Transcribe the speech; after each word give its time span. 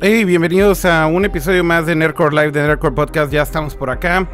Hey, 0.00 0.24
bienvenidos 0.24 0.84
a 0.84 1.08
un 1.08 1.24
episodio 1.24 1.64
más 1.64 1.84
de 1.84 1.96
Nerdcore 1.96 2.30
Live 2.30 2.52
de 2.52 2.62
Nerdcore 2.62 2.94
Podcast. 2.94 3.32
Ya 3.32 3.42
estamos 3.42 3.74
por 3.74 3.90
acá. 3.90 4.28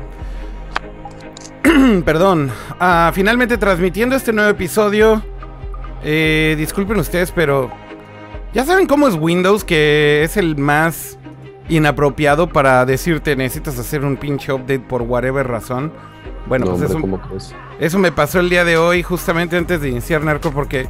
Perdón. 2.04 2.50
Ah, 2.78 3.10
finalmente 3.14 3.56
transmitiendo 3.56 4.14
este 4.14 4.30
nuevo 4.34 4.50
episodio. 4.50 5.22
Eh, 6.02 6.54
disculpen 6.58 6.98
ustedes, 6.98 7.32
pero 7.32 7.70
ya 8.52 8.66
saben 8.66 8.86
cómo 8.86 9.08
es 9.08 9.14
Windows, 9.14 9.64
que 9.64 10.22
es 10.22 10.36
el 10.36 10.58
más 10.58 11.18
inapropiado 11.70 12.46
para 12.50 12.84
decirte 12.84 13.34
necesitas 13.34 13.78
hacer 13.78 14.04
un 14.04 14.18
pinche 14.18 14.52
update 14.52 14.80
por 14.80 15.00
whatever 15.00 15.46
razón. 15.46 15.94
Bueno, 16.46 16.66
No, 16.66 16.76
pues 16.76 16.90
hombre, 16.90 17.22
eso, 17.38 17.54
eso 17.80 17.98
me 17.98 18.12
pasó 18.12 18.40
el 18.40 18.50
día 18.50 18.66
de 18.66 18.76
hoy, 18.76 19.02
justamente 19.02 19.56
antes 19.56 19.80
de 19.80 19.88
iniciar 19.88 20.22
Narco, 20.22 20.50
porque 20.50 20.88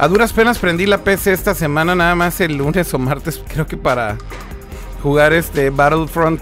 a 0.00 0.08
duras 0.08 0.32
penas 0.32 0.58
prendí 0.58 0.86
la 0.86 1.04
PC 1.04 1.30
esta 1.30 1.54
semana, 1.54 1.94
nada 1.94 2.14
más 2.14 2.40
el 2.40 2.56
lunes 2.56 2.92
o 2.94 2.98
martes, 2.98 3.42
creo 3.46 3.66
que 3.66 3.76
para 3.76 4.16
jugar 5.02 5.34
este 5.34 5.68
Battlefront 5.68 6.40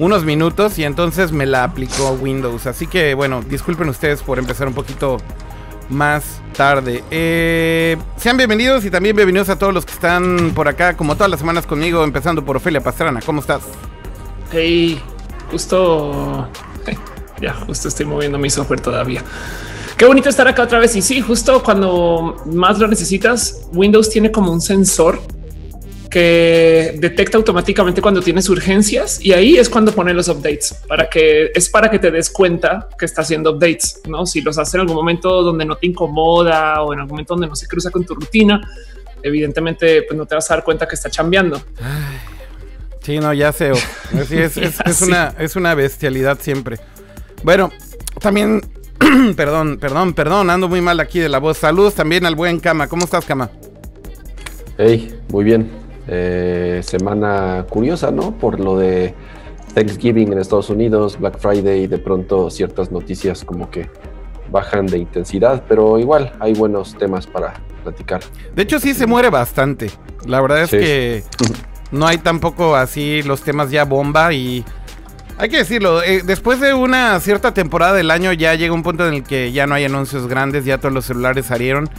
unos 0.00 0.24
minutos 0.24 0.76
y 0.76 0.82
entonces 0.82 1.30
me 1.30 1.46
la 1.46 1.62
aplicó 1.62 2.18
Windows. 2.20 2.66
Así 2.66 2.88
que 2.88 3.14
bueno, 3.14 3.40
disculpen 3.48 3.88
ustedes 3.88 4.20
por 4.20 4.40
empezar 4.40 4.66
un 4.66 4.74
poquito 4.74 5.18
más 5.90 6.40
tarde. 6.56 7.04
Eh, 7.12 7.96
sean 8.16 8.36
bienvenidos 8.36 8.84
y 8.84 8.90
también 8.90 9.14
bienvenidos 9.14 9.48
a 9.48 9.56
todos 9.56 9.72
los 9.72 9.86
que 9.86 9.92
están 9.92 10.50
por 10.52 10.66
acá, 10.66 10.96
como 10.96 11.14
todas 11.14 11.30
las 11.30 11.38
semanas 11.38 11.66
conmigo, 11.66 12.02
empezando 12.02 12.44
por 12.44 12.56
Ofelia 12.56 12.82
Pastrana. 12.82 13.20
¿Cómo 13.24 13.42
estás? 13.42 13.62
Hey, 14.50 15.00
justo. 15.52 16.48
Ya, 17.38 17.52
justo 17.52 17.88
estoy 17.88 18.06
moviendo 18.06 18.38
mi 18.38 18.48
software 18.48 18.80
todavía. 18.80 19.22
Qué 19.96 20.04
bonito 20.04 20.28
estar 20.28 20.46
acá 20.46 20.62
otra 20.64 20.78
vez. 20.78 20.94
Y 20.96 21.02
sí, 21.02 21.20
justo 21.20 21.62
cuando 21.62 22.42
más 22.46 22.78
lo 22.78 22.86
necesitas, 22.86 23.66
Windows 23.72 24.10
tiene 24.10 24.30
como 24.30 24.52
un 24.52 24.60
sensor 24.60 25.20
que 26.10 26.96
detecta 26.98 27.36
automáticamente 27.36 28.00
cuando 28.00 28.22
tienes 28.22 28.48
urgencias 28.48 29.18
y 29.22 29.32
ahí 29.32 29.56
es 29.56 29.68
cuando 29.68 29.92
pone 29.92 30.14
los 30.14 30.28
updates 30.28 30.72
para 30.86 31.10
que 31.10 31.50
es 31.54 31.68
para 31.68 31.90
que 31.90 31.98
te 31.98 32.10
des 32.10 32.30
cuenta 32.30 32.88
que 32.98 33.04
está 33.06 33.22
haciendo 33.22 33.50
updates. 33.52 34.00
No, 34.08 34.24
si 34.26 34.40
los 34.42 34.56
hace 34.58 34.76
en 34.76 34.82
algún 34.82 34.96
momento 34.96 35.42
donde 35.42 35.64
no 35.64 35.76
te 35.76 35.86
incomoda 35.86 36.82
o 36.82 36.92
en 36.92 37.00
algún 37.00 37.12
momento 37.12 37.34
donde 37.34 37.48
no 37.48 37.56
se 37.56 37.66
cruza 37.66 37.90
con 37.90 38.04
tu 38.04 38.14
rutina, 38.14 38.60
evidentemente 39.22 40.02
pues 40.02 40.16
no 40.16 40.26
te 40.26 40.34
vas 40.34 40.50
a 40.50 40.54
dar 40.56 40.64
cuenta 40.64 40.86
que 40.86 40.94
está 40.94 41.10
chambeando. 41.10 41.60
Sí, 43.02 43.18
no, 43.18 43.32
ya 43.32 43.52
sé. 43.52 43.72
Es, 44.14 44.30
es, 44.30 44.56
es 44.56 44.96
Sí. 44.96 45.04
una, 45.04 45.34
es 45.38 45.56
una 45.56 45.74
bestialidad 45.74 46.38
siempre. 46.40 46.78
Bueno, 47.42 47.70
también, 48.20 48.62
perdón, 49.36 49.78
perdón, 49.78 50.14
perdón, 50.14 50.50
ando 50.50 50.68
muy 50.68 50.80
mal 50.80 51.00
aquí 51.00 51.18
de 51.18 51.28
la 51.28 51.38
voz. 51.38 51.58
Saludos 51.58 51.94
también 51.94 52.26
al 52.26 52.34
buen 52.34 52.60
Cama. 52.60 52.86
¿Cómo 52.88 53.04
estás, 53.04 53.24
Cama? 53.24 53.50
Hey, 54.78 55.18
muy 55.30 55.44
bien. 55.44 55.70
Eh, 56.08 56.80
semana 56.84 57.66
curiosa, 57.68 58.10
¿no? 58.10 58.36
Por 58.38 58.60
lo 58.60 58.78
de 58.78 59.14
Thanksgiving 59.74 60.32
en 60.32 60.38
Estados 60.38 60.70
Unidos, 60.70 61.18
Black 61.18 61.38
Friday, 61.38 61.82
y 61.82 61.86
de 61.86 61.98
pronto 61.98 62.50
ciertas 62.50 62.90
noticias 62.92 63.44
como 63.44 63.70
que 63.70 63.88
bajan 64.50 64.86
de 64.86 64.98
intensidad, 64.98 65.64
pero 65.68 65.98
igual 65.98 66.32
hay 66.38 66.54
buenos 66.54 66.94
temas 66.96 67.26
para 67.26 67.54
platicar. 67.82 68.20
De 68.54 68.62
hecho, 68.62 68.78
sí 68.78 68.94
se 68.94 69.06
muere 69.06 69.28
bastante. 69.28 69.90
La 70.26 70.40
verdad 70.40 70.62
es 70.62 70.70
Sí. 70.70 70.78
que 70.78 71.24
no 71.90 72.06
hay 72.06 72.18
tampoco 72.18 72.76
así 72.76 73.22
los 73.22 73.42
temas 73.42 73.70
ya 73.70 73.84
bomba 73.84 74.32
y... 74.32 74.64
Hay 75.38 75.50
que 75.50 75.58
decirlo, 75.58 76.02
eh, 76.02 76.22
después 76.24 76.60
de 76.60 76.72
una 76.72 77.20
cierta 77.20 77.52
temporada 77.52 77.92
del 77.92 78.10
año 78.10 78.32
ya 78.32 78.54
llega 78.54 78.72
un 78.72 78.82
punto 78.82 79.06
en 79.06 79.14
el 79.14 79.22
que 79.22 79.52
ya 79.52 79.66
no 79.66 79.74
hay 79.74 79.84
anuncios 79.84 80.28
grandes, 80.28 80.64
ya 80.64 80.78
todos 80.78 80.94
los 80.94 81.04
celulares 81.04 81.44
salieron. 81.44 81.90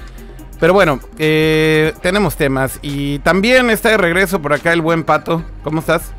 Pero 0.60 0.74
bueno, 0.74 1.00
eh, 1.20 1.94
tenemos 2.02 2.36
temas 2.36 2.80
y 2.82 3.20
también 3.20 3.70
está 3.70 3.90
de 3.90 3.98
regreso 3.98 4.42
por 4.42 4.54
acá 4.54 4.74
el 4.74 4.82
buen 4.82 5.04
Pato. 5.04 5.44
¿Cómo 5.64 5.82
estás? 5.82 6.12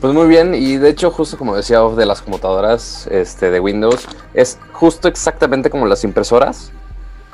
Pues 0.00 0.14
muy 0.14 0.28
bien, 0.28 0.54
y 0.54 0.76
de 0.76 0.90
hecho, 0.90 1.10
justo 1.10 1.36
como 1.36 1.56
decía 1.56 1.82
Off 1.82 1.96
de 1.96 2.06
las 2.06 2.22
computadoras 2.22 3.08
este, 3.08 3.50
de 3.50 3.58
Windows, 3.58 4.06
es 4.34 4.58
justo 4.72 5.08
exactamente 5.08 5.68
como 5.68 5.86
las 5.86 6.04
impresoras. 6.04 6.70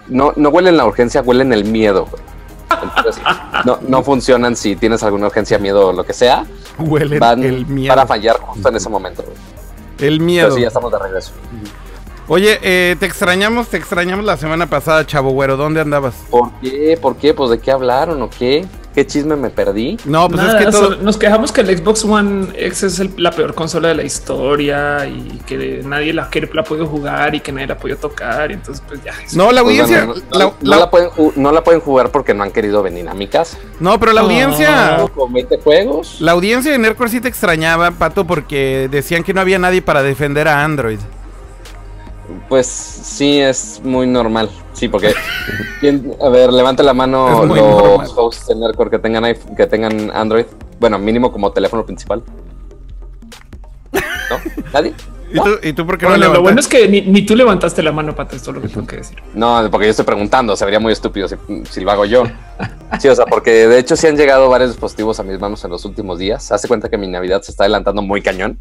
No, 0.09 0.33
no 0.37 0.49
huelen 0.49 0.79
la 0.79 0.87
urgencia, 0.87 1.21
huelen 1.21 1.53
el 1.53 1.67
miedo. 1.67 2.09
Entonces, 2.83 3.23
no, 3.65 3.79
no 3.87 4.03
funcionan 4.03 4.57
si 4.57 4.77
tienes 4.77 5.03
alguna 5.03 5.27
urgencia, 5.27 5.59
miedo 5.59 5.89
o 5.89 5.93
lo 5.93 6.05
que 6.05 6.13
sea. 6.13 6.45
Huele 6.79 7.19
Van 7.19 7.43
el 7.43 7.67
miedo. 7.67 7.95
para 7.95 8.07
fallar 8.07 8.37
justo 8.41 8.69
en 8.69 8.77
ese 8.77 8.89
momento. 8.89 9.23
El 9.99 10.15
Pero 10.19 10.25
miedo. 10.25 10.55
sí, 10.55 10.63
ya 10.63 10.69
estamos 10.69 10.91
de 10.93 10.99
regreso. 10.99 11.33
Oye, 12.33 12.61
eh, 12.63 12.95
te 13.01 13.07
extrañamos, 13.07 13.67
te 13.67 13.77
extrañamos 13.77 14.25
la 14.25 14.37
semana 14.37 14.69
pasada, 14.71 15.05
chavo 15.05 15.31
güero. 15.31 15.57
¿Dónde 15.57 15.81
andabas? 15.81 16.15
¿Por 16.31 16.53
qué? 16.63 16.97
¿Por 17.03 17.17
qué? 17.17 17.35
Pues 17.35 17.51
de 17.51 17.59
qué 17.59 17.73
hablaron 17.73 18.23
o 18.23 18.31
qué? 18.31 18.65
¿Qué 18.95 19.05
chisme 19.05 19.35
me 19.35 19.51
perdí? 19.51 19.97
No, 20.05 20.29
pues 20.29 20.41
Nada, 20.41 20.61
es 20.61 20.67
que 20.67 20.71
todo... 20.71 20.97
nos 20.99 21.17
quejamos 21.17 21.51
que 21.51 21.61
el 21.63 21.77
Xbox 21.77 22.05
One 22.05 22.49
X 22.57 22.85
es 22.85 23.01
el- 23.01 23.13
la 23.17 23.33
peor 23.33 23.53
consola 23.55 23.89
de 23.89 23.97
la 23.97 24.05
historia 24.05 25.07
y 25.07 25.41
que 25.45 25.83
nadie 25.85 26.13
la, 26.13 26.29
quiere- 26.31 26.49
la 26.55 26.61
ha 26.61 26.65
podido 26.65 26.87
jugar 26.87 27.35
y 27.35 27.41
que 27.41 27.51
nadie 27.51 27.67
la 27.67 27.75
ha 27.75 27.79
podido 27.79 27.99
tocar. 27.99 28.49
Y 28.53 28.55
entonces, 28.55 28.81
pues 28.87 29.03
ya. 29.03 29.11
eso. 29.25 29.37
No, 29.37 29.51
la 29.51 29.63
Pues 29.65 29.81
audiencia... 29.81 30.05
bueno, 30.05 30.23
no, 30.33 30.39
la- 30.39 30.45
no 30.45 30.55
la- 30.63 30.77
la 30.77 30.91
pueden, 30.91 31.11
ju- 31.11 31.33
no 31.35 31.51
la 31.51 31.65
pueden 31.65 31.81
jugar 31.81 32.13
porque 32.13 32.33
no 32.33 32.45
han 32.45 32.53
querido 32.53 32.81
venir 32.81 33.09
a 33.09 33.15
mi 33.15 33.27
casa. 33.27 33.59
no, 33.81 33.99
pero 33.99 34.13
la 34.13 34.21
audiencia... 34.21 35.05
Con 35.17 35.33
20 35.33 35.59
juegos. 35.59 36.21
La 36.21 36.31
audiencia 36.31 36.71
de 36.71 36.79
Nerdcore 36.79 37.11
sí 37.11 37.21
te 37.21 37.27
extrañaba, 37.29 37.91
Pato, 37.91 38.25
porque 38.25 38.87
decían 38.89 39.25
que 39.25 39.35
no 39.35 39.41
había 39.41 39.59
nadie 39.59 39.83
para 39.83 40.05
defender 40.05 40.47
a 40.47 40.63
Android. 40.63 41.01
Pues 42.49 42.67
sí, 42.67 43.41
es 43.41 43.81
muy 43.85 44.07
normal. 44.07 44.51
Sí, 44.73 44.89
porque. 44.89 45.15
¿quién- 45.81 46.15
a 46.23 46.29
ver, 46.29 46.53
levante 46.53 46.83
la 46.83 46.95
mano 46.95 47.45
los 47.45 47.57
normal. 47.57 48.09
hosts 48.17 48.47
de 48.49 48.55
Nerdcore 48.57 48.91
que 48.91 48.99
tengan, 48.99 49.25
iPhone- 49.25 49.55
que 49.57 49.67
tengan 49.67 50.11
Android. 50.15 50.47
Bueno, 50.79 50.99
mínimo 50.99 51.31
como 51.33 51.53
teléfono 51.53 51.85
principal. 51.85 52.23
¿No? 53.93 54.37
¿Nadie? 54.73 54.95
¿Y 55.33 55.39
tú, 55.39 55.51
¿y 55.63 55.73
tú 55.73 55.87
por 55.87 55.97
qué 55.97 56.07
no 56.07 56.11
Bueno, 56.11 56.25
lo 56.27 56.33
levantas? 56.33 56.43
bueno 56.43 56.61
es 56.61 56.67
que 56.67 56.89
ni, 56.89 57.03
ni 57.03 57.23
tú 57.25 57.37
levantaste 57.37 57.85
la 57.85 57.93
mano, 57.93 58.17
Pato, 58.17 58.35
esto 58.35 58.51
es 58.51 58.57
lo 58.57 58.63
que 58.63 58.69
tengo 58.69 58.85
que 58.87 58.97
decir. 58.97 59.17
No, 59.35 59.69
porque 59.71 59.87
yo 59.87 59.91
estoy 59.91 60.05
preguntando. 60.05 60.57
Se 60.57 60.65
vería 60.65 60.81
muy 60.81 60.93
estúpido 60.93 61.29
si, 61.29 61.37
si 61.71 61.81
lo 61.83 61.91
hago 61.93 62.05
yo. 62.05 62.25
Sí, 62.99 63.07
o 63.09 63.15
sea, 63.15 63.27
porque 63.27 63.69
de 63.69 63.79
hecho 63.79 63.95
sí 63.95 64.09
han 64.09 64.17
llegado 64.17 64.49
varios 64.49 64.71
dispositivos 64.71 65.21
a 65.21 65.23
mis 65.23 65.39
manos 65.39 65.65
en 65.65 65.71
los 65.71 65.85
últimos 65.85 66.19
días. 66.19 66.51
Hace 66.51 66.67
cuenta 66.67 66.89
que 66.89 66.99
mi 66.99 67.07
Navidad 67.07 67.43
se 67.43 67.53
está 67.53 67.63
adelantando 67.65 68.03
muy 68.03 68.23
cañón. 68.23 68.59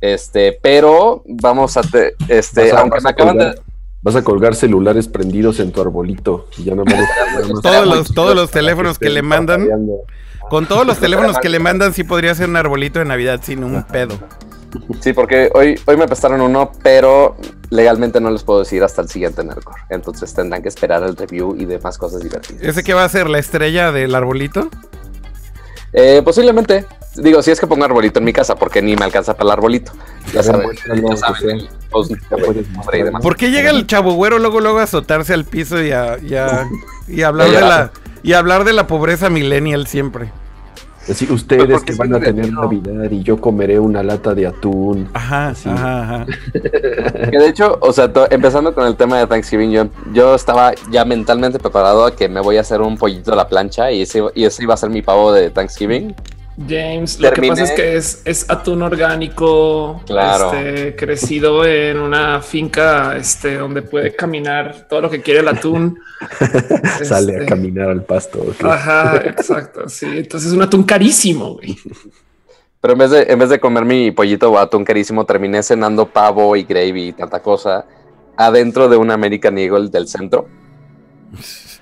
Este, 0.00 0.58
pero 0.62 1.22
vamos 1.26 1.76
a. 1.76 1.82
te- 1.82 2.14
este, 2.28 2.64
Vas 2.64 2.72
a- 2.74 2.80
aunque 2.80 2.96
vas 2.96 3.04
me 3.04 3.10
acaban 3.10 3.38
de. 3.38 3.44
colgar- 3.46 3.62
Vas 4.00 4.14
a 4.14 4.22
colgar 4.22 4.54
celulares 4.54 5.08
prendidos 5.08 5.58
en 5.58 5.72
tu 5.72 5.80
arbolito 5.80 6.46
y 6.56 6.62
ya 6.64 6.74
no 6.76 6.84
me 6.84 6.94
Todos 7.60 7.84
los, 7.86 8.14
todos 8.14 8.36
los 8.36 8.48
teléfonos 8.48 8.96
que 8.96 9.10
le 9.10 9.22
mandan, 9.22 9.68
con 10.48 10.66
todos 10.66 10.86
los 10.86 10.98
teléfonos 10.98 11.36
que 11.40 11.48
le 11.48 11.58
mandan, 11.58 11.92
sí 11.92 12.04
podría 12.04 12.32
ser 12.36 12.48
un 12.48 12.54
arbolito 12.54 13.00
de 13.00 13.06
Navidad 13.06 13.40
sin 13.42 13.64
un 13.64 13.82
pedo. 13.82 14.16
Sí, 15.00 15.12
porque 15.12 15.50
hoy, 15.52 15.80
hoy 15.84 15.96
me 15.96 16.06
prestaron 16.06 16.40
uno, 16.40 16.70
pero 16.84 17.36
legalmente 17.70 18.20
no 18.20 18.30
les 18.30 18.44
puedo 18.44 18.60
decir 18.60 18.84
hasta 18.84 19.02
el 19.02 19.08
siguiente 19.08 19.42
Nerdcore. 19.42 19.82
Entonces 19.90 20.32
tendrán 20.32 20.62
que 20.62 20.68
esperar 20.68 21.02
el 21.02 21.16
review 21.16 21.56
y 21.58 21.64
demás 21.64 21.98
cosas 21.98 22.20
divertidas. 22.22 22.62
¿Ese 22.62 22.84
que 22.84 22.94
va 22.94 23.02
a 23.02 23.08
ser 23.08 23.28
la 23.28 23.40
estrella 23.40 23.90
del 23.90 24.14
arbolito? 24.14 24.68
Eh, 25.92 26.22
posiblemente. 26.24 26.86
Digo, 27.22 27.42
si 27.42 27.50
es 27.50 27.60
que 27.60 27.66
pongo 27.66 27.84
arbolito 27.84 28.18
en 28.18 28.24
mi 28.24 28.32
casa, 28.32 28.54
porque 28.56 28.82
ni 28.82 28.96
me 28.96 29.04
alcanza 29.04 29.34
para 29.34 29.48
el 29.48 29.52
arbolito. 29.52 29.92
Ya 30.32 30.42
saben, 30.42 30.68
ya 30.86 30.94
demás. 33.04 33.22
¿Por 33.22 33.36
qué 33.36 33.50
llega 33.50 33.70
el 33.70 33.86
chavo 33.86 34.12
güero 34.14 34.38
luego 34.38 34.60
luego 34.60 34.78
a 34.78 34.82
azotarse 34.84 35.34
al 35.34 35.44
piso 35.44 35.82
y 35.82 35.92
a, 35.92 36.18
y 36.18 36.34
a- 36.34 36.68
y 37.08 37.22
a 37.22 37.28
hablar 37.28 37.50
de 37.50 37.60
la 37.60 37.90
y 38.22 38.32
a 38.32 38.38
hablar 38.38 38.64
de 38.64 38.72
la 38.72 38.86
pobreza 38.86 39.30
millennial 39.30 39.86
siempre? 39.86 40.30
Decir 41.06 41.32
ustedes 41.32 41.66
Pues 41.70 41.84
que 41.84 41.94
van 41.94 42.14
a 42.14 42.20
tener. 42.20 42.52
Navidad 42.52 43.10
y 43.10 43.22
yo 43.22 43.40
comeré 43.40 43.78
una 43.78 44.02
lata 44.02 44.34
de 44.34 44.46
atún. 44.46 45.08
Ajá, 45.14 45.54
Sí. 45.54 45.70
ajá, 45.70 46.02
ajá. 46.02 46.26
Que 46.52 47.38
de 47.38 47.48
hecho, 47.48 47.78
o 47.80 47.94
sea, 47.94 48.12
to- 48.12 48.30
empezando 48.30 48.74
con 48.74 48.86
el 48.86 48.94
tema 48.94 49.18
de 49.18 49.26
Thanksgiving, 49.26 49.70
yo, 49.70 49.86
yo 50.12 50.34
estaba 50.34 50.72
ya 50.90 51.06
mentalmente 51.06 51.58
preparado 51.58 52.04
a 52.04 52.14
que 52.14 52.28
me 52.28 52.40
voy 52.40 52.58
a 52.58 52.60
hacer 52.60 52.82
un 52.82 52.98
pollito 52.98 53.32
a 53.32 53.36
la 53.36 53.48
plancha 53.48 53.90
y 53.90 54.02
ese, 54.02 54.22
y 54.34 54.44
ese 54.44 54.62
iba 54.62 54.74
a 54.74 54.76
ser 54.76 54.90
mi 54.90 55.00
pavo 55.00 55.32
de 55.32 55.48
Thanksgiving. 55.48 56.14
James, 56.66 57.20
lo 57.20 57.30
que 57.32 57.48
pasa 57.48 57.62
es 57.62 57.70
que 57.72 57.96
es, 57.96 58.22
es 58.24 58.50
atún 58.50 58.82
orgánico, 58.82 60.02
Claro. 60.06 60.52
este, 60.52 60.96
crecido 60.96 61.64
en 61.64 61.98
una 61.98 62.42
finca 62.42 63.16
este, 63.16 63.58
donde 63.58 63.82
puede 63.82 64.16
caminar 64.16 64.88
todo 64.88 65.02
lo 65.02 65.10
que 65.10 65.22
quiere 65.22 65.40
el 65.40 65.48
atún. 65.48 66.00
Sale 67.04 67.32
Este, 67.34 67.44
a 67.44 67.46
caminar 67.46 67.90
al 67.90 68.02
pasto. 68.04 68.44
Ajá, 68.64 69.18
exacto. 69.24 69.88
Sí, 69.88 70.06
entonces 70.06 70.48
es 70.50 70.56
un 70.56 70.62
atún 70.62 70.82
carísimo. 70.82 71.54
güey. 71.54 71.76
Pero 72.80 72.92
en 72.92 72.98
vez 72.98 73.10
de, 73.10 73.22
en 73.28 73.38
vez 73.38 73.48
de 73.50 73.60
comer 73.60 73.84
mi 73.84 74.10
pollito 74.10 74.50
o 74.50 74.58
atún 74.58 74.84
carísimo, 74.84 75.24
terminé 75.24 75.62
cenando 75.62 76.06
pavo 76.08 76.56
y 76.56 76.64
gravy 76.64 77.08
y 77.08 77.12
tanta 77.12 77.40
cosa 77.40 77.84
adentro 78.36 78.88
de 78.88 78.96
un 78.96 79.10
American 79.12 79.58
Eagle 79.58 79.88
del 79.90 80.08
centro. 80.08 80.48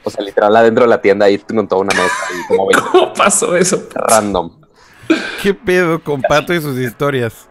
O 0.05 0.11
sea, 0.11 0.23
literal, 0.25 0.55
adentro 0.55 0.85
de 0.85 0.91
la 0.91 1.01
tienda 1.01 1.27
ahí 1.27 1.39
con 1.39 1.67
toda 1.67 1.81
una 1.83 1.95
mesa 1.95 2.15
y 2.39 2.47
como 2.49 2.67
20 2.69 2.85
¿Cómo 2.93 3.13
pasó 3.15 3.57
eso? 3.57 3.89
random. 3.95 4.51
¿Qué 5.43 5.55
pedo 5.55 6.03
con 6.03 6.23
Pato 6.23 6.53
y 6.55 6.61
sus 6.61 6.79
historias? 6.79 7.49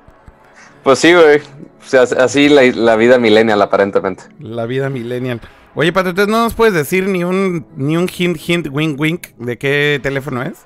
Pues 0.84 1.00
sí, 1.00 1.14
güey. 1.14 1.40
O 1.40 1.88
sea, 1.88 2.02
así 2.04 2.50
la, 2.50 2.64
la 2.64 2.96
vida 2.96 3.18
millennial 3.18 3.62
aparentemente. 3.62 4.24
La 4.40 4.66
vida 4.66 4.90
millennial. 4.90 5.42
Oye, 5.76 5.92
Pato, 5.92 6.10
entonces 6.10 6.32
no 6.32 6.44
nos 6.44 6.54
puedes 6.54 6.74
decir 6.74 7.08
ni 7.08 7.24
un 7.24 7.66
ni 7.76 7.98
un 7.98 8.08
hint, 8.08 8.38
hint, 8.48 8.68
wink, 8.72 9.00
wink 9.00 9.28
de 9.38 9.58
qué 9.58 10.00
teléfono 10.02 10.42
es. 10.42 10.66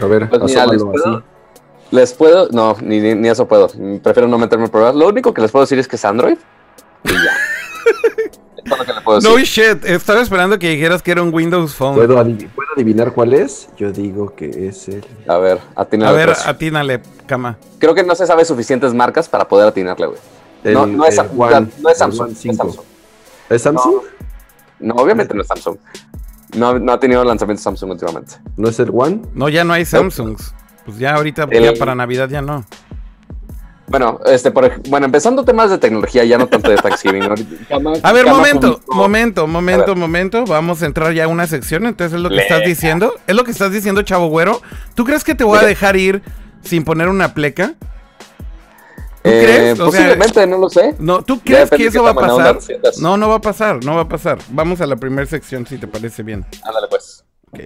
A 0.00 0.06
ver, 0.06 0.28
Pues 0.30 0.42
mira, 0.42 0.66
les 0.66 0.82
puedo, 0.82 1.16
así. 1.16 1.24
les 1.90 2.12
puedo, 2.14 2.48
no, 2.50 2.76
ni, 2.80 3.00
ni, 3.00 3.14
ni 3.14 3.28
eso 3.28 3.46
puedo. 3.46 3.68
Prefiero 4.02 4.28
no 4.28 4.38
meterme 4.38 4.64
en 4.64 4.70
problemas. 4.70 4.96
Lo 4.96 5.08
único 5.08 5.34
que 5.34 5.42
les 5.42 5.50
puedo 5.50 5.64
decir 5.64 5.78
es 5.78 5.86
que 5.86 5.96
es 5.96 6.04
Android. 6.04 6.38
Y 7.04 7.10
ya. 7.12 7.18
es 8.62 8.64
todo 8.70 8.78
lo 8.78 8.84
que 8.84 8.92
le 8.92 9.00
puedo 9.00 9.18
decir. 9.20 9.30
No 9.30 9.38
shit, 9.38 9.84
estaba 9.84 10.20
esperando 10.20 10.58
que 10.58 10.68
dijeras 10.70 11.02
que 11.02 11.10
era 11.10 11.22
un 11.22 11.32
Windows 11.34 11.74
Phone. 11.74 11.94
¿Puedo, 11.96 12.18
adiv- 12.22 12.48
puedo 12.50 12.68
adivinar 12.74 13.12
cuál 13.12 13.34
es? 13.34 13.68
Yo 13.76 13.90
digo 13.92 14.34
que 14.34 14.68
es 14.68 14.88
el. 14.88 15.04
A 15.28 15.38
ver, 15.38 15.58
atina 15.76 16.08
A 16.08 16.12
ver, 16.12 16.26
precio. 16.30 16.50
atínale, 16.50 17.00
cama. 17.26 17.58
Creo 17.78 17.94
que 17.94 18.02
no 18.04 18.14
se 18.14 18.26
sabe 18.26 18.44
suficientes 18.44 18.94
marcas 18.94 19.28
para 19.28 19.46
poder 19.48 19.68
atinarle, 19.68 20.06
güey. 20.06 20.18
No, 20.64 20.86
no 20.86 21.04
es, 21.06 21.18
One- 21.18 21.68
no 21.80 21.88
es 21.88 21.98
Samsung. 21.98 22.30
Es 22.32 22.38
5. 22.38 22.56
Samsung. 22.56 22.84
¿Es 23.48 23.62
Samsung? 23.62 23.94
No, 24.78 24.94
obviamente 24.94 25.34
no 25.34 25.42
es 25.42 25.48
Samsung. 25.48 25.76
No, 26.56 26.78
no 26.78 26.92
ha 26.92 27.00
tenido 27.00 27.22
lanzamientos 27.24 27.62
Samsung 27.62 27.90
últimamente. 27.92 28.34
¿No 28.56 28.68
es 28.68 28.78
el 28.80 28.90
One? 28.92 29.22
No, 29.34 29.48
ya 29.48 29.64
no 29.64 29.72
hay 29.72 29.84
Samsungs. 29.84 30.52
Pues 30.84 30.98
ya 30.98 31.14
ahorita, 31.14 31.46
El- 31.50 31.64
ya 31.64 31.72
para 31.78 31.94
Navidad 31.94 32.28
ya 32.28 32.42
no. 32.42 32.64
Bueno, 33.90 34.20
este, 34.26 34.52
por, 34.52 34.80
bueno, 34.88 35.06
empezando 35.06 35.44
temas 35.44 35.68
de 35.68 35.76
tecnología, 35.78 36.24
ya 36.24 36.38
no 36.38 36.46
tanto 36.46 36.70
de 36.70 36.76
Thanksgiving. 36.76 37.24
ahorita- 37.24 37.56
Cama- 37.68 37.92
A 38.02 38.12
ver, 38.12 38.26
momento, 38.28 38.80
momento, 38.86 39.46
momento, 39.48 39.96
momento. 39.96 40.44
Vamos 40.46 40.80
a 40.82 40.86
entrar 40.86 41.12
ya 41.12 41.24
a 41.24 41.28
una 41.28 41.46
sección. 41.48 41.84
Entonces 41.86 42.14
es 42.16 42.20
lo 42.22 42.28
que 42.28 42.38
estás 42.38 42.62
diciendo. 42.64 43.12
Es 43.26 43.34
lo 43.34 43.42
que 43.42 43.50
estás 43.50 43.72
diciendo, 43.72 44.02
chavo 44.02 44.28
güero. 44.28 44.62
¿Tú 44.94 45.04
crees 45.04 45.24
que 45.24 45.34
te 45.34 45.42
voy 45.42 45.58
a 45.58 45.62
dejar 45.62 45.96
ir 45.96 46.22
sin 46.62 46.84
poner 46.84 47.08
una 47.08 47.34
pleca? 47.34 47.74
¿Tú 49.22 49.28
Eh, 49.28 49.42
crees? 49.44 49.72
O 49.80 49.90
sea, 49.90 50.00
posiblemente, 50.00 50.46
no 50.46 50.58
lo 50.58 50.70
sé. 50.70 50.94
No, 50.98 51.22
¿tú 51.22 51.40
crees 51.40 51.68
que 51.68 51.86
eso 51.86 52.02
va 52.04 52.10
a 52.10 52.14
pasar? 52.14 52.58
No, 53.02 53.16
no 53.16 53.28
va 53.28 53.34
a 53.34 53.40
pasar, 53.40 53.84
no 53.84 53.96
va 53.96 54.02
a 54.02 54.08
pasar. 54.08 54.38
Vamos 54.50 54.80
a 54.80 54.86
la 54.86 54.96
primera 54.96 55.26
sección 55.26 55.66
si 55.66 55.76
te 55.78 55.86
parece 55.86 56.22
bien. 56.22 56.46
Ándale, 56.64 56.86
pues. 56.88 57.24
Ok. 57.52 57.60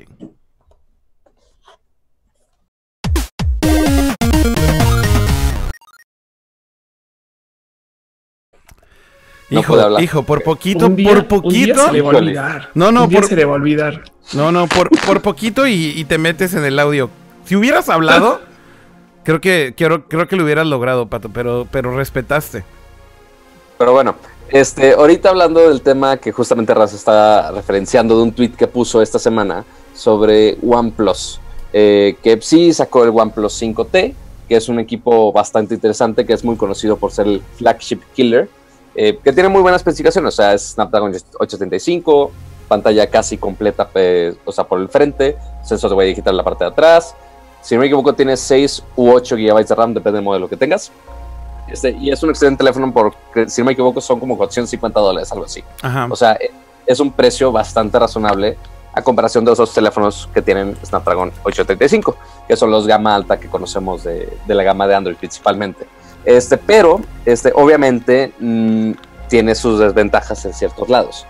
No 9.51 9.61
Hijo, 9.61 9.73
puede 9.75 9.85
hablar. 9.85 10.03
hijo, 10.03 10.23
por 10.23 10.43
poquito, 10.43 10.87
Un 10.87 10.97
día- 10.97 11.09
por 11.09 11.17
Un 11.19 11.53
día 11.53 11.75
poquito. 11.75 11.87
se 11.87 11.93
le 11.93 12.01
va 12.03 12.09
a 12.11 12.13
Híjole. 12.13 12.19
olvidar. 12.19 12.71
No, 12.75 12.91
no, 12.93 13.05
Un 13.05 13.09
día 13.11 13.21
por- 13.21 13.29
se 13.29 13.37
le 13.37 13.45
va 13.45 13.53
a 13.53 13.57
olvidar. 13.57 14.03
No, 14.33 14.51
no, 14.53 14.67
por, 14.67 14.89
por 15.05 15.21
poquito 15.21 15.67
y, 15.67 15.93
y 15.97 16.05
te 16.07 16.17
metes 16.19 16.55
en 16.55 16.65
el 16.65 16.79
audio. 16.79 17.11
Si 17.45 17.55
hubieras 17.55 17.89
hablado, 17.91 18.41
creo 19.25 19.41
que, 19.41 19.75
creo, 19.77 20.05
creo 20.09 20.27
que 20.27 20.37
lo 20.37 20.45
hubieras 20.45 20.67
logrado, 20.67 21.07
Pato, 21.09 21.29
pero, 21.29 21.67
pero 21.71 21.95
respetaste. 21.95 22.65
Pero 23.77 23.93
bueno, 23.93 24.15
este, 24.49 24.93
ahorita 24.95 25.29
hablando 25.31 25.69
del 25.69 25.83
tema 25.83 26.17
que 26.17 26.33
justamente 26.33 26.73
Raz 26.73 26.95
está 26.95 27.51
referenciando 27.51 28.17
de 28.17 28.23
un 28.23 28.33
tweet 28.33 28.53
que 28.53 28.67
puso 28.67 29.03
esta 29.03 29.19
semana 29.19 29.65
sobre 29.95 30.57
OnePlus, 30.67 31.41
eh, 31.73 32.17
que 32.23 32.39
sí 32.41 32.73
sacó 32.73 33.05
el 33.05 33.11
OnePlus 33.11 33.61
5T, 33.61 34.15
que 34.49 34.57
es 34.57 34.69
un 34.69 34.79
equipo 34.79 35.33
bastante 35.33 35.75
interesante, 35.75 36.25
que 36.25 36.33
es 36.33 36.45
muy 36.45 36.57
conocido 36.57 36.97
por 36.97 37.11
ser 37.13 37.27
el 37.27 37.43
flagship 37.59 38.01
killer, 38.15 38.49
eh, 38.95 39.19
que 39.23 39.33
tiene 39.33 39.49
muy 39.49 39.63
buenas 39.63 39.81
especificaciones, 39.81 40.35
o 40.35 40.37
sea, 40.37 40.55
es 40.55 40.71
Snapdragon 40.71 41.11
875, 41.11 42.31
pantalla 42.69 43.09
casi 43.09 43.37
completa, 43.37 43.89
pues, 43.89 44.37
o 44.45 44.53
sea, 44.53 44.65
por 44.65 44.81
el 44.81 44.89
frente, 44.89 45.37
sensor 45.63 45.91
de 45.91 45.97
huella 45.97 46.09
digital 46.11 46.33
en 46.33 46.37
la 46.39 46.45
parte 46.45 46.65
de 46.65 46.71
atrás. 46.71 47.15
Si 47.61 47.75
no 47.75 47.81
me 47.81 47.87
equivoco, 47.87 48.15
tiene 48.15 48.37
6 48.37 48.85
u 48.97 49.11
8 49.11 49.37
GB 49.37 49.67
de 49.67 49.75
RAM, 49.75 49.95
depende 49.95 50.19
del 50.19 50.25
modelo 50.25 50.49
que 50.49 50.57
tengas. 50.57 50.93
Este, 51.67 51.91
y 51.93 52.11
es 52.11 52.23
un 52.23 52.31
excelente 52.31 52.59
teléfono 52.59 52.93
porque, 52.93 53.49
si 53.49 53.63
no 53.63 53.67
me 53.67 53.73
equivoco, 53.73 54.01
son 54.01 54.21
como 54.21 54.37
450 54.37 55.01
dólares, 55.01 55.33
algo 55.33 55.47
así. 55.47 55.65
Ajá. 55.83 56.07
O 56.11 56.17
sea, 56.17 56.35
eh, 56.35 56.51
es 56.87 57.01
un 57.01 57.11
precio 57.11 57.51
bastante 57.51 57.99
razonable 57.99 58.57
a 58.93 59.03
comparación 59.03 59.45
de 59.45 59.53
esos 59.53 59.73
teléfonos 59.75 60.29
que 60.33 60.41
tienen 60.41 60.77
Snapdragon 60.85 61.33
835, 61.43 62.17
que 62.47 62.57
son 62.57 62.71
los 62.71 62.87
gama 62.87 63.15
alta 63.15 63.41
que 63.41 63.49
conocemos 63.49 64.05
de, 64.05 64.39
de 64.47 64.55
la 64.55 64.63
gama 64.63 64.87
de 64.87 64.95
Android 64.95 65.17
principalmente. 65.17 65.87
Este, 66.25 66.57
pero, 66.57 67.01
este, 67.25 67.53
obviamente, 67.55 68.33
mm, 68.39 68.93
tiene 69.29 69.55
sus 69.55 69.79
desventajas 69.79 70.45
en 70.45 70.53
ciertos 70.55 70.89
lados. 70.89 71.27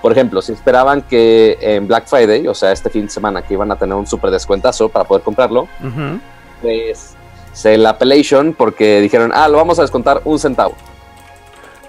Por 0.00 0.12
ejemplo, 0.12 0.40
si 0.42 0.52
esperaban 0.52 1.02
que 1.02 1.58
en 1.60 1.88
Black 1.88 2.06
Friday, 2.06 2.46
o 2.46 2.54
sea, 2.54 2.70
este 2.72 2.88
fin 2.88 3.04
de 3.06 3.10
semana, 3.10 3.42
que 3.42 3.54
iban 3.54 3.70
a 3.72 3.76
tener 3.76 3.94
un 3.96 4.06
súper 4.06 4.30
descuentazo 4.30 4.88
para 4.88 5.04
poder 5.04 5.22
comprarlo, 5.24 5.62
Ujú. 5.80 6.20
pues 6.62 7.14
se 7.52 7.76
la 7.76 7.90
appellation 7.90 8.54
porque 8.54 9.00
dijeron, 9.00 9.32
ah, 9.34 9.48
lo 9.48 9.56
vamos 9.56 9.78
a 9.80 9.82
descontar 9.82 10.20
un 10.24 10.38
centavo. 10.38 10.74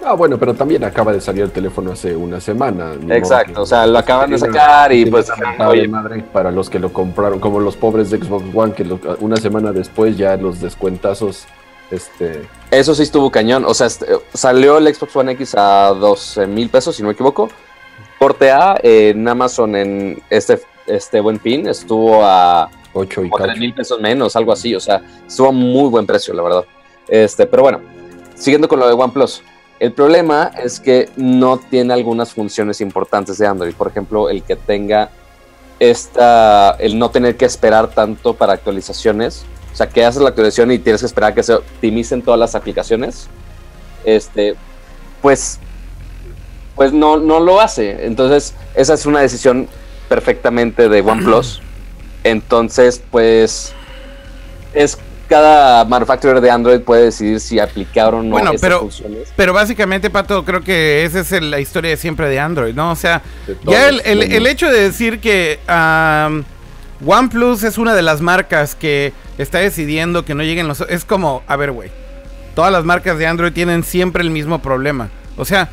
Ah, 0.04 0.14
bueno, 0.14 0.38
pero 0.38 0.54
también 0.54 0.82
acaba 0.82 1.12
de 1.12 1.20
salir 1.20 1.42
el 1.44 1.50
teléfono 1.52 1.92
hace 1.92 2.16
una 2.16 2.40
semana. 2.40 2.92
Exacto, 3.10 3.52
que- 3.54 3.60
o 3.60 3.66
sea, 3.66 3.86
lo 3.86 3.98
acaban 3.98 4.30
de 4.30 4.38
sacar 4.38 4.90
y 4.92 5.04
pues, 5.06 5.28
oye, 5.68 5.86
madre 5.86 6.24
para 6.32 6.50
los 6.50 6.70
que 6.70 6.78
lo 6.78 6.90
compraron, 6.92 7.38
como 7.38 7.60
los 7.60 7.76
pobres 7.76 8.10
de 8.10 8.16
Xbox 8.18 8.44
One, 8.54 8.72
que 8.72 8.84
lo- 8.86 8.98
una 9.20 9.36
semana 9.36 9.72
después 9.72 10.16
ya 10.16 10.36
los 10.38 10.60
descuentazos, 10.60 11.44
este, 11.90 12.48
eso 12.70 12.94
sí 12.94 13.02
estuvo 13.02 13.30
cañón. 13.30 13.64
O 13.64 13.74
sea, 13.74 13.86
este, 13.86 14.06
salió 14.32 14.78
el 14.78 14.94
Xbox 14.94 15.16
One 15.16 15.32
X 15.32 15.54
a 15.56 15.88
12 15.88 16.46
mil 16.46 16.68
pesos, 16.68 16.96
si 16.96 17.02
no 17.02 17.08
me 17.08 17.14
equivoco. 17.14 17.48
Corte 18.18 18.50
A 18.50 18.78
en 18.82 19.26
Amazon 19.26 19.74
en 19.76 20.22
este, 20.28 20.60
este 20.86 21.20
buen 21.20 21.40
fin 21.40 21.66
estuvo 21.66 22.22
a 22.22 22.70
8 22.92 23.24
y 23.24 23.30
como 23.30 23.36
3 23.38 23.48
cacho. 23.48 23.60
mil 23.60 23.74
pesos 23.74 24.00
menos, 24.00 24.36
algo 24.36 24.52
así. 24.52 24.74
O 24.74 24.80
sea, 24.80 25.02
estuvo 25.26 25.48
a 25.48 25.52
muy 25.52 25.88
buen 25.88 26.06
precio, 26.06 26.34
la 26.34 26.42
verdad. 26.42 26.64
Este, 27.08 27.46
pero 27.46 27.62
bueno, 27.62 27.80
siguiendo 28.34 28.68
con 28.68 28.78
lo 28.78 28.86
de 28.86 28.94
OnePlus. 28.94 29.42
El 29.80 29.92
problema 29.92 30.50
es 30.62 30.78
que 30.78 31.08
no 31.16 31.56
tiene 31.56 31.94
algunas 31.94 32.34
funciones 32.34 32.82
importantes 32.82 33.38
de 33.38 33.46
Android. 33.46 33.74
Por 33.74 33.88
ejemplo, 33.88 34.28
el 34.28 34.42
que 34.42 34.54
tenga 34.54 35.10
esta, 35.78 36.72
el 36.72 36.98
no 36.98 37.10
tener 37.10 37.36
que 37.36 37.46
esperar 37.46 37.88
tanto 37.88 38.34
para 38.34 38.52
actualizaciones. 38.52 39.46
O 39.72 39.76
sea, 39.76 39.88
que 39.88 40.04
haces 40.04 40.20
la 40.22 40.30
actualización 40.30 40.70
y 40.72 40.78
tienes 40.78 41.00
que 41.00 41.06
esperar 41.06 41.32
a 41.32 41.34
que 41.34 41.42
se 41.42 41.54
optimicen 41.54 42.22
todas 42.22 42.38
las 42.40 42.54
aplicaciones. 42.54 43.28
Este, 44.04 44.54
pues, 45.22 45.58
pues 46.74 46.92
no, 46.92 47.18
no 47.18 47.40
lo 47.40 47.60
hace. 47.60 48.06
Entonces, 48.06 48.54
esa 48.74 48.94
es 48.94 49.06
una 49.06 49.20
decisión 49.20 49.68
perfectamente 50.08 50.88
de 50.88 51.00
OnePlus. 51.00 51.60
Entonces, 52.24 53.02
pues, 53.10 53.72
es 54.74 54.98
cada 55.28 55.84
manufacturer 55.84 56.40
de 56.40 56.50
Android 56.50 56.80
puede 56.80 57.04
decidir 57.04 57.38
si 57.38 57.60
aplicar 57.60 58.12
o 58.14 58.22
no 58.22 58.30
Bueno, 58.30 58.50
esas 58.50 58.60
pero- 58.60 58.80
funciones. 58.80 59.32
Pero 59.36 59.52
básicamente, 59.52 60.10
Pato, 60.10 60.44
creo 60.44 60.60
que 60.62 61.04
esa 61.04 61.20
es 61.20 61.30
la 61.40 61.60
historia 61.60 61.90
de 61.90 61.96
siempre 61.96 62.28
de 62.28 62.40
Android, 62.40 62.74
¿no? 62.74 62.90
O 62.90 62.96
sea, 62.96 63.22
ya 63.64 63.88
el, 63.88 64.00
el- 64.04 64.46
hecho 64.48 64.68
de 64.68 64.80
decir 64.80 65.20
que 65.20 65.60
OnePlus 67.04 67.62
es 67.64 67.78
una 67.78 67.94
de 67.94 68.02
las 68.02 68.20
marcas 68.20 68.74
que 68.74 69.12
está 69.38 69.58
decidiendo 69.58 70.24
que 70.24 70.34
no 70.34 70.42
lleguen 70.42 70.68
los... 70.68 70.80
Es 70.82 71.04
como, 71.04 71.42
a 71.46 71.56
ver, 71.56 71.72
güey, 71.72 71.90
todas 72.54 72.70
las 72.72 72.84
marcas 72.84 73.18
de 73.18 73.26
Android 73.26 73.52
tienen 73.52 73.82
siempre 73.84 74.22
el 74.22 74.30
mismo 74.30 74.60
problema. 74.60 75.08
O 75.36 75.44
sea, 75.44 75.68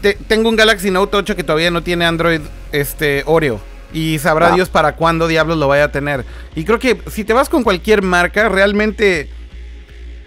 te- 0.00 0.14
tengo 0.28 0.48
un 0.48 0.56
Galaxy 0.56 0.90
Note 0.90 1.16
8 1.16 1.36
que 1.36 1.44
todavía 1.44 1.70
no 1.70 1.82
tiene 1.82 2.06
Android 2.06 2.40
este, 2.72 3.22
Oreo. 3.26 3.60
Y 3.92 4.18
sabrá 4.20 4.48
Ah. 4.52 4.54
Dios 4.54 4.68
para 4.68 4.94
cuándo 4.94 5.26
diablos 5.26 5.58
lo 5.58 5.66
vaya 5.68 5.84
a 5.84 5.92
tener. 5.92 6.24
Y 6.54 6.64
creo 6.64 6.78
que 6.78 7.00
si 7.10 7.24
te 7.24 7.32
vas 7.32 7.48
con 7.48 7.62
cualquier 7.62 8.02
marca, 8.02 8.48
realmente... 8.48 9.28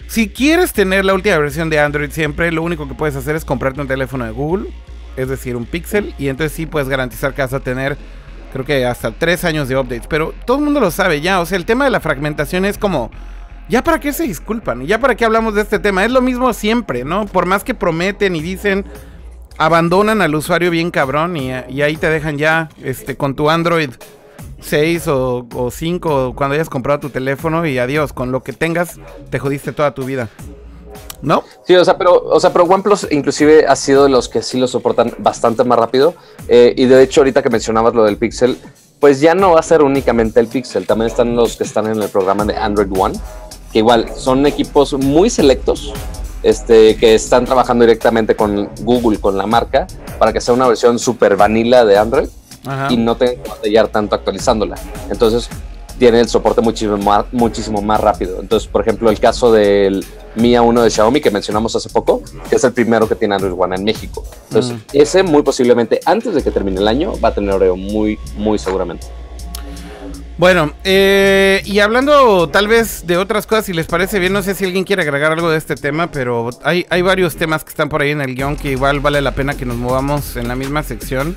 Si 0.07 0.29
quieres 0.29 0.73
tener 0.73 1.05
la 1.05 1.13
última 1.15 1.37
versión 1.39 1.69
de 1.71 1.79
Android 1.79 2.11
siempre, 2.11 2.51
lo 2.51 2.61
único 2.61 2.87
que 2.87 2.93
puedes 2.93 3.15
hacer 3.15 3.35
es 3.35 3.45
comprarte 3.45 3.81
un 3.81 3.87
teléfono 3.87 4.25
de 4.25 4.31
Google, 4.31 4.69
es 5.17 5.27
decir, 5.29 5.55
un 5.55 5.65
Pixel, 5.65 6.13
y 6.19 6.27
entonces 6.27 6.51
sí 6.55 6.67
puedes 6.67 6.87
garantizar 6.87 7.33
que 7.33 7.41
vas 7.41 7.53
a 7.53 7.61
tener, 7.61 7.97
creo 8.53 8.63
que 8.63 8.85
hasta 8.85 9.11
tres 9.11 9.43
años 9.43 9.67
de 9.67 9.75
updates. 9.75 10.07
Pero 10.07 10.33
todo 10.45 10.57
el 10.57 10.63
mundo 10.63 10.79
lo 10.79 10.91
sabe 10.91 11.19
ya, 11.19 11.41
o 11.41 11.45
sea, 11.45 11.57
el 11.57 11.65
tema 11.65 11.83
de 11.83 11.91
la 11.91 11.99
fragmentación 11.99 12.63
es 12.63 12.77
como, 12.77 13.11
¿ya 13.67 13.83
para 13.83 13.99
qué 13.99 14.13
se 14.13 14.23
disculpan? 14.23 14.85
¿Ya 14.85 14.99
para 14.99 15.15
qué 15.15 15.25
hablamos 15.25 15.55
de 15.55 15.61
este 15.61 15.79
tema? 15.79 16.05
Es 16.05 16.11
lo 16.11 16.21
mismo 16.21 16.53
siempre, 16.53 17.03
¿no? 17.03 17.25
Por 17.25 17.47
más 17.47 17.63
que 17.63 17.73
prometen 17.73 18.35
y 18.35 18.41
dicen, 18.41 18.85
abandonan 19.57 20.21
al 20.21 20.35
usuario 20.35 20.71
bien 20.71 20.91
cabrón 20.91 21.35
y, 21.35 21.51
ahí 21.51 21.97
te 21.97 22.09
dejan 22.09 22.37
ya 22.37 22.69
este, 22.83 23.17
con 23.17 23.35
tu 23.35 23.49
Android 23.49 23.89
6 24.61 25.07
o, 25.07 25.47
o 25.53 25.71
5 25.71 26.27
o 26.27 26.35
cuando 26.35 26.53
hayas 26.53 26.69
comprado 26.69 26.99
tu 26.99 27.09
teléfono 27.09 27.65
y 27.65 27.79
adiós, 27.79 28.13
con 28.13 28.31
lo 28.31 28.43
que 28.43 28.53
tengas 28.53 28.99
te 29.29 29.39
jodiste 29.39 29.73
toda 29.73 29.93
tu 29.93 30.05
vida. 30.05 30.29
¿No? 31.23 31.43
Sí, 31.65 31.73
o 31.75 31.85
sea, 31.85 31.97
pero, 31.97 32.21
o 32.21 32.39
sea, 32.39 32.51
pero 32.51 32.65
OnePlus 32.65 33.07
inclusive 33.09 33.65
ha 33.65 33.75
sido 33.77 34.03
de 34.03 34.09
los 34.09 34.27
que 34.27 34.41
sí 34.41 34.59
lo 34.59 34.67
soportan 34.67 35.13
bastante 35.19 35.63
más 35.63 35.79
rápido. 35.79 36.13
Eh, 36.49 36.73
y 36.75 36.85
de 36.85 37.01
hecho, 37.01 37.21
ahorita 37.21 37.41
que 37.41 37.49
mencionabas 37.49 37.95
lo 37.95 38.03
del 38.03 38.17
Pixel, 38.17 38.57
pues 38.99 39.21
ya 39.21 39.33
no 39.33 39.51
va 39.51 39.61
a 39.61 39.63
ser 39.63 39.83
únicamente 39.83 40.41
el 40.41 40.47
Pixel. 40.47 40.85
También 40.85 41.09
están 41.09 41.35
los 41.35 41.55
que 41.55 41.63
están 41.63 41.87
en 41.87 42.01
el 42.01 42.09
programa 42.09 42.43
de 42.43 42.55
Android 42.57 42.89
One, 42.97 43.15
que 43.71 43.79
igual 43.79 44.09
son 44.15 44.45
equipos 44.45 44.93
muy 44.93 45.29
selectos, 45.29 45.93
este, 46.43 46.97
que 46.97 47.15
están 47.15 47.45
trabajando 47.45 47.85
directamente 47.85 48.35
con 48.35 48.69
Google, 48.81 49.17
con 49.19 49.37
la 49.37 49.47
marca, 49.47 49.87
para 50.19 50.33
que 50.33 50.41
sea 50.41 50.53
una 50.53 50.67
versión 50.67 50.99
super 50.99 51.37
vanilla 51.37 51.85
de 51.85 51.97
Android 51.97 52.27
Ajá. 52.65 52.87
y 52.91 52.97
no 52.97 53.15
tengan 53.15 53.43
que 53.43 53.49
batallar 53.49 53.87
tanto 53.87 54.15
actualizándola. 54.15 54.75
Entonces 55.09 55.49
tiene 55.99 56.19
el 56.19 56.27
soporte 56.27 56.61
muchísimo 56.61 56.97
más, 56.97 57.25
muchísimo 57.31 57.81
más 57.81 57.99
rápido. 58.01 58.39
Entonces, 58.41 58.67
por 58.67 58.81
ejemplo, 58.81 59.09
el 59.09 59.19
caso 59.19 59.51
del 59.51 60.05
Mi 60.35 60.53
A1 60.55 60.81
de 60.81 60.89
Xiaomi 60.89 61.21
que 61.21 61.29
mencionamos 61.31 61.75
hace 61.75 61.89
poco, 61.89 62.21
que 62.49 62.55
es 62.55 62.63
el 62.63 62.73
primero 62.73 63.07
que 63.07 63.15
tiene 63.15 63.35
Android 63.35 63.53
One 63.57 63.75
en 63.75 63.83
México. 63.83 64.23
Entonces, 64.49 64.73
Mm. 64.73 64.77
ese 64.93 65.23
muy 65.23 65.43
posiblemente 65.43 65.99
antes 66.05 66.33
de 66.33 66.43
que 66.43 66.51
termine 66.51 66.79
el 66.79 66.87
año 66.87 67.13
va 67.23 67.29
a 67.29 67.33
tener 67.33 67.53
Oreo 67.53 67.75
muy, 67.77 68.17
muy 68.37 68.57
seguramente. 68.57 69.05
Bueno, 70.35 70.73
eh, 70.83 71.61
y 71.63 71.77
hablando 71.79 72.49
tal 72.49 72.67
vez 72.67 73.05
de 73.05 73.17
otras 73.17 73.45
cosas, 73.45 73.65
si 73.67 73.73
les 73.73 73.85
parece 73.85 74.17
bien, 74.17 74.33
no 74.33 74.41
sé 74.41 74.55
si 74.55 74.65
alguien 74.65 74.83
quiere 74.83 75.03
agregar 75.03 75.31
algo 75.31 75.49
de 75.51 75.57
este 75.59 75.75
tema, 75.75 76.09
pero 76.11 76.49
hay, 76.63 76.87
hay 76.89 77.03
varios 77.03 77.35
temas 77.35 77.63
que 77.63 77.69
están 77.69 77.87
por 77.87 78.01
ahí 78.01 78.09
en 78.09 78.19
el 78.21 78.33
guion 78.33 78.55
que 78.57 78.71
igual 78.71 78.99
vale 78.99 79.21
la 79.21 79.35
pena 79.35 79.53
que 79.55 79.65
nos 79.65 79.77
movamos 79.77 80.35
en 80.35 80.47
la 80.47 80.55
misma 80.55 80.81
sección. 80.81 81.35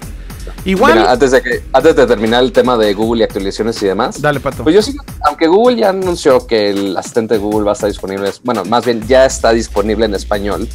Igual. 0.66 0.94
Mira, 0.94 1.12
antes 1.12 1.30
de 1.30 1.42
que 1.42 1.62
antes 1.72 1.94
de 1.94 2.06
terminar 2.08 2.42
el 2.42 2.50
tema 2.50 2.76
de 2.76 2.92
Google 2.92 3.20
y 3.20 3.22
actualizaciones 3.22 3.80
y 3.82 3.86
demás. 3.86 4.20
Dale, 4.20 4.40
pato. 4.40 4.64
Pues 4.64 4.74
yo 4.74 4.82
sí, 4.82 4.96
aunque 5.24 5.46
Google 5.46 5.76
ya 5.76 5.90
anunció 5.90 6.44
que 6.44 6.70
el 6.70 6.96
asistente 6.96 7.34
de 7.34 7.40
Google 7.40 7.64
va 7.64 7.70
a 7.70 7.74
estar 7.74 7.88
disponible, 7.88 8.32
bueno, 8.42 8.64
más 8.64 8.84
bien 8.84 9.06
ya 9.06 9.24
está 9.24 9.52
disponible 9.52 10.06
en 10.06 10.14
español. 10.14 10.68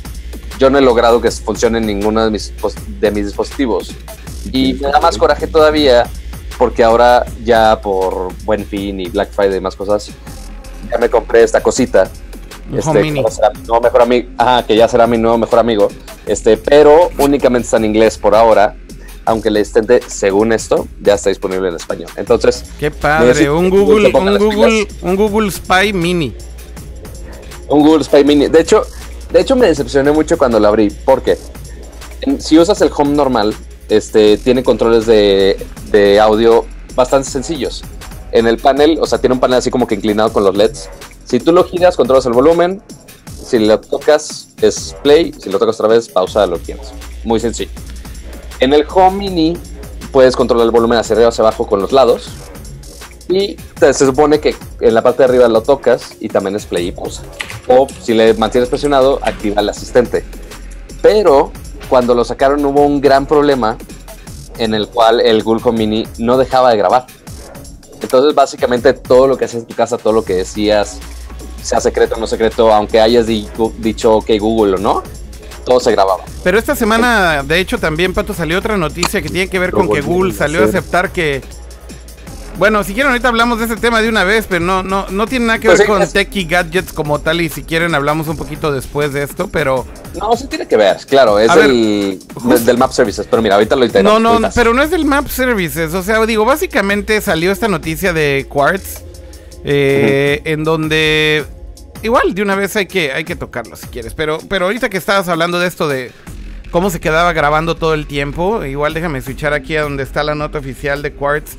Yo 0.57 0.69
no 0.69 0.77
he 0.77 0.81
logrado 0.81 1.19
que 1.19 1.29
funcione 1.29 1.79
en 1.79 1.87
ninguno 1.87 2.23
de 2.23 2.31
mis, 2.31 2.53
de 3.01 3.11
mis 3.11 3.25
dispositivos. 3.25 3.93
Y 4.53 4.75
me 4.75 4.89
da 4.89 5.01
más 5.01 5.17
coraje 5.17 5.45
todavía 5.45 6.07
porque 6.57 6.83
ahora 6.83 7.25
ya 7.43 7.81
por 7.81 8.33
Buen 8.45 8.65
Fin 8.65 9.01
y 9.01 9.09
Black 9.09 9.31
Friday 9.31 9.57
y 9.57 9.61
más 9.61 9.75
cosas, 9.75 10.11
ya 10.89 10.97
me 10.99 11.09
compré 11.09 11.43
esta 11.43 11.61
cosita. 11.61 12.09
Este, 12.73 13.01
que, 13.01 13.23
será 13.29 13.49
mi 13.49 13.61
nuevo 13.67 13.81
mejor 13.81 14.01
amigo, 14.03 14.29
ajá, 14.37 14.65
que 14.65 14.75
ya 14.77 14.87
será 14.87 15.05
mi 15.05 15.17
nuevo 15.17 15.37
mejor 15.37 15.59
amigo. 15.59 15.89
Este, 16.25 16.55
pero 16.55 17.09
únicamente 17.17 17.65
está 17.65 17.77
en 17.77 17.85
inglés 17.85 18.17
por 18.17 18.35
ahora 18.35 18.75
aunque 19.31 19.49
el 19.49 19.57
asistente, 19.57 20.01
según 20.07 20.53
esto, 20.53 20.87
ya 21.01 21.15
está 21.15 21.29
disponible 21.29 21.69
en 21.69 21.75
español. 21.75 22.09
Entonces, 22.15 22.63
qué 22.79 22.91
padre, 22.91 23.49
un 23.49 23.69
Google, 23.69 24.11
un 24.13 24.37
Google, 24.37 24.87
un 25.01 25.15
Google 25.15 25.51
Spy 25.51 25.93
Mini. 25.93 26.33
Un 27.67 27.81
Google 27.81 28.03
Spy 28.03 28.23
Mini. 28.23 28.47
De 28.47 28.61
hecho, 28.61 28.85
de 29.31 29.41
hecho 29.41 29.55
me 29.55 29.67
decepcioné 29.67 30.11
mucho 30.11 30.37
cuando 30.37 30.59
lo 30.59 30.67
abrí, 30.67 30.89
porque 31.05 31.37
si 32.39 32.59
usas 32.59 32.81
el 32.81 32.91
Home 32.95 33.15
normal, 33.15 33.55
este 33.89 34.37
tiene 34.37 34.63
controles 34.63 35.05
de, 35.05 35.57
de 35.91 36.19
audio 36.19 36.65
bastante 36.95 37.29
sencillos. 37.29 37.83
En 38.31 38.47
el 38.47 38.57
panel, 38.57 38.97
o 39.01 39.05
sea, 39.05 39.19
tiene 39.19 39.33
un 39.33 39.39
panel 39.39 39.57
así 39.57 39.71
como 39.71 39.87
que 39.87 39.95
inclinado 39.95 40.31
con 40.31 40.43
los 40.43 40.55
LEDs. 40.55 40.89
Si 41.25 41.39
tú 41.39 41.51
lo 41.51 41.63
giras, 41.63 41.95
controlas 41.95 42.25
el 42.25 42.33
volumen. 42.33 42.81
Si 43.45 43.59
lo 43.59 43.79
tocas, 43.79 44.49
es 44.61 44.95
play. 45.03 45.33
Si 45.37 45.49
lo 45.49 45.59
tocas 45.59 45.75
otra 45.79 45.89
vez, 45.89 46.07
pausa, 46.07 46.45
lo 46.45 46.57
tienes. 46.57 46.93
Muy 47.23 47.39
sencillo. 47.39 47.71
En 48.61 48.73
el 48.73 48.85
Home 48.93 49.17
Mini 49.17 49.57
puedes 50.11 50.35
controlar 50.35 50.65
el 50.65 50.71
volumen 50.71 50.99
hacia 50.99 51.15
arriba 51.15 51.29
o 51.29 51.29
hacia 51.29 51.41
abajo 51.41 51.65
con 51.65 51.81
los 51.81 51.91
lados. 51.91 52.29
Y 53.27 53.57
se 53.79 53.93
supone 53.93 54.39
que 54.39 54.55
en 54.81 54.93
la 54.93 55.01
parte 55.01 55.23
de 55.23 55.29
arriba 55.29 55.47
lo 55.47 55.63
tocas 55.63 56.15
y 56.19 56.29
también 56.29 56.55
es 56.55 56.67
play 56.67 56.89
y 56.89 56.91
pausa. 56.91 57.23
O 57.67 57.87
si 58.01 58.13
le 58.13 58.35
mantienes 58.35 58.69
presionado, 58.69 59.19
activa 59.23 59.61
el 59.61 59.69
asistente. 59.69 60.23
Pero 61.01 61.51
cuando 61.89 62.13
lo 62.13 62.23
sacaron 62.23 62.63
hubo 62.63 62.85
un 62.85 63.01
gran 63.01 63.25
problema 63.25 63.79
en 64.59 64.75
el 64.75 64.87
cual 64.89 65.21
el 65.21 65.41
Google 65.41 65.63
Home 65.65 65.79
Mini 65.79 66.07
no 66.19 66.37
dejaba 66.37 66.69
de 66.69 66.77
grabar. 66.77 67.07
Entonces 67.99 68.35
básicamente 68.35 68.93
todo 68.93 69.25
lo 69.25 69.37
que 69.37 69.45
hacías 69.45 69.63
en 69.63 69.67
tu 69.69 69.75
casa, 69.75 69.97
todo 69.97 70.13
lo 70.13 70.23
que 70.23 70.35
decías, 70.35 70.99
sea 71.63 71.81
secreto 71.81 72.13
o 72.13 72.19
no 72.19 72.27
secreto, 72.27 72.71
aunque 72.71 73.01
hayas 73.01 73.25
dicho 73.25 74.17
ok 74.17 74.29
Google 74.39 74.75
o 74.75 74.77
no, 74.77 75.01
todo 75.65 75.79
se 75.79 75.91
grababa. 75.91 76.23
Pero 76.43 76.57
esta 76.57 76.75
semana, 76.75 77.43
de 77.43 77.59
hecho, 77.59 77.77
también, 77.77 78.13
Pato, 78.13 78.33
salió 78.33 78.57
otra 78.57 78.77
noticia 78.77 79.21
que 79.21 79.29
tiene 79.29 79.49
que 79.49 79.59
ver 79.59 79.71
con 79.71 79.89
que 79.89 80.01
Google 80.01 80.33
salió 80.33 80.61
a 80.61 80.65
aceptar 80.65 81.11
que. 81.11 81.41
Bueno, 82.57 82.83
si 82.83 82.93
quieren, 82.93 83.11
ahorita 83.11 83.29
hablamos 83.29 83.59
de 83.59 83.65
ese 83.65 83.77
tema 83.77 84.01
de 84.01 84.09
una 84.09 84.23
vez, 84.23 84.45
pero 84.47 84.63
no, 84.63 84.83
no, 84.83 85.07
no 85.09 85.25
tiene 85.25 85.45
nada 85.45 85.59
que 85.59 85.67
pues 85.67 85.79
ver 85.79 85.87
con 85.87 86.05
tech 86.07 86.35
y 86.35 86.43
gadgets 86.43 86.91
como 86.93 87.19
tal. 87.19 87.41
Y 87.41 87.49
si 87.49 87.63
quieren, 87.63 87.95
hablamos 87.95 88.27
un 88.27 88.37
poquito 88.37 88.71
después 88.71 89.13
de 89.13 89.23
esto, 89.23 89.47
pero. 89.47 89.87
No, 90.19 90.35
sí 90.35 90.47
tiene 90.47 90.67
que 90.67 90.77
ver, 90.77 90.97
claro, 91.07 91.39
es 91.39 91.53
del, 91.55 92.19
del 92.65 92.77
Map 92.77 92.91
Services. 92.91 93.25
Pero 93.29 93.41
mira, 93.41 93.55
ahorita 93.55 93.75
lo 93.75 93.85
intento. 93.85 94.19
No, 94.19 94.39
no, 94.39 94.49
pero 94.53 94.73
no 94.73 94.83
es 94.83 94.91
del 94.91 95.05
Map 95.05 95.27
Services. 95.27 95.93
O 95.93 96.03
sea, 96.03 96.23
digo, 96.25 96.45
básicamente 96.45 97.21
salió 97.21 97.51
esta 97.51 97.67
noticia 97.67 98.13
de 98.13 98.45
Quartz, 98.49 99.01
eh, 99.63 100.41
en 100.43 100.63
donde 100.63 101.45
igual 102.03 102.33
de 102.33 102.41
una 102.41 102.55
vez 102.55 102.75
hay 102.75 102.85
que, 102.85 103.11
hay 103.11 103.23
que 103.23 103.35
tocarlo 103.35 103.75
si 103.75 103.87
quieres. 103.87 104.13
Pero, 104.13 104.39
pero 104.49 104.65
ahorita 104.65 104.89
que 104.89 104.97
estabas 104.97 105.27
hablando 105.27 105.59
de 105.59 105.67
esto 105.67 105.87
de 105.87 106.11
cómo 106.71 106.89
se 106.89 106.99
quedaba 106.99 107.33
grabando 107.33 107.75
todo 107.75 107.93
el 107.93 108.07
tiempo, 108.07 108.63
igual 108.65 108.93
déjame 108.93 109.21
switchar 109.21 109.53
aquí 109.53 109.75
a 109.75 109.83
donde 109.83 110.03
está 110.03 110.23
la 110.23 110.35
nota 110.35 110.59
oficial 110.59 111.01
de 111.01 111.13
Quartz. 111.13 111.57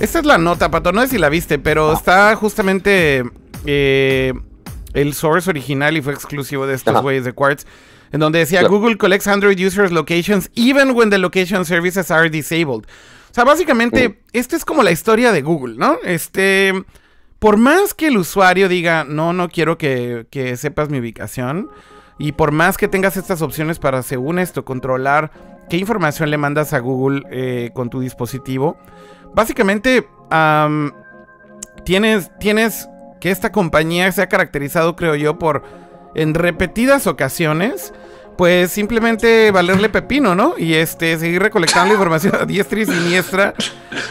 Esta 0.00 0.18
es 0.18 0.24
la 0.24 0.38
nota, 0.38 0.70
Pato, 0.70 0.92
no 0.92 1.02
sé 1.02 1.08
si 1.08 1.18
la 1.18 1.28
viste, 1.28 1.58
pero 1.58 1.90
ah. 1.90 1.94
está 1.94 2.34
justamente 2.36 3.24
eh, 3.66 4.32
el 4.94 5.14
source 5.14 5.48
original 5.48 5.96
y 5.96 6.02
fue 6.02 6.12
exclusivo 6.12 6.66
de 6.66 6.74
estos 6.74 7.00
güeyes 7.00 7.24
de 7.24 7.32
Quartz. 7.32 7.66
En 8.10 8.20
donde 8.20 8.40
decía 8.40 8.62
Google 8.64 8.98
collects 8.98 9.26
Android 9.26 9.58
users 9.58 9.90
locations 9.90 10.50
even 10.54 10.90
when 10.90 11.08
the 11.08 11.16
location 11.16 11.64
services 11.64 12.10
are 12.10 12.28
disabled. 12.28 12.84
O 13.30 13.34
sea, 13.34 13.44
básicamente, 13.44 14.10
mm. 14.10 14.14
esta 14.34 14.56
es 14.56 14.64
como 14.66 14.82
la 14.82 14.90
historia 14.90 15.32
de 15.32 15.40
Google, 15.40 15.76
¿no? 15.78 15.96
Este 16.04 16.84
por 17.42 17.56
más 17.56 17.92
que 17.92 18.06
el 18.06 18.18
usuario 18.18 18.68
diga, 18.68 19.02
no, 19.02 19.32
no 19.32 19.48
quiero 19.48 19.76
que, 19.76 20.54
sepas 20.56 20.90
mi 20.90 21.00
ubicación, 21.00 21.70
y 22.16 22.30
por 22.30 22.52
más 22.52 22.76
que 22.76 22.86
tengas 22.86 23.16
estas 23.16 23.42
opciones 23.42 23.80
para, 23.80 24.04
según 24.04 24.38
esto, 24.38 24.64
controlar 24.64 25.32
qué 25.68 25.76
información 25.76 26.30
le 26.30 26.36
mandas 26.36 26.72
a 26.72 26.78
Google 26.78 27.24
eh, 27.32 27.70
con 27.74 27.90
tu 27.90 27.98
dispositivo, 27.98 28.76
básicamente 29.34 30.06
tienes, 31.84 32.30
tienes 32.38 32.88
que 33.20 33.32
esta 33.32 33.50
compañía 33.50 34.12
se 34.12 34.22
ha 34.22 34.28
caracterizado, 34.28 34.94
creo 34.94 35.16
yo, 35.16 35.40
por 35.40 35.64
en 36.14 36.34
repetidas 36.34 37.08
ocasiones 37.08 37.92
pues 38.36 38.72
simplemente 38.72 39.50
valerle 39.50 39.88
pepino, 39.88 40.34
¿no? 40.34 40.54
Y 40.56 40.74
este, 40.74 41.18
seguir 41.18 41.42
recolectando 41.42 41.94
información 41.94 42.34
a 42.40 42.44
diestra 42.44 42.80
y 42.80 42.86
siniestra, 42.86 43.54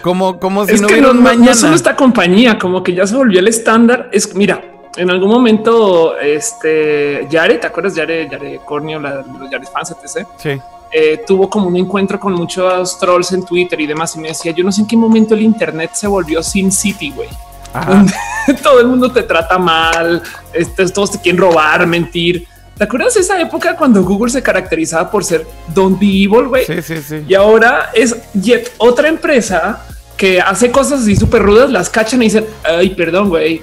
como, 0.02 0.40
como 0.40 0.66
si 0.66 0.80
no 0.80 0.88
hubiera 0.88 1.12
un 1.12 1.22
mañana. 1.22 1.48
No 1.48 1.54
solo 1.56 1.76
esta 1.76 1.96
compañía, 1.96 2.58
como 2.58 2.84
que 2.84 2.94
ya 2.94 3.06
se 3.08 3.16
volvió 3.16 3.40
el 3.40 3.48
estándar. 3.48 4.10
Es, 4.12 4.36
mira, 4.36 4.62
en 4.96 5.10
algún 5.10 5.30
momento, 5.30 6.18
este, 6.18 7.28
Yare, 7.30 7.58
¿te 7.58 7.68
acuerdas? 7.68 7.96
Yare, 7.96 8.30
Yare 8.30 8.60
Cornio, 8.66 9.00
la, 9.00 9.24
los 9.40 9.50
Yare 9.50 9.66
fans, 9.66 9.92
etc. 9.92 10.28
Sí. 10.38 10.62
Eh, 10.94 11.24
tuvo 11.26 11.50
como 11.50 11.68
un 11.68 11.78
encuentro 11.78 12.20
con 12.20 12.34
muchos 12.34 13.00
trolls 13.00 13.32
en 13.32 13.46
Twitter 13.46 13.80
y 13.80 13.88
demás. 13.88 14.16
Y 14.16 14.20
me 14.20 14.30
decía, 14.30 14.52
yo 14.52 14.64
no 14.64 14.72
sé 14.72 14.82
en 14.82 14.88
qué 14.88 14.98
momento 14.98 15.34
el 15.34 15.42
Internet 15.42 15.92
se 15.94 16.08
volvió 16.08 16.44
Sin 16.44 16.72
City, 16.72 17.12
güey. 17.12 17.30
Todo 18.64 18.82
el 18.82 18.88
mundo 18.88 19.12
te 19.12 19.24
trata 19.24 19.58
mal, 19.58 20.22
este, 20.52 20.90
todos 20.90 21.12
te 21.12 21.22
quieren 21.22 21.40
robar, 21.40 21.88
mentir. 21.88 22.48
¿Te 22.82 22.86
acuerdas 22.86 23.14
de 23.14 23.20
esa 23.20 23.40
época 23.40 23.76
cuando 23.76 24.02
Google 24.04 24.32
se 24.32 24.42
caracterizaba 24.42 25.12
por 25.12 25.24
ser 25.24 25.46
Don't 25.68 26.00
Be 26.00 26.08
Evil, 26.08 26.48
güey? 26.48 26.66
Sí, 26.66 26.82
sí, 26.82 26.96
sí. 26.98 27.24
Y 27.28 27.36
ahora 27.36 27.92
es 27.94 28.16
Jet, 28.34 28.74
otra 28.80 29.08
empresa 29.08 29.86
que 30.18 30.42
hace 30.42 30.72
cosas 30.72 31.04
así 31.04 31.16
súper 31.16 31.44
rudas, 31.44 31.70
las 31.70 31.92
cachan 31.92 32.24
y 32.24 32.26
dicen, 32.26 32.48
ay, 32.64 32.90
perdón, 32.90 33.30
güey. 33.30 33.62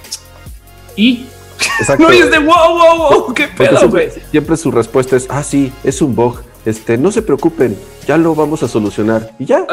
Y 0.95 1.27
Exacto. 1.81 2.05
no 2.05 2.13
es 2.13 2.31
de 2.31 2.39
wow, 2.39 2.69
wow, 2.69 2.97
wow, 2.97 3.35
qué 3.35 3.49
pedo, 3.49 3.89
güey. 3.89 4.09
siempre 4.31 4.57
su 4.57 4.71
respuesta 4.71 5.17
es, 5.17 5.27
ah, 5.29 5.43
sí, 5.43 5.73
es 5.83 6.01
un 6.01 6.15
bug 6.15 6.41
este, 6.69 6.99
no 6.99 7.11
se 7.11 7.23
preocupen, 7.23 7.77
ya 8.07 8.17
lo 8.17 8.35
vamos 8.35 8.63
a 8.63 8.69
solucionar. 8.69 9.33
Y 9.39 9.47
ya, 9.47 9.67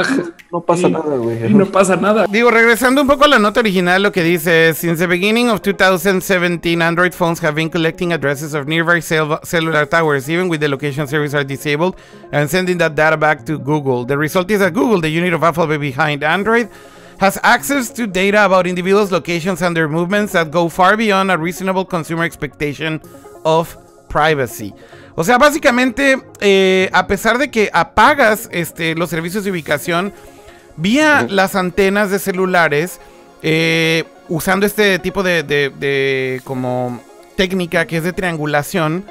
no 0.51 0.61
pasa 0.61 0.89
nada, 0.89 1.17
güey. 1.17 1.53
No 1.53 1.65
pasa 1.65 1.95
nada. 1.95 2.25
Digo, 2.29 2.51
regresando 2.51 3.01
un 3.01 3.07
poco 3.07 3.25
a 3.25 3.27
la 3.27 3.39
nota 3.39 3.59
original, 3.59 4.01
lo 4.01 4.11
que 4.11 4.23
dice 4.23 4.73
Since 4.73 4.99
the 4.99 5.07
beginning 5.07 5.49
of 5.49 5.61
2017, 5.61 6.81
Android 6.81 7.13
phones 7.13 7.41
have 7.43 7.55
been 7.55 7.69
collecting 7.69 8.13
addresses 8.13 8.53
of 8.53 8.67
nearby 8.67 9.01
cellular 9.01 9.85
towers, 9.87 10.29
even 10.29 10.49
with 10.49 10.61
the 10.61 10.67
location 10.67 11.07
service 11.07 11.33
are 11.33 11.43
disabled, 11.43 11.95
and 12.31 12.49
sending 12.49 12.77
that 12.77 12.95
data 12.95 13.17
back 13.17 13.45
to 13.45 13.57
Google. 13.59 14.05
The 14.05 14.17
result 14.17 14.49
is 14.51 14.59
that 14.59 14.73
Google, 14.73 15.01
the 15.01 15.09
unit 15.09 15.33
of 15.33 15.43
Alphabet 15.43 15.79
behind 15.79 16.23
Android, 16.23 16.69
has 17.19 17.39
access 17.43 17.89
to 17.91 18.07
data 18.07 18.45
about 18.45 18.67
individuals' 18.67 19.11
locations 19.11 19.61
and 19.61 19.75
their 19.75 19.87
movements 19.87 20.33
that 20.33 20.51
go 20.51 20.69
far 20.69 20.97
beyond 20.97 21.31
a 21.31 21.37
reasonable 21.37 21.85
consumer 21.85 22.23
expectation 22.23 23.01
of 23.45 23.77
privacy. 24.09 24.73
O 25.15 25.23
sea, 25.23 25.37
básicamente, 25.37 26.21
eh, 26.41 26.89
a 26.91 27.07
pesar 27.07 27.37
de 27.37 27.49
que 27.49 27.69
apagas 27.73 28.49
este, 28.51 28.95
los 28.95 29.09
servicios 29.09 29.45
de 29.45 29.51
ubicación 29.51 30.13
vía 30.75 31.25
las 31.29 31.55
antenas 31.55 32.11
de 32.11 32.19
celulares, 32.19 32.99
eh, 33.41 34.03
usando 34.27 34.65
este 34.65 34.99
tipo 34.99 35.23
de, 35.23 35.43
de, 35.43 36.41
como 36.43 37.01
técnica 37.37 37.85
que 37.87 37.97
es 37.97 38.03
de 38.03 38.11
triangulación, 38.11 39.05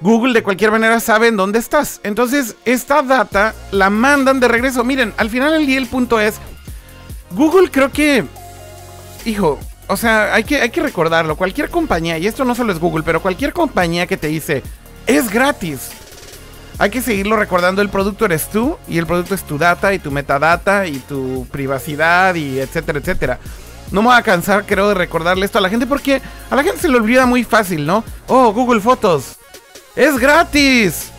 Google 0.00 0.32
de 0.32 0.42
cualquier 0.42 0.72
manera 0.72 0.98
sabe 0.98 1.28
en 1.28 1.36
dónde 1.36 1.60
estás. 1.60 2.00
Entonces, 2.02 2.56
esta 2.64 3.02
data 3.02 3.54
la 3.70 3.88
mandan 3.88 4.40
de 4.40 4.48
regreso. 4.48 4.82
Miren, 4.82 5.14
al 5.16 5.30
final 5.30 5.54
el 5.54 5.66
día 5.66 5.78
el 5.78 5.86
punto 5.86 6.18
es, 6.18 6.40
Google 7.30 7.70
creo 7.70 7.92
que, 7.92 8.24
hijo, 9.24 9.60
o 9.86 9.96
sea, 9.96 10.34
hay 10.34 10.42
que, 10.42 10.60
hay 10.60 10.70
que 10.70 10.82
recordarlo, 10.82 11.36
cualquier 11.36 11.70
compañía, 11.70 12.18
y 12.18 12.26
esto 12.26 12.44
no 12.44 12.56
solo 12.56 12.72
es 12.72 12.80
Google, 12.80 13.04
pero 13.04 13.20
cualquier 13.22 13.52
compañía 13.52 14.06
que 14.06 14.16
te 14.16 14.28
dice, 14.28 14.62
es 15.06 15.30
gratis. 15.30 15.90
Hay 16.78 16.90
que 16.90 17.02
seguirlo 17.02 17.36
recordando, 17.36 17.82
el 17.82 17.90
producto 17.90 18.24
eres 18.24 18.48
tú 18.48 18.78
y 18.88 18.96
el 18.96 19.06
producto 19.06 19.34
es 19.34 19.42
tu 19.42 19.58
data 19.58 19.92
y 19.92 19.98
tu 19.98 20.10
metadata 20.10 20.86
y 20.86 20.98
tu 20.98 21.46
privacidad 21.50 22.34
y 22.34 22.58
etcétera, 22.58 22.98
etcétera. 22.98 23.38
No 23.90 24.02
me 24.02 24.08
voy 24.08 24.16
a 24.16 24.22
cansar, 24.22 24.64
creo, 24.64 24.88
de 24.88 24.94
recordarle 24.94 25.44
esto 25.44 25.58
a 25.58 25.60
la 25.60 25.68
gente 25.68 25.86
porque 25.86 26.22
a 26.48 26.56
la 26.56 26.62
gente 26.62 26.80
se 26.80 26.88
le 26.88 26.96
olvida 26.96 27.26
muy 27.26 27.44
fácil, 27.44 27.84
¿no? 27.84 28.04
Oh, 28.28 28.52
Google 28.52 28.80
Fotos. 28.80 29.36
Es 29.96 30.18
gratis. 30.18 31.10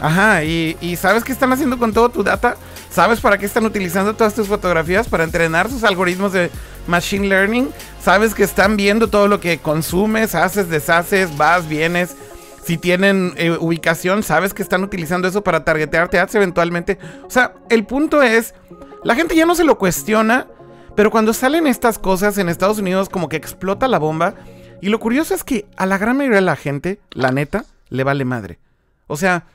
Ajá, 0.00 0.42
y, 0.42 0.96
¿sabes 0.98 1.22
qué 1.22 1.32
están 1.32 1.52
haciendo 1.52 1.78
con 1.78 1.92
todo 1.92 2.08
tu 2.08 2.22
data? 2.22 2.56
¿Sabes 2.90 3.20
para 3.20 3.36
qué 3.36 3.44
están 3.44 3.66
utilizando 3.66 4.14
todas 4.14 4.34
tus 4.34 4.48
fotografías? 4.48 5.06
Para 5.06 5.24
entrenar 5.24 5.68
sus 5.68 5.84
algoritmos 5.84 6.32
de 6.32 6.50
machine 6.86 7.28
learning. 7.28 7.68
¿Sabes 8.02 8.34
que 8.34 8.42
están 8.42 8.76
viendo 8.76 9.08
todo 9.08 9.28
lo 9.28 9.40
que 9.40 9.58
consumes, 9.58 10.34
haces, 10.34 10.70
deshaces, 10.70 11.36
vas, 11.36 11.68
vienes? 11.68 12.16
Si 12.70 12.78
tienen 12.78 13.32
eh, 13.36 13.50
ubicación, 13.58 14.22
sabes 14.22 14.54
que 14.54 14.62
están 14.62 14.84
utilizando 14.84 15.26
eso 15.26 15.42
para 15.42 15.64
targetearte 15.64 16.20
ads 16.20 16.36
eventualmente. 16.36 16.98
O 17.26 17.28
sea, 17.28 17.54
el 17.68 17.84
punto 17.84 18.22
es, 18.22 18.54
la 19.02 19.16
gente 19.16 19.34
ya 19.34 19.44
no 19.44 19.56
se 19.56 19.64
lo 19.64 19.76
cuestiona, 19.76 20.46
pero 20.94 21.10
cuando 21.10 21.32
salen 21.32 21.66
estas 21.66 21.98
cosas 21.98 22.38
en 22.38 22.48
Estados 22.48 22.78
Unidos 22.78 23.08
como 23.08 23.28
que 23.28 23.34
explota 23.36 23.88
la 23.88 23.98
bomba. 23.98 24.34
Y 24.80 24.88
lo 24.88 25.00
curioso 25.00 25.34
es 25.34 25.42
que 25.42 25.66
a 25.76 25.84
la 25.84 25.98
gran 25.98 26.16
mayoría 26.16 26.36
de 26.36 26.42
la 26.42 26.54
gente, 26.54 27.00
la 27.10 27.32
neta, 27.32 27.64
le 27.88 28.04
vale 28.04 28.24
madre. 28.24 28.60
O 29.08 29.16
sea, 29.16 29.46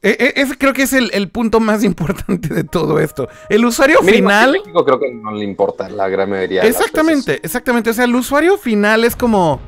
e- 0.00 0.16
e- 0.18 0.32
ese 0.40 0.56
creo 0.56 0.72
que 0.72 0.84
es 0.84 0.94
el, 0.94 1.10
el 1.12 1.28
punto 1.28 1.60
más 1.60 1.84
importante 1.84 2.48
de 2.48 2.64
todo 2.64 2.98
esto. 2.98 3.28
El 3.50 3.62
usuario 3.66 4.00
Mínimo 4.00 4.30
aquí 4.30 4.38
en 4.38 4.40
final... 4.46 4.52
México 4.52 4.84
creo 4.86 4.98
que 4.98 5.12
no 5.12 5.32
le 5.32 5.44
importa 5.44 5.90
la 5.90 6.08
gran 6.08 6.30
mayoría. 6.30 6.62
de 6.62 6.68
las 6.70 6.78
Exactamente, 6.78 7.40
exactamente. 7.42 7.90
O 7.90 7.92
sea, 7.92 8.06
el 8.06 8.14
usuario 8.14 8.56
final 8.56 9.04
es 9.04 9.16
como... 9.16 9.60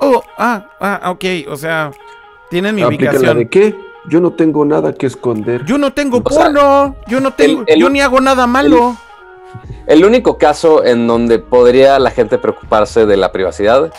Oh, 0.00 0.22
ah, 0.38 0.70
ah, 0.80 1.10
ok. 1.10 1.24
O 1.48 1.56
sea, 1.56 1.90
tienen 2.54 2.74
mi 2.76 2.82
Aplica 2.82 3.04
la 3.06 3.10
ubicación. 3.18 3.38
de 3.38 3.48
qué? 3.48 3.76
Yo 4.08 4.20
no 4.20 4.32
tengo 4.32 4.64
nada 4.64 4.92
que 4.92 5.06
esconder. 5.06 5.64
Yo 5.64 5.76
no 5.78 5.92
tengo 5.92 6.22
O 6.24 6.30
sea, 6.30 6.44
porno. 6.44 6.94
Yo 7.08 7.20
no 7.20 7.32
tengo... 7.32 7.62
el- 7.66 7.74
el- 7.74 7.80
yo 7.80 7.88
ni 7.90 8.00
hago 8.00 8.20
nada 8.20 8.46
malo. 8.46 8.90
veces. 8.90 8.98
El 9.86 10.04
único 10.04 10.38
caso 10.38 10.84
en 10.84 11.06
donde 11.06 11.38
podría 11.38 11.98
la 11.98 12.10
gente 12.10 12.38
preocuparse 12.38 13.06
de 13.06 13.16
la 13.16 13.32
privacidad 13.32 13.92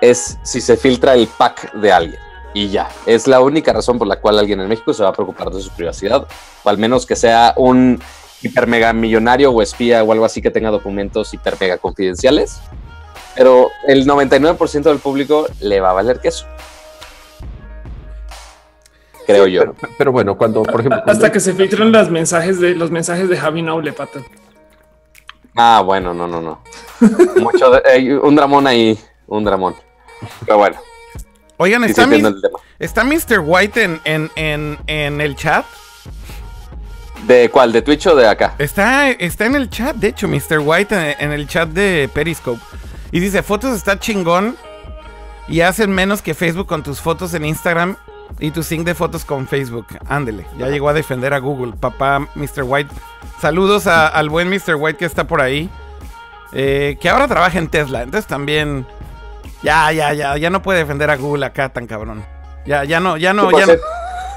es 0.00 0.38
si 0.42 0.60
se 0.60 0.76
filtra 0.76 1.14
el 1.14 1.26
pack 1.26 1.72
de 1.74 1.92
alguien. 1.92 2.20
Y 2.54 2.68
ya, 2.68 2.88
es 3.06 3.26
la 3.26 3.40
única 3.40 3.72
razón 3.72 3.98
por 3.98 4.06
la 4.06 4.20
cual 4.20 4.38
alguien 4.38 4.60
en 4.60 4.68
México 4.68 4.92
se 4.94 5.02
va 5.02 5.08
a 5.10 5.12
preocupar 5.12 5.50
de 5.50 5.60
su 5.60 5.70
privacidad. 5.70 6.26
O 6.62 6.68
al 6.70 6.78
menos 6.78 7.04
que 7.06 7.16
sea 7.16 7.52
un 7.56 8.00
hiper 8.42 8.66
mega 8.66 8.92
millonario 8.92 9.50
o 9.50 9.62
espía 9.62 10.02
o 10.04 10.12
algo 10.12 10.24
así 10.24 10.40
que 10.40 10.50
tenga 10.50 10.70
documentos 10.70 11.34
hiper 11.34 11.56
mega 11.60 11.76
confidenciales. 11.78 12.60
Pero 13.34 13.68
el 13.86 14.06
99% 14.06 14.82
del 14.82 14.98
público 14.98 15.46
le 15.60 15.80
va 15.80 15.90
a 15.90 15.94
valer 15.94 16.20
queso. 16.20 16.46
Creo 19.26 19.46
yo. 19.46 19.60
Pero, 19.60 19.92
pero 19.98 20.12
bueno, 20.12 20.36
cuando, 20.36 20.62
por 20.62 20.80
ejemplo, 20.80 21.02
Hasta 21.06 21.32
que 21.32 21.40
se 21.40 21.52
filtran 21.54 21.90
las 21.92 22.10
mensajes 22.10 22.60
de 22.60 22.74
los 22.74 22.90
mensajes 22.90 23.28
de 23.28 23.36
Javi 23.36 23.62
Noble, 23.62 23.92
pato. 23.92 24.24
Ah, 25.56 25.82
bueno, 25.84 26.12
no, 26.14 26.26
no, 26.28 26.40
no. 26.40 26.60
Mucho 27.40 27.70
de- 27.70 27.82
hay 27.90 28.10
un 28.12 28.36
dramón 28.36 28.66
ahí, 28.66 28.98
un 29.26 29.44
dramón. 29.44 29.74
Pero 30.44 30.58
bueno, 30.58 30.76
Oigan, 31.58 31.82
sí, 31.82 31.88
sí 31.88 32.00
¿está, 32.00 32.06
mi-. 32.06 32.22
¿está 32.78 33.04
Mr. 33.04 33.40
White 33.44 33.82
en, 33.82 34.00
en, 34.04 34.30
en, 34.36 34.78
en 34.86 35.20
el 35.20 35.34
chat? 35.36 35.64
¿De 37.26 37.48
cuál? 37.50 37.72
¿De 37.72 37.82
Twitch 37.82 38.06
o 38.06 38.14
de 38.14 38.28
acá? 38.28 38.54
Está, 38.58 39.10
está 39.10 39.46
en 39.46 39.56
el 39.56 39.68
chat, 39.70 39.96
de 39.96 40.08
hecho, 40.08 40.28
Mr. 40.28 40.58
White 40.60 40.94
en, 40.94 41.16
en 41.18 41.32
el 41.32 41.48
chat 41.48 41.68
de 41.70 42.08
Periscope. 42.12 42.60
Y 43.10 43.20
dice, 43.20 43.42
fotos 43.42 43.74
está 43.74 43.98
chingón 43.98 44.56
y 45.48 45.62
hacen 45.62 45.90
menos 45.92 46.22
que 46.22 46.34
Facebook 46.34 46.66
con 46.66 46.82
tus 46.82 47.00
fotos 47.00 47.32
en 47.34 47.44
Instagram 47.46 47.96
y 48.38 48.50
tu 48.50 48.62
sync 48.62 48.84
de 48.84 48.94
fotos 48.94 49.24
con 49.24 49.46
Facebook. 49.48 49.86
Ándele, 50.08 50.46
ya 50.58 50.68
llegó 50.68 50.88
a 50.88 50.92
defender 50.92 51.32
a 51.34 51.38
Google. 51.38 51.72
Papá 51.78 52.28
Mr. 52.34 52.62
White. 52.64 52.90
Saludos 53.40 53.86
a- 53.86 54.08
al 54.08 54.28
buen 54.30 54.48
Mr. 54.48 54.74
White 54.76 54.98
que 54.98 55.04
está 55.04 55.24
por 55.24 55.40
ahí. 55.40 55.70
eh, 56.52 56.96
que 57.00 57.08
ahora 57.10 57.26
trabaja 57.28 57.58
en 57.58 57.68
Tesla. 57.68 58.02
Entonces 58.02 58.26
también... 58.26 58.86
Ya, 59.62 59.90
ya, 59.92 60.12
ya, 60.14 60.36
ya 60.36 60.48
no 60.50 60.62
puede 60.62 60.78
defender 60.78 61.10
a 61.10 61.16
Google 61.16 61.44
acá 61.44 61.68
tan 61.70 61.86
cabrón. 61.86 62.24
Ya, 62.66 62.84
ya 62.84 63.00
no, 63.00 63.16
ya 63.16 63.32
no, 63.32 63.50
ya 63.58 63.66
no. 63.66 63.72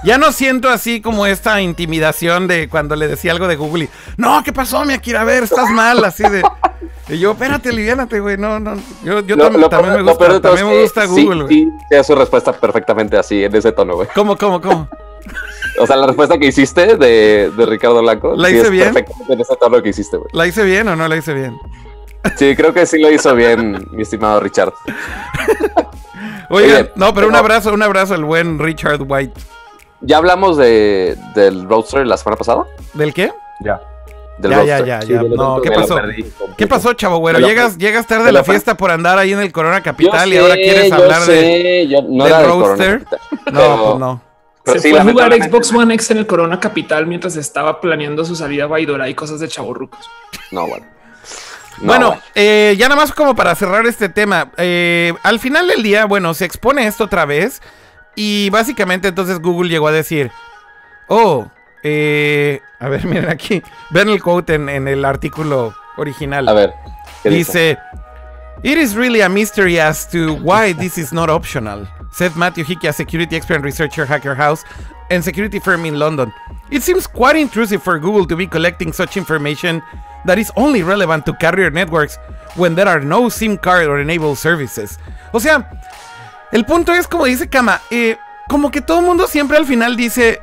Ya 0.03 0.17
no 0.17 0.31
siento 0.31 0.69
así 0.69 1.01
como 1.01 1.25
esta 1.25 1.61
intimidación 1.61 2.47
de 2.47 2.69
cuando 2.69 2.95
le 2.95 3.07
decía 3.07 3.31
algo 3.33 3.47
de 3.47 3.55
Google 3.57 3.85
y, 3.85 3.89
no, 4.17 4.41
¿qué 4.43 4.53
pasó, 4.53 4.85
mi 4.85 4.93
Akira? 4.93 5.21
A 5.21 5.23
ver, 5.25 5.43
estás 5.43 5.69
mal, 5.71 6.03
así 6.05 6.23
de... 6.23 6.41
Y 7.09 7.17
yo, 7.19 7.31
espérate, 7.31 7.69
aliviánate, 7.69 8.19
güey, 8.19 8.37
no, 8.37 8.59
no, 8.59 8.75
yo, 9.03 9.19
yo 9.21 9.35
Lo- 9.35 9.49
tam- 9.49 9.57
lo 9.57 9.67
también 9.69 9.95
me 9.95 10.03
gusta, 10.03 10.39
también 10.39 10.67
me 10.67 10.81
gusta 10.83 11.07
sí, 11.07 11.23
Google, 11.25 11.43
güey. 11.43 11.55
Sí, 11.55 11.69
da 11.91 12.03
su 12.03 12.15
respuesta 12.15 12.53
perfectamente 12.53 13.17
así, 13.17 13.43
en 13.43 13.55
ese 13.55 13.71
tono, 13.71 13.95
güey. 13.95 14.07
¿Cómo, 14.13 14.37
cómo, 14.37 14.61
cómo? 14.61 14.87
O 15.79 15.87
sea, 15.87 15.95
la 15.97 16.05
respuesta 16.07 16.37
que 16.37 16.45
hiciste 16.47 16.95
de, 16.97 17.51
de 17.57 17.65
Ricardo 17.65 18.01
Blanco. 18.01 18.35
¿La 18.37 18.49
sí 18.49 18.55
hice 18.55 18.65
es 18.65 18.71
bien? 18.71 18.93
Perfectamente 18.93 19.33
en 19.33 19.41
ese 19.41 19.55
tono 19.55 19.81
que 19.81 19.89
hiciste, 19.89 20.17
güey. 20.17 20.29
¿La 20.33 20.45
hice 20.47 20.63
bien 20.63 20.87
o 20.87 20.95
no 20.95 21.07
la 21.07 21.17
hice 21.17 21.33
bien? 21.33 21.57
Sí, 22.37 22.55
creo 22.55 22.73
que 22.73 22.85
sí 22.85 22.99
lo 22.99 23.11
hizo 23.11 23.33
bien, 23.33 23.87
mi 23.91 24.03
estimado 24.03 24.39
Richard. 24.39 24.71
Oigan, 26.49 26.81
Oye, 26.81 26.91
no, 26.95 27.13
pero 27.13 27.27
un 27.27 27.35
abrazo, 27.35 27.73
un 27.73 27.81
abrazo 27.81 28.13
al 28.15 28.23
buen 28.25 28.59
Richard 28.59 29.01
White. 29.07 29.39
¿Ya 30.01 30.17
hablamos 30.17 30.57
de, 30.57 31.17
del 31.35 31.67
Roadster 31.67 32.05
la 32.07 32.17
semana 32.17 32.37
pasada? 32.37 32.65
¿Del 32.93 33.13
qué? 33.13 33.31
ya. 33.61 33.81
Del 34.37 34.51
Ya, 34.51 34.57
Roadster. 34.57 34.85
ya, 34.85 34.85
ya, 34.85 35.01
Sí, 35.01 35.13
ya. 35.13 35.23
del 35.23 35.31
No, 35.35 35.61
¿qué 35.61 35.71
pasó? 35.71 35.99
¿Qué 36.57 36.67
pasó, 36.67 36.93
chavo, 36.93 37.17
güero? 37.17 37.39
Llegas, 37.39 37.77
llegas 37.77 38.07
tarde 38.07 38.29
a 38.29 38.31
la 38.31 38.43
fiesta 38.45 38.77
por 38.77 38.89
andar 38.91 39.17
ahí 39.17 39.33
en 39.33 39.39
el 39.39 39.51
Corona 39.51 39.83
Capital 39.83 40.31
y 40.33 40.37
ahora 40.37 40.55
quieres 40.55 40.91
hablar 40.93 41.21
de... 41.23 41.25
sé, 41.25 41.87
yo- 41.87 42.01
no 42.07 42.23
del 42.25 42.45
Roadster. 42.45 43.05
No, 43.51 43.51
Pero- 43.51 43.83
pues 43.85 43.99
no. 43.99 44.21
pero 44.63 44.79
se 44.79 44.87
sí, 44.87 44.91
fue 44.91 44.99
a 44.99 45.03
jugar 45.03 45.33
Xbox 45.33 45.73
One 45.73 45.93
X 45.95 46.11
en 46.11 46.17
el 46.19 46.27
Corona 46.27 46.59
Capital 46.61 47.05
mientras 47.07 47.35
estaba 47.35 47.81
planeando 47.81 48.23
su 48.23 48.35
salida 48.35 48.63
a 48.63 48.67
Baidora 48.67 49.09
y 49.09 49.15
cosas 49.15 49.41
de 49.41 49.49
chavorrucos. 49.49 49.99
No, 50.51 50.65
bueno. 50.67 50.85
No, 51.81 51.87
bueno, 51.87 52.17
eh, 52.35 52.75
ya 52.77 52.87
nada 52.89 52.99
más 53.01 53.11
como 53.13 53.35
para 53.35 53.55
cerrar 53.55 53.85
este 53.87 54.07
tema. 54.09 54.51
eh, 54.57 55.13
al 55.23 55.39
final 55.39 55.67
del 55.67 55.81
día, 55.83 56.05
bueno, 56.05 56.33
se 56.33 56.45
expone 56.45 56.85
esto 56.87 57.05
otra 57.05 57.25
vez. 57.25 57.61
Y 58.21 58.49
básicamente 58.49 59.07
entonces 59.07 59.39
Google 59.39 59.69
llegó 59.69 59.87
a 59.87 59.93
decir, 59.93 60.29
oh, 61.07 61.47
eh, 61.83 62.59
a 62.77 62.89
ver, 62.89 63.05
miren 63.07 63.29
aquí, 63.29 63.63
ven 63.91 64.09
el 64.09 64.21
quote 64.21 64.55
en, 64.55 64.67
en 64.67 64.89
el 64.89 65.05
artículo 65.05 65.73
original. 65.95 66.49
A 66.49 66.51
ver. 66.51 66.73
¿qué 67.23 67.29
dice? 67.29 67.77
Dice, 67.77 67.79
It 68.61 68.77
is 68.77 68.93
really 68.93 69.21
a 69.21 69.29
mystery 69.29 69.79
as 69.79 70.05
to 70.09 70.35
why 70.35 70.73
this 70.73 70.97
is 70.97 71.13
not 71.13 71.29
optional, 71.29 71.87
said 72.11 72.35
Matthew 72.35 72.65
Hickey, 72.65 72.87
a 72.87 72.91
security 72.91 73.37
expert 73.37 73.55
and 73.55 73.63
researcher 73.63 74.05
Hacker 74.05 74.35
House 74.35 74.65
and 75.09 75.23
security 75.23 75.59
firm 75.59 75.85
in 75.85 75.97
London. 75.97 76.33
It 76.69 76.83
seems 76.83 77.07
quite 77.07 77.37
intrusive 77.37 77.81
for 77.81 77.97
Google 77.99 78.25
to 78.25 78.35
be 78.35 78.47
collecting 78.47 78.91
such 78.91 79.15
information 79.15 79.81
that 80.25 80.37
is 80.37 80.51
only 80.57 80.83
relevant 80.83 81.25
to 81.27 81.33
carrier 81.35 81.71
networks 81.71 82.17
when 82.55 82.75
there 82.75 82.89
are 82.89 82.99
no 82.99 83.29
SIM 83.29 83.57
card 83.57 83.87
or 83.87 83.97
enabled 84.01 84.37
services. 84.37 84.97
O 85.33 85.39
sea, 85.39 85.63
el 86.51 86.65
punto 86.65 86.93
es 86.93 87.07
como 87.07 87.25
dice 87.25 87.49
Kama, 87.49 87.81
eh, 87.89 88.17
como 88.47 88.71
que 88.71 88.81
todo 88.81 88.99
el 88.99 89.05
mundo 89.05 89.27
siempre 89.27 89.57
al 89.57 89.65
final 89.65 89.95
dice, 89.95 90.39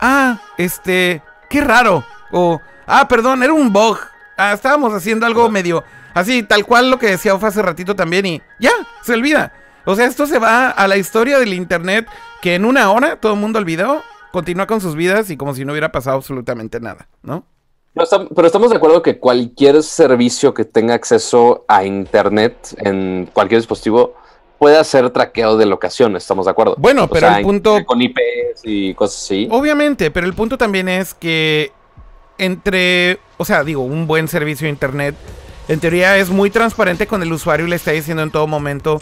ah, 0.00 0.40
este, 0.56 1.22
qué 1.48 1.60
raro. 1.60 2.04
O, 2.32 2.60
ah, 2.86 3.08
perdón, 3.08 3.42
era 3.42 3.52
un 3.52 3.72
bug. 3.72 3.98
Ah, 4.36 4.52
estábamos 4.52 4.92
haciendo 4.94 5.26
algo 5.26 5.50
medio 5.50 5.82
así, 6.14 6.42
tal 6.42 6.64
cual 6.64 6.90
lo 6.90 6.98
que 6.98 7.08
decía 7.08 7.34
Ofa 7.34 7.48
hace 7.48 7.62
ratito 7.62 7.94
también 7.96 8.26
y 8.26 8.42
ya, 8.58 8.70
se 9.02 9.14
olvida. 9.14 9.52
O 9.84 9.94
sea, 9.96 10.06
esto 10.06 10.26
se 10.26 10.38
va 10.38 10.70
a 10.70 10.86
la 10.88 10.96
historia 10.96 11.38
del 11.38 11.52
internet 11.54 12.06
que 12.40 12.54
en 12.54 12.64
una 12.64 12.90
hora 12.92 13.16
todo 13.16 13.34
el 13.34 13.38
mundo 13.40 13.58
olvidó, 13.58 14.02
continúa 14.32 14.66
con 14.66 14.80
sus 14.80 14.94
vidas 14.94 15.30
y 15.30 15.36
como 15.36 15.54
si 15.54 15.64
no 15.64 15.72
hubiera 15.72 15.90
pasado 15.92 16.16
absolutamente 16.16 16.80
nada, 16.80 17.08
¿no? 17.22 17.44
Pero, 17.94 18.06
estam- 18.06 18.28
pero 18.34 18.46
estamos 18.46 18.70
de 18.70 18.76
acuerdo 18.76 19.02
que 19.02 19.18
cualquier 19.18 19.82
servicio 19.82 20.54
que 20.54 20.64
tenga 20.64 20.94
acceso 20.94 21.64
a 21.66 21.84
Internet 21.84 22.74
en 22.78 23.28
cualquier 23.32 23.60
dispositivo 23.60 24.14
puede 24.60 24.76
hacer 24.76 25.08
traqueo 25.08 25.56
de 25.56 25.64
locación, 25.64 26.14
estamos 26.16 26.44
de 26.44 26.50
acuerdo. 26.50 26.74
Bueno, 26.76 27.04
O 27.04 27.08
pero 27.08 27.28
sea, 27.28 27.38
el 27.38 27.44
punto- 27.44 27.82
Con 27.86 28.02
IPs 28.02 28.60
y 28.62 28.92
cosas 28.92 29.22
así. 29.24 29.48
Obviamente, 29.50 30.10
pero 30.10 30.26
el 30.26 30.34
punto 30.34 30.58
también 30.58 30.86
es 30.86 31.14
que 31.14 31.72
entre, 32.36 33.18
o 33.38 33.44
sea, 33.46 33.64
digo, 33.64 33.80
un 33.82 34.06
buen 34.06 34.28
servicio 34.28 34.66
de 34.66 34.70
internet, 34.70 35.14
en 35.66 35.80
teoría 35.80 36.18
es 36.18 36.28
muy 36.28 36.50
transparente 36.50 37.06
con 37.06 37.22
el 37.22 37.32
usuario 37.32 37.66
y 37.66 37.70
le 37.70 37.76
está 37.76 37.92
diciendo 37.92 38.22
en 38.22 38.30
todo 38.30 38.46
momento 38.46 39.00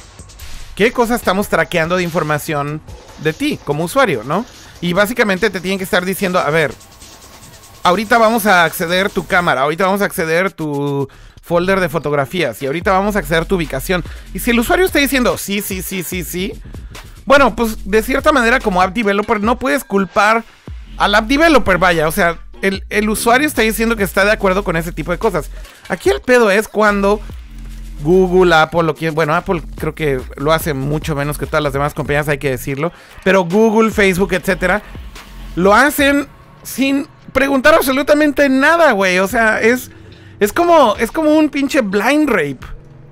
qué 0.77 0.93
cosas 0.93 1.19
estamos 1.21 1.49
traqueando 1.49 1.97
de 1.97 2.05
información 2.05 2.81
de 3.25 3.33
ti 3.33 3.59
como 3.65 3.83
usuario, 3.83 4.23
¿no? 4.23 4.45
Y 4.81 4.93
básicamente 4.93 5.51
te 5.51 5.61
tienen 5.61 5.79
que 5.79 5.85
estar 5.85 6.05
diciendo, 6.05 6.39
a 6.39 6.51
ver, 6.51 6.73
ahorita 7.83 8.17
vamos 8.17 8.47
a 8.47 8.63
acceder 8.65 9.11
tu 9.11 9.27
cámara, 9.27 9.63
ahorita 9.63 9.87
vamos 9.87 10.03
a 10.03 10.05
acceder 10.05 10.53
tu 10.53 11.09
folder 11.49 11.81
de 11.81 11.89
fotografías 11.89 12.61
y 12.63 12.67
ahorita 12.67 12.93
vamos 12.93 13.17
a 13.17 13.21
acceder 13.21 13.47
tu 13.47 13.57
ubicación. 13.57 14.05
Y 14.35 14.39
si 14.39 14.51
el 14.51 14.61
usuario 14.61 14.85
está 14.85 14.99
diciendo, 14.99 15.39
sí, 15.39 15.63
sí, 15.63 15.81
sí, 15.81 16.03
sí, 16.03 16.23
sí, 16.23 16.53
bueno, 17.25 17.57
pues 17.57 17.91
de 17.91 18.03
cierta 18.03 18.33
manera 18.33 18.61
como 18.61 18.83
app 18.83 18.95
developer 18.95 19.41
no 19.41 19.59
puedes 19.59 19.83
culpar 19.83 20.45
al 20.99 21.15
app 21.15 21.27
developer, 21.27 21.79
vaya, 21.79 22.07
o 22.07 22.13
sea, 22.13 22.39
el, 22.61 22.85
el 22.91 23.09
usuario 23.09 23.47
está 23.47 23.63
diciendo 23.63 23.97
que 23.97 24.03
está 24.03 24.25
de 24.25 24.33
acuerdo 24.33 24.63
con 24.63 24.77
ese 24.77 24.93
tipo 24.93 25.11
de 25.11 25.19
cosas. 25.19 25.51
Aquí 25.89 26.11
el 26.11 26.21
pedo 26.21 26.51
es 26.51 26.69
cuando 26.69 27.21
Google, 28.03 28.55
Apple, 28.55 28.83
lo 28.83 28.95
que, 28.95 29.11
bueno, 29.11 29.35
Apple 29.35 29.63
creo 29.77 29.95
que 29.95 30.21
lo 30.37 30.53
hace 30.53 30.75
mucho 30.75 31.15
menos 31.15 31.39
que 31.39 31.47
todas 31.47 31.63
las 31.63 31.73
demás 31.73 31.95
compañías, 31.95 32.29
hay 32.29 32.39
que 32.39 32.51
decirlo, 32.51 32.93
pero 33.25 33.45
Google, 33.45 33.91
Facebook, 33.91 34.35
etcétera, 34.35 34.83
lo 35.57 35.75
hacen 35.75 36.27
sin 36.63 37.09
preguntar 37.33 37.75
absolutamente 37.75 38.49
nada, 38.49 38.93
güey, 38.93 39.19
o 39.19 39.29
sea, 39.29 39.61
es 39.61 39.91
es 40.41 40.53
como 40.53 40.97
es 40.97 41.11
como 41.11 41.37
un 41.37 41.49
pinche 41.49 41.81
blind 41.81 42.29
rape. 42.29 42.61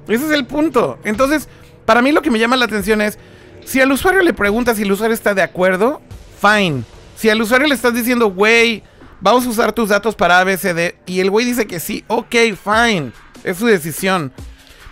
Ese 0.09 0.27
es 0.27 0.33
el 0.33 0.47
punto. 0.47 0.99
Entonces, 1.05 1.49
para 1.85 2.03
mí 2.03 2.12
lo 2.12 2.23
que 2.23 2.31
me 2.31 2.39
llama 2.39 2.57
la 2.57 2.67
atención 2.67 3.01
es 3.01 3.19
si 3.65 3.81
al 3.81 3.91
usuario 3.91 4.23
le 4.23 4.33
preguntas 4.33 4.77
si 4.77 4.85
el 4.85 4.93
usuario 4.93 5.15
está 5.15 5.35
de 5.35 5.43
acuerdo, 5.43 6.01
fine. 6.41 6.85
Si 7.17 7.29
al 7.29 7.43
usuario 7.43 7.67
le 7.67 7.75
estás 7.75 7.95
diciendo, 7.95 8.31
güey, 8.31 8.83
vamos 9.21 9.47
a 9.47 9.49
usar 9.49 9.73
tus 9.73 9.89
datos 9.89 10.15
para 10.15 10.39
ABCD. 10.41 10.95
Y 11.07 11.21
el 11.21 11.31
güey 11.31 11.47
dice 11.47 11.67
que 11.67 11.81
sí, 11.81 12.05
ok, 12.07 12.35
fine, 12.62 13.12
es 13.43 13.57
su 13.57 13.67
decisión. 13.67 14.33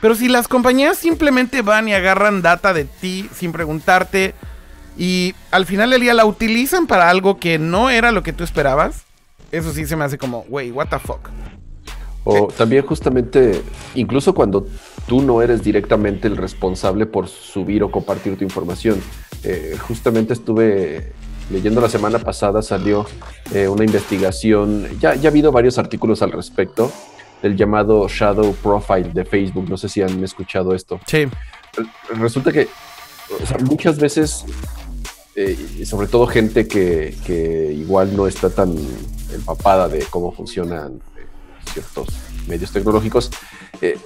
Pero 0.01 0.15
si 0.15 0.29
las 0.29 0.49
compañías 0.49 0.99
simplemente 0.99 1.63
van 1.63 1.89
y 1.89 1.95
agarran 1.95 2.43
data 2.43 2.73
de 2.73 2.85
ti 2.85 3.29
sin 3.35 3.53
preguntarte 3.53 4.35
y 4.97 5.35
al 5.51 5.67
final 5.67 5.91
del 5.91 6.03
día 6.03 6.15
la 6.15 6.27
utilizan 6.27 6.87
para 6.87 7.09
algo 7.09 7.39
que 7.39 7.59
no 7.59 7.91
era 7.91 8.13
lo 8.13 8.23
que 8.23 8.33
tú 8.33 8.45
esperabas, 8.45 9.05
eso 9.51 9.73
sí 9.73 9.87
se 9.87 9.97
me 9.97 10.05
hace 10.05 10.19
como, 10.19 10.41
wey, 10.49 10.71
what 10.71 10.89
the 10.89 10.99
fuck. 10.99 11.31
O 12.25 12.49
también 12.49 12.87
justamente, 12.87 13.63
incluso 13.95 14.35
cuando 14.35 14.67
tú 15.07 15.23
no 15.23 15.43
eres 15.43 15.63
directamente 15.63 16.29
el 16.29 16.37
responsable 16.37 17.07
por 17.07 17.29
subir 17.29 17.83
o 17.83 17.91
compartir 17.91 18.37
tu 18.39 18.45
información. 18.45 19.01
Eh, 19.43 19.77
justamente 19.79 20.33
estuve 20.33 21.13
leyendo 21.51 21.81
la 21.81 21.91
semana 21.91 22.19
pasada, 22.19 22.63
salió 22.63 23.05
eh, 23.53 23.69
una 23.69 23.85
investigación, 23.85 24.89
ya, 24.99 25.15
ya 25.15 25.29
ha 25.29 25.31
habido 25.31 25.53
varios 25.53 25.79
artículos 25.79 26.23
al 26.23 26.33
respecto, 26.33 26.91
del 27.43 27.57
llamado 27.57 28.09
Shadow 28.09 28.55
Profile 28.55 29.11
de 29.13 29.27
Facebook. 29.27 29.69
No 29.69 29.77
sé 29.77 29.91
si 29.91 30.01
han 30.01 30.25
escuchado 30.25 30.75
esto. 30.75 30.99
Sí. 31.07 31.27
Resulta 32.17 32.51
que 32.51 32.69
muchas 33.65 33.99
veces, 33.99 34.47
eh, 35.37 35.85
sobre 35.85 36.07
todo 36.07 36.27
gente 36.27 36.67
que, 36.67 37.15
que, 37.27 37.71
igual 37.73 38.17
no 38.17 38.27
está 38.27 38.49
tan 38.49 38.75
empapada 39.31 39.89
de 39.89 39.99
cómo 40.09 40.33
funcionan 40.33 41.03
ciertos 41.73 42.09
medios 42.47 42.73
tecnológicos, 42.73 43.31
eh, 43.81 43.99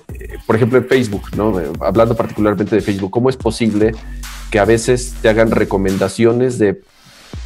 por 0.47 0.57
ejemplo 0.57 0.79
en 0.79 0.87
Facebook, 0.87 1.23
¿no? 1.37 1.61
hablando 1.81 2.17
particularmente 2.17 2.77
de 2.77 2.83
Facebook, 2.83 3.11
¿cómo 3.11 3.29
es 3.29 3.37
posible 3.37 3.93
que 4.51 4.59
a 4.59 4.65
veces 4.65 5.15
te 5.21 5.29
hagan 5.29 5.51
recomendaciones 5.51 6.59
de 6.59 6.83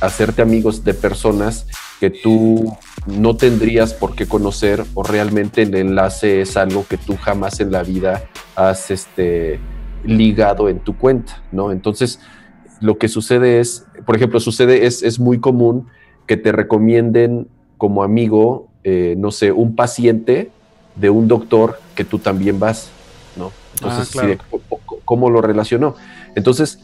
hacerte 0.01 0.43
amigos 0.43 0.85
de 0.85 0.95
personas 0.95 1.67
que 2.01 2.11
tú 2.11 2.77
no 3.07 3.37
tendrías 3.37 3.95
por 3.95 4.15
qué 4.15 4.27
conocer 4.27 4.85
o 4.95 5.03
realmente 5.03 5.63
el 5.63 5.75
enlace 5.75 6.41
es 6.41 6.57
algo 6.57 6.87
que 6.89 6.97
tú 6.97 7.17
jamás 7.17 7.61
en 7.61 7.73
la 7.73 7.83
vida 7.83 8.25
has 8.57 8.91
este, 8.91 9.61
ligado 10.05 10.69
en 10.69 10.81
tu 10.81 10.97
cuenta, 10.97 11.43
¿no? 11.53 11.73
Entonces, 11.73 12.21
lo 12.81 12.99
que 12.99 13.09
sucede 13.09 13.61
es, 13.61 13.87
por 14.05 14.17
ejemplo, 14.17 14.41
sucede, 14.41 14.87
es, 14.87 15.03
es 15.03 15.21
muy 15.21 15.39
común 15.39 15.87
que 16.27 16.37
te 16.37 16.53
recomienden 16.53 17.49
como 17.79 18.03
amigo, 18.03 18.69
eh, 18.85 19.15
no 19.17 19.31
sé, 19.31 19.53
un 19.53 19.77
paciente 19.77 20.51
de 20.97 21.11
un 21.11 21.29
doctor 21.29 21.79
que 21.95 22.05
tú 22.05 22.19
también 22.19 22.59
vas, 22.59 22.91
¿no? 23.37 23.53
Entonces, 23.75 24.17
ah, 24.19 24.37
¿cómo 25.05 25.31
lo 25.31 25.41
relacionó? 25.41 25.97
Entonces, 26.35 26.79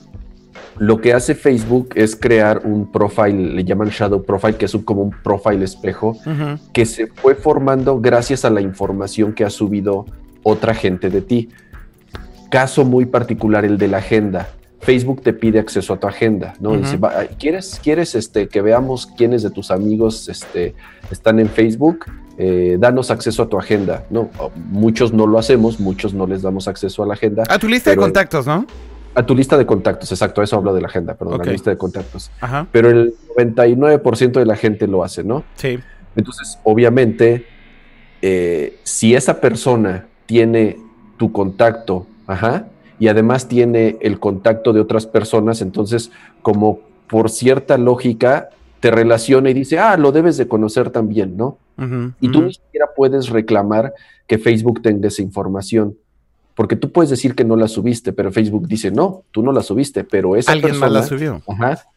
lo 0.78 1.00
que 1.00 1.12
hace 1.12 1.34
Facebook 1.34 1.90
es 1.94 2.14
crear 2.14 2.62
un 2.64 2.90
profile, 2.90 3.54
le 3.54 3.64
llaman 3.64 3.88
shadow 3.88 4.22
profile, 4.22 4.56
que 4.56 4.66
es 4.66 4.76
como 4.84 5.02
un 5.02 5.10
profile 5.10 5.64
espejo, 5.64 6.16
que 6.72 6.86
se 6.86 7.08
fue 7.08 7.34
formando 7.34 8.00
gracias 8.00 8.44
a 8.44 8.50
la 8.50 8.60
información 8.60 9.32
que 9.32 9.44
ha 9.44 9.50
subido 9.50 10.06
otra 10.42 10.74
gente 10.74 11.10
de 11.10 11.20
ti. 11.20 11.48
Caso 12.50 12.84
muy 12.84 13.06
particular, 13.06 13.64
el 13.64 13.76
de 13.76 13.88
la 13.88 13.98
agenda. 13.98 14.48
Facebook 14.80 15.22
te 15.22 15.32
pide 15.32 15.58
acceso 15.58 15.94
a 15.94 16.00
tu 16.00 16.06
agenda, 16.06 16.54
¿no? 16.60 16.76
Dice, 16.76 16.98
¿quieres, 17.38 17.80
quieres 17.82 18.14
este, 18.14 18.48
que 18.48 18.62
veamos 18.62 19.06
quiénes 19.06 19.42
de 19.42 19.50
tus 19.50 19.70
amigos 19.70 20.28
este, 20.28 20.74
están 21.10 21.40
en 21.40 21.48
Facebook? 21.48 22.06
Eh, 22.38 22.76
danos 22.78 23.10
acceso 23.10 23.42
a 23.42 23.48
tu 23.48 23.58
agenda. 23.58 24.04
No, 24.10 24.30
muchos 24.54 25.12
no 25.12 25.26
lo 25.26 25.38
hacemos, 25.38 25.80
muchos 25.80 26.14
no 26.14 26.26
les 26.26 26.42
damos 26.42 26.68
acceso 26.68 27.02
a 27.02 27.06
la 27.06 27.14
agenda. 27.14 27.42
A 27.48 27.58
tu 27.58 27.68
lista 27.68 27.90
de 27.90 27.96
contactos, 27.96 28.46
¿no? 28.46 28.66
A 29.14 29.26
tu 29.26 29.34
lista 29.34 29.58
de 29.58 29.66
contactos, 29.66 30.12
exacto, 30.12 30.42
eso 30.42 30.56
hablo 30.56 30.72
de 30.72 30.80
la 30.80 30.86
agenda, 30.86 31.14
perdón, 31.14 31.38
la 31.44 31.52
lista 31.52 31.70
de 31.70 31.76
contactos. 31.76 32.30
Pero 32.70 32.90
el 32.90 33.14
99% 33.36 34.32
de 34.32 34.46
la 34.46 34.54
gente 34.54 34.86
lo 34.86 35.02
hace, 35.02 35.24
¿no? 35.24 35.42
Sí. 35.56 35.80
Entonces, 36.14 36.60
obviamente, 36.62 37.46
eh, 38.22 38.78
si 38.84 39.16
esa 39.16 39.40
persona 39.40 40.06
tiene 40.26 40.78
tu 41.16 41.32
contacto, 41.32 42.06
ajá, 42.28 42.66
y 42.98 43.08
además 43.08 43.48
tiene 43.48 43.96
el 44.00 44.18
contacto 44.18 44.72
de 44.72 44.80
otras 44.80 45.06
personas, 45.06 45.62
entonces, 45.62 46.10
como 46.42 46.80
por 47.08 47.30
cierta 47.30 47.78
lógica, 47.78 48.50
te 48.80 48.90
relaciona 48.90 49.50
y 49.50 49.54
dice, 49.54 49.78
ah, 49.78 49.96
lo 49.96 50.12
debes 50.12 50.36
de 50.36 50.48
conocer 50.48 50.90
también, 50.90 51.36
¿no? 51.36 51.58
y 52.20 52.32
tú 52.32 52.42
ni 52.42 52.54
siquiera 52.54 52.88
puedes 52.96 53.28
reclamar 53.28 53.94
que 54.26 54.36
Facebook 54.38 54.82
tenga 54.82 55.06
esa 55.06 55.22
información. 55.22 55.96
Porque 56.56 56.74
tú 56.74 56.90
puedes 56.90 57.08
decir 57.08 57.36
que 57.36 57.44
no 57.44 57.54
la 57.54 57.68
subiste, 57.68 58.12
pero 58.12 58.32
Facebook 58.32 58.66
dice, 58.66 58.90
no, 58.90 59.22
tú 59.30 59.44
no 59.44 59.52
la 59.52 59.62
subiste, 59.62 60.02
pero 60.02 60.34
esa 60.34 60.50
Alguien 60.50 60.70
persona 60.72 60.90
más 60.90 61.02
la 61.02 61.06
subió. 61.06 61.42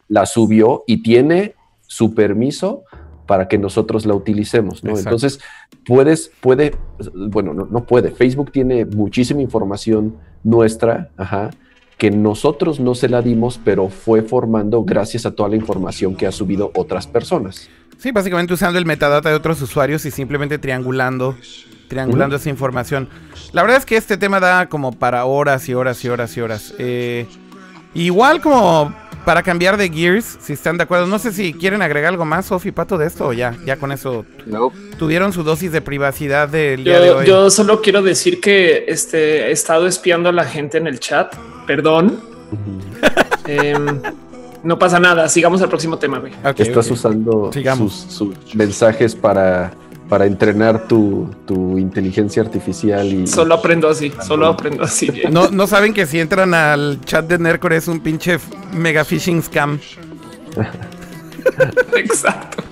la 0.06 0.26
subió 0.26 0.84
y 0.86 1.02
tiene 1.02 1.56
su 1.88 2.14
permiso 2.14 2.84
para 3.26 3.48
que 3.48 3.58
nosotros 3.58 4.06
la 4.06 4.14
utilicemos, 4.14 4.82
¿no? 4.84 4.96
Entonces, 4.98 5.40
puedes, 5.84 6.30
puede, 6.40 6.76
bueno, 7.14 7.54
no, 7.54 7.84
puede. 7.84 8.10
Facebook 8.10 8.52
tiene 8.52 8.84
muchísima 8.84 9.40
información 9.40 10.16
nuestra, 10.44 11.10
ajá, 11.16 11.50
que 11.98 12.10
nosotros 12.10 12.80
no 12.80 12.94
se 12.94 13.08
la 13.08 13.22
dimos, 13.22 13.60
pero 13.64 13.88
fue 13.88 14.22
formando 14.22 14.82
gracias 14.82 15.24
a 15.24 15.32
toda 15.32 15.48
la 15.48 15.56
información 15.56 16.16
que 16.16 16.26
ha 16.26 16.32
subido 16.32 16.72
otras 16.74 17.06
personas. 17.06 17.68
Sí, 17.98 18.10
básicamente 18.10 18.54
usando 18.54 18.78
el 18.78 18.86
metadata 18.86 19.28
de 19.28 19.36
otros 19.36 19.62
usuarios 19.62 20.04
y 20.04 20.10
simplemente 20.10 20.58
triangulando 20.58 21.36
triangulando 21.92 22.36
esa 22.36 22.48
información. 22.48 23.06
La 23.52 23.60
verdad 23.60 23.76
es 23.76 23.84
que 23.84 23.98
este 23.98 24.16
tema 24.16 24.40
da 24.40 24.70
como 24.70 24.92
para 24.92 25.26
horas 25.26 25.68
y 25.68 25.74
horas 25.74 26.02
y 26.02 26.08
horas 26.08 26.34
y 26.38 26.40
horas. 26.40 26.74
Eh, 26.78 27.26
igual 27.92 28.40
como 28.40 28.94
para 29.24 29.42
cambiar 29.42 29.76
de 29.76 29.88
Gears, 29.88 30.38
si 30.40 30.52
están 30.52 30.76
de 30.76 30.84
acuerdo. 30.84 31.06
No 31.06 31.18
sé 31.18 31.32
si 31.32 31.52
quieren 31.52 31.82
agregar 31.82 32.10
algo 32.10 32.24
más, 32.24 32.46
Sofi 32.46 32.72
Pato, 32.72 32.98
de 32.98 33.06
esto 33.06 33.28
o 33.28 33.32
ya, 33.32 33.56
ya 33.64 33.76
con 33.76 33.92
eso 33.92 34.24
tuvieron 34.98 35.32
su 35.32 35.42
dosis 35.42 35.72
de 35.72 35.80
privacidad 35.80 36.48
del 36.48 36.84
día 36.84 37.00
de 37.00 37.10
hoy. 37.10 37.26
Yo 37.26 37.50
solo 37.50 37.80
quiero 37.80 38.02
decir 38.02 38.40
que 38.40 38.84
este, 38.88 39.48
he 39.48 39.52
estado 39.52 39.86
espiando 39.86 40.28
a 40.28 40.32
la 40.32 40.44
gente 40.44 40.78
en 40.78 40.86
el 40.86 40.98
chat. 41.00 41.34
Perdón. 41.66 42.20
Em, 43.44 44.00
no 44.62 44.78
pasa 44.78 45.00
nada. 45.00 45.28
Sigamos 45.28 45.60
al 45.62 45.68
próximo 45.68 45.98
tema, 45.98 46.20
güey. 46.20 46.32
Estás 46.56 46.88
usando 46.92 47.50
sus 48.08 48.54
mensajes 48.54 49.16
para 49.16 49.72
para 50.12 50.26
entrenar 50.26 50.86
tu, 50.88 51.34
inteligencia 51.78 52.42
artificial 52.42 53.06
y... 53.06 53.26
Solo 53.26 53.54
aprendo 53.54 53.88
así, 53.88 54.12
solo 54.22 54.46
aprendo 54.46 54.84
así. 54.84 55.10
No, 55.30 55.48
no 55.48 55.66
saben 55.66 55.94
que 55.94 56.04
si 56.04 56.20
entran 56.20 56.52
al 56.52 57.00
chat 57.06 57.24
de 57.24 57.38
Nercor 57.38 57.72
es 57.72 57.88
un 57.88 58.00
pinche 58.00 58.38
mega 58.74 59.06
phishing 59.06 59.42
scam. 59.42 59.80
Exacto. 61.96 62.62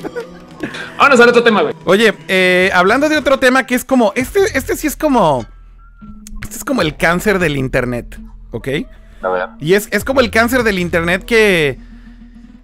Ahora 0.99 1.15
a 1.15 1.29
otro 1.31 1.43
tema, 1.43 1.63
güey. 1.63 1.75
Oye, 1.87 2.13
eh, 2.29 2.71
hablando 2.75 3.09
de 3.09 3.17
otro 3.17 3.39
tema 3.39 3.65
que 3.65 3.75
es 3.75 3.87
como... 3.87 4.13
Este, 4.17 4.41
este 4.53 4.77
sí 4.77 4.87
es 4.87 4.97
como... 4.97 5.47
Este 6.43 6.57
es 6.57 6.65
como 6.65 6.83
el 6.83 6.99
cáncer 6.99 7.39
del 7.39 7.57
internet, 7.57 8.21
¿ok? 8.51 8.69
Y 9.61 9.73
es, 9.73 9.89
es 9.93 10.05
como 10.05 10.21
el 10.21 10.31
cáncer 10.31 10.63
del 10.63 10.79
internet 10.79 11.25
que... 11.25 11.79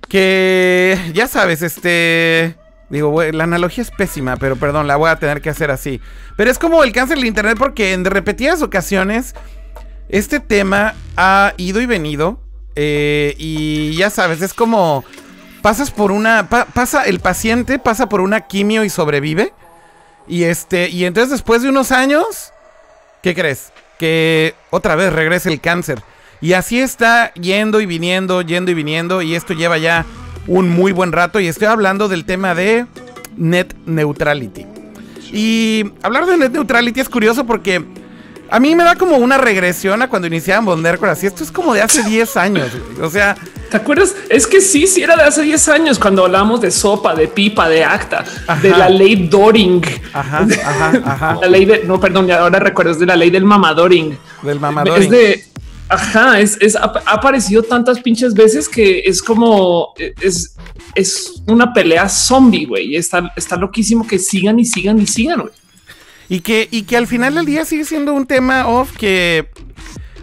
Que... 0.07 0.99
Ya 1.15 1.29
sabes, 1.29 1.62
este 1.62 2.57
Digo, 2.88 3.22
la 3.22 3.44
analogía 3.44 3.83
es 3.83 3.90
pésima, 3.90 4.37
pero 4.37 4.57
perdón, 4.57 4.87
la 4.87 4.96
voy 4.96 5.11
a 5.11 5.16
tener 5.16 5.40
que 5.40 5.51
hacer 5.51 5.70
así. 5.70 6.01
Pero 6.37 6.51
es 6.51 6.59
como 6.59 6.85
el 6.85 6.92
cáncer 6.92 7.16
del 7.16 7.27
Internet 7.27 7.59
porque 7.59 7.92
en 7.92 8.05
repetidas 8.05 8.62
ocasiones 8.62 9.35
este 10.09 10.38
tema 10.38 10.94
ha 11.16 11.55
ido 11.57 11.81
y 11.81 11.87
venido. 11.87 12.40
Eh, 12.77 13.35
y 13.38 13.96
ya 13.96 14.11
sabes, 14.11 14.42
es 14.42 14.55
como 14.55 15.05
pasas 15.62 15.90
por 15.90 16.12
una... 16.12 16.49
pasa, 16.49 17.05
el 17.05 17.18
paciente 17.18 17.79
pasa 17.79 18.09
por 18.09 18.20
una 18.20 18.42
quimio 18.42 18.85
y 18.85 18.90
sobrevive. 18.90 19.53
Y 20.29 20.44
este, 20.44 20.88
y 20.88 21.05
entonces 21.05 21.31
después 21.31 21.62
de 21.62 21.68
unos 21.68 21.90
años, 21.90 22.53
¿qué 23.22 23.35
crees? 23.35 23.72
Que 23.99 24.55
otra 24.70 24.94
vez 24.94 25.12
regresa 25.12 25.49
el 25.49 25.61
cáncer. 25.61 26.03
Y 26.40 26.53
así 26.53 26.81
está 26.81 27.33
yendo 27.35 27.81
y 27.81 27.87
viniendo, 27.87 28.42
yendo 28.42 28.70
y 28.70 28.75
viniendo. 28.75 29.22
Y 29.22 29.35
esto 29.35 29.55
lleva 29.55 29.79
ya 29.79 30.05
un 30.47 30.69
muy 30.69 30.93
buen 30.93 31.13
rato 31.13 31.41
y 31.41 31.47
estoy 31.49 31.67
hablando 31.67 32.09
del 32.09 32.25
tema 32.25 32.55
de 32.55 32.87
net 33.37 33.75
neutrality. 33.87 34.67
Y 35.33 35.85
hablar 36.03 36.27
de 36.27 36.37
net 36.37 36.53
neutrality 36.53 37.01
es 37.01 37.09
curioso 37.09 37.45
porque 37.45 37.85
a 38.49 38.61
mí 38.61 38.75
me 38.77 38.85
da 38.85 38.95
como 38.95 39.17
una 39.17 39.39
regresión 39.39 40.03
a 40.03 40.09
cuando 40.09 40.29
iniciábamos 40.29 40.79
Nerdcore 40.79 41.13
así. 41.13 41.27
Esto 41.27 41.43
es 41.43 41.51
como 41.51 41.75
de 41.75 41.83
hace 41.83 42.05
10 42.05 42.37
años. 42.37 42.69
O 43.03 43.11
sea, 43.11 43.37
¿te 43.71 43.77
acuerdas? 43.77 44.15
Es 44.29 44.47
que 44.47 44.61
sí, 44.61 44.87
sí 44.87 45.03
era 45.03 45.17
de 45.17 45.23
hace 45.23 45.43
10 45.43 45.69
años 45.69 45.99
cuando 45.99 46.25
hablábamos 46.25 46.61
de 46.61 46.71
sopa, 46.71 47.15
de 47.15 47.27
pipa, 47.27 47.69
de 47.69 47.85
acta, 47.85 48.25
de 48.63 48.71
la 48.71 48.89
ley 48.89 49.27
Doring. 49.29 49.83
Ajá, 50.13 50.47
ajá, 50.65 51.03
ajá. 51.05 51.39
La 51.41 51.49
ley 51.49 51.65
de, 51.65 51.85
no, 51.85 51.99
perdón, 51.99 52.31
ahora 52.31 52.61
recuerdo, 52.61 52.93
es 52.93 53.01
de 53.01 53.07
la 53.07 53.17
ley 53.17 53.31
del 53.31 53.45
mamadoring. 53.45 54.17
Del 54.43 54.61
mamadoring. 54.61 55.03
Es 55.03 55.11
de, 55.11 55.45
Ajá, 55.88 56.40
es, 56.40 56.59
es, 56.61 56.75
ha, 56.75 56.92
aparecido 57.07 57.62
tantas 57.62 58.01
pinches 58.01 58.35
veces 58.35 58.68
que 58.68 59.01
es 59.01 59.22
como 59.22 59.94
es, 60.20 60.57
es 60.94 61.42
una 61.46 61.72
pelea 61.72 62.09
zombie, 62.09 62.66
güey. 62.66 62.96
Está, 62.96 63.33
está 63.37 63.57
loquísimo 63.57 64.07
que 64.07 64.18
sigan 64.18 64.59
y 64.59 64.64
sigan 64.64 65.01
y 65.01 65.07
sigan, 65.07 65.42
güey. 65.42 65.53
Y 66.29 66.40
que, 66.40 66.66
y 66.70 66.83
que 66.83 66.96
al 66.96 67.07
final 67.07 67.37
del 67.37 67.46
día 67.46 67.64
sigue 67.64 67.85
siendo 67.85 68.12
un 68.12 68.27
tema 68.27 68.66
off 68.66 68.96
que. 68.96 69.49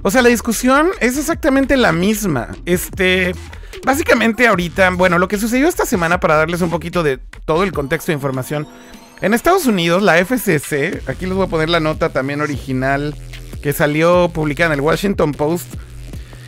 O 0.01 0.11
sea, 0.11 0.21
la 0.21 0.27
discusión 0.27 0.89
es 0.99 1.17
exactamente 1.17 1.77
la 1.77 1.93
misma. 1.93 2.49
Este. 2.65 3.33
Básicamente 3.85 4.47
ahorita, 4.47 4.89
bueno, 4.91 5.17
lo 5.17 5.27
que 5.27 5.37
sucedió 5.37 5.67
esta 5.67 5.85
semana 5.85 6.19
para 6.19 6.35
darles 6.35 6.61
un 6.61 6.69
poquito 6.69 7.03
de 7.03 7.19
todo 7.45 7.63
el 7.63 7.71
contexto 7.73 8.11
de 8.11 8.15
información. 8.15 8.67
En 9.21 9.33
Estados 9.33 9.65
Unidos, 9.65 10.03
la 10.03 10.17
FCC, 10.17 11.01
aquí 11.07 11.25
les 11.25 11.33
voy 11.33 11.45
a 11.45 11.49
poner 11.49 11.69
la 11.69 11.79
nota 11.79 12.09
también 12.09 12.41
original 12.41 13.15
que 13.63 13.73
salió 13.73 14.29
publicada 14.29 14.73
en 14.73 14.79
el 14.79 14.81
Washington 14.81 15.31
Post. 15.31 15.73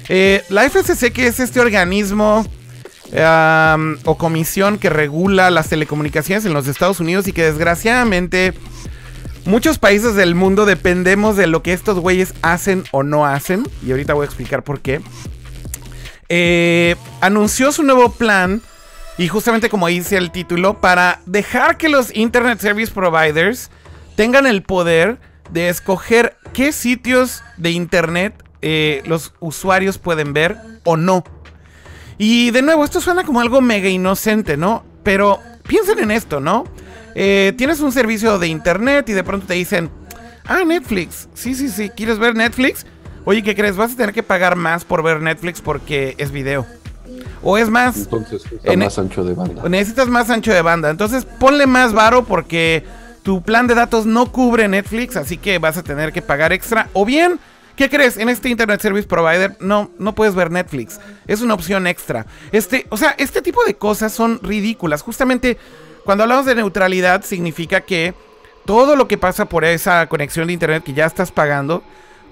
Eh, 0.10 0.44
la 0.50 0.70
FCC, 0.70 1.12
que 1.12 1.28
es 1.28 1.40
este 1.40 1.60
organismo 1.62 2.46
o 4.04 4.18
comisión 4.18 4.78
que 4.78 4.90
regula 4.90 5.50
las 5.50 5.70
telecomunicaciones 5.70 6.44
en 6.46 6.54
los 6.54 6.68
Estados 6.68 7.00
Unidos 7.00 7.28
y 7.28 7.32
que 7.32 7.44
desgraciadamente 7.44 8.54
muchos 9.46 9.78
países 9.78 10.16
del 10.16 10.36
mundo 10.36 10.66
dependemos 10.66 11.38
de 11.38 11.48
lo 11.48 11.64
que 11.64 11.72
estos 11.72 12.00
güeyes 12.00 12.34
hacen 12.42 12.84
o 12.92 13.04
no 13.04 13.26
hacen. 13.26 13.66
Y 13.86 13.92
ahorita 13.92 14.14
voy 14.14 14.24
a 14.24 14.26
explicar 14.26 14.64
por 14.64 14.82
qué. 14.82 15.00
Eh, 16.28 16.96
anunció 17.22 17.72
su 17.72 17.84
nuevo 17.84 18.12
plan. 18.12 18.62
Y 19.18 19.30
justamente 19.30 19.70
como 19.70 19.88
dice 19.88 20.18
el 20.18 20.32
título, 20.32 20.82
para 20.82 21.22
dejar 21.26 21.78
que 21.78 21.88
los 21.88 22.14
Internet 22.14 22.60
Service 22.60 22.92
Providers 22.92 23.70
tengan 24.18 24.46
el 24.46 24.62
poder 24.62 25.20
de 25.52 25.70
escoger 25.70 26.36
qué 26.56 26.72
sitios 26.72 27.44
de 27.58 27.72
Internet 27.72 28.42
eh, 28.62 29.04
los 29.06 29.34
usuarios 29.42 29.98
pueden 29.98 30.34
ver 30.34 30.58
o 30.86 30.96
no. 30.96 31.24
Y 32.18 32.52
de 32.52 32.62
nuevo, 32.62 32.86
esto 32.86 33.02
suena 33.02 33.26
como 33.26 33.42
algo 33.42 33.60
mega 33.60 33.90
inocente, 33.90 34.56
¿no? 34.56 34.86
Pero 35.04 35.40
piensen 35.68 36.00
en 36.00 36.12
esto, 36.12 36.40
¿no? 36.40 36.64
Eh, 37.14 37.54
tienes 37.58 37.82
un 37.82 37.92
servicio 37.92 38.40
de 38.40 38.48
Internet 38.48 39.10
y 39.10 39.14
de 39.14 39.24
pronto 39.24 39.48
te 39.48 39.56
dicen, 39.56 39.92
ah, 40.46 40.64
Netflix, 40.66 41.28
sí, 41.34 41.56
sí, 41.56 41.68
sí, 41.68 41.90
¿quieres 41.90 42.20
ver 42.20 42.36
Netflix? 42.36 42.86
Oye, 43.26 43.44
¿qué 43.44 43.54
crees? 43.54 43.76
Vas 43.76 43.94
a 43.94 43.98
tener 43.98 44.14
que 44.14 44.24
pagar 44.24 44.56
más 44.56 44.86
por 44.86 45.04
ver 45.04 45.22
Netflix 45.22 45.60
porque 45.60 46.16
es 46.18 46.32
video. 46.32 46.66
O 47.44 47.58
es 47.58 47.70
más. 47.70 47.98
Entonces, 47.98 48.44
más 48.78 48.98
ancho 48.98 49.24
de 49.26 49.34
banda. 49.34 49.68
Necesitas 49.68 50.08
más 50.08 50.30
ancho 50.30 50.54
de 50.54 50.62
banda. 50.62 50.90
Entonces, 50.90 51.26
ponle 51.26 51.68
más 51.68 51.92
varo 51.92 52.24
porque 52.24 52.84
tu 53.26 53.42
plan 53.42 53.66
de 53.66 53.74
datos 53.74 54.06
no 54.06 54.32
cubre 54.32 54.68
Netflix, 54.68 55.16
así 55.18 55.38
que 55.38 55.58
vas 55.58 55.78
a 55.78 55.84
tener 55.84 56.14
que 56.14 56.22
pagar 56.22 56.54
extra. 56.54 56.90
O 56.94 57.06
bien, 57.06 57.40
¿qué 57.76 57.90
crees? 57.90 58.18
En 58.18 58.30
este 58.30 58.50
Internet 58.50 58.80
Service 58.80 59.08
Provider 59.08 59.58
no, 59.60 59.90
no 59.98 60.14
puedes 60.14 60.36
ver 60.36 60.52
Netflix. 60.52 61.00
Es 61.26 61.42
una 61.42 61.56
opción 61.56 61.88
extra. 61.88 62.28
Este, 62.52 62.86
o 62.92 62.98
sea, 62.98 63.16
este 63.18 63.42
tipo 63.42 63.66
de 63.66 63.74
cosas 63.74 64.14
son 64.14 64.40
ridículas. 64.44 65.02
Justamente 65.02 65.58
cuando 66.04 66.24
hablamos 66.24 66.46
de 66.46 66.54
neutralidad, 66.54 67.24
significa 67.24 67.82
que 67.82 68.14
todo 68.64 68.96
lo 68.96 69.08
que 69.08 69.18
pasa 69.18 69.46
por 69.46 69.66
esa 69.66 70.06
conexión 70.06 70.46
de 70.46 70.54
Internet 70.54 70.84
que 70.84 70.94
ya 70.94 71.08
estás 71.08 71.32
pagando, 71.32 71.82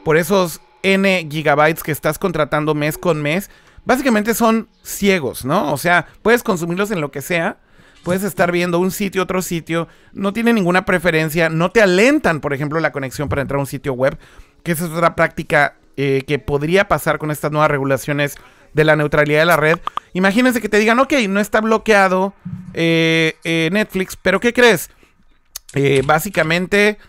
por 0.03 0.15
esos 0.15 0.61
N 0.83 1.27
gigabytes 1.27 1.81
que 1.81 1.91
estás 1.91 2.19
contratando 2.19 2.75
mes 2.75 2.99
con 2.99 3.19
mes, 3.19 3.49
básicamente 3.83 4.35
son 4.35 4.67
ciegos, 4.83 5.43
¿no? 5.43 5.73
O 5.73 5.77
sea, 5.79 6.05
puedes 6.21 6.43
consumirlos 6.43 6.91
en 6.91 7.01
lo 7.01 7.09
que 7.09 7.23
sea. 7.23 7.57
Puedes 8.03 8.23
estar 8.23 8.51
viendo 8.51 8.79
un 8.79 8.91
sitio, 8.91 9.23
otro 9.23 9.41
sitio, 9.41 9.87
no 10.11 10.33
tiene 10.33 10.51
ninguna 10.51 10.85
preferencia, 10.85 11.49
no 11.49 11.71
te 11.71 11.81
alentan, 11.81 12.41
por 12.41 12.53
ejemplo, 12.53 12.79
la 12.79 12.91
conexión 12.91 13.29
para 13.29 13.41
entrar 13.41 13.57
a 13.57 13.61
un 13.61 13.67
sitio 13.67 13.93
web, 13.93 14.17
que 14.61 14.73
esa 14.73 14.85
es 14.85 14.91
otra 14.91 15.15
práctica 15.15 15.75
eh, 15.95 16.23
que 16.27 16.39
podría 16.39 16.87
pasar 16.87 17.17
con 17.17 17.31
estas 17.31 17.51
nuevas 17.51 17.71
regulaciones 17.71 18.35
de 18.73 18.83
la 18.83 18.95
neutralidad 18.95 19.39
de 19.39 19.45
la 19.45 19.57
red. 19.57 19.77
Imagínense 20.13 20.59
que 20.59 20.67
te 20.67 20.79
digan, 20.79 20.99
ok, 20.99 21.13
no 21.29 21.39
está 21.39 21.61
bloqueado 21.61 22.33
eh, 22.73 23.37
eh, 23.43 23.69
Netflix, 23.71 24.15
pero 24.15 24.39
¿qué 24.39 24.53
crees? 24.53 24.89
básicamente, 26.05 26.99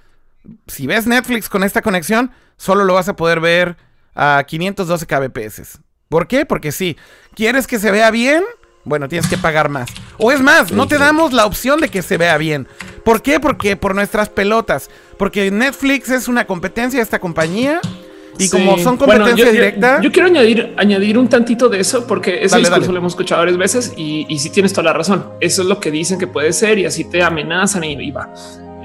si 0.66 0.87
ves 0.87 1.07
Netflix 1.07 1.50
con 1.50 1.64
esta 1.64 1.83
conexión, 1.83 2.30
solo 2.57 2.85
lo 2.85 2.94
vas 2.94 3.11
a 3.11 3.16
poder 3.16 3.38
ver 3.40 3.76
a 4.14 4.42
512 4.46 5.07
kbps. 5.07 5.80
¿Por 6.09 6.26
qué? 6.26 6.46
Porque 6.46 6.72
si 6.72 6.96
quieres 7.35 7.66
que 7.66 7.78
se 7.78 7.90
vea 7.90 8.11
bien, 8.11 8.42
bueno, 8.85 9.09
tienes 9.09 9.29
que 9.29 9.38
pagar 9.38 9.68
más. 9.68 9.90
O 10.18 10.31
es 10.31 10.40
más, 10.40 10.73
no 10.73 10.87
te 10.87 10.99
damos 10.99 11.33
la 11.33 11.47
opción 11.47 11.81
de 11.81 11.88
que 11.88 12.03
se 12.03 12.18
vea 12.18 12.37
bien. 12.37 12.68
¿Por 13.05 13.23
qué? 13.23 13.40
Porque 13.40 13.77
por 13.77 13.94
nuestras 13.94 14.29
pelotas. 14.29 14.90
Porque 15.18 15.51
Netflix 15.51 16.11
es 16.11 16.29
una 16.29 16.47
competencia 16.47 16.99
de 16.99 17.03
esta 17.03 17.18
compañía. 17.18 17.81
Y 18.38 18.49
como 18.49 18.77
son 18.79 18.97
competencia 18.97 19.51
directa. 19.51 20.01
Yo, 20.03 20.11
quiero 20.11 20.27
añadir, 20.27 20.75
añadir 20.77 21.16
un 21.18 21.29
tantito 21.29 21.68
de 21.68 21.81
eso, 21.81 22.07
porque 22.07 22.42
ese 22.42 22.59
discurso 22.59 22.90
lo 22.90 22.99
hemos 22.99 23.12
escuchado 23.12 23.42
varias 23.42 23.57
veces 23.57 23.92
y, 23.97 24.27
y 24.29 24.38
si 24.40 24.51
tienes 24.51 24.73
toda 24.73 24.85
la 24.85 24.92
razón. 24.92 25.27
Eso 25.40 25.62
es 25.62 25.68
lo 25.68 25.79
que 25.79 25.90
dicen 25.90 26.18
que 26.18 26.27
puede 26.27 26.53
ser 26.53 26.79
y 26.79 26.85
así 26.85 27.05
te 27.05 27.23
amenazan 27.23 27.85
y, 27.85 28.11
va. 28.11 28.33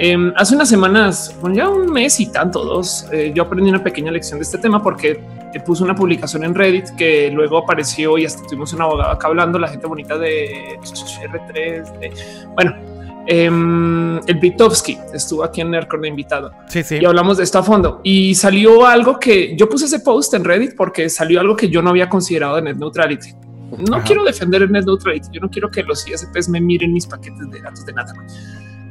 Em, 0.02 0.32
hace 0.38 0.56
unas 0.56 0.70
semanas, 0.70 1.36
bueno, 1.42 1.58
ya 1.58 1.68
un 1.68 1.92
mes 1.92 2.22
y 2.22 2.32
tanto, 2.32 2.64
dos, 2.64 3.06
eh, 3.12 3.34
yo 3.36 3.44
aprendí 3.44 3.70
una 3.70 3.84
pequeña 3.84 4.14
lección 4.14 4.40
de 4.40 4.44
este 4.44 4.58
tema 4.58 4.82
porque 4.82 5.22
puse 5.66 5.84
una 5.84 5.94
publicación 5.94 6.46
en 6.46 6.56
Reddit 6.56 6.92
que 6.92 7.30
luego 7.30 7.58
apareció 7.58 8.18
y 8.18 8.24
hasta 8.24 8.42
tuvimos 8.44 8.72
un 8.72 8.82
abogado 8.82 9.12
acá 9.12 9.28
hablando, 9.28 9.60
la 9.60 9.68
gente 9.68 9.88
bonita 9.88 10.18
de 10.18 10.80
R3. 10.82 12.54
bueno, 12.56 12.76
em, 13.28 14.20
el 14.26 14.36
Britovsky 14.36 14.98
estuvo 15.14 15.44
aquí 15.44 15.60
en 15.60 15.72
Nerdcore 15.72 16.04
de 16.04 16.08
invitado. 16.08 16.54
Sí, 16.70 16.82
sí. 16.82 17.00
Y 17.02 17.04
hablamos 17.04 17.36
de 17.36 17.44
esto 17.44 17.60
a 17.60 17.64
fondo. 17.64 18.00
Y 18.02 18.36
salió 18.36 18.86
algo 18.86 19.20
que 19.20 19.54
yo 19.58 19.68
puse 19.68 19.84
ese 19.84 20.00
post 20.00 20.34
en 20.34 20.46
Reddit 20.46 20.78
porque 20.78 21.10
salió 21.10 21.42
algo 21.42 21.58
que 21.58 21.68
yo 21.68 21.82
no 21.82 21.90
había 21.90 22.08
considerado 22.08 22.56
de 22.56 22.62
net 22.62 22.78
neutrality. 22.78 23.34
No 23.90 24.02
quiero 24.04 24.24
defender 24.24 24.62
el 24.62 24.72
net 24.72 24.86
neutrality. 24.86 25.28
Yo 25.34 25.42
no 25.42 25.50
quiero 25.50 25.70
que 25.70 25.84
los 25.84 26.08
ISPs 26.08 26.48
me 26.48 26.62
miren 26.62 26.94
mis 26.94 27.06
paquetes 27.06 27.52
de 27.52 27.60
datos 27.60 27.86
de 27.86 27.92
nada 27.92 28.14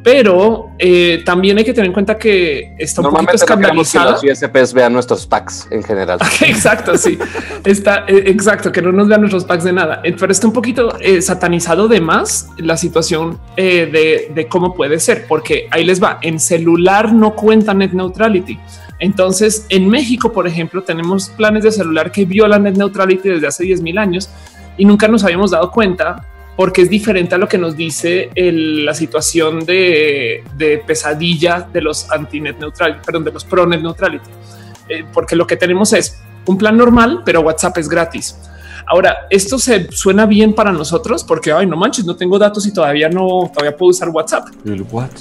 pero 0.02 0.70
eh, 0.78 1.22
también 1.24 1.58
hay 1.58 1.64
que 1.64 1.72
tener 1.72 1.86
en 1.86 1.92
cuenta 1.92 2.16
que 2.16 2.74
está 2.78 3.02
un 3.02 3.10
poquito 3.10 3.32
escandalizada. 3.34 4.18
que 4.20 4.28
los 4.28 4.42
ISPs 4.42 4.72
vean 4.72 4.92
nuestros 4.92 5.26
packs 5.26 5.66
en 5.70 5.82
general. 5.82 6.18
exacto, 6.40 6.96
sí. 6.96 7.18
está 7.64 8.04
eh, 8.06 8.24
exacto, 8.26 8.70
que 8.70 8.80
no 8.80 8.92
nos 8.92 9.08
vean 9.08 9.20
nuestros 9.20 9.44
packs 9.44 9.64
de 9.64 9.72
nada. 9.72 10.00
Eh, 10.04 10.14
pero 10.18 10.32
está 10.32 10.46
un 10.46 10.52
poquito 10.52 10.96
satanizado 11.20 11.88
de 11.88 12.00
más 12.00 12.48
la 12.58 12.76
situación 12.76 13.38
de, 13.56 14.30
de, 14.34 14.48
cómo 14.48 14.74
puede 14.74 15.00
ser, 15.00 15.26
porque 15.26 15.68
ahí 15.70 15.84
les 15.84 16.02
va. 16.02 16.18
En 16.22 16.38
celular 16.38 17.12
no 17.12 17.34
cuenta 17.34 17.74
net 17.74 17.92
neutrality. 17.92 18.58
Entonces, 19.00 19.66
en 19.68 19.88
México, 19.88 20.32
por 20.32 20.46
ejemplo, 20.46 20.82
tenemos 20.82 21.28
planes 21.30 21.62
de 21.64 21.72
celular 21.72 22.10
que 22.10 22.24
violan 22.24 22.64
net 22.64 22.76
neutrality 22.76 23.28
desde 23.28 23.46
hace 23.46 23.64
10 23.64 23.82
mil 23.82 23.98
años 23.98 24.28
y 24.76 24.84
nunca 24.84 25.08
nos 25.08 25.24
habíamos 25.24 25.50
dado 25.50 25.70
cuenta 25.70 26.24
porque 26.58 26.82
es 26.82 26.90
diferente 26.90 27.36
a 27.36 27.38
lo 27.38 27.46
que 27.46 27.56
nos 27.56 27.76
dice 27.76 28.30
la 28.34 28.92
situación 28.92 29.60
de, 29.60 30.42
pesadilla 30.84 31.68
de 31.72 31.80
los 31.80 32.10
anti-net 32.10 32.58
neutral, 32.58 33.00
perdón, 33.00 33.22
de 33.22 33.30
los 33.30 33.44
pro 33.44 33.64
net 33.64 33.80
neutrality, 33.80 34.28
eh, 34.88 35.04
porque 35.12 35.36
lo 35.36 35.46
que 35.46 35.56
tenemos 35.56 35.92
es 35.92 36.20
un 36.46 36.58
plan 36.58 36.76
normal, 36.76 37.22
pero 37.24 37.42
WhatsApp 37.42 37.78
es 37.78 37.88
gratis. 37.88 38.36
Ahora, 38.88 39.28
esto 39.30 39.56
se 39.56 39.92
suena 39.92 40.26
bien 40.26 40.52
para 40.52 40.72
nosotros 40.72 41.22
porque, 41.22 41.52
ay, 41.52 41.64
no 41.64 41.76
manches, 41.76 42.04
no 42.04 42.16
tengo 42.16 42.40
datos 42.40 42.66
y 42.66 42.72
todavía 42.72 43.08
no, 43.08 43.48
todavía 43.54 43.76
puedo 43.76 43.90
usar 43.90 44.08
WhatsApp. 44.08 44.48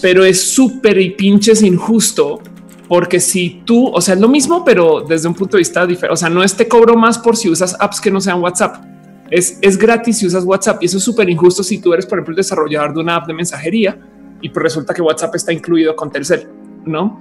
Pero 0.01 0.25
es 0.25 0.41
súper 0.41 0.99
y 0.99 1.11
pinches 1.11 1.61
injusto 1.61 2.41
porque 2.87 3.19
si 3.19 3.61
tú, 3.63 3.89
o 3.89 4.01
sea, 4.01 4.15
es 4.15 4.19
lo 4.19 4.27
mismo, 4.27 4.65
pero 4.65 5.01
desde 5.07 5.27
un 5.27 5.35
punto 5.35 5.57
de 5.57 5.59
vista 5.59 5.85
diferente, 5.85 6.13
o 6.13 6.17
sea, 6.17 6.29
no 6.29 6.41
es 6.41 6.55
te 6.55 6.67
cobro 6.67 6.95
más 6.95 7.19
por 7.19 7.37
si 7.37 7.47
usas 7.47 7.77
apps 7.79 8.01
que 8.01 8.09
no 8.09 8.19
sean 8.19 8.41
WhatsApp 8.41 8.96
es, 9.31 9.77
gratis 9.77 10.19
si 10.19 10.27
usas 10.27 10.43
WhatsApp 10.43 10.81
y 10.81 10.85
eso 10.85 10.97
es 10.97 11.03
súper 11.03 11.29
injusto 11.29 11.63
si 11.63 11.79
tú 11.79 11.93
eres, 11.93 12.05
por 12.05 12.17
ejemplo, 12.17 12.31
el 12.31 12.37
desarrollador 12.37 12.93
de 12.93 12.99
una 13.01 13.15
app 13.15 13.27
de 13.27 13.33
mensajería 13.33 13.97
y 14.41 14.49
pues 14.49 14.63
resulta 14.63 14.93
que 14.93 15.01
WhatsApp 15.01 15.35
está 15.35 15.51
incluido 15.51 15.95
con 15.95 16.11
Telcel, 16.11 16.47
¿no? 16.85 17.19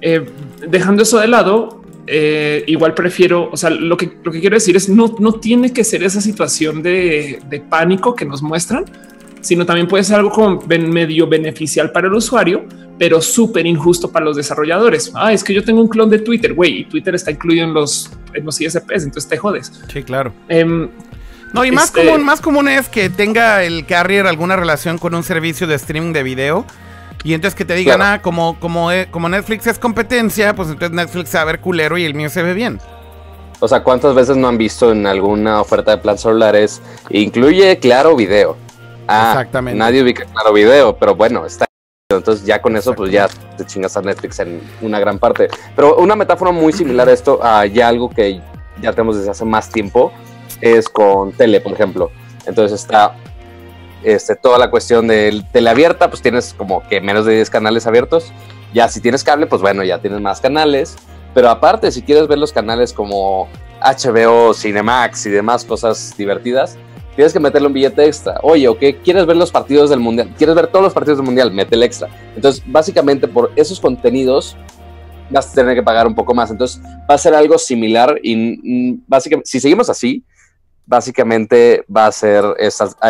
Eh, 0.00 0.26
dejando 0.68 1.02
eso 1.02 1.18
de 1.18 1.28
lado, 1.28 1.82
eh, 2.06 2.64
igual 2.66 2.94
prefiero, 2.94 3.50
o 3.50 3.56
sea, 3.56 3.70
lo 3.70 3.96
que, 3.96 4.18
lo 4.22 4.30
que 4.30 4.40
quiero 4.40 4.54
decir 4.54 4.76
es 4.76 4.88
no, 4.88 5.14
no 5.18 5.34
tiene 5.34 5.72
que 5.72 5.84
ser 5.84 6.02
esa 6.04 6.20
situación 6.20 6.82
de, 6.82 7.40
pánico 7.68 8.14
que 8.14 8.24
nos 8.24 8.42
muestran, 8.42 8.84
sino 9.40 9.64
también 9.64 9.88
puede 9.88 10.04
ser 10.04 10.16
algo 10.16 10.30
como 10.30 10.60
medio 10.66 11.26
beneficial 11.26 11.90
para 11.92 12.08
el 12.08 12.14
usuario, 12.14 12.64
pero 12.98 13.20
súper 13.20 13.66
injusto 13.66 14.10
para 14.10 14.24
los 14.24 14.36
desarrolladores. 14.36 15.12
Ah, 15.14 15.32
es 15.32 15.44
que 15.44 15.54
yo 15.54 15.62
tengo 15.62 15.80
un 15.80 15.88
clon 15.88 16.10
de 16.10 16.18
Twitter, 16.18 16.54
güey, 16.54 16.80
y 16.80 16.84
Twitter 16.84 17.14
está 17.14 17.30
incluido 17.30 17.64
en 17.64 17.74
los, 17.74 18.10
en 18.34 18.44
los 18.44 18.60
ISPs, 18.60 19.04
entonces 19.04 19.28
te 19.28 19.36
jodes. 19.36 19.72
Sí, 19.92 20.02
claro. 20.02 20.32
Em, 20.48 20.88
no, 21.52 21.64
y 21.64 21.70
más 21.70 21.86
este 21.86 22.04
común, 22.04 22.24
más 22.24 22.40
común 22.40 22.68
es 22.68 22.88
que 22.88 23.08
tenga 23.10 23.62
el 23.62 23.86
carrier 23.86 24.26
alguna 24.26 24.56
relación 24.56 24.98
con 24.98 25.14
un 25.14 25.22
servicio 25.22 25.66
de 25.66 25.74
streaming 25.76 26.12
de 26.12 26.22
video. 26.22 26.64
Y 27.24 27.34
entonces 27.34 27.56
que 27.56 27.64
te 27.64 27.74
digan, 27.74 28.02
ah, 28.02 28.20
como, 28.22 28.60
como, 28.60 28.92
eh, 28.92 29.08
como 29.10 29.28
Netflix 29.28 29.66
es 29.66 29.78
competencia, 29.78 30.54
pues 30.54 30.68
entonces 30.68 30.94
Netflix 30.94 31.30
se 31.30 31.38
va 31.38 31.42
a 31.42 31.46
ver 31.46 31.60
culero 31.60 31.98
y 31.98 32.04
el 32.04 32.14
mío 32.14 32.28
se 32.28 32.42
ve 32.42 32.54
bien. 32.54 32.78
O 33.58 33.66
sea, 33.66 33.82
¿cuántas 33.82 34.14
veces 34.14 34.36
no 34.36 34.48
han 34.48 34.58
visto 34.58 34.92
en 34.92 35.06
alguna 35.06 35.60
oferta 35.60 35.92
de 35.92 35.98
plan 35.98 36.18
celulares? 36.18 36.82
Incluye 37.10 37.78
claro 37.78 38.14
video. 38.14 38.56
Ah, 39.08 39.30
Exactamente. 39.32 39.78
Nadie 39.78 40.02
ubica 40.02 40.24
claro 40.26 40.52
video, 40.52 40.96
pero 40.96 41.14
bueno, 41.14 41.46
está. 41.46 41.66
Entonces 42.10 42.46
ya 42.46 42.62
con 42.62 42.76
eso, 42.76 42.94
pues 42.94 43.10
ya 43.10 43.28
te 43.56 43.64
chingas 43.64 43.96
a 43.96 44.02
Netflix 44.02 44.38
en 44.38 44.60
una 44.82 45.00
gran 45.00 45.18
parte. 45.18 45.48
Pero 45.74 45.96
una 45.96 46.14
metáfora 46.14 46.52
muy 46.52 46.72
similar 46.72 47.08
a 47.08 47.12
esto, 47.12 47.40
a 47.42 47.66
ya 47.66 47.88
algo 47.88 48.10
que 48.10 48.40
ya 48.80 48.92
tenemos 48.92 49.16
desde 49.16 49.30
hace 49.30 49.44
más 49.44 49.70
tiempo, 49.70 50.12
es 50.60 50.88
con 50.88 51.32
tele, 51.32 51.60
por 51.60 51.72
ejemplo. 51.72 52.10
Entonces 52.46 52.80
está 52.80 53.16
este, 54.02 54.36
toda 54.36 54.58
la 54.58 54.70
cuestión 54.70 55.08
de 55.08 55.42
tele 55.52 55.70
abierta, 55.70 56.08
pues 56.08 56.22
tienes 56.22 56.54
como 56.54 56.86
que 56.88 57.00
menos 57.00 57.26
de 57.26 57.34
10 57.34 57.50
canales 57.50 57.86
abiertos. 57.86 58.32
Ya 58.72 58.88
si 58.88 59.00
tienes 59.00 59.24
cable, 59.24 59.46
pues 59.46 59.62
bueno, 59.62 59.82
ya 59.84 60.00
tienes 60.00 60.20
más 60.20 60.40
canales. 60.40 60.96
Pero 61.34 61.50
aparte, 61.50 61.90
si 61.90 62.02
quieres 62.02 62.28
ver 62.28 62.38
los 62.38 62.52
canales 62.52 62.92
como 62.92 63.48
HBO, 63.80 64.54
Cinemax 64.54 65.26
y 65.26 65.30
demás 65.30 65.64
cosas 65.64 66.14
divertidas, 66.16 66.78
tienes 67.14 67.32
que 67.32 67.40
meterle 67.40 67.66
un 67.66 67.74
billete 67.74 68.04
extra. 68.06 68.38
Oye, 68.42 68.68
¿o 68.68 68.78
qué? 68.78 68.96
¿Quieres 68.96 69.26
ver 69.26 69.36
los 69.36 69.50
partidos 69.50 69.90
del 69.90 70.00
mundial? 70.00 70.32
¿Quieres 70.38 70.54
ver 70.54 70.68
todos 70.68 70.84
los 70.84 70.94
partidos 70.94 71.18
del 71.18 71.26
mundial? 71.26 71.50
Mete 71.50 71.74
el 71.74 71.82
extra. 71.82 72.08
Entonces, 72.34 72.62
básicamente 72.66 73.26
por 73.26 73.52
esos 73.56 73.80
contenidos 73.80 74.56
vas 75.30 75.50
a 75.50 75.54
tener 75.54 75.74
que 75.74 75.82
pagar 75.82 76.06
un 76.06 76.14
poco 76.14 76.32
más. 76.32 76.50
Entonces, 76.50 76.80
va 77.10 77.14
a 77.14 77.18
ser 77.18 77.34
algo 77.34 77.58
similar 77.58 78.18
y 78.22 78.36
mm, 78.36 79.04
básicamente, 79.06 79.50
si 79.50 79.60
seguimos 79.60 79.90
así, 79.90 80.24
básicamente 80.86 81.84
va 81.94 82.06
a 82.06 82.12
ser 82.12 82.44
a 82.44 82.54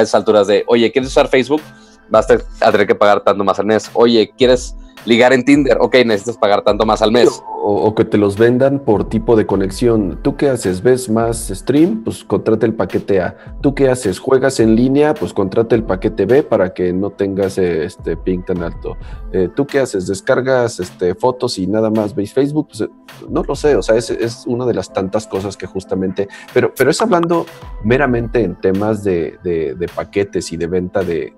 esas 0.00 0.14
alturas 0.14 0.46
de, 0.46 0.64
oye, 0.66 0.90
¿quieres 0.90 1.10
usar 1.10 1.28
Facebook? 1.28 1.62
Vas 2.08 2.26
a 2.60 2.72
tener 2.72 2.86
que 2.86 2.94
pagar 2.94 3.20
tanto 3.22 3.44
más 3.44 3.58
al 3.58 3.66
mes. 3.66 3.90
Oye, 3.92 4.32
¿quieres 4.36 4.74
ligar 5.06 5.32
en 5.32 5.44
Tinder, 5.44 5.78
ok, 5.80 5.96
necesitas 6.04 6.36
pagar 6.36 6.62
tanto 6.62 6.84
más 6.84 7.00
al 7.02 7.12
mes. 7.12 7.42
O, 7.68 7.94
que 7.96 8.04
te 8.04 8.16
los 8.16 8.36
vendan 8.36 8.78
por 8.78 9.08
tipo 9.08 9.34
de 9.34 9.44
conexión. 9.44 10.20
¿Tú 10.22 10.36
qué 10.36 10.50
haces? 10.50 10.82
¿Ves 10.82 11.08
más 11.08 11.48
stream? 11.52 12.04
Pues 12.04 12.22
contrata 12.22 12.64
el 12.64 12.74
paquete 12.74 13.20
A. 13.20 13.36
¿Tú 13.60 13.74
qué 13.74 13.88
haces? 13.88 14.20
¿Juegas 14.20 14.60
en 14.60 14.76
línea? 14.76 15.14
Pues 15.14 15.32
contrata 15.32 15.74
el 15.74 15.82
paquete 15.82 16.26
B 16.26 16.44
para 16.44 16.72
que 16.72 16.92
no 16.92 17.10
tengas 17.10 17.58
este 17.58 18.16
ping 18.16 18.42
tan 18.42 18.62
alto. 18.62 18.96
Eh, 19.32 19.48
¿Tú 19.56 19.66
qué 19.66 19.80
haces? 19.80 20.06
¿Descargas 20.06 20.78
este, 20.78 21.16
fotos 21.16 21.58
y 21.58 21.66
nada 21.66 21.90
más 21.90 22.14
veis 22.14 22.32
Facebook? 22.32 22.68
Pues, 22.68 22.88
no 23.28 23.42
lo 23.42 23.56
sé, 23.56 23.74
o 23.74 23.82
sea, 23.82 23.96
es, 23.96 24.10
es, 24.10 24.44
una 24.46 24.64
de 24.66 24.74
las 24.74 24.92
tantas 24.92 25.26
cosas 25.26 25.56
que 25.56 25.66
justamente, 25.66 26.28
pero, 26.52 26.72
pero 26.76 26.90
es 26.90 27.00
hablando 27.00 27.46
meramente 27.82 28.42
en 28.42 28.54
temas 28.56 29.02
de, 29.02 29.38
de, 29.42 29.88
paquetes 29.94 30.52
y 30.52 30.56
de 30.56 30.66
venta 30.66 31.02
de 31.02 31.32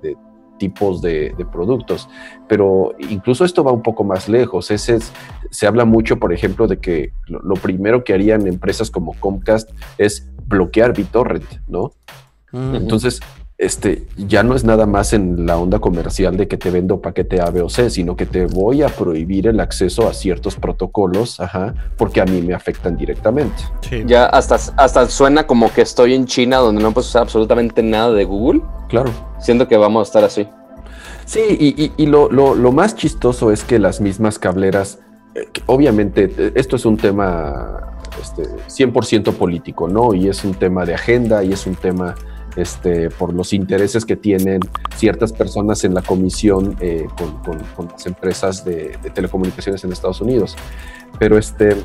tipos 0.58 1.00
de, 1.00 1.34
productos. 1.50 2.08
Pero 2.48 2.94
incluso 2.98 3.44
esto 3.44 3.64
va 3.64 3.72
un 3.72 3.82
poco 3.82 4.04
más 4.04 4.28
lejos. 4.28 4.70
Ese 4.70 4.98
se 5.50 5.66
habla 5.66 5.84
mucho, 5.84 6.18
por 6.18 6.32
ejemplo, 6.32 6.66
de 6.66 6.78
que 6.78 7.12
lo, 7.26 7.54
primero 7.54 8.04
que 8.04 8.12
harían 8.12 8.46
empresas 8.46 8.90
como 8.90 9.14
Comcast 9.14 9.70
es 9.96 10.28
bloquear 10.46 10.94
BitTorrent, 10.94 11.66
¿no? 11.68 11.92
Entonces, 12.52 13.20
este, 13.58 14.04
ya 14.16 14.44
no 14.44 14.54
es 14.54 14.62
nada 14.62 14.86
más 14.86 15.12
en 15.12 15.44
la 15.44 15.58
onda 15.58 15.80
comercial 15.80 16.36
de 16.36 16.46
que 16.46 16.56
te 16.56 16.70
vendo 16.70 17.00
paquete 17.00 17.40
A, 17.40 17.50
B 17.50 17.60
o 17.60 17.68
C, 17.68 17.90
sino 17.90 18.16
que 18.16 18.24
te 18.24 18.46
voy 18.46 18.82
a 18.82 18.88
prohibir 18.88 19.48
el 19.48 19.58
acceso 19.58 20.08
a 20.08 20.14
ciertos 20.14 20.54
protocolos, 20.54 21.40
ajá, 21.40 21.74
porque 21.96 22.20
a 22.20 22.24
mí 22.24 22.40
me 22.40 22.54
afectan 22.54 22.96
directamente. 22.96 23.56
Ya 24.06 24.26
hasta, 24.26 24.58
hasta 24.76 25.08
suena 25.08 25.48
como 25.48 25.72
que 25.72 25.82
estoy 25.82 26.14
en 26.14 26.26
China 26.26 26.58
donde 26.58 26.80
no 26.80 26.92
puedes 26.92 27.08
usar 27.08 27.22
absolutamente 27.22 27.82
nada 27.82 28.12
de 28.12 28.24
Google. 28.24 28.62
Claro. 28.88 29.10
Siento 29.40 29.66
que 29.66 29.76
vamos 29.76 30.06
a 30.06 30.08
estar 30.08 30.24
así. 30.24 30.48
Sí, 31.24 31.92
y, 31.96 32.06
lo, 32.06 32.28
más 32.72 32.94
chistoso 32.94 33.50
es 33.50 33.64
que 33.64 33.80
las 33.80 34.00
mismas 34.00 34.38
cableras, 34.38 35.00
eh, 35.34 35.46
obviamente 35.66 36.32
eh, 36.38 36.52
esto 36.54 36.76
es 36.76 36.86
un 36.86 36.96
tema 36.96 37.92
este, 38.22 38.44
100% 38.68 39.34
político, 39.34 39.88
¿no? 39.88 40.14
Y 40.14 40.28
es 40.28 40.44
un 40.44 40.54
tema 40.54 40.86
de 40.86 40.94
agenda 40.94 41.42
y 41.42 41.52
es 41.52 41.66
un 41.66 41.74
tema 41.74 42.14
este, 42.58 43.08
por 43.10 43.32
los 43.32 43.52
intereses 43.52 44.04
que 44.04 44.16
tienen 44.16 44.60
ciertas 44.96 45.32
personas 45.32 45.84
en 45.84 45.94
la 45.94 46.02
comisión 46.02 46.76
eh, 46.80 47.06
con, 47.16 47.88
las 47.88 48.06
empresas 48.06 48.64
de, 48.64 48.98
telecomunicaciones 49.14 49.84
en 49.84 49.92
Estados 49.92 50.20
Unidos. 50.20 50.56
Pero 51.18 51.38
este, 51.38 51.76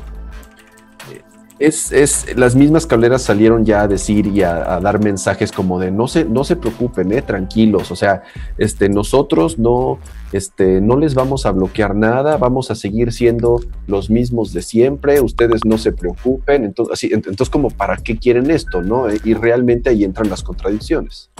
es, 1.66 2.26
las 2.36 2.54
mismas 2.54 2.86
cableras 2.86 3.22
salieron 3.22 3.64
ya 3.64 3.82
a 3.82 3.88
decir 3.88 4.26
y 4.26 4.42
a, 4.42 4.80
dar 4.80 5.02
mensajes 5.02 5.52
como 5.52 5.78
de 5.78 5.90
no 5.90 6.08
se, 6.08 6.24
no 6.24 6.44
se 6.44 6.56
preocupen, 6.56 7.12
eh, 7.12 7.22
tranquilos, 7.22 7.90
o 7.90 7.96
sea, 7.96 8.22
este, 8.58 8.88
nosotros 8.88 9.58
no, 9.58 9.98
este, 10.32 10.80
no 10.80 10.96
les 10.96 11.14
vamos 11.14 11.46
a 11.46 11.52
bloquear 11.52 11.94
nada, 11.94 12.36
vamos 12.36 12.70
a 12.70 12.74
seguir 12.74 13.12
siendo 13.12 13.60
los 13.86 14.10
mismos 14.10 14.52
de 14.52 14.62
siempre, 14.62 15.20
ustedes 15.20 15.64
no 15.64 15.78
se 15.78 15.92
preocupen, 15.92 16.64
entonces, 16.64 16.92
así, 16.92 17.10
entonces 17.12 17.50
como 17.50 17.70
para 17.70 17.96
qué 17.96 18.16
quieren 18.18 18.50
esto, 18.50 18.82
¿no? 18.82 19.06
Y 19.24 19.34
realmente 19.34 19.90
ahí 19.90 20.04
entran 20.04 20.28
las 20.30 20.42
contradicciones. 20.42 21.30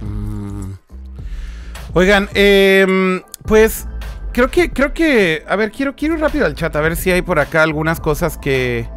Mm. 0.00 0.72
Oigan, 1.94 2.28
em, 2.34 3.20
pues 3.44 3.86
creo 4.32 4.50
que, 4.50 4.70
creo 4.70 4.92
que, 4.92 5.44
a 5.48 5.56
ver, 5.56 5.70
quiero, 5.70 5.94
quiero 5.94 6.14
ir 6.14 6.20
rápido 6.20 6.46
al 6.46 6.54
chat 6.54 6.74
a 6.74 6.80
ver 6.80 6.96
si 6.96 7.10
hay 7.10 7.22
por 7.22 7.38
acá 7.38 7.62
algunas 7.62 8.00
cosas 8.00 8.38
que, 8.38 8.88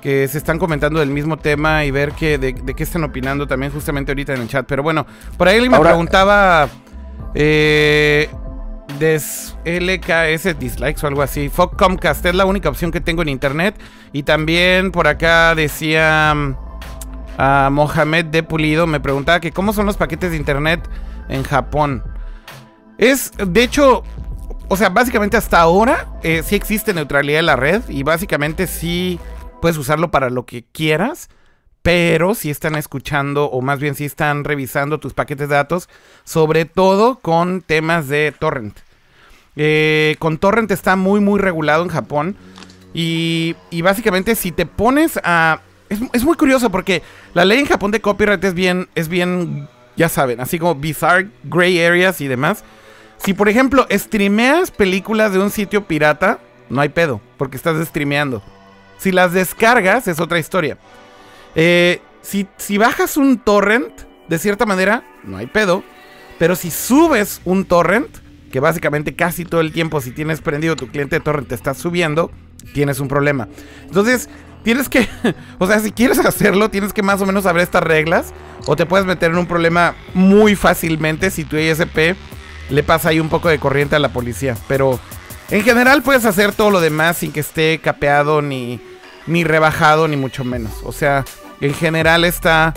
que 0.00 0.26
se 0.28 0.38
están 0.38 0.58
comentando 0.58 1.00
del 1.00 1.10
mismo 1.10 1.36
tema 1.36 1.84
y 1.84 1.90
ver 1.90 2.12
que, 2.12 2.38
de, 2.38 2.54
qué 2.54 2.82
están 2.82 3.04
opinando 3.04 3.46
también 3.46 3.72
justamente 3.72 4.12
ahorita 4.12 4.34
en 4.34 4.42
el 4.42 4.48
chat. 4.48 4.66
Pero 4.66 4.82
bueno, 4.82 5.06
por 5.36 5.48
ahí 5.48 5.56
alguien 5.56 5.72
me 5.72 5.80
preguntaba 5.80 6.68
eh, 7.34 8.28
des 8.98 9.56
LKS 9.64 10.58
dislikes 10.58 11.04
o 11.04 11.06
algo 11.06 11.22
así. 11.22 11.48
Fuck 11.48 11.76
Comcast 11.76 12.24
es 12.26 12.34
la 12.34 12.44
única 12.44 12.68
opción 12.68 12.90
que 12.90 13.00
tengo 13.00 13.22
en 13.22 13.28
internet. 13.28 13.74
Y 14.12 14.22
también 14.22 14.90
por 14.90 15.06
acá 15.06 15.54
decía 15.54 16.34
mm, 16.34 16.56
a 17.38 17.68
Mohamed 17.70 18.26
de 18.26 18.42
Pulido, 18.42 18.86
me 18.86 19.00
preguntaba 19.00 19.40
que 19.40 19.52
cómo 19.52 19.72
son 19.72 19.86
los 19.86 19.96
paquetes 19.96 20.30
de 20.30 20.36
internet 20.36 20.88
en 21.28 21.42
Japón. 21.42 22.02
Es, 22.96 23.30
de 23.38 23.62
hecho, 23.62 24.02
o 24.68 24.76
sea, 24.76 24.90
básicamente 24.90 25.36
hasta 25.36 25.60
ahora 25.60 26.08
eh, 26.22 26.42
sí 26.44 26.54
existe 26.54 26.92
neutralidad 26.92 27.40
en 27.40 27.46
la 27.46 27.56
red 27.56 27.82
y 27.88 28.02
básicamente 28.02 28.66
sí 28.66 29.18
puedes 29.62 29.78
usarlo 29.78 30.10
para 30.10 30.28
lo 30.28 30.44
que 30.44 30.64
quieras, 30.72 31.30
pero 31.82 32.34
sí 32.34 32.50
están 32.50 32.74
escuchando 32.74 33.46
o 33.46 33.62
más 33.62 33.80
bien 33.80 33.94
sí 33.94 34.04
están 34.04 34.44
revisando 34.44 34.98
tus 35.00 35.14
paquetes 35.14 35.48
de 35.48 35.54
datos, 35.54 35.88
sobre 36.24 36.66
todo 36.66 37.18
con 37.18 37.62
temas 37.62 38.08
de 38.08 38.32
torrent. 38.38 38.78
Eh, 39.56 40.16
con 40.18 40.38
torrent 40.38 40.70
está 40.70 40.96
muy 40.96 41.20
muy 41.20 41.40
regulado 41.40 41.82
en 41.82 41.88
Japón 41.88 42.36
y, 42.92 43.56
y 43.70 43.82
básicamente 43.82 44.34
si 44.34 44.52
te 44.52 44.66
pones 44.66 45.18
a... 45.24 45.62
Es, 45.88 45.98
es, 46.12 46.24
muy 46.24 46.36
curioso 46.36 46.70
porque 46.70 47.02
la 47.32 47.46
ley 47.46 47.60
en 47.60 47.66
Japón 47.66 47.90
de 47.90 48.02
copyright 48.02 48.44
es 48.44 48.52
bien, 48.52 48.88
es 48.94 49.08
bien, 49.08 49.66
ya 49.96 50.10
saben, 50.10 50.40
así 50.40 50.58
como 50.58 50.74
bizarre, 50.74 51.30
gray 51.44 51.82
areas 51.82 52.20
y 52.20 52.28
demás. 52.28 52.62
Si, 53.18 53.34
por 53.34 53.48
ejemplo, 53.48 53.86
streameas 53.90 54.70
películas 54.70 55.32
de 55.32 55.38
un 55.38 55.50
sitio 55.50 55.86
pirata, 55.86 56.38
no 56.70 56.80
hay 56.80 56.88
pedo, 56.88 57.20
porque 57.36 57.56
estás 57.56 57.84
streameando. 57.86 58.42
Si 58.98 59.12
las 59.12 59.32
descargas, 59.32 60.08
es 60.08 60.20
otra 60.20 60.38
historia. 60.38 60.78
Eh, 61.54 62.00
si, 62.22 62.46
si 62.56 62.78
bajas 62.78 63.16
un 63.16 63.38
torrent, 63.38 63.92
de 64.28 64.38
cierta 64.38 64.66
manera, 64.66 65.04
no 65.24 65.36
hay 65.36 65.46
pedo. 65.46 65.82
Pero 66.38 66.54
si 66.54 66.70
subes 66.70 67.40
un 67.44 67.64
torrent, 67.64 68.08
que 68.52 68.60
básicamente 68.60 69.14
casi 69.14 69.44
todo 69.44 69.60
el 69.60 69.72
tiempo, 69.72 70.00
si 70.00 70.12
tienes 70.12 70.40
prendido 70.40 70.76
tu 70.76 70.88
cliente 70.88 71.16
de 71.16 71.20
torrent, 71.20 71.48
te 71.48 71.54
está 71.54 71.74
subiendo, 71.74 72.30
tienes 72.72 73.00
un 73.00 73.08
problema. 73.08 73.48
Entonces, 73.84 74.28
tienes 74.62 74.88
que, 74.88 75.08
o 75.58 75.66
sea, 75.66 75.80
si 75.80 75.92
quieres 75.92 76.18
hacerlo, 76.18 76.70
tienes 76.70 76.92
que 76.92 77.02
más 77.02 77.20
o 77.20 77.26
menos 77.26 77.44
saber 77.44 77.62
estas 77.62 77.82
reglas. 77.82 78.32
O 78.66 78.76
te 78.76 78.86
puedes 78.86 79.06
meter 79.06 79.30
en 79.30 79.38
un 79.38 79.46
problema 79.46 79.94
muy 80.14 80.54
fácilmente 80.54 81.30
si 81.30 81.44
tu 81.44 81.56
ISP 81.56 82.16
le 82.70 82.82
pasa 82.82 83.10
ahí 83.10 83.20
un 83.20 83.28
poco 83.28 83.48
de 83.48 83.58
corriente 83.58 83.96
a 83.96 83.98
la 83.98 84.10
policía. 84.10 84.56
Pero 84.66 84.98
en 85.50 85.62
general 85.62 86.02
puedes 86.02 86.24
hacer 86.24 86.52
todo 86.52 86.70
lo 86.70 86.80
demás 86.80 87.18
sin 87.18 87.32
que 87.32 87.40
esté 87.40 87.80
capeado 87.82 88.42
ni, 88.42 88.80
ni 89.26 89.44
rebajado, 89.44 90.08
ni 90.08 90.16
mucho 90.16 90.44
menos. 90.44 90.72
O 90.84 90.92
sea, 90.92 91.24
en 91.60 91.74
general 91.74 92.24
está. 92.24 92.74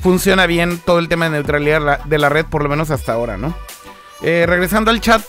Funciona 0.00 0.46
bien 0.46 0.78
todo 0.78 0.98
el 0.98 1.08
tema 1.08 1.24
de 1.26 1.32
neutralidad 1.32 2.04
de 2.04 2.18
la 2.18 2.28
red, 2.28 2.44
por 2.46 2.62
lo 2.62 2.68
menos 2.68 2.90
hasta 2.90 3.12
ahora, 3.12 3.36
¿no? 3.36 3.56
Eh, 4.22 4.44
regresando 4.46 4.90
al 4.90 5.00
chat, 5.00 5.22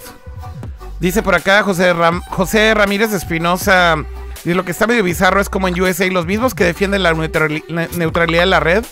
dice 0.99 1.23
por 1.23 1.35
acá 1.35 1.63
José, 1.63 1.93
José 2.29 2.73
Ramírez 2.73 3.13
Espinosa. 3.13 3.95
Y 4.43 4.53
lo 4.53 4.63
que 4.63 4.71
está 4.71 4.85
medio 4.85 5.03
bizarro 5.03 5.41
es 5.41 5.49
como 5.49 5.67
en 5.67 5.81
USA 5.81 6.05
los 6.07 6.27
mismos 6.27 6.53
que 6.53 6.65
defienden 6.65 7.01
la 7.01 7.13
neutralidad 7.13 8.41
de 8.41 8.45
la 8.45 8.59
red 8.59 8.85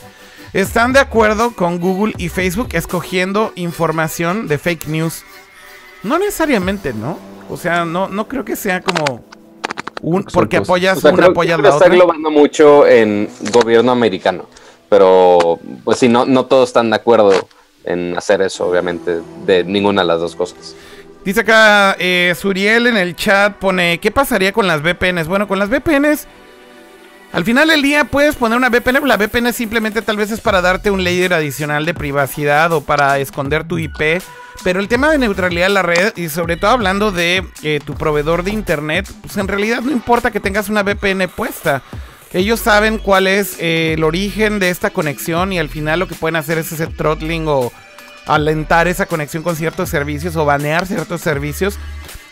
están 0.54 0.94
de 0.94 1.00
acuerdo 1.00 1.52
con 1.52 1.80
Google 1.80 2.14
y 2.18 2.30
Facebook 2.30 2.70
escogiendo 2.74 3.52
información 3.56 4.48
de 4.48 4.58
fake 4.58 4.88
news. 4.88 5.24
No 6.04 6.20
necesariamente, 6.20 6.94
¿no? 6.94 7.18
O 7.50 7.58
sea, 7.58 7.86
no, 7.86 8.08
no 8.08 8.28
creo 8.28 8.46
que 8.46 8.56
sea 8.56 8.82
como 8.82 9.24
un, 10.02 10.24
porque 10.26 10.58
apoyas 10.58 11.04
una, 11.04 11.28
apoyas 11.28 11.60
la 11.60 11.76
otra. 11.76 11.88
Está 11.88 11.96
globando 11.96 12.30
mucho 12.30 12.86
en 12.88 13.30
gobierno 13.52 13.92
americano, 13.92 14.48
pero 14.90 15.60
pues 15.84 16.00
sí, 16.00 16.08
no, 16.08 16.26
no 16.26 16.46
todos 16.46 16.70
están 16.70 16.90
de 16.90 16.98
acuerdo 16.98 17.48
en 17.84 18.16
hacer 18.18 18.42
eso, 18.42 18.68
obviamente, 18.68 19.22
de 19.46 19.64
ninguna 19.64 20.02
de 20.02 20.08
las 20.08 20.20
dos 20.20 20.36
cosas. 20.36 20.76
Dice 21.26 21.40
acá 21.40 21.96
eh, 22.00 22.34
Suriel 22.38 22.88
en 22.88 22.98
el 22.98 23.16
chat, 23.16 23.56
pone, 23.56 24.00
¿qué 24.00 24.12
pasaría 24.12 24.52
con 24.52 24.68
las 24.68 24.82
VPNs? 24.82 25.28
Bueno, 25.28 25.48
con 25.48 25.58
las 25.58 25.70
VPNs 25.70 26.28
al 27.34 27.44
final 27.44 27.68
del 27.68 27.82
día 27.82 28.06
puedes 28.06 28.36
poner 28.36 28.60
una 28.60 28.70
VPN, 28.70 29.08
la 29.08 29.18
VPN 29.18 29.52
simplemente 29.54 30.04
tal 30.04 30.18
vez 30.18 30.30
es 30.30 30.40
para 30.40 30.62
darte 30.62 30.92
un 30.92 31.04
layer 31.04 31.34
adicional 31.34 31.84
de 31.84 31.96
privacidad 31.96 32.72
o 32.72 32.82
para 32.82 33.18
esconder 33.18 33.68
tu 33.68 33.80
IP. 33.80 34.22
Pero 34.64 34.80
el 34.80 34.88
tema 34.88 35.12
de 35.12 35.18
neutralidad 35.18 35.66
de 35.66 35.74
la 35.74 35.82
red 35.82 36.14
y 36.16 36.30
sobre 36.30 36.58
todo 36.58 36.70
hablando 36.70 37.12
de 37.12 37.44
eh, 37.64 37.80
tu 37.84 37.96
proveedor 37.96 38.44
de 38.44 38.52
internet, 38.52 39.10
pues 39.22 39.36
en 39.38 39.48
realidad 39.48 39.82
no 39.82 39.92
importa 39.92 40.30
que 40.30 40.40
tengas 40.40 40.70
una 40.70 40.84
VPN 40.84 41.28
puesta. 41.28 41.82
Ellos 42.34 42.60
saben 42.60 43.00
cuál 43.00 43.26
es 43.26 43.58
eh, 43.60 43.94
el 43.94 44.04
origen 44.04 44.60
de 44.60 44.70
esta 44.70 44.92
conexión 44.92 45.52
y 45.54 45.58
al 45.58 45.70
final 45.70 46.02
lo 46.02 46.08
que 46.08 46.16
pueden 46.16 46.36
hacer 46.36 46.60
es 46.60 46.72
ese 46.72 46.86
throttling 46.86 47.46
o 47.48 47.72
alentar 48.28 48.88
esa 48.88 49.08
conexión 49.08 49.42
con 49.42 49.56
ciertos 49.56 49.90
servicios 49.90 50.36
o 50.36 50.46
banear 50.46 50.86
ciertos 50.86 51.22
servicios 51.22 51.80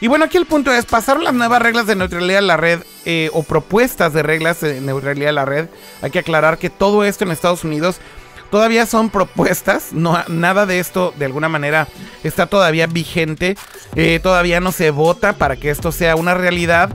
Y 0.02 0.08
bueno, 0.08 0.26
aquí 0.26 0.38
el 0.38 0.48
punto 0.48 0.74
es, 0.74 0.86
pasar 0.86 1.22
las 1.22 1.34
nuevas 1.36 1.62
reglas 1.62 1.86
de 1.86 1.96
neutralidad 1.96 2.40
a 2.40 2.42
la 2.42 2.58
red 2.58 2.80
eh, 3.06 3.30
o 3.34 3.44
propuestas 3.44 4.12
de 4.14 4.24
reglas 4.24 4.60
de 4.60 4.82
neutralidad 4.82 5.30
a 5.30 5.34
la 5.34 5.46
red. 5.46 5.68
Hay 6.02 6.10
que 6.10 6.20
aclarar 6.20 6.58
que 6.58 6.72
todo 6.72 7.04
esto 7.04 7.24
en 7.24 7.30
Estados 7.30 7.64
Unidos 7.64 8.02
todavía 8.50 8.88
son 8.88 9.12
propuestas, 9.12 9.94
no, 9.94 10.18
nada 10.28 10.66
de 10.66 10.80
esto 10.80 11.14
de 11.20 11.26
alguna 11.26 11.50
manera 11.50 11.88
está 12.24 12.48
todavía 12.48 12.88
vigente, 12.88 13.56
eh, 13.96 14.20
todavía 14.22 14.60
no 14.60 14.72
se 14.72 14.90
vota 14.90 15.34
para 15.34 15.56
que 15.56 15.70
esto 15.70 15.92
sea 15.92 16.16
una 16.16 16.34
realidad. 16.34 16.90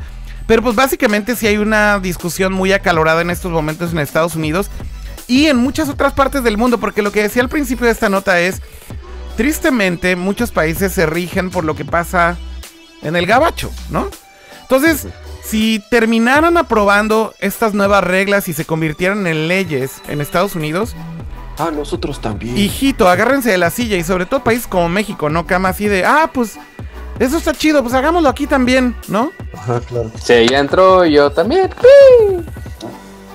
Pero 0.49 0.63
pues 0.63 0.75
básicamente 0.75 1.37
sí 1.37 1.47
hay 1.47 1.59
una 1.59 2.01
discusión 2.01 2.53
muy 2.53 2.73
acalorada 2.73 3.23
en 3.23 3.31
estos 3.31 3.53
momentos 3.53 3.93
en 3.93 3.99
Estados 3.99 4.35
Unidos 4.35 4.69
y 5.29 5.47
en 5.47 5.57
muchas 5.57 5.89
otras 5.89 6.13
partes 6.13 6.43
del 6.43 6.59
mundo, 6.59 6.79
porque 6.79 7.03
lo 7.03 7.13
que 7.13 7.23
decía 7.23 7.43
al 7.43 7.49
principio 7.49 7.87
de 7.87 7.93
esta 7.93 8.09
nota 8.09 8.41
es, 8.41 8.63
tristemente 9.37 10.17
muchos 10.17 10.51
países 10.51 10.93
se 10.93 11.07
rigen 11.07 11.51
por 11.51 11.65
lo 11.65 11.77
que 11.77 11.85
pasa 11.85 12.37
en 13.07 13.17
el 13.17 13.27
gabacho, 13.27 13.71
¿no? 13.91 14.09
Entonces, 14.63 15.07
si 15.45 15.83
terminaran 15.91 16.57
aprobando 16.57 17.35
estas 17.39 17.73
nuevas 17.75 18.03
reglas 18.03 18.49
y 18.49 18.53
se 18.53 18.65
convirtieran 18.65 19.27
en 19.27 19.49
leyes 19.49 20.03
en 20.09 20.21
Estados 20.21 20.55
Unidos, 20.57 20.95
Ah, 21.59 21.71
nosotros 21.71 22.21
también. 22.21 22.59
hijito, 22.59 23.09
agárrense 23.09 23.51
de 23.51 23.57
la 23.59 23.71
silla 23.71 23.97
y 23.97 24.05
sobre 24.05 24.27
todo 24.27 24.45
países 24.45 24.67
como 24.67 24.89
México, 24.91 25.31
¿no? 25.31 25.47
Cama 25.47 25.71
así 25.71 25.87
de, 25.89 26.05
ah, 26.05 26.31
pues 26.35 26.59
eso 27.19 27.39
está 27.39 27.55
chido, 27.55 27.81
pues 27.83 27.95
hagámoslo 27.95 28.29
aquí 28.29 28.47
también, 28.47 28.95
¿no? 29.09 29.31
Ajá, 29.55 29.81
claro. 29.81 30.11
Sí, 30.23 30.47
ya 30.51 30.59
entró 30.59 31.07
yo 31.07 31.31
también. 31.33 31.71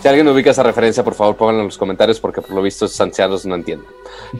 Si 0.01 0.07
alguien 0.07 0.27
ubica 0.27 0.51
esa 0.51 0.61
referencia, 0.63 1.03
por 1.03 1.15
favor, 1.15 1.35
pónganlo 1.35 1.61
en 1.61 1.67
los 1.67 1.77
comentarios 1.79 2.19
porque 2.19 2.41
por 2.41 2.51
lo 2.51 2.61
visto 2.61 2.85
esos 2.85 2.99
ancianos 3.01 3.45
no 3.45 3.55
entienden. 3.55 3.87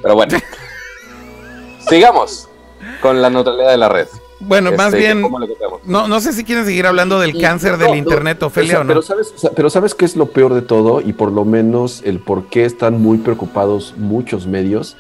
Pero 0.02 0.14
bueno. 0.14 0.38
Sigamos 1.90 2.48
con 3.02 3.22
la 3.22 3.30
neutralidad 3.30 3.72
de 3.72 3.78
la 3.78 3.90
red. 3.90 4.08
Bueno, 4.42 4.72
más 4.74 4.88
Este, 4.94 4.98
bien, 5.00 5.24
no, 5.86 6.08
no 6.08 6.20
sé 6.20 6.34
si 6.34 6.44
quieren 6.44 6.66
seguir 6.66 6.86
hablando 6.88 7.20
del 7.20 7.36
Y- 7.36 7.42
cáncer 7.42 7.74
no, 7.74 7.78
del 7.78 7.88
no, 7.90 7.96
internet, 7.96 8.42
o 8.44 8.48
Ofelia, 8.48 8.72
sea, 8.72 8.80
o 8.82 8.84
no. 8.84 8.88
Pero 8.90 9.02
sabes, 9.02 9.34
o 9.36 9.38
sea, 9.38 9.52
pero 9.56 9.70
sabes 9.70 9.96
qué 9.96 10.06
es 10.06 10.16
lo 10.16 10.28
peor 10.28 10.54
de 10.54 10.62
todo 10.62 11.02
y 11.02 11.14
por 11.14 11.32
lo 11.32 11.46
menos 11.46 12.02
el 12.06 12.20
por 12.20 12.48
qué 12.50 12.66
están 12.66 13.02
muy 13.02 13.18
preocupados 13.20 13.94
muchos 13.98 14.48
medios 14.48 14.98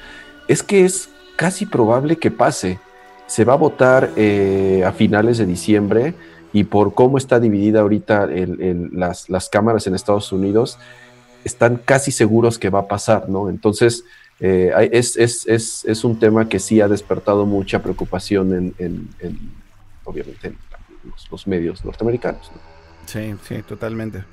es 0.48 0.64
que 0.64 0.86
es 0.86 1.10
casi 1.36 1.66
probable 1.66 2.18
que 2.18 2.30
pase. 2.32 2.80
Se 3.28 3.46
va 3.46 3.54
a 3.54 3.58
votar 3.58 4.12
eh, 4.16 4.84
a 4.86 4.92
finales 4.92 5.38
de 5.38 5.46
diciembre 5.46 6.14
y 6.54 6.66
por 6.66 6.94
cómo 6.94 7.18
está 7.18 7.39
dividida 7.39 7.82
ahorita 7.82 8.26
el- 8.26 8.62
el- 8.62 8.89
las, 8.94 9.30
las 9.30 9.50
cámaras 9.50 9.88
en 9.88 9.96
Estados 9.96 10.32
Unidos, 10.32 10.78
están 11.44 11.82
casi 11.84 12.12
seguros 12.12 12.60
que 12.60 12.70
va 12.70 12.80
a 12.80 12.88
pasar, 12.88 13.28
¿no? 13.30 13.50
Entonces, 13.50 14.04
eh, 14.42 14.89
es, 14.92 15.16
es, 15.18 15.48
es, 15.48 15.86
es 15.86 16.04
un 16.04 16.20
tema 16.20 16.50
que 16.50 16.60
sí 16.60 16.82
ha 16.82 16.88
despertado 16.88 17.46
mucha 17.46 17.82
preocupación 17.82 18.54
en, 18.54 18.74
en- 18.80 19.10
en, 19.20 19.39
obviamente, 20.04 20.48
en 20.48 20.58
los, 21.10 21.32
los 21.32 21.48
medios 21.48 21.86
norteamericanos. 21.86 22.52
¿no? 22.54 22.60
Sí, 23.06 23.34
sí, 23.48 23.62
totalmente. 23.62 24.24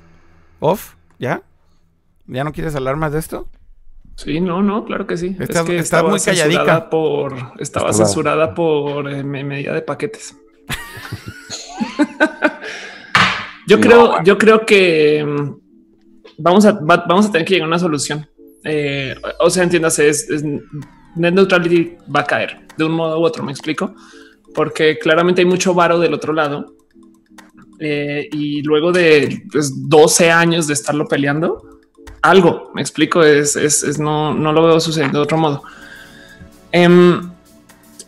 ¿Off? 0.59 0.95
¿Ya? 1.19 1.41
¿Ya 2.27 2.43
no 2.43 2.51
quieres 2.51 2.75
hablar 2.75 2.95
más 2.97 3.13
de 3.13 3.19
esto? 3.19 3.47
Sí, 4.15 4.41
no, 4.41 4.61
no, 4.61 4.83
claro 4.83 5.07
que 5.07 5.15
sí. 5.15 5.37
Estás- 5.39 5.61
es 5.61 5.63
que 5.63 5.71
estás 5.77 5.83
estaba 5.85 6.09
muy 6.09 6.19
calladica. 6.19 6.59
censurada 6.59 6.89
por 6.89 7.33
estaba 7.33 7.55
Estaba- 7.59 7.93
censurada 7.93 8.53
por 8.53 9.09
eh, 9.09 9.23
me- 9.23 9.45
medida 9.45 9.73
de 9.73 9.81
paquetes. 9.81 10.35
yo 13.67 13.77
No, 13.77 13.81
creo, 13.81 14.07
bueno. 14.07 14.23
yo 14.23 14.37
creo 14.37 14.65
que 14.65 15.23
mm, 15.25 15.53
vamos 16.37 16.65
a 16.65 16.71
va- 16.73 17.05
vamos 17.07 17.27
a 17.27 17.31
tener 17.31 17.47
que 17.47 17.53
llegar 17.55 17.65
a 17.65 17.69
una 17.69 17.79
solución. 17.79 18.27
Eh, 18.63 19.15
o 19.39 19.49
sea, 19.49 19.63
entiéndase, 19.63 20.09
es, 20.09 20.29
es- 20.29 20.43
net 20.43 21.33
neutrality 21.33 21.95
va 22.13 22.21
a 22.21 22.25
caer 22.25 22.59
de 22.77 22.83
un 22.85 22.91
modo 22.93 23.19
u 23.19 23.23
otro. 23.23 23.43
Me 23.43 23.51
explico, 23.51 23.95
porque 24.53 24.97
claramente 24.99 25.41
hay 25.41 25.45
mucho 25.47 25.73
varo 25.73 25.99
del 25.99 26.13
otro 26.13 26.33
lado. 26.33 26.75
Eh, 27.79 28.27
y 28.33 28.61
luego 28.63 28.91
de 28.91 29.43
pues, 29.51 29.71
12 29.89 30.31
años 30.31 30.67
de 30.67 30.73
estarlo 30.73 31.07
peleando, 31.07 31.79
algo, 32.21 32.71
me 32.75 32.81
explico, 32.81 33.23
es, 33.23 33.55
es, 33.55 33.83
es 33.83 33.97
no, 33.99 34.33
no 34.33 34.51
lo 34.51 34.63
veo 34.65 34.79
sucediendo 34.81 35.19
de 35.19 35.23
otro 35.23 35.37
modo. 35.37 35.63
En- 36.73 37.31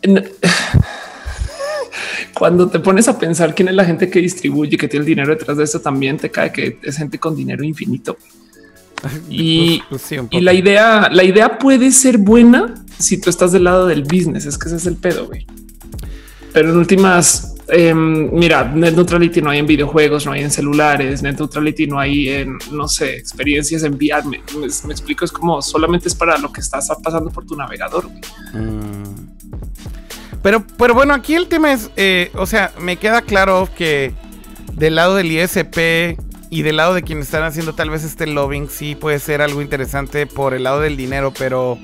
cuando 2.34 2.68
te 2.68 2.80
pones 2.80 3.08
a 3.08 3.18
pensar 3.18 3.54
quién 3.54 3.68
es 3.68 3.74
la 3.74 3.84
gente 3.84 4.10
que 4.10 4.18
distribuye, 4.20 4.76
que 4.76 4.88
tiene 4.88 5.02
el 5.02 5.06
dinero 5.06 5.30
detrás 5.34 5.56
de 5.56 5.64
esto, 5.64 5.80
también 5.80 6.16
te 6.18 6.30
cae 6.30 6.52
que 6.52 6.78
es 6.82 6.96
gente 6.96 7.18
con 7.18 7.36
dinero 7.36 7.62
infinito. 7.64 8.16
Y, 9.30 9.78
Pues- 9.88 9.88
pues 9.90 10.02
sí, 10.02 10.16
y 10.30 10.40
la 10.40 10.52
idea, 10.54 11.08
la 11.10 11.24
idea 11.24 11.58
puede 11.58 11.90
ser 11.90 12.18
buena 12.18 12.74
si 12.98 13.20
tú 13.20 13.30
estás 13.30 13.52
del 13.52 13.64
lado 13.64 13.86
del 13.86 14.02
business. 14.04 14.46
Es 14.46 14.56
que 14.58 14.68
ese 14.68 14.76
es 14.76 14.86
el 14.86 14.96
pedo, 14.96 15.26
güey. 15.26 15.46
Pero 16.52 16.70
en 16.70 16.76
últimas, 16.76 17.54
em, 17.68 18.30
mira, 18.32 18.64
net 18.64 18.94
neutrality 18.94 19.40
no 19.40 19.50
hay 19.50 19.58
en 19.58 19.66
videojuegos, 19.66 20.26
no 20.26 20.32
hay 20.32 20.42
en 20.42 20.50
celulares, 20.50 21.22
net 21.22 21.38
neutrality 21.38 21.86
no 21.86 21.98
hay 21.98 22.28
en, 22.28 22.58
no 22.70 22.86
sé, 22.88 23.16
experiencias 23.16 23.82
en 23.84 23.94
VR. 23.94 24.22
Me, 24.28 24.38
me- 24.60 24.66
me 24.86 24.92
explico, 24.92 25.24
es 25.24 25.32
como 25.32 25.62
solamente 25.62 26.08
es 26.08 26.14
para 26.14 26.36
lo 26.38 26.52
que 26.52 26.60
estás 26.60 26.88
pasando 27.02 27.30
por 27.30 27.46
tu 27.46 27.56
navegador. 27.56 28.08
Mm. 28.52 29.02
Pero, 30.42 30.64
pero 30.76 30.92
bueno, 30.94 31.14
aquí 31.14 31.34
el 31.34 31.46
tema 31.48 31.72
es, 31.72 31.90
eh, 31.96 32.30
o 32.34 32.46
sea, 32.46 32.72
me 32.80 32.96
queda 32.96 33.22
claro 33.22 33.68
que 33.76 34.12
del 34.74 34.96
lado 34.96 35.14
del 35.14 35.30
ISP 35.30 36.18
y 36.52 36.62
del 36.62 36.76
lado 36.76 36.92
de 36.94 37.02
quienes 37.02 37.26
están 37.26 37.44
haciendo 37.44 37.74
tal 37.74 37.88
vez 37.90 38.04
este 38.04 38.26
lobbying, 38.26 38.68
sí 38.68 38.94
puede 38.94 39.18
ser 39.18 39.40
algo 39.40 39.62
interesante 39.62 40.26
por 40.26 40.52
el 40.54 40.64
lado 40.64 40.80
del 40.80 40.96
dinero, 40.96 41.32
pero... 41.36 41.78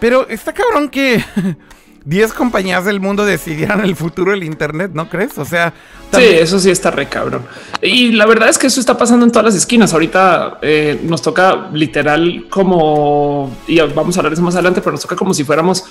Pero 0.00 0.26
está 0.28 0.54
cabrón 0.54 0.88
que 0.88 1.22
10 2.06 2.32
compañías 2.32 2.86
del 2.86 3.00
mundo 3.00 3.26
decidieran 3.26 3.84
el 3.84 3.94
futuro 3.96 4.30
del 4.32 4.44
Internet, 4.44 4.92
¿no 4.94 5.10
crees? 5.10 5.36
O 5.36 5.44
sea... 5.44 5.74
Sí, 6.12 6.22
eso 6.24 6.58
sí 6.58 6.70
está 6.70 6.90
re 6.90 7.06
cabrón. 7.08 7.42
Y 7.82 8.12
la 8.12 8.24
verdad 8.26 8.48
es 8.48 8.56
que 8.58 8.66
eso 8.66 8.80
está 8.80 8.96
pasando 8.96 9.24
en 9.26 9.30
todas 9.30 9.44
las 9.44 9.54
esquinas. 9.54 9.92
Ahorita 9.92 10.58
eh, 10.62 10.98
nos 11.04 11.20
toca 11.22 11.68
literal 11.72 12.46
como, 12.50 13.54
y 13.68 13.78
vamos 13.80 14.16
a 14.16 14.20
hablar 14.20 14.30
de 14.30 14.34
eso 14.34 14.42
más 14.42 14.54
adelante, 14.54 14.80
pero 14.80 14.92
nos 14.92 15.02
toca 15.02 15.14
como 15.16 15.34
si 15.34 15.44
fuéramos 15.44 15.84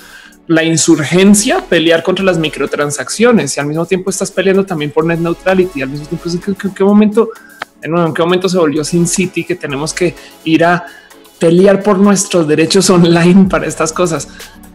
la 0.47 0.63
insurgencia, 0.63 1.63
pelear 1.69 2.01
contra 2.01 2.25
las 2.25 2.39
microtransacciones 2.39 3.55
y 3.55 3.59
al 3.59 3.67
mismo 3.67 3.85
tiempo 3.85 4.09
estás 4.09 4.31
peleando 4.31 4.65
también 4.65 4.89
por 4.89 5.05
net 5.05 5.19
neutrality. 5.19 5.83
Al 5.83 5.89
mismo 5.89 6.07
tiempo, 6.07 6.27
¿en 6.27 6.39
qué, 6.39 6.53
qué- 6.55 6.73
qué 6.75 6.83
momento, 6.83 7.29
en 7.81 8.13
qué 8.13 8.21
momento 8.21 8.49
se 8.49 8.57
volvió 8.57 8.83
Sin 8.83 9.07
City 9.07 9.43
que 9.43 9.55
tenemos 9.55 9.93
que 9.93 10.15
ir 10.43 10.63
a 10.63 10.85
pelear 11.39 11.81
por 11.81 11.97
nuestros 11.97 12.47
derechos 12.47 12.89
online 12.89 13.47
para 13.49 13.65
estas 13.65 13.93
cosas? 13.93 14.27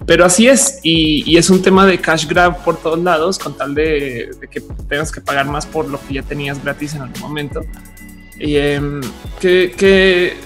Pero 0.07 0.24
así 0.24 0.48
es, 0.48 0.80
y, 0.82 1.36
es 1.36 1.48
un 1.48 1.62
tema 1.62 1.86
de 1.86 1.98
cash 1.98 2.26
grab 2.26 2.62
por 2.62 2.76
todos 2.76 2.98
lados, 2.98 3.38
con 3.38 3.57
tal 3.57 3.74
de, 3.74 4.30
que 4.50 4.61
tengas 4.88 5.11
que 5.11 5.20
pagar 5.20 5.46
más 5.46 5.64
por 5.64 5.88
lo 5.88 5.98
que 6.07 6.14
ya 6.14 6.22
tenías 6.22 6.62
gratis 6.62 6.94
en 6.94 7.02
algún 7.02 7.20
momento. 7.20 7.62
Y 8.38 8.57
em, 8.57 9.00
que, 9.40 9.72
que, 9.76 10.36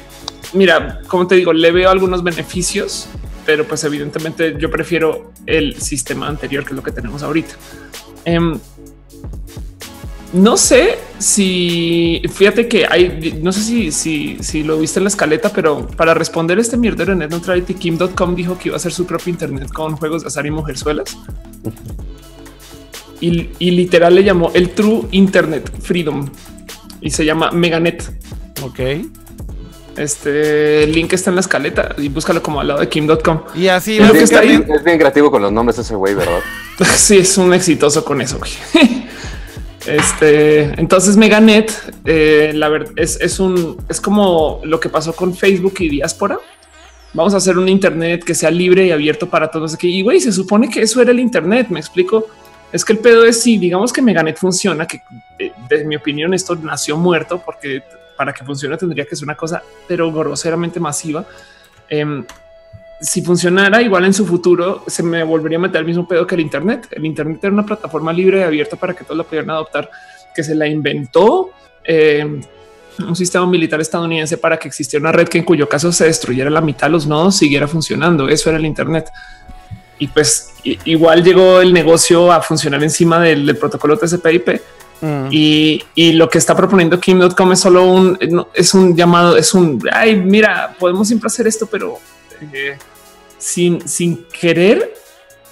mira, 0.52 1.00
como 1.08 1.26
te 1.26 1.34
digo, 1.34 1.52
le 1.52 1.72
veo 1.72 1.90
algunos 1.90 2.22
beneficios, 2.22 3.08
pero 3.44 3.66
pues 3.66 3.82
evidentemente 3.82 4.56
yo 4.58 4.70
prefiero 4.70 5.32
el 5.46 5.80
sistema 5.80 6.28
anterior, 6.28 6.64
que 6.64 6.70
es 6.70 6.76
lo 6.76 6.82
que 6.82 6.92
tenemos 6.92 7.22
ahorita. 7.22 7.56
Em, 8.24 8.60
no 10.32 10.56
sé 10.56 10.98
si 11.18 12.22
fíjate 12.32 12.68
que 12.68 12.86
hay, 12.88 13.38
no 13.42 13.50
sé 13.52 13.62
si, 13.62 13.92
si, 13.92 14.36
si 14.40 14.62
lo 14.62 14.78
viste 14.78 15.00
en 15.00 15.04
la 15.04 15.08
escaleta, 15.08 15.50
pero 15.50 15.86
para 15.86 16.14
responder 16.14 16.58
este 16.58 16.76
mierdero 16.76 17.12
en 17.12 17.20
Net 17.20 17.30
Neutrality, 17.30 17.74
Kim.com 17.74 18.34
dijo 18.34 18.58
que 18.58 18.68
iba 18.68 18.76
a 18.76 18.78
hacer 18.78 18.92
su 18.92 19.06
propio 19.06 19.30
internet 19.32 19.72
con 19.72 19.96
juegos 19.96 20.22
de 20.22 20.28
azar 20.28 20.44
y 20.46 20.50
mujerzuelas. 20.50 21.16
Y, 23.20 23.48
y 23.58 23.70
literal 23.72 24.14
le 24.14 24.22
llamó 24.22 24.50
el 24.54 24.70
True 24.70 25.02
Internet 25.10 25.72
Freedom 25.82 26.28
y 27.00 27.10
se 27.10 27.24
llama 27.24 27.50
Meganet. 27.50 28.04
Ok. 28.62 28.80
Este 29.96 30.86
link 30.86 31.12
está 31.12 31.30
en 31.30 31.36
la 31.36 31.40
escaleta 31.40 31.94
y 31.98 32.08
búscalo 32.08 32.40
como 32.40 32.60
al 32.60 32.68
lado 32.68 32.80
de 32.80 32.88
Kim.com. 32.88 33.40
Y 33.56 33.66
así, 33.66 33.98
Es 33.98 34.06
lo 34.06 34.12
que 34.12 34.18
Es 34.18 34.24
está 34.24 34.40
ahí. 34.40 34.48
bien, 34.48 34.66
es 34.70 34.84
bien 34.84 34.96
creativo 34.98 35.30
con 35.30 35.42
los 35.42 35.50
nombres 35.50 35.78
ese 35.78 35.94
güey, 35.96 36.14
¿verdad? 36.14 36.38
Sí, 36.96 37.18
es 37.18 37.36
un 37.38 37.52
exitoso 37.52 38.04
con 38.04 38.20
eso. 38.20 38.38
güey. 38.38 38.52
Este, 39.86 40.80
entonces 40.80 41.16
Meganet, 41.16 41.72
eh, 42.04 42.52
la 42.54 42.68
verdad 42.68 42.92
es, 42.96 43.20
es 43.20 43.38
un, 43.40 43.76
es 43.88 44.00
como 44.00 44.60
lo 44.64 44.80
que 44.80 44.88
pasó 44.88 45.14
con 45.14 45.34
Facebook 45.34 45.74
y 45.80 45.88
Diáspora. 45.88 46.38
Vamos 47.14 47.32
a 47.34 47.38
hacer 47.38 47.56
un 47.56 47.68
Internet 47.68 48.22
que 48.24 48.34
sea 48.34 48.50
libre 48.50 48.86
y 48.86 48.90
abierto 48.90 49.28
para 49.28 49.50
todos. 49.50 49.74
Aquí 49.74 49.88
y 49.88 50.02
güey, 50.02 50.20
se 50.20 50.32
supone 50.32 50.68
que 50.68 50.82
eso 50.82 51.00
era 51.00 51.10
el 51.10 51.20
Internet. 51.20 51.68
Me 51.70 51.80
explico. 51.80 52.26
Es 52.70 52.84
que 52.84 52.92
el 52.92 52.98
pedo 52.98 53.24
es 53.24 53.40
si 53.40 53.56
digamos 53.56 53.92
que 53.92 54.02
Meganet 54.02 54.36
funciona, 54.36 54.86
que 54.86 55.00
eh, 55.38 55.52
de 55.70 55.84
mi 55.84 55.96
opinión 55.96 56.34
esto 56.34 56.54
nació 56.54 56.98
muerto 56.98 57.42
porque 57.42 57.82
para 58.14 58.32
que 58.32 58.44
funcione 58.44 58.76
tendría 58.76 59.06
que 59.06 59.16
ser 59.16 59.24
una 59.24 59.36
cosa, 59.36 59.62
pero 59.86 60.12
groseramente 60.12 60.78
masiva. 60.78 61.24
Em, 61.88 62.26
si 63.00 63.22
funcionara 63.22 63.80
igual 63.80 64.04
en 64.04 64.14
su 64.14 64.26
futuro, 64.26 64.84
se 64.86 65.02
me 65.02 65.22
volvería 65.22 65.58
a 65.58 65.60
meter 65.60 65.80
el 65.80 65.86
mismo 65.86 66.06
pedo 66.06 66.26
que 66.26 66.34
el 66.34 66.40
Internet. 66.40 66.88
El 66.90 67.06
Internet 67.06 67.38
era 67.42 67.52
una 67.52 67.64
plataforma 67.64 68.12
libre 68.12 68.40
y 68.40 68.42
abierta 68.42 68.76
para 68.76 68.94
que 68.94 69.04
todos 69.04 69.16
la 69.16 69.24
pudieran 69.24 69.50
adoptar, 69.50 69.90
que 70.34 70.42
se 70.42 70.54
la 70.54 70.66
inventó 70.66 71.50
eh, 71.84 72.40
un 72.98 73.16
sistema 73.16 73.46
militar 73.46 73.80
estadounidense 73.80 74.36
para 74.36 74.58
que 74.58 74.66
existiera 74.68 75.00
una 75.02 75.12
red 75.12 75.28
que 75.28 75.38
en 75.38 75.44
cuyo 75.44 75.68
caso 75.68 75.92
se 75.92 76.06
destruyera 76.06 76.50
la 76.50 76.60
mitad 76.60 76.88
de 76.88 76.92
los 76.92 77.06
nodos, 77.06 77.36
siguiera 77.36 77.68
funcionando. 77.68 78.28
Eso 78.28 78.50
era 78.50 78.58
el 78.58 78.66
Internet. 78.66 79.08
Y 80.00 80.08
pues 80.08 80.52
igual 80.64 81.22
llegó 81.22 81.60
el 81.60 81.72
negocio 81.72 82.32
a 82.32 82.42
funcionar 82.42 82.82
encima 82.82 83.20
del, 83.20 83.56
protocolo 83.56 83.96
TCP/IP. 83.96 84.60
Mm. 85.00 85.28
Y, 85.30 86.12
lo 86.14 86.28
que 86.28 86.38
está 86.38 86.56
proponiendo 86.56 86.98
Kim.com 86.98 87.52
es 87.52 87.60
solo 87.60 87.84
un, 87.86 88.18
es 88.54 88.74
un 88.74 88.96
llamado, 88.96 89.36
es 89.36 89.54
un, 89.54 89.80
ay, 89.92 90.16
mira, 90.16 90.74
podemos 90.76 91.06
siempre 91.06 91.28
hacer 91.28 91.46
esto, 91.46 91.66
pero 91.66 91.98
eh, 92.52 92.78
sin, 93.38 93.86
sin 93.88 94.24
querer 94.26 94.94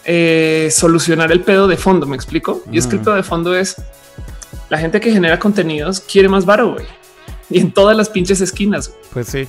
eh, 0.04 0.68
solucionar 0.70 1.32
el 1.32 1.40
pedo 1.40 1.66
de 1.66 1.76
fondo. 1.76 2.06
Me 2.06 2.16
explico. 2.16 2.62
Y 2.70 2.78
es 2.78 2.86
que 2.86 2.96
el 2.96 3.02
pedo 3.02 3.14
de 3.14 3.22
fondo 3.22 3.56
es 3.56 3.76
la 4.68 4.78
gente 4.78 5.00
que 5.00 5.12
genera 5.12 5.38
contenidos 5.38 6.00
quiere 6.00 6.28
más 6.28 6.44
varo, 6.44 6.74
güey. 6.74 6.86
Y 7.50 7.60
en 7.60 7.72
todas 7.72 7.96
las 7.96 8.08
pinches 8.08 8.40
esquinas. 8.40 8.92
Pues 9.12 9.28
sí. 9.28 9.48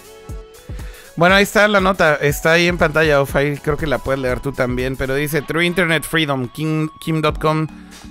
Bueno, 1.16 1.34
ahí 1.34 1.44
está 1.44 1.68
la 1.68 1.82
nota. 1.82 2.16
Está 2.16 2.54
ahí 2.54 2.68
en 2.68 2.78
pantalla 2.78 3.22
off. 3.22 3.36
Ahí 3.36 3.58
creo 3.58 3.76
que 3.76 3.88
la 3.88 3.98
puedes 3.98 4.22
leer 4.22 4.40
tú 4.40 4.52
también. 4.52 4.96
Pero 4.96 5.16
dice 5.16 5.42
True 5.42 5.66
Internet 5.66 6.04
Freedom, 6.04 6.48
Kim.com 6.48 7.68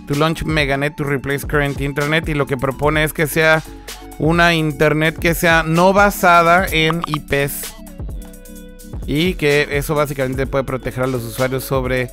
to 0.09 0.15
launch 0.15 0.45
Meganet 0.45 0.97
to 0.97 1.05
replace 1.05 1.47
current 1.47 1.81
Internet. 1.81 2.29
Y 2.29 2.35
lo 2.35 2.47
que 2.47 2.57
propone 2.57 3.05
es 3.05 3.13
que 3.13 3.29
sea 3.29 3.63
una 4.19 4.55
Internet 4.55 5.19
que 5.21 5.35
sea 5.35 5.63
no 5.63 5.93
basada 5.93 6.67
en 6.67 7.03
IPs. 7.07 7.76
Y 9.07 9.35
que 9.35 9.69
eso 9.71 9.95
básicamente 9.95 10.47
puede 10.47 10.65
proteger 10.65 11.05
a 11.05 11.07
los 11.07 11.23
usuarios 11.25 11.65
sobre 11.65 12.11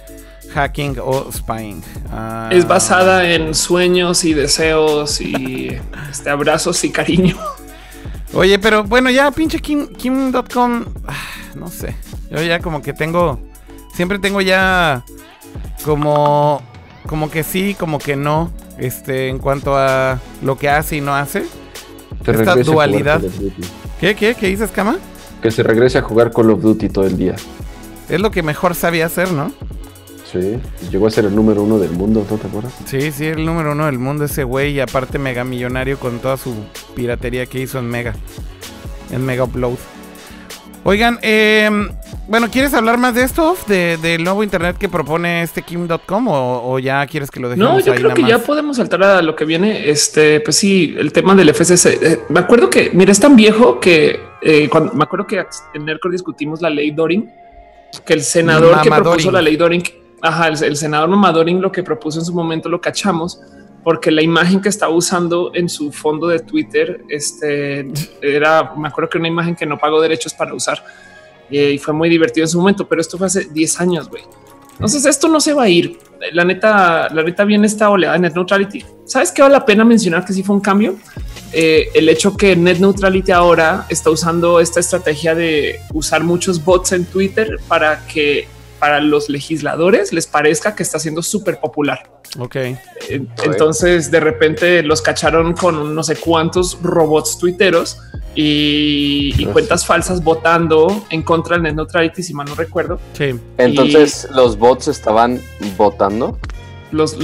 hacking 0.53 0.97
o 1.01 1.31
spying. 1.31 1.83
Ah. 2.11 2.49
Es 2.51 2.67
basada 2.67 3.29
en 3.29 3.53
sueños 3.55 4.23
y 4.23 4.33
deseos 4.33 5.19
y 5.21 5.79
este, 6.11 6.29
abrazos 6.29 6.83
y 6.83 6.91
cariño. 6.91 7.35
Oye, 8.33 8.57
pero 8.59 8.83
bueno, 8.83 9.09
ya 9.09 9.29
pinche 9.31 9.59
Kim.com, 9.59 10.85
ah, 11.07 11.13
no 11.55 11.67
sé. 11.67 11.95
Yo 12.31 12.41
ya 12.41 12.59
como 12.59 12.81
que 12.81 12.93
tengo, 12.93 13.39
siempre 13.95 14.17
tengo 14.17 14.41
ya 14.41 15.03
como, 15.85 16.61
como 17.07 17.29
que 17.29 17.43
sí, 17.43 17.75
como 17.77 17.99
que 17.99 18.15
no, 18.15 18.51
este, 18.77 19.29
en 19.29 19.37
cuanto 19.37 19.77
a 19.77 20.19
lo 20.41 20.57
que 20.57 20.69
hace 20.69 20.97
y 20.97 21.01
no 21.01 21.15
hace. 21.15 21.45
Esta 22.25 22.55
dualidad. 22.55 23.21
¿Qué, 23.99 24.15
qué, 24.15 24.33
qué 24.33 24.47
dices, 24.47 24.71
Cama? 24.71 24.97
Que 25.43 25.51
se 25.51 25.61
regrese 25.61 25.97
a 25.97 26.01
jugar 26.01 26.31
Call 26.31 26.51
of 26.51 26.61
Duty 26.61 26.87
todo 26.87 27.05
el 27.05 27.17
día. 27.17 27.35
Es 28.09 28.19
lo 28.21 28.31
que 28.31 28.41
mejor 28.41 28.75
sabía 28.75 29.05
hacer, 29.05 29.31
¿no? 29.31 29.51
Sí, 30.31 30.57
llegó 30.89 31.05
a 31.05 31.11
ser 31.11 31.25
el 31.25 31.35
número 31.35 31.61
uno 31.61 31.77
del 31.77 31.91
mundo, 31.91 32.25
¿no 32.27 32.37
te 32.37 32.47
acuerdas? 32.47 32.73
Sí, 32.85 33.11
sí, 33.11 33.25
el 33.25 33.45
número 33.45 33.73
uno 33.73 33.85
del 33.85 33.99
mundo 33.99 34.23
ese 34.23 34.43
güey 34.45 34.71
y 34.71 34.79
aparte 34.79 35.19
mega 35.19 35.43
millonario 35.43 35.99
con 35.99 36.19
toda 36.19 36.37
su 36.37 36.55
piratería 36.95 37.45
que 37.45 37.59
hizo 37.59 37.77
en 37.77 37.89
Mega, 37.89 38.15
en 39.11 39.23
Mega 39.25 39.43
Upload. 39.43 39.77
Oigan, 40.85 41.17
eh, 41.21 41.69
bueno, 42.27 42.49
¿quieres 42.51 42.73
hablar 42.73 42.97
más 42.97 43.15
de 43.15 43.23
esto, 43.23 43.55
de, 43.67 43.97
del 43.97 44.23
nuevo 44.23 44.43
internet 44.43 44.77
que 44.77 44.89
propone 44.89 45.41
este 45.41 45.61
Kim.com 45.61 46.27
o, 46.27 46.79
ya 46.79 47.05
quieres 47.07 47.31
que 47.31 47.39
lo 47.39 47.49
dejemos 47.49 47.73
No, 47.73 47.79
yo 47.79 47.95
creo 47.95 48.13
que 48.13 48.23
ya 48.23 48.39
podemos 48.39 48.77
saltar 48.77 49.01
a 49.03 49.21
lo 49.21 49.35
que 49.35 49.45
viene. 49.45 49.89
Este, 49.89 50.41
pues 50.41 50.57
sí, 50.57 50.93
el 50.97 51.13
tema 51.13 51.35
del 51.35 51.53
FCC. 51.53 51.85
Eh, 52.01 52.19
me 52.29 52.41
acuerdo 52.41 52.69
que, 52.69 52.91
mira, 52.93 53.11
es 53.11 53.19
tan 53.19 53.35
viejo 53.35 53.79
que 53.79 54.19
eh, 54.41 54.67
cuando 54.69 54.93
me 54.93 55.03
acuerdo 55.03 55.25
que 55.25 55.45
en 55.73 55.85
NERCO 55.85 56.09
discutimos 56.09 56.61
la 56.61 56.69
ley 56.69 56.91
Doring, 56.91 57.31
que 58.05 58.13
el 58.13 58.21
senador 58.21 58.81
que 58.81 58.89
propuso 58.89 59.31
la 59.31 59.41
ley 59.41 59.55
Doring 59.55 59.83
Ajá, 60.23 60.47
el, 60.47 60.77
senador 60.77 61.09
Mamadoring 61.09 61.61
lo 61.61 61.69
que 61.69 61.83
propuso 61.83 62.19
en 62.19 62.25
su 62.25 62.33
momento 62.33 62.69
lo 62.69 62.79
cachamos 62.79 63.41
porque 63.83 64.11
la 64.11 64.21
imagen 64.21 64.61
que 64.61 64.69
estaba 64.69 64.93
usando 64.93 65.51
en 65.53 65.69
su 65.69 65.91
fondo 65.91 66.27
de 66.27 66.39
Twitter 66.39 67.03
este, 67.09 67.91
era, 68.21 68.73
me 68.75 68.87
acuerdo 68.87 69.09
que 69.09 69.17
una 69.17 69.27
imagen 69.27 69.55
que 69.55 69.65
no 69.65 69.77
pagó 69.77 70.01
derechos 70.01 70.33
para 70.33 70.53
usar 70.53 70.83
y 71.49 71.77
fue 71.77 71.93
muy 71.93 72.09
divertido 72.09 72.45
en 72.45 72.49
su 72.49 72.57
momento, 72.57 72.87
pero 72.87 73.01
esto 73.01 73.17
fue 73.17 73.27
hace 73.27 73.45
10 73.45 73.79
años, 73.81 74.09
güey. 74.09 74.23
Entonces 74.71 75.05
esto 75.05 75.27
no 75.27 75.39
se 75.39 75.53
va 75.53 75.63
a 75.63 75.69
ir. 75.69 75.99
La 76.31 76.43
neta, 76.43 77.09
la 77.13 77.23
neta 77.23 77.43
viene 77.43 77.67
esta 77.67 77.89
oleada 77.89 78.13
de 78.13 78.19
net 78.19 78.33
neutrality. 78.33 78.83
¿Sabes 79.05 79.31
qué 79.31 79.41
vale 79.41 79.53
la 79.53 79.65
pena 79.65 79.85
mencionar 79.85 80.25
que 80.25 80.33
sí 80.33 80.41
fue 80.41 80.55
un 80.55 80.61
cambio? 80.61 80.95
Eh, 81.51 81.89
el 81.93 82.09
hecho 82.09 82.35
que 82.35 82.55
net 82.55 82.79
neutrality 82.79 83.31
ahora 83.31 83.85
está 83.89 84.09
usando 84.09 84.59
esta 84.59 84.79
estrategia 84.79 85.35
de 85.35 85.79
usar 85.93 86.23
muchos 86.23 86.63
bots 86.63 86.93
en 86.93 87.05
Twitter 87.05 87.59
para 87.67 88.05
que 88.07 88.47
para 88.83 88.99
los 88.99 89.29
legisladores 89.29 90.11
les 90.11 90.27
parezca 90.27 90.75
que 90.75 90.83
está 90.83 90.99
siendo 90.99 91.23
súper 91.23 91.57
popular. 91.61 92.11
Ok. 92.37 92.57
Entonces 93.45 94.11
de 94.11 94.19
repente 94.19 94.83
los 94.83 95.01
cacharon 95.01 95.53
con 95.53 95.95
no 95.95 96.03
sé 96.03 96.17
cuántos 96.17 96.77
robots 96.83 97.37
tuiteros 97.37 97.97
y, 98.35 99.45
cuentas 99.53 99.85
falsas 99.85 100.21
votando 100.21 101.05
en 101.11 101.21
contra 101.21 101.55
del 101.55 101.63
net 101.63 101.75
neutrality, 101.75 102.21
si 102.23 102.33
mal 102.33 102.45
no 102.45 102.55
recuerdo. 102.55 102.99
Sí. 103.13 103.39
Entonces 103.57 104.27
los 104.31 104.57
bots 104.57 104.89
estaban 104.89 105.39
votando. 105.77 106.37
Los. 106.91 107.13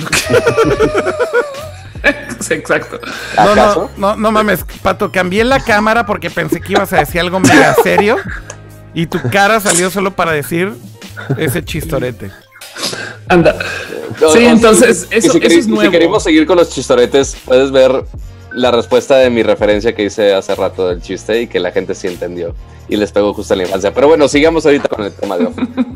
Exacto. 2.50 3.02
No, 3.36 3.54
no, 3.54 3.90
no, 3.98 4.16
no 4.16 4.32
mames, 4.32 4.64
Pato, 4.82 5.12
cambié 5.12 5.44
la 5.44 5.60
cámara 5.60 6.06
porque 6.06 6.30
pensé 6.30 6.62
que 6.62 6.72
ibas 6.72 6.94
a 6.94 7.00
decir 7.00 7.20
algo 7.20 7.42
mega 7.42 7.76
serio 7.84 8.16
y 8.94 9.08
tu 9.08 9.20
cara 9.30 9.60
salió 9.60 9.90
solo 9.90 10.16
para 10.16 10.32
decir 10.32 10.74
ese 11.38 11.64
chistorete. 11.64 12.32
Anda. 13.28 13.58
sí, 14.34 14.46
entonces 14.46 15.08
eso, 15.12 15.38
es 15.38 15.68
nuevo. 15.68 15.84
Si 15.84 15.90
queremos 15.92 16.24
seguir 16.24 16.46
con 16.46 16.58
los 16.58 16.70
chistoretes, 16.70 17.38
puedes 17.46 17.72
ver 17.72 18.04
la 18.54 18.72
respuesta 18.72 19.18
de 19.18 19.30
mi 19.30 19.44
referencia 19.44 19.94
que 19.94 20.04
hice 20.04 20.34
hace 20.34 20.56
rato 20.56 20.88
del 20.88 21.02
chiste 21.02 21.42
y 21.42 21.48
que 21.48 21.60
la 21.60 21.72
gente 21.72 21.94
sí 21.94 22.08
entendió 22.08 22.56
y 22.88 22.98
les 22.98 23.12
pegó 23.12 23.34
justo 23.34 23.54
en 23.54 23.60
la 23.60 23.66
infancia. 23.66 23.94
Pero 23.94 24.08
bueno, 24.08 24.28
sigamos 24.28 24.66
ahorita 24.66 24.90
con 24.90 25.06
el 25.06 25.14
tema 25.14 25.38
de 25.38 25.46
hoy. 25.46 25.54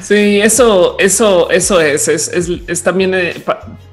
Sí, 0.00 0.40
eso, 0.40 0.96
eso, 0.98 1.50
eso 1.50 1.80
es, 1.80 2.08
es, 2.08 2.82
también 2.82 3.14
eh, 3.14 3.34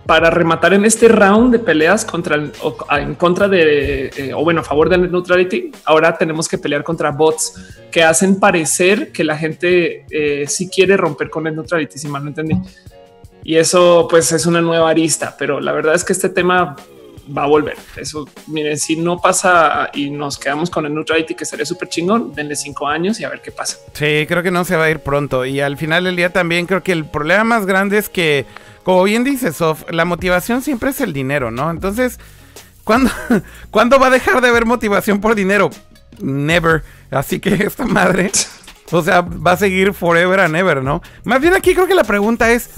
para 0.05 0.29
rematar 0.29 0.73
en 0.73 0.85
este 0.85 1.07
round 1.07 1.51
de 1.51 1.59
peleas 1.59 2.03
contra 2.03 2.35
en 2.35 3.15
contra 3.15 3.47
de 3.47 4.11
eh, 4.15 4.33
o 4.33 4.43
bueno, 4.43 4.61
a 4.61 4.63
favor 4.63 4.89
del 4.89 5.11
neutrality. 5.11 5.71
Ahora 5.85 6.17
tenemos 6.17 6.47
que 6.47 6.57
pelear 6.57 6.83
contra 6.83 7.11
bots 7.11 7.53
que 7.91 8.03
hacen 8.03 8.39
parecer 8.39 9.11
que 9.11 9.23
la 9.23 9.37
gente 9.37 10.05
eh, 10.09 10.45
sí 10.47 10.69
quiere 10.69 10.97
romper 10.97 11.29
con 11.29 11.47
el 11.47 11.55
neutrality, 11.55 11.97
si 11.97 12.07
mal 12.07 12.23
no 12.23 12.29
entendí. 12.29 12.55
Y 13.43 13.55
eso 13.55 14.07
pues 14.09 14.31
es 14.31 14.45
una 14.45 14.61
nueva 14.61 14.89
arista, 14.89 15.35
pero 15.37 15.59
la 15.59 15.71
verdad 15.71 15.95
es 15.95 16.03
que 16.03 16.13
este 16.13 16.29
tema 16.29 16.75
va 17.35 17.43
a 17.43 17.47
volver. 17.47 17.77
Eso, 17.95 18.27
miren, 18.47 18.77
si 18.77 18.95
no 18.95 19.19
pasa 19.19 19.89
y 19.93 20.09
nos 20.09 20.37
quedamos 20.37 20.69
con 20.69 20.85
el 20.85 20.93
neutrality, 20.93 21.35
que 21.35 21.45
sería 21.45 21.65
súper 21.65 21.89
chingón, 21.89 22.33
denle 22.33 22.55
cinco 22.55 22.87
años 22.87 23.19
y 23.19 23.23
a 23.23 23.29
ver 23.29 23.41
qué 23.41 23.51
pasa. 23.51 23.77
Sí, 23.93 24.25
creo 24.27 24.43
que 24.43 24.51
no 24.51 24.65
se 24.65 24.75
va 24.75 24.85
a 24.85 24.89
ir 24.89 24.99
pronto. 24.99 25.45
Y 25.45 25.59
al 25.59 25.77
final 25.77 26.03
del 26.03 26.15
día 26.15 26.31
también 26.31 26.65
creo 26.65 26.83
que 26.83 26.91
el 26.91 27.05
problema 27.05 27.43
más 27.43 27.65
grande 27.65 27.97
es 27.97 28.09
que 28.09 28.45
como 28.83 29.03
bien 29.03 29.23
dice 29.23 29.53
Sof, 29.53 29.89
la 29.89 30.05
motivación 30.05 30.61
siempre 30.61 30.89
es 30.89 30.99
el 31.01 31.13
dinero, 31.13 31.51
¿no? 31.51 31.71
Entonces, 31.71 32.19
¿cuándo, 32.83 33.09
¿cuándo 33.71 33.97
va 33.97 34.07
a 34.07 34.11
dejar 34.11 34.41
de 34.41 34.49
haber 34.49 34.65
motivación 34.65 35.21
por 35.21 35.35
dinero? 35.35 35.69
Never. 36.19 36.83
Así 37.09 37.39
que 37.39 37.53
esta 37.53 37.85
madre, 37.85 38.31
o 38.91 39.01
sea, 39.01 39.21
va 39.21 39.53
a 39.53 39.57
seguir 39.57 39.93
forever 39.93 40.41
and 40.41 40.55
ever, 40.55 40.83
¿no? 40.83 41.01
Más 41.23 41.39
bien 41.39 41.53
aquí 41.53 41.73
creo 41.73 41.87
que 41.87 41.95
la 41.95 42.03
pregunta 42.03 42.51
es, 42.51 42.71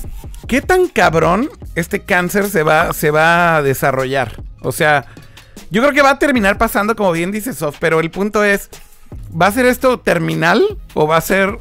¿qué 0.48 0.62
tan 0.62 0.88
cabrón 0.88 1.50
este 1.76 2.02
cáncer 2.02 2.50
se 2.50 2.64
va, 2.64 2.94
se 2.94 3.12
va 3.12 3.58
a 3.58 3.62
desarrollar? 3.62 4.42
O 4.62 4.72
sea, 4.72 5.06
yo 5.70 5.82
creo 5.82 5.94
que 5.94 6.02
va 6.02 6.12
a 6.12 6.20
terminar 6.20 6.58
pasando, 6.58 6.96
como 6.96 7.12
bien 7.12 7.32
dice 7.32 7.54
Sof, 7.54 7.78
pero 7.80 8.00
el 8.00 8.12
punto 8.12 8.44
es, 8.44 8.70
¿va 9.40 9.48
a 9.48 9.52
ser 9.52 9.66
esto 9.66 10.00
terminal 10.00 10.64
o 10.94 11.08
va 11.08 11.18
a 11.18 11.22
ser 11.22 11.58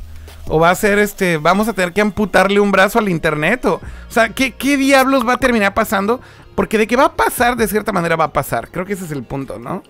o 0.46 0.58
va 0.58 0.70
a 0.70 0.74
ser 0.74 0.98
este, 0.98 1.38
vamos 1.38 1.68
a 1.68 1.72
tener 1.72 1.92
que 1.92 2.00
amputarle 2.00 2.60
un 2.60 2.70
brazo 2.70 2.98
al 2.98 3.08
internet, 3.08 3.64
o, 3.64 3.80
sea, 4.08 4.28
¿qué, 4.28 4.52
¿qué, 4.52 4.76
diablos 4.76 5.26
va 5.26 5.34
a 5.34 5.38
terminar 5.38 5.72
pasando? 5.74 6.20
Porque 6.54 6.78
de 6.78 6.86
que 6.86 6.96
va 6.96 7.06
a 7.06 7.12
pasar, 7.14 7.56
de 7.56 7.66
cierta 7.66 7.92
manera 7.92 8.16
va 8.16 8.24
a 8.24 8.32
pasar. 8.32 8.68
Creo 8.70 8.84
que 8.84 8.92
ese 8.92 9.06
es 9.06 9.10
el 9.10 9.24
punto, 9.24 9.58
¿no? 9.58 9.82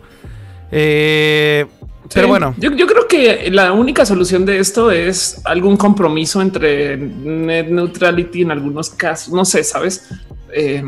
Eh, 0.71 1.67
pero 2.13 2.29
bueno. 2.29 2.55
Yo, 2.59 2.73
yo, 2.73 2.87
creo 2.87 3.07
que 3.09 3.51
la 3.51 3.73
única 3.73 4.05
solución 4.05 4.45
de 4.45 4.59
esto 4.59 4.91
es 4.91 5.41
algún 5.45 5.77
compromiso 5.77 6.43
entre 6.43 6.97
net 6.97 7.69
neutrality 7.69 8.43
en 8.43 8.51
algunos 8.51 8.91
casos. 8.91 9.33
No 9.33 9.45
sé, 9.45 9.65
sabes? 9.65 10.09
Eh, 10.53 10.83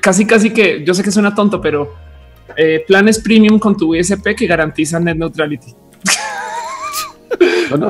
casi, 0.00 0.26
casi 0.26 0.50
que 0.50 0.82
yo 0.84 0.94
sé 0.94 1.02
que 1.02 1.10
suena 1.10 1.34
tonto, 1.34 1.60
pero 1.60 1.94
eh, 2.56 2.84
planes 2.86 3.20
premium 3.20 3.58
con 3.58 3.76
tu 3.76 3.94
ISP 3.94 4.34
que 4.36 4.46
garantizan 4.46 5.04
net 5.04 5.16
neutrality. 5.16 5.74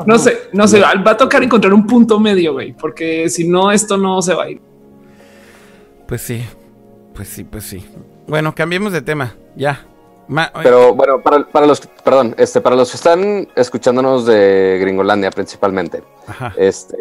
No, 0.05 0.17
sé, 0.17 0.49
no 0.53 0.65
sé, 0.67 0.79
va 0.79 1.11
a 1.11 1.17
tocar 1.17 1.43
encontrar 1.43 1.73
un 1.73 1.85
punto 1.85 2.17
medio, 2.19 2.53
güey, 2.53 2.73
porque 2.73 3.29
si 3.29 3.47
no, 3.47 3.69
esto 3.71 3.97
no 3.97 4.21
se 4.21 4.33
va 4.33 4.43
a 4.43 4.49
ir. 4.49 4.61
Pues 6.07 6.21
sí, 6.21 6.41
pues 7.13 7.27
sí, 7.27 7.43
pues 7.43 7.65
sí. 7.65 7.83
Bueno, 8.27 8.55
cambiemos 8.55 8.93
de 8.93 9.01
tema, 9.01 9.35
ya. 9.55 9.85
Pero 10.61 10.93
bueno, 10.93 11.21
para, 11.21 11.65
los, 11.65 11.81
perdón, 12.03 12.35
este, 12.37 12.61
para 12.61 12.75
los 12.75 12.91
que 12.91 12.97
están 12.97 13.47
escuchándonos 13.55 14.25
de 14.25 14.77
Gringolandia 14.81 15.31
principalmente, 15.31 16.03
este, 16.57 16.97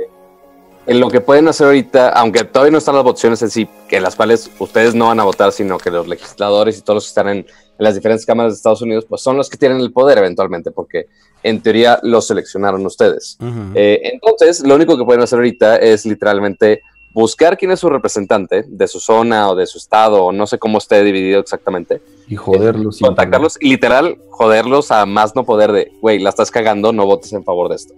en 0.86 1.00
lo 1.00 1.08
que 1.08 1.20
pueden 1.20 1.46
hacer 1.48 1.66
ahorita, 1.68 2.10
aunque 2.10 2.44
todavía 2.44 2.72
no 2.72 2.78
están 2.78 2.96
las 2.96 3.04
votaciones 3.04 3.40
en 3.42 3.50
sí, 3.50 3.68
que 3.88 3.96
en 3.96 4.02
las 4.02 4.16
cuales 4.16 4.50
ustedes 4.58 4.94
no 4.94 5.06
van 5.06 5.20
a 5.20 5.24
votar, 5.24 5.52
sino 5.52 5.78
que 5.78 5.90
los 5.90 6.08
legisladores 6.08 6.78
y 6.78 6.82
todos 6.82 6.96
los 6.96 7.04
que 7.04 7.08
están 7.08 7.28
en, 7.28 7.38
en 7.38 7.46
las 7.78 7.94
diferentes 7.94 8.26
cámaras 8.26 8.52
de 8.52 8.56
Estados 8.56 8.82
Unidos, 8.82 9.06
pues 9.08 9.22
son 9.22 9.36
los 9.36 9.48
que 9.48 9.56
tienen 9.56 9.78
el 9.78 9.92
poder 9.92 10.18
eventualmente, 10.18 10.70
porque 10.70 11.06
en 11.42 11.60
teoría 11.60 11.98
los 12.02 12.26
seleccionaron 12.26 12.84
ustedes. 12.86 13.38
Eh, 13.74 14.00
entonces, 14.04 14.60
lo 14.66 14.74
único 14.74 14.96
que 14.96 15.04
pueden 15.04 15.22
hacer 15.22 15.38
ahorita 15.38 15.76
es 15.76 16.04
literalmente 16.06 16.82
buscar 17.14 17.56
quién 17.58 17.70
es 17.70 17.80
su 17.80 17.88
representante 17.88 18.64
de 18.66 18.88
su 18.88 19.00
zona 19.00 19.50
o 19.50 19.54
de 19.54 19.66
su 19.66 19.78
estado, 19.78 20.24
o 20.24 20.32
no 20.32 20.46
sé 20.46 20.58
cómo 20.58 20.78
esté 20.78 21.02
dividido 21.04 21.40
exactamente, 21.40 22.00
Y 22.28 22.36
joderlos. 22.36 22.96
sin 22.96 23.06
contactarlos 23.06 23.58
y 23.60 23.68
literal 23.68 24.18
joderlos 24.30 24.90
a 24.90 25.04
más 25.06 25.34
no 25.36 25.44
poder 25.44 25.72
de, 25.72 25.92
güey, 26.00 26.18
la 26.18 26.30
estás 26.30 26.50
cagando, 26.50 26.92
no 26.92 27.06
votes 27.06 27.32
en 27.32 27.44
favor 27.44 27.68
de 27.68 27.76
esto. 27.76 27.94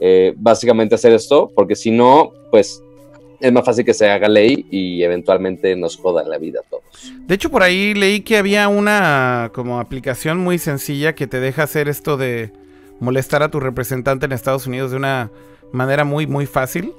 Eh, 0.00 0.34
básicamente 0.36 0.94
hacer 0.94 1.12
esto, 1.12 1.50
porque 1.54 1.76
si 1.76 1.90
no, 1.90 2.32
pues 2.50 2.82
es 3.40 3.52
más 3.52 3.64
fácil 3.64 3.84
que 3.84 3.94
se 3.94 4.08
haga 4.08 4.28
ley 4.28 4.66
y 4.70 5.02
eventualmente 5.02 5.74
nos 5.76 5.96
joda 5.96 6.22
la 6.24 6.38
vida 6.38 6.60
a 6.60 6.68
todos. 6.68 7.12
De 7.26 7.34
hecho, 7.34 7.50
por 7.50 7.62
ahí 7.62 7.92
leí 7.94 8.20
que 8.20 8.36
había 8.36 8.68
una 8.68 9.50
como 9.52 9.80
aplicación 9.80 10.38
muy 10.38 10.58
sencilla 10.58 11.14
que 11.14 11.26
te 11.26 11.40
deja 11.40 11.64
hacer 11.64 11.88
esto 11.88 12.16
de 12.16 12.52
molestar 13.00 13.42
a 13.42 13.50
tu 13.50 13.58
representante 13.58 14.26
en 14.26 14.32
Estados 14.32 14.68
Unidos 14.68 14.92
de 14.92 14.96
una 14.96 15.30
manera 15.72 16.04
muy, 16.04 16.26
muy 16.28 16.46
fácil. 16.46 16.92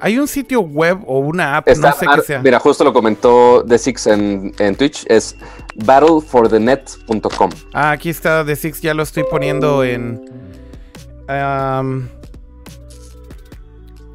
Hay 0.00 0.18
un 0.18 0.26
sitio 0.26 0.60
web 0.62 1.00
o 1.06 1.18
una 1.18 1.58
app, 1.58 1.68
Está- 1.68 1.90
no 1.90 1.96
sé 1.96 2.06
qué 2.14 2.22
sea. 2.22 2.40
Mira, 2.42 2.58
justo 2.58 2.82
lo 2.84 2.92
comentó 2.92 3.64
The 3.68 3.78
Six 3.78 4.06
en, 4.06 4.54
en 4.58 4.74
Twitch, 4.76 5.04
es 5.08 5.36
battleforthenet.com. 5.76 7.50
Ah, 7.74 7.90
aquí 7.90 8.08
está 8.10 8.44
The 8.44 8.56
Six, 8.56 8.80
ya 8.80 8.94
lo 8.94 9.02
estoy 9.02 9.24
poniendo 9.30 9.84
en... 9.84 10.24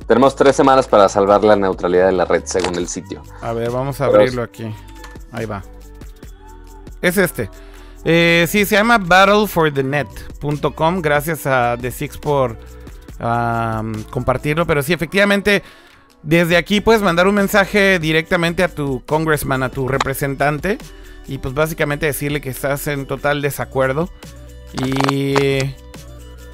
Tenemos 0.08 0.36
tres 0.36 0.56
semanas 0.56 0.88
para 0.88 1.10
salvar 1.10 1.44
la 1.44 1.56
neutralidad 1.56 2.06
de 2.08 2.12
la 2.12 2.26
red, 2.26 2.44
según 2.46 2.76
el 2.76 2.88
sitio. 2.88 3.24
a 3.42 3.54
ver, 3.54 3.72
vamos 3.72 4.00
a 4.02 4.06
Pero- 4.08 4.20
abrirlo 4.20 4.44
aquí. 4.44 4.72
Ahí 5.32 5.46
va. 5.46 5.64
Es 7.02 7.18
este. 7.18 7.50
Eh, 8.04 8.46
sí, 8.48 8.66
se 8.66 8.76
llama 8.76 8.98
battleforthenet.com. 9.00 11.02
Gracias 11.02 11.48
a 11.48 11.76
The 11.80 11.90
Six 11.92 12.18
por 12.20 12.56
am, 13.20 14.04
compartirlo. 14.06 14.66
Pero 14.66 14.84
sí, 14.84 14.94
efectivamente, 14.94 15.64
desde 16.24 16.58
aquí 16.58 16.82
puedes 16.82 17.02
mandar 17.02 17.28
un 17.28 17.36
mensaje 17.36 18.00
directamente 18.00 18.64
a 18.64 18.68
tu 18.68 19.04
congressman, 19.06 19.64
a 19.64 19.70
tu 19.70 19.88
representante. 19.88 20.78
Y 21.28 21.40
pues 21.40 21.54
básicamente 21.54 22.06
decirle 22.06 22.42
que 22.42 22.50
estás 22.50 22.88
en 22.88 23.06
total 23.06 23.42
desacuerdo. 23.42 24.10
Y 24.82 25.58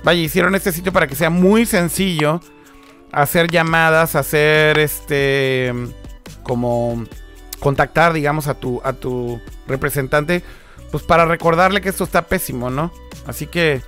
vaya, 0.03 0.21
hicieron 0.21 0.55
este 0.55 0.71
sitio 0.71 0.93
para 0.93 1.07
que 1.07 1.15
sea 1.15 1.29
muy 1.29 1.65
sencillo 1.65 2.41
hacer 3.11 3.49
llamadas, 3.49 4.15
hacer 4.15 4.79
este 4.79 5.73
como 6.43 7.05
contactar, 7.59 8.13
digamos, 8.13 8.47
a 8.47 8.55
tu 8.55 8.81
a 8.83 8.93
tu 8.93 9.39
representante, 9.67 10.43
pues 10.91 11.03
para 11.03 11.25
recordarle 11.25 11.81
que 11.81 11.89
esto 11.89 12.03
está 12.03 12.23
pésimo, 12.23 12.69
¿no? 12.69 12.91
Así 13.27 13.47
que 13.47 13.81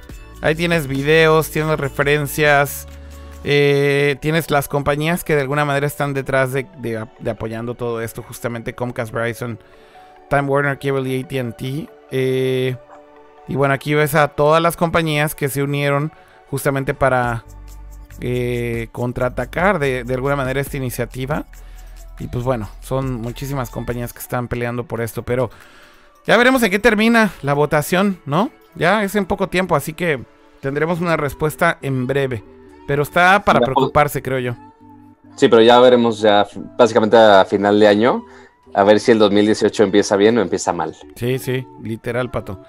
ahí 0.43 0.55
tienes 0.55 0.87
videos, 0.87 1.49
tienes 1.49 1.79
referencias, 1.79 2.85
eh, 3.45 4.17
tienes 4.19 4.51
las 4.51 4.67
compañías 4.67 5.23
que 5.23 5.35
de 5.35 5.41
alguna 5.41 5.63
manera 5.63 5.87
están 5.87 6.13
detrás 6.13 6.51
de, 6.51 7.07
apoyando 7.25 7.75
todo 7.75 8.01
esto, 8.01 8.21
justamente 8.21 8.75
Comcast, 8.75 9.13
Verizon, 9.13 9.57
Time 10.29 10.43
Warner, 10.43 10.77
Cable 10.77 11.09
y 11.09 11.21
AT&T. 11.23 11.89
eh, 12.11 12.75
y 13.47 13.55
bueno, 13.55 13.73
aquí 13.73 13.93
ves 13.93 14.15
a 14.15 14.29
todas 14.29 14.61
las 14.61 14.77
compañías 14.77 15.35
que 15.35 15.49
se 15.49 15.63
unieron 15.63 16.13
justamente 16.49 16.93
para 16.93 17.43
eh, 18.21 18.87
contraatacar 18.93 19.79
de 19.79 20.05
alguna 20.13 20.37
manera 20.37 20.61
esta 20.61 20.77
iniciativa. 20.77 21.45
Y 22.19 22.27
pues 22.27 22.45
bueno, 22.45 22.69
son 22.79 23.15
muchísimas 23.15 23.69
compañías 23.69 24.13
que 24.13 24.19
están 24.19 24.47
peleando 24.47 24.85
por 24.85 25.01
esto, 25.01 25.23
pero 25.23 25.49
ya 26.25 26.37
veremos 26.37 26.63
en 26.63 26.71
qué 26.71 26.79
termina 26.79 27.31
la 27.41 27.53
votación, 27.53 28.21
¿no? 28.25 28.49
Ya 28.75 29.03
es 29.03 29.15
en 29.15 29.25
poco 29.25 29.47
tiempo, 29.49 29.75
así 29.75 29.93
que 29.93 30.23
tendremos 30.61 30.99
una 31.01 31.17
respuesta 31.17 31.77
en 31.81 32.07
breve. 32.07 32.43
Pero 32.87 33.03
está 33.03 33.43
para 33.43 33.59
pues- 33.59 33.67
preocuparse, 33.73 34.21
creo 34.21 34.39
yo. 34.39 34.55
Sí, 35.35 35.47
pero 35.47 35.61
ya 35.61 35.79
veremos 35.79 36.19
ya 36.19 36.45
básicamente 36.77 37.17
a 37.17 37.43
final 37.45 37.79
de 37.79 37.87
año, 37.87 38.23
a 38.73 38.83
ver 38.83 38.99
si 38.99 39.11
el 39.11 39.19
2018 39.19 39.83
empieza 39.83 40.15
bien 40.15 40.37
o 40.37 40.41
empieza 40.41 40.73
mal. 40.73 40.95
Sí, 41.15 41.39
sí, 41.39 41.65
literal, 41.81 42.29
pato. 42.29 42.63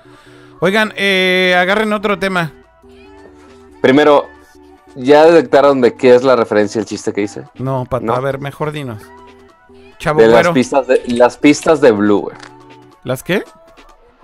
Oigan, 0.61 0.93
eh, 0.97 1.55
agarren 1.59 1.93
otro 1.93 2.19
tema. 2.19 2.53
Primero, 3.83 4.29
¿ya 4.95 5.27
detectaron 5.27 5.81
de 5.83 5.95
qué 5.95 6.15
es 6.15 6.23
la 6.23 6.37
referencia 6.37 6.79
el 6.79 6.87
chiste 6.87 7.13
que 7.13 7.23
hice? 7.23 7.45
No, 7.57 7.85
pato, 7.89 8.07
No. 8.07 8.15
a 8.15 8.21
ver, 8.21 8.39
mejor 8.39 8.73
dinos. 8.73 9.03
Chavo 9.99 10.21
De 10.23 10.29
las 10.29 10.49
pistas 10.49 10.87
de, 10.87 11.03
las 11.09 11.37
pistas 11.37 11.81
de 11.83 11.93
Blue. 11.93 12.31
¿Las 13.03 13.23
qué? 13.23 13.45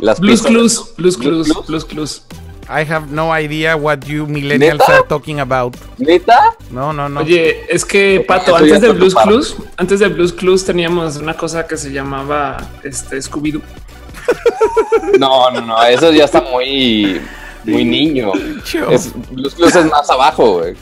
Las 0.01 0.19
Blues 0.19 0.43
Clues, 0.43 0.95
Blues 0.97 1.17
Clues. 1.17 1.49
Blues 1.67 1.85
Clues. 1.85 2.23
I 2.69 2.85
have 2.85 3.11
no 3.11 3.33
idea 3.33 3.77
what 3.77 4.07
you 4.07 4.27
millennials 4.27 4.79
¿Neta? 4.79 4.93
are 4.99 5.07
talking 5.09 5.41
about. 5.41 5.77
¿Neta? 5.99 6.57
No, 6.71 6.93
no, 6.93 7.09
no. 7.09 7.21
Oye, 7.21 7.67
es 7.69 7.85
que 7.85 8.25
Pato, 8.27 8.55
antes 8.55 8.81
de 8.81 8.93
Blues. 8.93 9.15
Clues, 9.15 9.57
antes 9.77 10.01
de 10.01 10.09
Blues 10.09 10.33
Clues 10.33 10.65
teníamos 10.65 11.17
una 11.17 11.35
cosa 11.35 11.67
que 11.67 11.77
se 11.77 11.91
llamaba 11.91 12.59
este 12.85 13.19
Scooby-Doo. 13.19 13.63
No, 15.19 15.51
no, 15.51 15.61
no, 15.61 15.83
eso 15.83 16.13
ya 16.13 16.25
está 16.25 16.41
muy, 16.41 17.21
muy 17.65 17.85
niño. 17.85 18.33
Es, 18.91 19.13
Blues 19.31 19.55
Clues 19.55 19.75
es 19.75 19.87
más 19.87 20.09
abajo, 20.09 20.59
güey. 20.59 20.75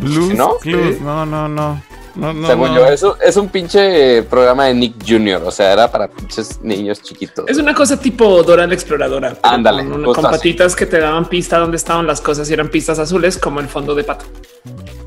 Blues 0.00 0.34
¿no? 0.34 0.56
Clues. 0.58 1.00
No, 1.00 1.24
no, 1.24 1.48
no. 1.48 1.80
No, 2.14 2.32
no, 2.32 2.46
Según 2.48 2.68
no. 2.74 2.76
yo, 2.76 2.86
eso 2.86 3.16
es 3.24 3.36
un 3.36 3.48
pinche 3.48 4.22
programa 4.24 4.66
de 4.66 4.74
Nick 4.74 4.94
Jr., 5.06 5.42
o 5.44 5.50
sea, 5.50 5.72
era 5.72 5.90
para 5.90 6.08
pinches 6.08 6.60
niños 6.60 7.02
chiquitos. 7.02 7.44
Es 7.48 7.58
una 7.58 7.74
cosa 7.74 7.98
tipo 7.98 8.42
Dora 8.42 8.66
la 8.66 8.74
exploradora. 8.74 9.36
Ándale, 9.42 9.84
Con, 9.88 10.04
así. 10.26 10.36
patitas 10.36 10.74
que 10.76 10.86
te 10.86 10.98
daban 10.98 11.28
pista 11.28 11.58
dónde 11.58 11.76
estaban 11.76 12.06
las 12.06 12.20
cosas 12.20 12.50
y 12.50 12.52
eran 12.54 12.68
pistas 12.68 12.98
azules 12.98 13.38
como 13.38 13.60
el 13.60 13.68
fondo 13.68 13.94
de 13.94 14.04
pato. 14.04 14.24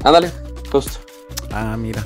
Ándale, 0.03 0.31
justo. 0.71 0.99
Ah, 1.51 1.75
mira. 1.77 2.05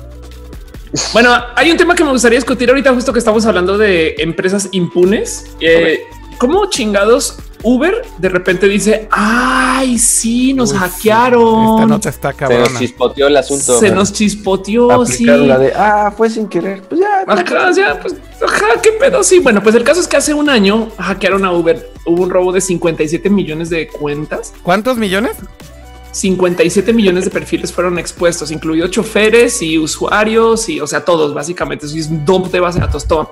Bueno, 1.12 1.34
hay 1.54 1.70
un 1.70 1.76
tema 1.76 1.94
que 1.94 2.02
me 2.02 2.10
gustaría 2.10 2.38
discutir 2.38 2.68
ahorita, 2.70 2.94
justo 2.94 3.12
que 3.12 3.18
estamos 3.18 3.44
hablando 3.46 3.76
de 3.76 4.14
empresas 4.18 4.68
impunes. 4.72 5.44
Eh, 5.60 6.00
¿Cómo 6.38 6.66
chingados 6.70 7.36
Uber 7.64 8.02
de 8.18 8.28
repente 8.28 8.68
dice, 8.68 9.08
ay, 9.10 9.98
sí, 9.98 10.54
nos 10.54 10.72
hackearon? 10.72 11.74
Esta 11.74 11.86
nota 11.86 12.08
está 12.08 12.32
Se 12.32 12.40
nos 12.40 12.50
cabrona. 12.50 12.78
chispoteó 12.78 13.26
el 13.26 13.36
asunto. 13.36 13.80
Se 13.80 13.90
nos 13.90 14.12
chispoteó, 14.12 15.04
sí. 15.04 15.24
La 15.24 15.58
de, 15.58 15.72
ah, 15.74 16.12
fue 16.16 16.30
sin 16.30 16.48
querer. 16.48 16.82
Pues 16.82 17.00
ya. 17.00 17.24
Ajá, 17.26 17.72
ya, 17.72 18.00
pues, 18.00 18.14
ajá, 18.40 18.80
qué 18.80 18.92
pedo. 18.92 19.24
Sí, 19.24 19.40
bueno, 19.40 19.62
pues 19.62 19.74
el 19.74 19.82
caso 19.82 20.00
es 20.00 20.06
que 20.06 20.16
hace 20.16 20.32
un 20.32 20.48
año 20.48 20.88
hackearon 20.98 21.44
a 21.44 21.52
Uber. 21.52 21.90
Hubo 22.06 22.22
un 22.22 22.30
robo 22.30 22.52
de 22.52 22.60
57 22.60 23.28
millones 23.30 23.70
de 23.70 23.88
cuentas. 23.88 24.54
¿Cuántos 24.62 24.96
millones? 24.96 25.32
57 26.12 26.92
millones 26.92 27.24
de 27.24 27.30
perfiles 27.30 27.72
fueron 27.72 27.98
expuestos, 27.98 28.50
incluido 28.50 28.88
choferes 28.88 29.60
y 29.62 29.78
usuarios 29.78 30.68
y, 30.68 30.80
o 30.80 30.86
sea, 30.86 31.04
todos 31.04 31.34
básicamente. 31.34 31.86
Eso 31.86 31.96
es 31.96 32.06
un 32.06 32.24
dump 32.24 32.46
de 32.46 32.60
base 32.60 32.78
de 32.78 32.86
datos. 32.86 33.04
Toma. 33.06 33.28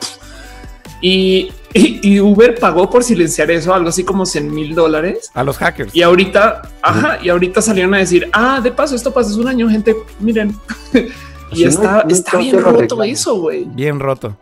Y, 1.01 1.51
y- 1.75 2.01
y 2.03 2.21
Uber 2.21 2.59
pagó 2.59 2.89
por 2.89 3.05
silenciar 3.05 3.51
eso, 3.51 3.75
algo 3.75 3.89
así 3.91 4.03
como 4.05 4.25
100 4.27 4.53
mil 4.55 4.75
dólares. 4.75 5.31
A 5.35 5.45
los 5.45 5.59
hackers. 5.59 5.95
Y 5.95 6.03
ahorita, 6.03 6.63
ajá, 6.83 7.19
y 7.23 7.29
ahorita 7.29 7.61
salieron 7.63 7.95
a 7.95 7.99
decir, 7.99 8.29
ah, 8.33 8.61
de 8.63 8.73
paso, 8.73 8.95
esto 8.97 9.13
pasó 9.13 9.31
hace 9.31 9.41
un 9.41 9.49
año, 9.49 9.69
gente, 9.69 9.95
miren. 10.21 10.55
y 11.53 11.63
no, 11.65 11.69
está, 11.69 12.03
no, 12.05 12.15
está 12.15 12.33
no, 12.35 12.39
bien 12.39 12.61
roto 12.63 12.81
reclamo. 12.81 13.03
eso, 13.05 13.35
güey. 13.41 13.65
Bien 13.65 14.01
roto. 14.01 14.37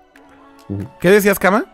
¿Qué 1.00 1.10
decías, 1.10 1.38
Cama? 1.38 1.66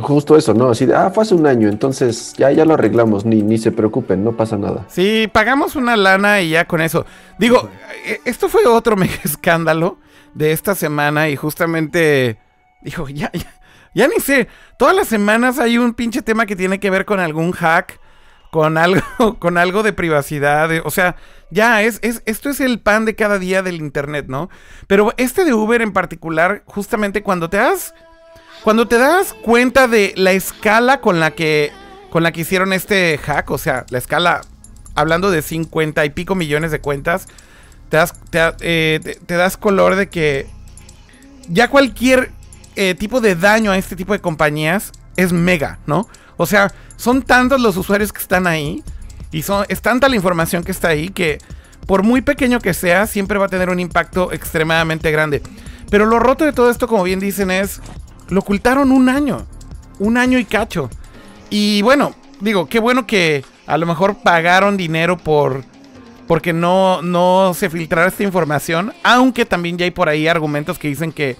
Justo 0.00 0.36
eso, 0.36 0.54
¿no? 0.54 0.70
Así 0.70 0.86
de, 0.86 0.94
ah, 0.94 1.10
fue 1.12 1.24
hace 1.24 1.34
un 1.34 1.44
año, 1.44 1.68
entonces 1.68 2.34
ya, 2.38 2.52
ya 2.52 2.64
lo 2.64 2.74
arreglamos, 2.74 3.24
ni, 3.24 3.42
ni 3.42 3.58
se 3.58 3.72
preocupen, 3.72 4.22
no 4.22 4.36
pasa 4.36 4.56
nada. 4.56 4.86
Sí, 4.88 5.28
pagamos 5.32 5.74
una 5.74 5.96
lana 5.96 6.40
y 6.40 6.50
ya 6.50 6.66
con 6.66 6.80
eso. 6.80 7.04
Digo, 7.36 7.68
eh, 8.06 8.20
esto 8.24 8.48
fue 8.48 8.64
otro 8.66 8.94
mega 8.96 9.14
escándalo 9.24 9.98
de 10.34 10.52
esta 10.52 10.76
semana 10.76 11.28
y 11.30 11.36
justamente, 11.36 12.38
dijo, 12.82 13.08
ya, 13.08 13.30
ya, 13.32 13.52
ya 13.94 14.08
ni 14.08 14.20
sé, 14.20 14.48
todas 14.78 14.94
las 14.94 15.08
semanas 15.08 15.58
hay 15.58 15.78
un 15.78 15.94
pinche 15.94 16.22
tema 16.22 16.46
que 16.46 16.56
tiene 16.56 16.80
que 16.80 16.90
ver 16.90 17.04
con 17.04 17.20
algún 17.20 17.52
hack, 17.52 18.00
con 18.50 18.76
algo, 18.78 19.02
con 19.38 19.58
algo 19.58 19.82
de 19.82 19.92
privacidad, 19.92 20.70
o 20.84 20.90
sea, 20.90 21.16
ya 21.50 21.82
es, 21.82 21.98
es, 22.02 22.22
esto 22.26 22.50
es 22.50 22.60
el 22.60 22.80
pan 22.80 23.04
de 23.04 23.14
cada 23.14 23.38
día 23.38 23.62
del 23.62 23.76
internet, 23.76 24.26
¿no? 24.28 24.48
Pero 24.86 25.12
este 25.16 25.44
de 25.44 25.54
Uber 25.54 25.82
en 25.82 25.92
particular, 25.92 26.62
justamente 26.66 27.22
cuando 27.22 27.50
te 27.50 27.58
das, 27.58 27.94
cuando 28.64 28.88
te 28.88 28.98
das 28.98 29.34
cuenta 29.34 29.88
de 29.88 30.12
la 30.16 30.32
escala 30.32 31.00
con 31.00 31.20
la 31.20 31.32
que, 31.32 31.72
con 32.10 32.22
la 32.22 32.32
que 32.32 32.42
hicieron 32.42 32.72
este 32.72 33.18
hack, 33.18 33.50
o 33.50 33.58
sea, 33.58 33.84
la 33.90 33.98
escala 33.98 34.42
hablando 34.94 35.30
de 35.30 35.42
50 35.42 36.04
y 36.04 36.10
pico 36.10 36.34
millones 36.34 36.70
de 36.70 36.80
cuentas, 36.80 37.26
te 37.88 37.96
das, 37.96 38.14
te, 38.30 38.40
eh, 38.60 39.18
das 39.26 39.56
color 39.56 39.96
de 39.96 40.08
que 40.08 40.46
ya 41.48 41.68
cualquier 41.68 42.30
eh, 42.76 42.94
tipo 42.94 43.20
de 43.20 43.34
daño 43.34 43.70
a 43.70 43.78
este 43.78 43.96
tipo 43.96 44.12
de 44.12 44.20
compañías 44.20 44.92
es 45.16 45.32
mega, 45.32 45.78
¿no? 45.86 46.08
O 46.36 46.46
sea, 46.46 46.72
son 46.96 47.22
tantos 47.22 47.60
los 47.60 47.76
usuarios 47.76 48.12
que 48.12 48.20
están 48.20 48.46
ahí 48.46 48.82
y 49.30 49.42
son, 49.42 49.64
es 49.68 49.82
tanta 49.82 50.08
la 50.08 50.16
información 50.16 50.64
que 50.64 50.72
está 50.72 50.88
ahí 50.88 51.08
que 51.08 51.38
por 51.86 52.02
muy 52.02 52.22
pequeño 52.22 52.60
que 52.60 52.74
sea, 52.74 53.06
siempre 53.06 53.38
va 53.38 53.46
a 53.46 53.48
tener 53.48 53.70
un 53.70 53.80
impacto 53.80 54.32
extremadamente 54.32 55.10
grande. 55.10 55.42
Pero 55.90 56.06
lo 56.06 56.18
roto 56.18 56.44
de 56.44 56.52
todo 56.52 56.70
esto, 56.70 56.88
como 56.88 57.02
bien 57.02 57.20
dicen, 57.20 57.50
es, 57.50 57.80
lo 58.28 58.40
ocultaron 58.40 58.92
un 58.92 59.08
año, 59.08 59.46
un 59.98 60.16
año 60.16 60.38
y 60.38 60.44
cacho. 60.44 60.88
Y 61.50 61.82
bueno, 61.82 62.14
digo, 62.40 62.66
qué 62.66 62.78
bueno 62.78 63.06
que 63.06 63.44
a 63.66 63.76
lo 63.76 63.86
mejor 63.86 64.16
pagaron 64.22 64.76
dinero 64.76 65.18
por 65.18 65.64
porque 66.26 66.52
no, 66.52 67.02
no 67.02 67.52
se 67.52 67.68
filtrara 67.68 68.08
esta 68.08 68.22
información, 68.22 68.94
aunque 69.02 69.44
también 69.44 69.76
ya 69.76 69.84
hay 69.84 69.90
por 69.90 70.08
ahí 70.08 70.28
argumentos 70.28 70.78
que 70.78 70.88
dicen 70.88 71.12
que 71.12 71.36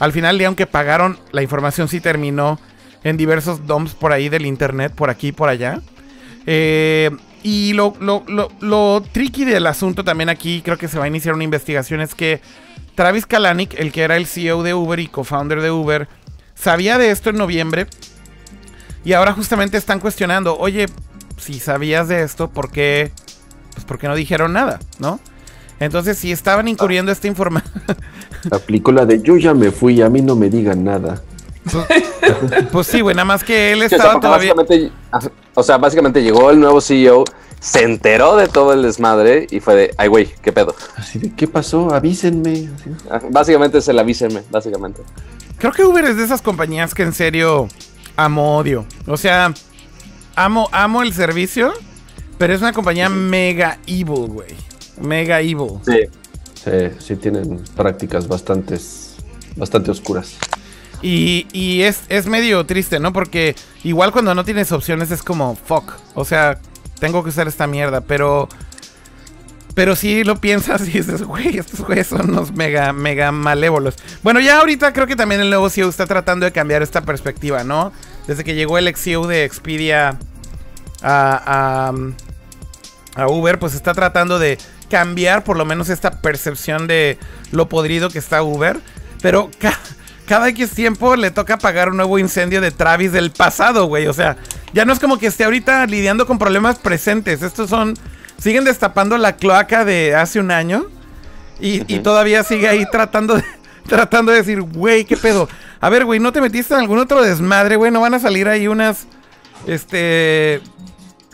al 0.00 0.12
final 0.12 0.38
de 0.38 0.46
aunque 0.46 0.66
pagaron, 0.66 1.18
la 1.30 1.42
información 1.42 1.86
sí 1.86 2.00
terminó 2.00 2.58
en 3.04 3.16
diversos 3.16 3.66
DOMs 3.66 3.94
por 3.94 4.12
ahí 4.12 4.28
del 4.28 4.46
internet, 4.46 4.92
por 4.94 5.10
aquí 5.10 5.28
y 5.28 5.32
por 5.32 5.48
allá. 5.48 5.80
Eh, 6.46 7.10
y 7.42 7.74
lo, 7.74 7.94
lo, 8.00 8.24
lo, 8.60 9.02
tricky 9.12 9.44
del 9.44 9.66
asunto 9.66 10.02
también 10.02 10.28
aquí, 10.28 10.62
creo 10.62 10.78
que 10.78 10.88
se 10.88 10.98
va 10.98 11.04
a 11.04 11.08
iniciar 11.08 11.34
una 11.34 11.44
investigación, 11.44 12.00
es 12.00 12.14
que 12.14 12.40
Travis 12.94 13.26
Kalanick, 13.26 13.74
el 13.78 13.92
que 13.92 14.02
era 14.02 14.16
el 14.16 14.26
CEO 14.26 14.62
de 14.62 14.74
Uber 14.74 14.98
y 14.98 15.06
co-founder 15.06 15.60
de 15.60 15.70
Uber, 15.70 16.08
sabía 16.54 16.98
de 16.98 17.10
esto 17.10 17.30
en 17.30 17.36
noviembre. 17.36 17.86
Y 19.04 19.12
ahora 19.14 19.32
justamente 19.32 19.78
están 19.78 20.00
cuestionando, 20.00 20.58
oye, 20.58 20.86
si 21.38 21.60
sabías 21.60 22.08
de 22.08 22.22
esto, 22.22 22.50
¿por 22.50 22.70
qué, 22.70 23.12
pues, 23.74 23.84
¿por 23.84 23.98
qué 23.98 24.08
no 24.08 24.14
dijeron 24.14 24.52
nada? 24.52 24.78
¿No? 24.98 25.20
Entonces, 25.78 26.18
si 26.18 26.32
estaban 26.32 26.68
incurriendo 26.68 27.12
esta 27.12 27.26
información... 27.26 27.72
Aplicó 28.50 28.92
la 28.92 29.06
de 29.06 29.20
yo 29.20 29.36
ya 29.36 29.54
me 29.54 29.70
fui, 29.70 30.00
a 30.02 30.08
mí 30.08 30.22
no 30.22 30.36
me 30.36 30.48
digan 30.48 30.84
nada. 30.84 31.22
Pues, 32.72 32.86
sí, 32.86 33.00
güey, 33.00 33.14
nada 33.14 33.24
más 33.24 33.44
que 33.44 33.72
él 33.72 33.82
estaba 33.82 34.18
todavía. 34.20 34.54
o 35.54 35.62
sea, 35.62 35.78
básicamente 35.78 36.22
llegó 36.22 36.50
el 36.50 36.60
nuevo 36.60 36.80
CEO, 36.80 37.24
se 37.60 37.82
enteró 37.82 38.36
de 38.36 38.48
todo 38.48 38.72
el 38.72 38.82
desmadre 38.82 39.46
y 39.50 39.60
fue 39.60 39.74
de, 39.74 39.94
ay, 39.98 40.08
güey, 40.08 40.26
¿qué 40.42 40.52
pedo? 40.52 40.74
Así 40.96 41.18
de, 41.18 41.34
¿qué 41.34 41.46
pasó? 41.46 41.92
Avísenme. 41.92 42.70
Básicamente 43.30 43.78
es 43.78 43.88
el 43.88 43.98
avísenme, 43.98 44.42
básicamente. 44.50 45.02
Creo 45.58 45.72
que 45.72 45.84
Uber 45.84 46.04
es 46.06 46.16
de 46.16 46.24
esas 46.24 46.40
compañías 46.40 46.94
que 46.94 47.02
en 47.02 47.12
serio 47.12 47.68
amo 48.16 48.56
odio. 48.56 48.86
O 49.06 49.16
sea, 49.16 49.52
amo, 50.34 50.68
amo 50.72 51.02
el 51.02 51.12
servicio, 51.12 51.72
pero 52.38 52.54
es 52.54 52.60
una 52.60 52.72
compañía 52.72 53.08
mega 53.10 53.78
evil, 53.86 54.28
güey. 54.28 54.54
Mega 54.98 55.40
evil. 55.40 55.80
Sí. 55.84 56.08
Sí, 56.64 56.90
sí 56.98 57.16
tienen 57.16 57.64
prácticas 57.74 58.28
bastante, 58.28 58.78
bastante 59.56 59.90
oscuras. 59.90 60.36
Y, 61.02 61.80
es, 61.82 62.02
es, 62.10 62.26
medio 62.26 62.66
triste, 62.66 63.00
¿no? 63.00 63.12
Porque 63.14 63.56
igual 63.84 64.12
cuando 64.12 64.34
no 64.34 64.44
tienes 64.44 64.70
opciones 64.70 65.10
es 65.10 65.22
como, 65.22 65.56
fuck. 65.56 65.94
O 66.14 66.26
sea, 66.26 66.58
tengo 66.98 67.22
que 67.22 67.30
usar 67.30 67.48
esta 67.48 67.66
mierda, 67.66 68.02
pero... 68.02 68.48
Pero 69.74 69.94
si 69.96 70.24
lo 70.24 70.36
piensas 70.40 70.82
y 70.82 70.90
dices, 70.90 71.22
güey, 71.22 71.56
estos 71.56 71.80
güeyes 71.80 72.08
son 72.08 72.28
unos 72.30 72.52
mega, 72.52 72.92
mega 72.92 73.32
malévolos. 73.32 73.94
Bueno, 74.22 74.40
ya 74.40 74.58
ahorita 74.58 74.92
creo 74.92 75.06
que 75.06 75.16
también 75.16 75.40
el 75.40 75.48
nuevo 75.48 75.70
CEO 75.70 75.88
está 75.88 76.06
tratando 76.06 76.44
de 76.44 76.52
cambiar 76.52 76.82
esta 76.82 77.02
perspectiva, 77.02 77.64
¿no? 77.64 77.92
Desde 78.26 78.44
que 78.44 78.54
llegó 78.54 78.76
el 78.76 78.94
CEO 78.94 79.28
de 79.28 79.44
Expedia 79.44 80.18
a, 81.02 81.92
a, 83.14 83.22
a 83.22 83.28
Uber, 83.28 83.58
pues 83.60 83.74
está 83.74 83.94
tratando 83.94 84.40
de 84.40 84.58
cambiar 84.90 85.44
por 85.44 85.56
lo 85.56 85.64
menos 85.64 85.88
esta 85.88 86.20
percepción 86.20 86.86
de 86.86 87.18
lo 87.52 87.68
podrido 87.68 88.10
que 88.10 88.18
está 88.18 88.42
Uber. 88.42 88.78
Pero 89.22 89.50
cada 90.26 90.48
X 90.50 90.70
tiempo 90.70 91.16
le 91.16 91.30
toca 91.30 91.58
pagar 91.58 91.88
un 91.88 91.96
nuevo 91.96 92.18
incendio 92.18 92.60
de 92.60 92.70
Travis 92.70 93.12
del 93.12 93.30
pasado, 93.30 93.86
güey. 93.86 94.06
O 94.06 94.12
sea, 94.12 94.36
ya 94.72 94.84
no 94.84 94.92
es 94.92 94.98
como 94.98 95.18
que 95.18 95.26
esté 95.26 95.44
ahorita 95.44 95.86
lidiando 95.86 96.26
con 96.26 96.38
problemas 96.38 96.78
presentes. 96.78 97.42
Estos 97.42 97.70
son. 97.70 97.94
Siguen 98.38 98.64
destapando 98.64 99.18
la 99.18 99.36
cloaca 99.36 99.84
de 99.84 100.14
hace 100.14 100.40
un 100.40 100.50
año. 100.50 100.86
Y, 101.62 101.98
todavía 101.98 102.42
sigue 102.42 102.68
ahí 102.68 102.86
tratando 102.90 103.34
de, 103.34 103.44
tratando 103.86 104.32
de 104.32 104.38
decir, 104.38 104.62
güey, 104.62 105.04
¿qué 105.04 105.18
pedo? 105.18 105.46
A 105.78 105.90
ver, 105.90 106.06
güey, 106.06 106.18
¿no 106.18 106.32
te 106.32 106.40
metiste 106.40 106.72
en 106.72 106.80
algún 106.80 106.98
otro 106.98 107.22
desmadre, 107.22 107.76
güey? 107.76 107.90
¿No 107.90 108.00
van 108.00 108.14
a 108.14 108.18
salir 108.18 108.48
ahí 108.48 108.66
unas. 108.66 109.06
Este. 109.66 110.62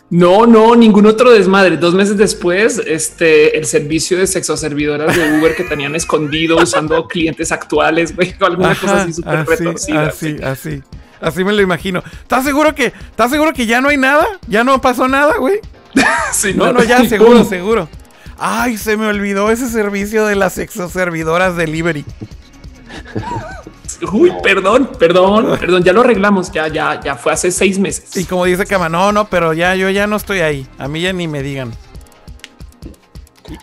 No, 0.09 0.45
no, 0.45 0.75
ningún 0.75 1.05
otro 1.05 1.31
desmadre. 1.31 1.75
Dos 1.75 1.93
meses 1.93 2.15
después, 2.15 2.81
este, 2.85 3.57
el 3.57 3.65
servicio 3.65 4.17
de 4.17 4.25
sexo 4.25 4.55
servidoras 4.55 5.15
de 5.15 5.37
Uber 5.37 5.53
que 5.53 5.65
tenían 5.65 5.95
escondido 5.95 6.57
usando 6.57 7.07
clientes 7.09 7.51
actuales, 7.51 8.15
güey, 8.15 8.33
alguna 8.39 8.73
cosa 8.75 9.01
así 9.01 9.13
súper 9.13 9.45
retorcida. 9.45 10.07
Así, 10.07 10.37
así, 10.41 10.83
así 11.19 11.43
me 11.43 11.51
lo 11.51 11.61
imagino. 11.61 12.01
¿Estás 12.21 12.45
seguro 12.45 12.73
que, 12.73 12.85
estás 12.85 13.31
seguro 13.31 13.51
que 13.51 13.65
ya 13.65 13.81
no 13.81 13.89
hay 13.89 13.97
nada? 13.97 14.25
¿Ya 14.47 14.63
no 14.63 14.79
pasó 14.79 15.09
nada, 15.09 15.37
güey? 15.37 15.59
sí, 16.31 16.53
no, 16.53 16.71
no, 16.71 16.83
ya, 16.83 17.03
seguro, 17.05 17.43
seguro. 17.43 17.89
Ay, 18.37 18.77
se 18.77 18.95
me 18.95 19.07
olvidó 19.07 19.51
ese 19.51 19.67
servicio 19.67 20.25
de 20.25 20.35
las 20.35 20.53
servidoras 20.53 21.57
delivery. 21.57 22.05
Uy, 24.11 24.31
perdón, 24.43 24.91
perdón, 24.97 25.57
perdón, 25.59 25.83
ya 25.83 25.93
lo 25.93 26.01
arreglamos, 26.01 26.51
ya, 26.51 26.67
ya, 26.67 26.99
ya 27.01 27.15
fue 27.15 27.33
hace 27.33 27.51
seis 27.51 27.79
meses. 27.79 28.15
Y 28.15 28.25
como 28.25 28.45
dice 28.45 28.65
Kama, 28.65 28.89
no, 28.89 29.11
no, 29.11 29.27
pero 29.27 29.53
ya, 29.53 29.75
yo 29.75 29.89
ya 29.89 30.07
no 30.07 30.15
estoy 30.15 30.39
ahí. 30.39 30.67
A 30.77 30.87
mí 30.87 31.01
ya 31.01 31.13
ni 31.13 31.27
me 31.27 31.41
digan. 31.41 31.71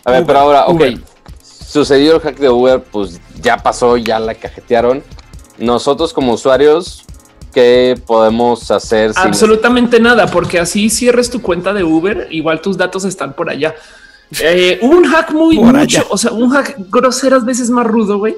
A 0.03 0.11
ver, 0.11 0.25
pero 0.25 0.39
ahora, 0.39 0.65
ok. 0.67 0.83
Sucedió 1.41 2.15
el 2.15 2.21
hack 2.21 2.37
de 2.37 2.49
Uber, 2.49 2.81
pues 2.81 3.19
ya 3.41 3.57
pasó, 3.57 3.97
ya 3.97 4.19
la 4.19 4.33
cajetearon. 4.33 5.03
Nosotros 5.57 6.13
como 6.13 6.33
usuarios, 6.33 7.05
¿qué 7.53 7.99
podemos 8.05 8.71
hacer? 8.71 9.11
Absolutamente 9.15 9.99
nada, 9.99 10.27
porque 10.27 10.59
así 10.59 10.89
cierres 10.89 11.29
tu 11.29 11.41
cuenta 11.41 11.73
de 11.73 11.83
Uber, 11.83 12.27
igual 12.31 12.61
tus 12.61 12.77
datos 12.77 13.05
están 13.05 13.33
por 13.33 13.49
allá. 13.49 13.75
Eh, 14.39 14.79
un 14.81 15.05
hack 15.05 15.31
muy 15.31 15.57
mucho, 15.57 16.05
o 16.09 16.17
sea, 16.17 16.31
un 16.31 16.49
hack 16.49 16.75
groseras 16.89 17.45
veces 17.45 17.69
más 17.69 17.85
rudo, 17.85 18.17
güey 18.17 18.35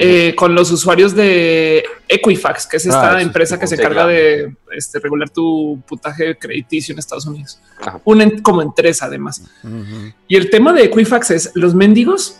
eh, 0.00 0.36
con 0.36 0.54
los 0.54 0.70
usuarios 0.70 1.12
de 1.12 1.82
Equifax, 2.06 2.68
que 2.68 2.76
es 2.76 2.86
esta 2.86 3.16
ah, 3.16 3.20
empresa 3.20 3.58
que 3.58 3.66
se 3.66 3.74
encarga 3.74 4.06
de 4.06 4.54
este, 4.70 5.00
regular 5.00 5.28
tu 5.28 5.82
putaje 5.88 6.38
crediticio 6.38 6.92
en 6.92 7.00
Estados 7.00 7.26
Unidos. 7.26 7.60
Un 8.04 8.38
como 8.38 8.62
en 8.62 8.72
tres, 8.76 9.02
además. 9.02 9.42
Y 10.28 10.36
el 10.36 10.50
tema 10.50 10.72
de 10.72 10.84
Equifax 10.84 11.32
es 11.32 11.50
los 11.54 11.74
mendigos. 11.74 12.38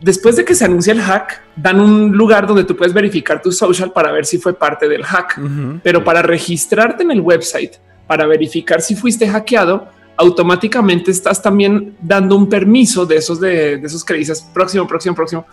Después 0.00 0.36
de 0.36 0.46
que 0.46 0.54
se 0.54 0.64
anuncia 0.64 0.94
el 0.94 1.02
hack, 1.02 1.42
dan 1.56 1.78
un 1.78 2.12
lugar 2.12 2.46
donde 2.46 2.64
tú 2.64 2.74
puedes 2.74 2.94
verificar 2.94 3.42
tu 3.42 3.52
social 3.52 3.92
para 3.92 4.10
ver 4.10 4.24
si 4.24 4.38
fue 4.38 4.54
parte 4.54 4.88
del 4.88 5.04
hack. 5.04 5.38
Pero 5.82 6.02
para 6.02 6.22
registrarte 6.22 7.02
en 7.02 7.10
el 7.10 7.20
website, 7.20 7.72
para 8.06 8.24
verificar 8.24 8.80
si 8.80 8.96
fuiste 8.96 9.28
hackeado, 9.28 9.88
automáticamente 10.16 11.10
estás 11.10 11.42
también 11.42 11.98
dando 12.00 12.34
un 12.34 12.48
permiso 12.48 13.04
de 13.04 13.16
esos 13.16 13.38
de, 13.38 13.76
de 13.76 13.86
esos 13.86 14.02
que 14.02 14.14
dices 14.14 14.40
próximo, 14.54 14.86
próximo, 14.86 15.14
próximo 15.14 15.44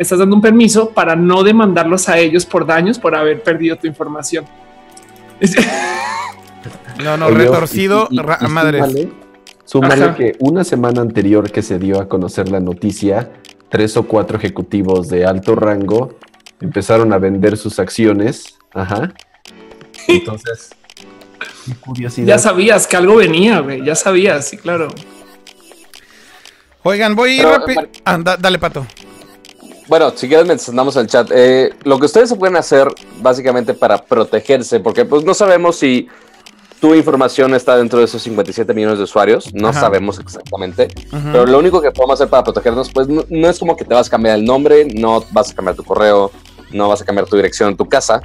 estás 0.00 0.18
dando 0.18 0.34
un 0.34 0.40
permiso 0.40 0.90
para 0.90 1.14
no 1.14 1.42
demandarlos 1.42 2.08
a 2.08 2.18
ellos 2.18 2.46
por 2.46 2.66
daños 2.66 2.98
por 2.98 3.14
haber 3.14 3.42
perdido 3.42 3.76
tu 3.76 3.86
información. 3.86 4.44
No, 7.02 7.16
no, 7.16 7.30
retorcido, 7.30 8.10
madre. 8.50 9.08
Súmale, 9.64 10.14
que 10.14 10.36
una 10.38 10.64
semana 10.64 11.00
anterior 11.00 11.50
que 11.50 11.62
se 11.62 11.78
dio 11.78 11.98
a 11.98 12.08
conocer 12.08 12.50
la 12.50 12.60
noticia, 12.60 13.30
tres 13.70 13.96
o 13.96 14.02
cuatro 14.02 14.36
ejecutivos 14.36 15.08
de 15.08 15.24
alto 15.24 15.54
rango 15.54 16.18
empezaron 16.60 17.14
a 17.14 17.18
vender 17.18 17.56
sus 17.56 17.78
acciones. 17.78 18.58
Ajá. 18.74 19.14
Entonces, 20.08 20.72
curiosidad. 21.80 22.26
Ya 22.26 22.38
sabías 22.38 22.86
que 22.86 22.98
algo 22.98 23.16
venía, 23.16 23.60
güey. 23.60 23.82
Ya 23.82 23.94
sabías, 23.94 24.48
sí, 24.48 24.58
claro. 24.58 24.88
Oigan, 26.82 27.14
voy 27.14 27.40
rápido. 27.40 27.88
Ah, 28.04 28.18
dale, 28.18 28.58
pato. 28.58 28.86
Bueno, 29.90 30.12
si 30.14 30.28
quieres 30.28 30.46
mientras 30.46 30.68
andamos 30.68 30.94
en 30.94 31.02
el 31.02 31.08
chat, 31.08 31.32
eh, 31.34 31.74
lo 31.82 31.98
que 31.98 32.06
ustedes 32.06 32.28
se 32.28 32.36
pueden 32.36 32.54
hacer 32.54 32.86
básicamente 33.20 33.74
para 33.74 33.98
protegerse, 33.98 34.78
porque 34.78 35.04
pues 35.04 35.24
no 35.24 35.34
sabemos 35.34 35.74
si 35.74 36.06
tu 36.80 36.94
información 36.94 37.56
está 37.56 37.76
dentro 37.76 37.98
de 37.98 38.04
esos 38.04 38.22
57 38.22 38.72
millones 38.72 38.98
de 38.98 39.04
usuarios, 39.04 39.52
no 39.52 39.72
sabemos 39.72 40.20
exactamente, 40.20 40.86
pero 41.32 41.44
lo 41.44 41.58
único 41.58 41.82
que 41.82 41.90
podemos 41.90 42.14
hacer 42.20 42.28
para 42.28 42.44
protegernos, 42.44 42.88
pues 42.92 43.08
no, 43.08 43.48
es 43.48 43.58
como 43.58 43.76
que 43.76 43.84
te 43.84 43.92
vas 43.92 44.06
a 44.06 44.10
cambiar 44.10 44.38
el 44.38 44.44
nombre, 44.44 44.84
no 44.84 45.24
vas 45.32 45.50
a 45.50 45.54
cambiar 45.56 45.74
tu 45.74 45.82
correo, 45.82 46.30
no 46.70 46.88
vas 46.88 47.02
a 47.02 47.04
cambiar 47.04 47.26
tu 47.26 47.34
dirección 47.34 47.70
en 47.70 47.76
tu 47.76 47.88
casa, 47.88 48.22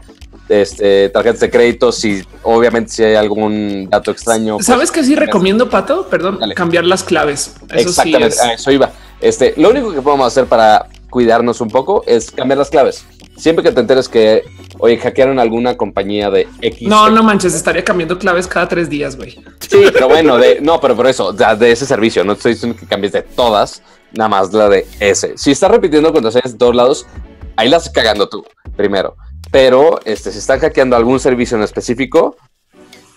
este, 0.47 1.09
tarjetas 1.09 1.39
de 1.39 1.49
crédito, 1.49 1.91
si 1.91 2.24
obviamente 2.43 2.91
si 2.91 3.03
hay 3.03 3.16
algún 3.16 3.89
dato 3.89 4.11
extraño. 4.11 4.57
Pues, 4.57 4.68
¿Sabes 4.68 4.91
qué 4.91 5.03
sí 5.03 5.16
recomiendo, 5.16 5.68
Pato? 5.68 6.05
Perdón, 6.11 6.39
cambiar 6.55 6.86
las 6.86 7.03
claves. 7.03 7.55
Eso 7.74 7.89
Exactamente, 7.89 8.36
sí 8.36 8.49
eso 8.53 8.72
iba. 8.72 8.91
Este, 9.20 9.55
lo 9.57 9.72
único 9.72 9.91
que 9.91 10.03
podemos 10.03 10.28
hacer 10.28 10.45
para 10.45 10.86
cuidarnos 11.16 11.61
un 11.61 11.70
poco 11.70 12.03
es 12.05 12.30
cambiar 12.30 12.57
las 12.57 12.70
claves. 12.70 13.05
Siempre 13.38 13.63
que 13.63 13.72
te 13.72 13.80
enteres 13.80 14.09
que, 14.09 14.43
oye, 14.80 14.97
hackearon 14.97 15.39
alguna 15.39 15.78
compañía 15.78 16.30
de 16.30 16.45
X. 16.61 16.89
No, 16.89 17.09
no 17.09 17.24
manches, 17.24 17.53
estaría 17.55 17.86
cambiando 17.86 18.20
claves 18.20 18.47
cada 18.47 18.68
tres 18.68 18.89
días, 18.89 19.16
güey. 19.16 19.41
Sí, 19.61 19.86
pero 19.93 20.09
bueno, 20.09 20.38
de, 20.38 20.59
no, 20.59 20.82
pero 20.82 20.93
por 20.93 21.07
eso, 21.07 21.32
de, 21.32 21.72
ese 21.72 21.86
servicio, 21.86 22.26
no 22.26 22.34
estoy 22.34 22.55
diciendo 22.55 22.78
que 22.78 22.86
cambies 22.86 23.13
de 23.13 23.22
todas, 23.22 23.82
nada 24.11 24.28
más 24.28 24.51
la 24.51 24.68
de 24.68 24.86
ese. 24.99 25.38
Si 25.38 25.51
estás 25.51 25.72
repitiendo 25.72 26.11
contraseñas 26.11 26.51
de 26.51 26.57
todos 26.57 26.76
lados, 26.76 27.07
ahí 27.55 27.70
las 27.70 27.89
cagando 27.89 28.28
tú, 28.28 28.43
primero. 28.76 29.16
Pero 29.51 30.01
este, 30.03 30.34
si 30.34 30.39
están 30.39 30.59
hackeando 30.59 30.97
algún 30.97 31.22
servicio 31.22 31.55
en 31.55 31.63
específico, 31.63 32.36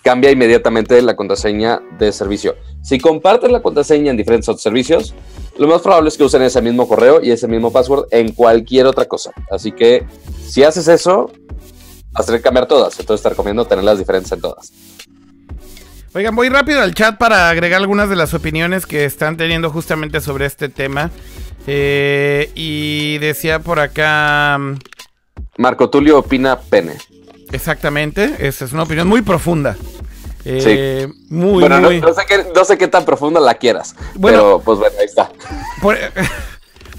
cambia 0.03 0.31
inmediatamente 0.31 1.01
la 1.01 1.17
contraseña 1.17 1.81
de 1.97 2.13
servicio. 2.13 2.55
Si 2.81 2.97
comparten 2.97 3.51
la 3.51 3.61
contraseña 3.61 4.11
en 4.11 4.15
diferentes 4.15 4.47
otros 4.47 4.63
servicios, 4.63 5.13
lo 5.59 5.67
más 5.67 5.81
probable 5.81 6.07
es 6.07 6.17
que 6.17 6.23
usen 6.23 6.41
ese 6.41 6.61
mismo 6.61 6.87
correo 6.87 7.19
y 7.21 7.31
ese 7.31 7.47
mismo 7.47 7.71
password 7.71 8.07
en 8.11 8.31
cualquier 8.31 8.85
otra 8.85 9.05
cosa. 9.05 9.31
Así 9.51 9.73
que 9.73 10.05
si 10.47 10.63
haces 10.63 10.87
eso, 10.87 11.31
vas 12.11 12.23
a 12.23 12.25
tener 12.25 12.39
que 12.39 12.45
cambiar 12.45 12.65
todas. 12.65 12.97
Entonces 12.97 13.21
te 13.21 13.29
recomiendo 13.29 13.65
tenerlas 13.65 13.99
diferentes 13.99 14.31
en 14.31 14.39
todas. 14.39 14.71
Oigan, 16.13 16.33
voy 16.33 16.47
rápido 16.47 16.81
al 16.81 16.95
chat 16.95 17.17
para 17.17 17.49
agregar 17.49 17.81
algunas 17.81 18.09
de 18.09 18.15
las 18.15 18.33
opiniones 18.33 18.85
que 18.85 19.03
están 19.03 19.35
teniendo 19.35 19.69
justamente 19.69 20.21
sobre 20.21 20.45
este 20.45 20.69
tema. 20.69 21.11
Eh, 21.67 22.51
y 22.55 23.17
decía 23.17 23.59
por 23.59 23.79
acá... 23.79 24.57
mm, 24.57 24.77
Marco 25.57 25.89
Tulio 25.89 26.19
opina 26.19 26.57
pene. 26.57 26.93
Exactamente, 27.51 28.47
esa 28.47 28.63
es 28.63 28.71
una 28.71 28.83
opinión 28.83 29.09
muy 29.09 29.21
profunda. 29.21 29.75
Eh, 30.45 31.07
Muy, 31.29 31.59
bueno, 31.61 31.79
no, 31.81 31.87
muy... 31.89 31.99
no 32.01 32.13
sé 32.13 32.21
qué, 32.27 32.45
no 32.55 32.63
sé 32.65 32.77
qué 32.77 32.87
tan 32.87 33.03
profunda 33.05 33.39
la 33.39 33.55
quieras. 33.55 33.95
Bueno. 34.15 34.37
pero 34.37 34.61
pues 34.63 34.79
bueno, 34.79 34.95
ahí 34.99 35.05
está. 35.05 35.29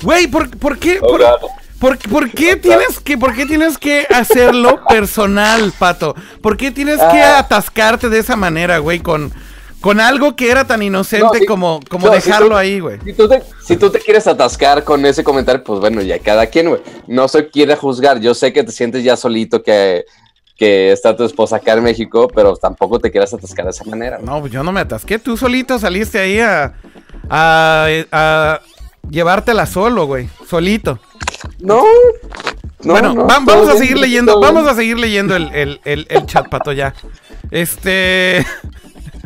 Güey, 0.03 0.27
¿por, 0.29 0.57
por 0.59 0.79
qué? 0.79 0.99
Oh, 1.03 1.07
por- 1.09 1.21
God. 1.21 1.51
¿Por, 1.79 1.97
por 2.11 2.31
qué 2.31 2.57
tienes 2.57 3.01
que, 3.01 3.17
por 3.17 3.35
qué 3.35 3.47
tienes 3.47 3.79
que 3.79 4.07
hacerlo 4.11 4.81
personal, 4.89 5.73
pato? 5.79 6.15
¿Por 6.43 6.59
qué 6.59 6.71
tienes 6.71 6.97
que 6.99 7.23
Ah. 7.23 7.39
atascarte 7.39 8.11
de 8.11 8.19
esa 8.19 8.37
manera, 8.37 8.79
güey, 8.79 9.01
con, 9.01 9.33
con 9.81 9.99
algo 9.99 10.37
que 10.37 10.51
era 10.51 10.67
tan 10.67 10.83
inocente 10.83 11.25
No, 11.25 11.33
sí. 11.35 11.47
como, 11.47 11.81
como 11.89 12.07
No, 12.09 12.13
si 12.13 12.21
dejarlo 12.27 12.51
tú- 12.51 12.57
ahí, 12.57 12.81
güey? 12.81 12.99
Si 13.03 13.15
tú, 13.15 13.27
te, 13.29 13.43
si 13.67 13.77
tú 13.79 13.89
te 13.89 13.99
quieres 13.99 14.27
atascar 14.27 14.85
con 14.85 15.07
ese 15.07 15.25
comentario, 15.25 15.65
pues 15.65 15.81
bueno, 15.81 16.03
ya 16.03 16.19
cada 16.19 16.47
quien, 16.47 16.69
güey. 16.69 16.83
No 17.07 17.29
se 17.29 17.49
quiere 17.49 17.75
juzgar. 17.77 18.21
Yo 18.21 18.35
sé 18.35 18.53
que 18.53 18.63
te 18.63 18.73
sientes 18.73 19.03
ya 19.03 19.17
solito 19.17 19.63
que, 19.63 20.05
que 20.61 20.93
está 20.93 21.17
tu 21.17 21.25
esposa 21.25 21.57
acá 21.57 21.73
en 21.73 21.83
México, 21.83 22.29
pero 22.35 22.55
tampoco 22.55 22.99
te 23.01 23.11
quieras 23.11 23.33
atascar 23.33 23.65
de 23.65 23.71
esa 23.71 23.83
manera. 23.85 24.19
No, 24.23 24.41
pues 24.41 24.53
yo 24.53 24.63
no 24.63 24.73
me 24.73 24.81
atasqué. 24.81 25.19
Tú 25.19 25.35
solito 25.39 25.79
saliste 25.79 26.19
ahí 26.19 26.39
a, 26.39 26.75
a, 27.31 27.87
a 28.13 28.61
llevártela 29.09 29.65
solo, 29.65 30.05
güey. 30.05 30.29
Solito. 30.47 30.99
No. 31.61 31.83
no, 32.85 32.93
bueno, 32.93 33.15
no, 33.15 33.27
va- 33.27 33.37
todo 33.37 33.47
vamos 33.47 33.69
a 33.69 33.73
bien, 33.73 33.79
seguir 33.79 33.99
leyendo, 33.99 34.39
vamos 34.39 34.67
a 34.67 34.75
seguir 34.75 34.99
leyendo 34.99 35.35
el, 35.35 35.51
el, 35.55 35.81
el, 35.87 36.07
el 36.11 36.27
chat, 36.27 36.49
pato, 36.51 36.73
ya. 36.73 36.93
Este. 37.51 38.45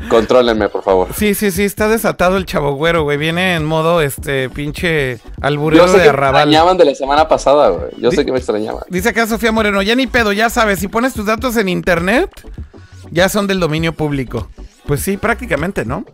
Contrólenme, 0.09 0.69
por 0.69 0.83
favor. 0.83 1.09
Sí, 1.15 1.35
sí, 1.35 1.51
sí, 1.51 1.65
está 1.65 1.89
desatado 1.89 2.37
el 2.37 2.47
chavo 2.47 2.75
güero, 2.75 3.03
güey. 3.05 3.17
Viene 3.19 3.55
en 3.57 3.65
modo, 3.65 4.01
este, 4.01 4.49
pinche 4.51 5.19
alburero 5.41 5.87
Yo 5.87 5.93
sé 5.93 5.99
de 5.99 6.05
que 6.05 6.09
me 6.11 6.17
arrabal. 6.17 6.43
extrañaban 6.49 6.77
de 6.77 6.85
la 6.85 6.95
semana 6.95 7.29
pasada, 7.29 7.69
güey. 7.71 7.91
Yo 7.99 8.11
sé 8.11 8.25
que 8.25 8.33
me 8.33 8.39
extrañaban. 8.39 8.83
Dice 8.89 9.09
acá 9.11 9.27
Sofía 9.27 9.53
Moreno, 9.53 9.83
ya 9.83 9.95
ni 9.95 10.07
pedo, 10.07 10.33
ya 10.33 10.51
sabes, 10.51 10.79
si 10.79 10.89
pones 10.89 11.15
tus 11.15 11.27
datos 11.27 11.57
en 11.57 11.69
internet, 11.69 12.31
ya 13.11 13.29
son 13.29 13.47
del 13.47 13.61
dominio 13.61 13.93
público. 13.93 14.49
Pues 14.87 15.01
sí, 15.01 15.17
prácticamente, 15.17 15.85
¿no? 15.85 16.05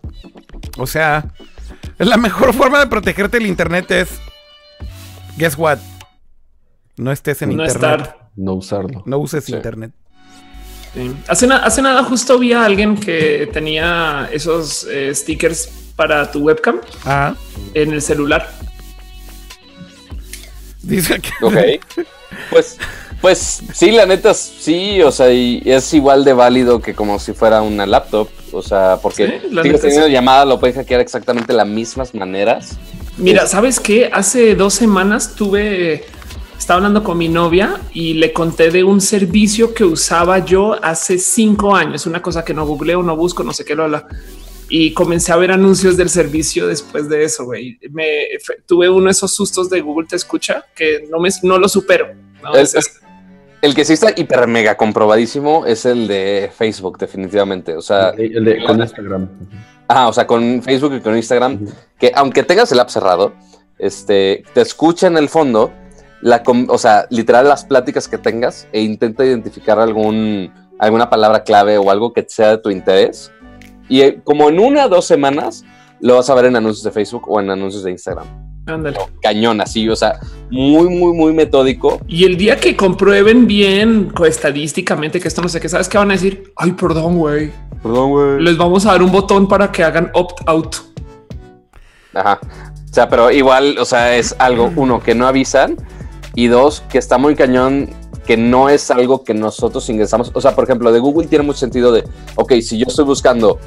O 0.79 0.87
sea, 0.87 1.25
la 1.99 2.17
mejor 2.17 2.55
forma 2.55 2.79
de 2.79 2.87
protegerte 2.87 3.39
del 3.39 3.47
internet 3.47 3.91
es, 3.91 4.09
guess 5.37 5.57
what? 5.59 5.79
No 6.97 7.11
estés 7.13 7.43
en 7.43 7.57
No 7.57 7.65
internet. 7.65 8.01
estar. 8.01 8.31
No 8.37 8.55
usarlo. 8.55 9.03
No 9.07 9.19
uses 9.19 9.45
Sí. 9.45 9.55
internet. 9.55 9.93
Sí. 10.95 11.13
Hace, 11.29 11.47
na- 11.47 11.59
hace 11.59 11.83
nada 11.83 12.03
justo 12.05 12.39
vi 12.39 12.53
a 12.53 12.65
alguien 12.65 12.97
que 12.97 13.49
tenía 13.53 14.29
esos 14.33 14.87
eh, 14.91 15.15
stickers 15.15 15.69
para 15.95 16.31
tu 16.33 16.41
webcam 16.41 16.81
Ah, 17.05 17.35
en 17.75 17.93
el 17.93 18.03
celular. 18.03 18.51
dice 20.83 21.15
aquí. 21.15 21.31
Ok. 21.43 21.57
Pues, 22.51 22.79
pues 23.21 23.61
sí, 23.75 23.91
la 23.91 24.07
neta, 24.07 24.33
sí, 24.35 25.03
o 25.03 25.13
sea, 25.13 25.31
y 25.33 25.63
es 25.65 25.93
igual 25.95 26.25
de 26.25 26.33
válido 26.33 26.81
que 26.81 26.95
como 26.95 27.19
si 27.19 27.33
fuera 27.33 27.61
una 27.63 27.87
laptop. 27.87 28.29
O 28.53 28.63
sea, 28.63 28.99
porque 29.01 29.27
Sí, 29.43 29.49
la 29.55 29.63
sigues 29.63 29.81
teniendo 29.83 30.07
sí. 30.07 30.13
llamada, 30.13 30.45
lo 30.45 30.59
puedes 30.59 30.75
hackear 30.77 31.01
exactamente 31.01 31.53
de 31.53 31.57
las 31.59 31.67
mismas 31.69 32.15
maneras. 32.15 32.77
Mira, 33.17 33.47
¿sabes 33.47 33.79
qué? 33.79 34.11
Hace 34.13 34.55
dos 34.57 34.75
semanas 34.75 35.35
tuve, 35.37 36.05
estaba 36.71 36.87
hablando 36.87 37.03
con 37.03 37.19
mi 37.19 37.29
novia 37.29 37.81
y 37.93 38.15
le 38.15 38.33
conté 38.33 38.71
de 38.71 38.85
un 38.85 39.01
servicio 39.01 39.75
que 39.75 39.83
usaba 39.83 40.39
yo 40.39 40.77
hace 40.85 41.19
cinco 41.19 41.75
años, 41.75 42.07
una 42.07 42.23
cosa 42.23 42.45
que 42.45 42.55
no 42.55 42.65
googleo, 42.65 43.03
no 43.03 43.17
busco, 43.17 43.43
no 43.43 43.53
sé 43.53 43.65
qué 43.65 43.75
lo 43.75 43.83
habla. 43.83 44.07
Y 44.69 44.93
comencé 44.95 45.33
a 45.33 45.37
ver 45.37 45.51
anuncios 45.51 45.97
del 45.97 46.09
servicio 46.09 46.69
después 46.69 47.09
de 47.09 47.25
eso, 47.25 47.45
güey. 47.45 47.77
Me 47.91 48.07
tuve 48.67 48.89
uno 48.89 49.07
de 49.07 49.11
esos 49.11 49.35
sustos 49.35 49.69
de 49.69 49.81
Google 49.81 50.07
Te 50.07 50.15
Escucha 50.15 50.65
que 50.77 51.09
no 51.11 51.19
me, 51.19 51.29
no 51.43 51.59
lo 51.59 51.69
supero. 51.69 52.07
¿no? 52.41 52.55
El, 52.55 52.61
Es- 52.61 52.77
es- 52.77 53.01
el 53.63 53.75
que 53.75 53.85
sí 53.85 53.95
está 53.95 54.13
hiper 54.17 54.47
mega 54.47 54.77
comprobadísimo 54.77 55.67
es 55.67 55.85
el 55.87 56.07
de 56.07 56.53
Facebook, 56.57 56.99
definitivamente. 56.99 57.75
O 57.75 57.83
sea, 57.83 58.11
El 58.11 58.17
de- 58.17 58.27
el 58.39 58.45
de- 58.45 58.65
con 58.65 58.81
Instagram. 58.81 59.29
ah, 59.89 60.07
o 60.07 60.13
sea, 60.13 60.25
con 60.25 60.63
Facebook 60.63 60.95
y 60.95 61.01
con 61.01 61.17
Instagram, 61.17 61.67
que 61.99 62.13
aunque 62.15 62.45
tengas 62.45 62.71
el 62.71 62.79
app 62.79 62.91
cerrado, 62.91 63.33
este, 63.77 64.45
te 64.55 64.61
escucha 64.61 65.09
en 65.09 65.17
el 65.17 65.29
fondo, 65.29 65.73
la, 66.23 66.43
o 66.69 66.79
sea, 66.79 67.07
literal 67.11 67.49
las 67.49 67.65
pláticas 67.65 68.09
que 68.09 68.19
tengas 68.19 68.69
e 68.73 68.83
intenta 68.83 69.25
identificar 69.25 69.79
algún, 69.79 70.53
alguna 70.79 71.09
palabra 71.09 71.45
clave 71.45 71.79
o 71.79 71.91
algo 71.91 72.13
que 72.13 72.25
sea 72.29 72.51
de 72.51 72.59
tu 72.59 72.71
interés. 72.71 73.33
Y 73.89 74.03
eh, 74.03 74.21
como 74.23 74.49
en 74.49 74.59
una 74.61 74.87
o 74.87 74.89
dos 74.89 75.07
semanas, 75.07 75.65
lo 76.01 76.17
vas 76.17 76.31
a 76.31 76.35
ver 76.35 76.47
en 76.47 76.57
anuncios 76.57 76.85
de 76.85 76.91
Facebook 76.91 77.25
o 77.29 77.41
en 77.41 77.51
anuncios 77.51 77.83
de 77.85 77.91
Instagram. 77.91 78.27
ándale. 78.67 78.99
Cañón, 79.23 79.61
así, 79.61 79.89
o 79.89 79.97
sea, 79.97 80.21
muy, 80.51 80.89
muy, 80.89 81.13
muy 81.13 81.33
metódico. 81.33 82.01
Y 82.07 82.25
el 82.25 82.37
día 82.37 82.57
que 82.57 82.77
comprueben 82.77 83.47
bien 83.47 84.13
estadísticamente 84.27 85.21
que 85.21 85.29
esto 85.29 85.43
no 85.43 85.49
sé 85.49 85.61
qué, 85.61 85.69
sabes 85.69 85.89
que 85.89 85.99
van 85.99 86.11
a 86.11 86.15
decir, 86.15 86.53
ay, 86.57 86.73
perdón, 86.73 87.19
güey, 87.19 87.51
Perdón, 87.83 88.11
güey. 88.11 88.41
les 88.43 88.57
vamos 88.57 88.87
a 88.87 88.93
dar 88.93 89.03
un 89.03 89.11
botón 89.11 89.49
para 89.49 89.73
que 89.73 89.83
hagan 89.83 90.11
opt 90.15 90.41
out. 90.47 90.77
Ajá. 92.15 92.39
O 92.43 92.93
sea, 92.93 93.09
pero 93.09 93.31
igual, 93.31 93.79
o 93.79 93.85
sea, 93.85 94.17
es 94.17 94.35
algo, 94.39 94.73
uno, 94.77 95.01
que 95.01 95.15
no 95.15 95.27
avisan 95.27 95.77
y 96.35 96.47
dos, 96.47 96.83
que 96.91 96.99
está 96.99 97.19
muy 97.19 97.35
cañón, 97.35 97.91
que 98.27 98.37
no 98.37 98.69
es 98.69 98.91
algo 98.91 99.25
que 99.25 99.35
nosotros 99.35 99.89
ingresamos. 99.89 100.31
O 100.35 100.41
sea, 100.41 100.55
por 100.55 100.65
ejemplo, 100.65 100.93
de 100.93 101.01
Google 101.01 101.27
tiene 101.27 101.45
mucho 101.45 101.59
sentido 101.59 101.93
de, 101.93 102.05
ok, 102.37 102.53
si 102.61 102.79
yo 102.79 102.87
estoy 102.89 103.05
buscando 103.05 103.59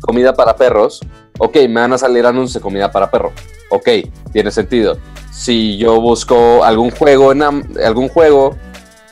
comida 0.00 0.34
para 0.34 0.56
perros, 0.56 1.00
ok, 1.38 1.56
me 1.68 1.80
van 1.80 1.92
a 1.92 1.98
salir 1.98 2.26
anuncios 2.26 2.54
de 2.54 2.60
comida 2.60 2.90
para 2.90 3.10
perro. 3.10 3.32
Ok, 3.70 3.88
tiene 4.32 4.50
sentido. 4.50 4.98
Si 5.32 5.78
yo 5.78 6.00
busco 6.00 6.62
algún 6.64 6.90
juego 6.90 7.32
en 7.32 7.42
algún 7.42 8.08
juego, 8.08 8.56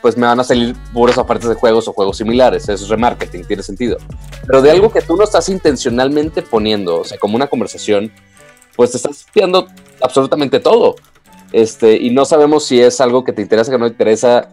pues 0.03 0.17
me 0.17 0.27
van 0.27 0.41
a 0.41 0.45
salir 0.45 0.75
puras 0.93 1.19
ofertas 1.19 1.49
de 1.49 1.55
juegos 1.55 1.89
o 1.89 1.93
juegos 1.93 2.17
similares. 2.17 2.69
Eso 2.69 2.85
es 2.85 2.89
remarketing, 2.89 3.45
tiene 3.45 3.63
sentido. 3.63 3.99
Pero 4.47 4.63
de 4.63 4.71
algo 4.71 4.91
que 4.91 5.03
tú 5.03 5.17
no 5.17 5.25
estás 5.25 5.49
intencionalmente 5.49 6.43
poniendo, 6.43 7.01
o 7.01 7.05
sea, 7.05 7.19
como 7.19 7.37
una 7.37 7.47
conversación, 7.47 8.13
pues 8.77 8.91
te 8.91 8.97
estás 8.97 9.21
espiando 9.21 9.67
absolutamente 10.01 10.61
todo. 10.61 10.97
Este, 11.53 11.97
y 11.97 12.11
no 12.11 12.25
sabemos 12.25 12.65
si 12.65 12.81
es 12.81 13.01
algo 13.01 13.25
que 13.25 13.33
te 13.33 13.43
interesa, 13.43 13.71
que 13.71 13.79
no 13.79 13.87
te 13.87 13.93
interesa, 13.93 14.49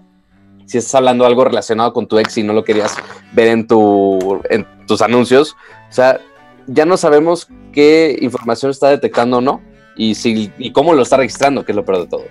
si 0.65 0.77
estás 0.77 0.95
hablando 0.95 1.25
algo 1.25 1.43
relacionado 1.43 1.93
con 1.93 2.07
tu 2.07 2.17
ex 2.19 2.37
y 2.37 2.43
no 2.43 2.53
lo 2.53 2.63
querías 2.63 2.95
ver 3.33 3.49
en, 3.49 3.67
tu, 3.67 4.41
en 4.49 4.65
tus 4.87 5.01
anuncios. 5.01 5.55
O 5.89 5.93
sea, 5.93 6.19
ya 6.67 6.85
no 6.85 6.97
sabemos 6.97 7.47
qué 7.71 8.17
información 8.21 8.71
está 8.71 8.89
detectando 8.89 9.37
o 9.37 9.41
no 9.41 9.61
y, 9.95 10.15
si, 10.15 10.51
y 10.57 10.71
cómo 10.71 10.93
lo 10.93 11.03
está 11.03 11.17
registrando, 11.17 11.63
que 11.63 11.71
es 11.71 11.75
lo 11.75 11.85
peor 11.85 11.99
de 11.99 12.07
todo. 12.07 12.25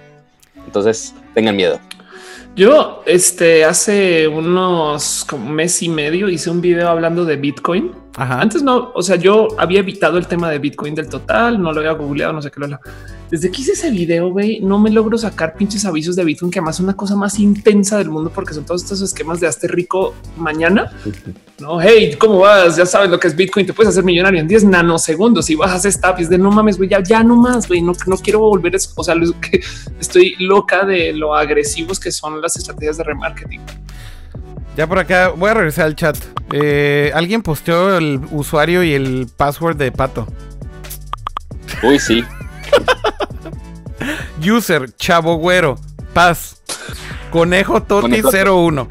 Entonces, 0.66 1.14
tengan 1.34 1.56
miedo. 1.56 1.78
Yo, 2.56 3.02
este, 3.04 3.64
hace 3.64 4.26
unos 4.26 5.26
como 5.28 5.50
mes 5.50 5.82
y 5.82 5.90
medio 5.90 6.30
hice 6.30 6.48
un 6.50 6.62
video 6.62 6.88
hablando 6.88 7.24
de 7.24 7.36
Bitcoin. 7.36 7.92
Ajá. 8.16 8.40
Antes 8.40 8.62
no, 8.62 8.92
o 8.94 9.02
sea, 9.02 9.16
yo 9.16 9.48
había 9.58 9.80
evitado 9.80 10.16
el 10.16 10.26
tema 10.26 10.50
de 10.50 10.58
Bitcoin 10.58 10.94
del 10.94 11.08
total, 11.08 11.60
no 11.60 11.70
lo 11.72 11.80
había 11.80 11.92
googleado, 11.92 12.32
no 12.32 12.40
sé 12.40 12.50
qué 12.50 12.60
lo. 12.60 12.80
Desde 13.30 13.50
que 13.50 13.60
hice 13.60 13.72
ese 13.72 13.90
video, 13.90 14.30
güey, 14.30 14.60
no 14.60 14.78
me 14.78 14.88
logro 14.88 15.18
sacar 15.18 15.54
pinches 15.54 15.84
avisos 15.84 16.16
de 16.16 16.24
Bitcoin, 16.24 16.50
que 16.50 16.60
además 16.60 16.76
es 16.76 16.80
una 16.80 16.96
cosa 16.96 17.14
más 17.16 17.38
intensa 17.40 17.98
del 17.98 18.08
mundo 18.08 18.30
porque 18.34 18.54
son 18.54 18.64
todos 18.64 18.84
estos 18.84 19.02
esquemas 19.02 19.40
de 19.40 19.48
hazte 19.48 19.66
rico 19.68 20.14
mañana. 20.38 20.90
No, 21.58 21.78
hey, 21.80 22.16
¿cómo 22.18 22.38
vas? 22.38 22.76
Ya 22.76 22.86
sabes 22.86 23.10
lo 23.10 23.18
que 23.20 23.28
es 23.28 23.36
Bitcoin, 23.36 23.66
te 23.66 23.72
puedes 23.74 23.90
hacer 23.90 24.04
millonario 24.04 24.40
en 24.40 24.48
10 24.48 24.64
nanosegundos 24.64 25.50
y 25.50 25.54
bajas 25.56 25.84
esta 25.84 26.12
es 26.12 26.30
de 26.30 26.38
no 26.38 26.50
mames, 26.50 26.78
güey, 26.78 26.88
ya, 26.88 27.02
ya 27.02 27.22
no 27.22 27.36
más, 27.36 27.66
güey, 27.68 27.82
no, 27.82 27.92
no 28.06 28.16
quiero 28.16 28.38
volver, 28.38 28.76
a- 28.76 28.78
o 28.94 29.04
sea, 29.04 29.14
lo 29.14 29.38
que 29.40 29.60
estoy 30.00 30.36
loca 30.38 30.84
de 30.86 31.12
lo 31.12 31.34
agresivos 31.34 31.98
que 32.00 32.10
son 32.12 32.40
las 32.40 32.56
estrategias 32.56 32.96
de 32.96 33.04
remarketing. 33.04 33.60
Ya 34.76 34.86
por 34.86 34.98
acá, 34.98 35.28
voy 35.34 35.50
a 35.50 35.54
regresar 35.54 35.86
al 35.86 35.96
chat. 35.96 36.16
Eh, 36.52 37.10
Alguien 37.14 37.42
posteó 37.42 37.96
el 37.96 38.20
usuario 38.30 38.82
y 38.82 38.92
el 38.92 39.26
password 39.36 39.76
de 39.76 39.90
Pato. 39.90 40.26
Uy, 41.82 41.98
sí. 41.98 42.24
User, 44.50 44.94
chavo 44.96 45.36
güero, 45.36 45.76
paz, 46.12 46.60
conejo 47.30 47.82
toti 47.82 48.20
Conejo. 48.20 48.66
01. 48.66 48.88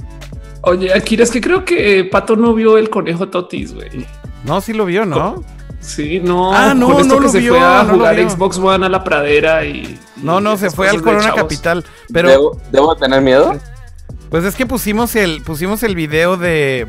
Oye, 0.64 0.94
Akira, 0.94 1.24
es 1.24 1.30
que 1.32 1.40
creo 1.40 1.64
que 1.64 2.04
Pato 2.12 2.36
no 2.36 2.56
vio 2.56 2.78
el 2.80 2.90
conejo 2.90 3.30
Totis, 3.30 3.74
güey. 3.76 4.08
No, 4.44 4.62
sí 4.62 4.74
lo 4.74 4.86
vio, 4.86 5.06
¿no? 5.06 5.44
Sí, 5.80 6.20
no. 6.20 6.52
Ah, 6.52 6.74
no, 6.74 6.88
con 6.88 7.02
esto 7.02 7.14
no 7.14 7.20
que 7.20 7.26
lo 7.28 7.32
se 7.32 7.40
vio, 7.40 7.54
fue 7.54 7.64
a 7.64 7.84
no 7.84 7.90
lo 7.92 7.94
jugar 7.98 8.16
vio. 8.16 8.30
Xbox 8.32 8.58
One 8.58 8.86
a 8.88 8.90
la 8.90 9.04
pradera 9.04 9.64
y. 9.64 10.00
No, 10.18 10.42
no, 10.42 10.56
y 10.56 10.58
se 10.58 10.72
fue 10.72 10.90
al 10.90 11.04
Corona. 11.04 11.36
Capital. 11.36 11.86
Pero 12.12 12.30
¿Debo, 12.30 12.62
debo 12.72 12.96
tener 12.96 13.22
miedo? 13.22 13.56
Pues 14.30 14.43
es 14.43 14.55
que 14.55 14.65
pusimos 14.65 15.15
el 15.15 15.41
pusimos 15.43 15.84
el 15.84 15.95
video 15.95 16.38
de 16.38 16.88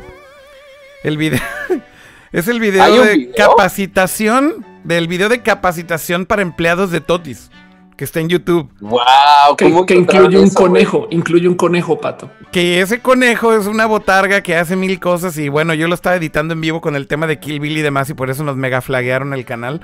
el 1.03 1.17
video 1.17 1.39
Es 2.33 2.47
el 2.49 2.59
video 2.59 2.83
¿Hay 2.83 2.99
un 2.99 3.05
de 3.07 3.15
video? 3.15 3.33
capacitación, 3.35 4.65
del 4.83 5.07
video 5.07 5.29
de 5.29 5.41
capacitación 5.41 6.25
para 6.25 6.41
empleados 6.41 6.91
de 6.91 6.99
Totis, 6.99 7.49
que 7.95 8.03
está 8.03 8.19
en 8.19 8.27
YouTube. 8.27 8.69
Wow, 8.81 9.55
Que, 9.57 9.63
¿cómo 9.65 9.85
que 9.85 9.95
incluye 9.95 10.37
un 10.37 10.43
eso, 10.47 10.59
conejo, 10.59 11.07
incluye 11.09 11.47
un 11.47 11.55
conejo, 11.55 12.01
pato. 12.01 12.29
Que 12.51 12.81
ese 12.81 12.99
conejo 12.99 13.53
es 13.53 13.65
una 13.65 13.85
botarga 13.85 14.41
que 14.41 14.57
hace 14.57 14.75
mil 14.75 14.99
cosas 14.99 15.37
y 15.37 15.47
bueno, 15.47 15.73
yo 15.73 15.87
lo 15.87 15.95
estaba 15.95 16.17
editando 16.17 16.53
en 16.53 16.59
vivo 16.59 16.81
con 16.81 16.97
el 16.97 17.07
tema 17.07 17.27
de 17.27 17.39
Kill 17.39 17.61
Bill 17.61 17.77
y 17.77 17.81
demás 17.81 18.09
y 18.09 18.13
por 18.13 18.29
eso 18.29 18.43
nos 18.43 18.57
mega 18.57 18.81
flaguearon 18.81 19.33
el 19.33 19.45
canal. 19.45 19.79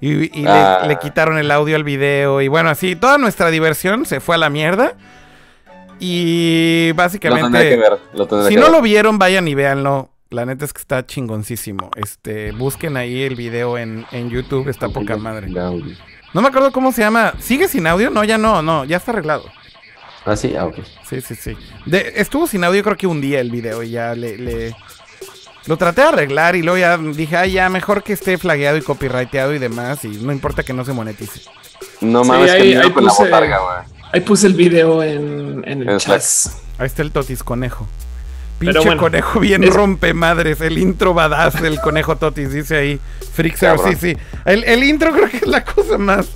Y, 0.00 0.08
y 0.38 0.42
le- 0.42 0.48
Ah. 0.48 0.84
le, 0.88 0.98
quitaron 0.98 1.36
el 1.36 1.50
audio 1.50 1.76
al 1.76 1.84
video 1.84 2.40
y 2.40 2.48
bueno, 2.48 2.70
así 2.70 2.96
toda 2.96 3.18
nuestra 3.18 3.50
diversión 3.50 4.06
se 4.06 4.20
fue 4.20 4.36
a 4.36 4.38
la 4.38 4.48
mierda. 4.48 4.94
Y 6.00 6.92
básicamente... 6.92 7.42
tendré 7.44 7.68
que 7.70 7.76
ver. 7.76 7.98
Lo 8.14 8.26
tendré 8.26 8.48
Si 8.48 8.54
que 8.54 8.60
no 8.60 8.66
ver. 8.66 8.72
lo 8.76 8.82
vieron, 8.82 9.18
vayan 9.18 9.46
y 9.48 9.54
véanlo. 9.54 10.10
La 10.30 10.44
neta 10.46 10.64
es 10.64 10.72
que 10.72 10.80
está 10.80 11.06
chingoncísimo. 11.06 11.90
Este, 11.96 12.50
busquen 12.52 12.96
ahí 12.96 13.22
el 13.22 13.36
video 13.36 13.78
en, 13.78 14.04
en 14.10 14.30
YouTube, 14.30 14.68
está 14.68 14.88
poca 14.88 15.16
madre. 15.16 15.48
No 15.48 16.42
me 16.42 16.48
acuerdo 16.48 16.72
cómo 16.72 16.90
se 16.90 17.02
llama. 17.02 17.34
¿Sigue 17.38 17.68
sin 17.68 17.86
audio? 17.86 18.10
No, 18.10 18.24
ya 18.24 18.36
no, 18.36 18.60
no, 18.60 18.84
ya 18.84 18.96
está 18.96 19.12
arreglado. 19.12 19.44
Ah, 20.26 20.34
sí, 20.34 20.54
ah, 20.58 20.66
ok. 20.66 20.76
Sí, 21.08 21.20
sí, 21.20 21.34
sí. 21.36 21.56
De- 21.86 22.14
estuvo 22.16 22.46
sin 22.48 22.64
audio 22.64 22.82
creo 22.82 22.96
que 22.96 23.06
un 23.06 23.20
día 23.20 23.40
el 23.40 23.50
video 23.50 23.82
y 23.82 23.90
ya 23.90 24.14
le, 24.14 24.36
le- 24.38 24.74
Lo 25.66 25.76
traté 25.76 26.00
de 26.00 26.08
arreglar 26.08 26.56
y 26.56 26.62
luego 26.62 26.78
ya 26.78 26.96
dije, 26.96 27.36
ah, 27.36 27.46
ya, 27.46 27.68
mejor 27.68 28.02
que 28.02 28.14
esté 28.14 28.36
flagueado 28.36 28.76
y 28.76 28.82
copyrighteado 28.82 29.54
y 29.54 29.58
demás 29.58 30.04
y 30.04 30.08
no 30.08 30.32
importa 30.32 30.62
que 30.64 30.72
no 30.72 30.84
se 30.84 30.92
monetice. 30.92 31.42
No 32.00 32.24
Sí, 32.24 32.28
mames, 32.30 32.50
ahí- 32.50 32.58
que 32.62 32.68
miedo 32.68 32.82
ahí 32.82 32.90
con 32.90 33.04
la 33.04 33.12
botarga, 33.16 33.58
güey. 33.58 33.93
Ahí 34.14 34.20
puse 34.20 34.46
el 34.46 34.54
video 34.54 35.02
en, 35.02 35.62
en 35.66 35.82
el 35.82 35.88
En 35.88 35.98
chat. 35.98 36.20
Slack. 36.22 36.54
Ahí 36.78 36.86
está 36.86 37.02
el 37.02 37.10
Totis 37.10 37.42
Conejo. 37.42 37.86
Pinche 38.58 38.78
bueno, 38.78 39.00
conejo 39.00 39.40
bien 39.40 39.64
es- 39.64 39.74
rompe 39.74 40.14
madres. 40.14 40.60
El 40.60 40.78
intro 40.78 41.12
badass 41.14 41.60
del 41.60 41.80
conejo 41.80 42.16
Totis, 42.16 42.52
dice 42.52 42.76
ahí. 42.76 43.00
Freakzer, 43.32 43.76
sí, 43.80 43.94
sí. 44.00 44.16
El, 44.44 44.62
el 44.64 44.84
intro 44.84 45.12
creo 45.12 45.28
que 45.28 45.38
es 45.38 45.46
la 45.46 45.64
cosa 45.64 45.98
más 45.98 46.26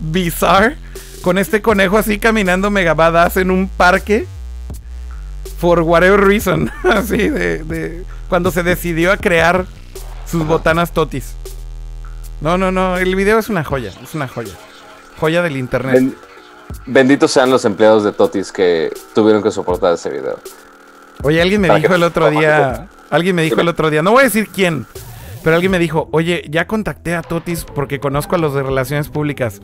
bizarre. 0.00 0.76
Con 1.22 1.38
este 1.38 1.62
conejo 1.62 1.96
así 1.98 2.18
caminando 2.18 2.70
mega 2.70 2.94
badass 2.94 3.36
en 3.38 3.50
un 3.52 3.68
parque. 3.68 4.26
For 5.58 5.80
whatever 5.82 6.20
reason. 6.20 6.70
Así 6.84 7.16
de, 7.28 7.64
de- 7.64 8.04
Cuando 8.28 8.50
se 8.50 8.62
decidió 8.62 9.10
a 9.12 9.16
crear 9.16 9.66
sus 10.26 10.44
botanas 10.46 10.92
Totis. 10.92 11.34
No, 12.40 12.56
no, 12.58 12.70
no. 12.70 12.96
El 12.98 13.14
video 13.16 13.38
es 13.38 13.48
una 13.48 13.64
joya. 13.64 13.92
Es 14.02 14.14
una 14.14 14.28
joya. 14.28 14.52
Joya 15.18 15.42
del 15.42 15.56
internet. 15.56 16.14
Benditos 16.86 17.30
sean 17.30 17.50
los 17.50 17.64
empleados 17.64 18.04
de 18.04 18.12
Totis 18.12 18.52
que 18.52 18.92
tuvieron 19.14 19.42
que 19.42 19.50
soportar 19.50 19.94
ese 19.94 20.10
video. 20.10 20.38
Oye, 21.22 21.42
alguien 21.42 21.60
me 21.60 21.68
Para 21.68 21.80
dijo 21.80 21.94
el 21.94 22.02
otro 22.02 22.30
día, 22.30 22.88
alguien 23.10 23.34
me 23.34 23.42
dijo 23.42 23.60
el 23.60 23.68
otro 23.68 23.90
día, 23.90 24.02
no 24.02 24.12
voy 24.12 24.20
a 24.20 24.24
decir 24.24 24.48
quién, 24.48 24.86
pero 25.42 25.56
alguien 25.56 25.72
me 25.72 25.78
dijo, 25.78 26.08
oye, 26.12 26.44
ya 26.48 26.66
contacté 26.66 27.14
a 27.14 27.22
Totis 27.22 27.64
porque 27.64 27.98
conozco 28.00 28.36
a 28.36 28.38
los 28.38 28.54
de 28.54 28.62
relaciones 28.62 29.08
públicas. 29.08 29.60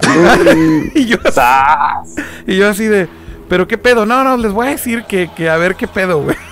y, 0.94 1.06
yo, 1.06 1.18
¡Sas! 1.30 2.14
y 2.46 2.56
yo 2.56 2.68
así 2.68 2.86
de, 2.86 3.08
pero 3.48 3.66
qué 3.66 3.76
pedo, 3.78 4.06
no, 4.06 4.24
no, 4.24 4.36
les 4.36 4.52
voy 4.52 4.68
a 4.68 4.70
decir 4.70 5.04
que, 5.04 5.30
que 5.34 5.50
a 5.50 5.56
ver 5.56 5.74
qué 5.74 5.88
pedo, 5.88 6.22
güey. 6.22 6.36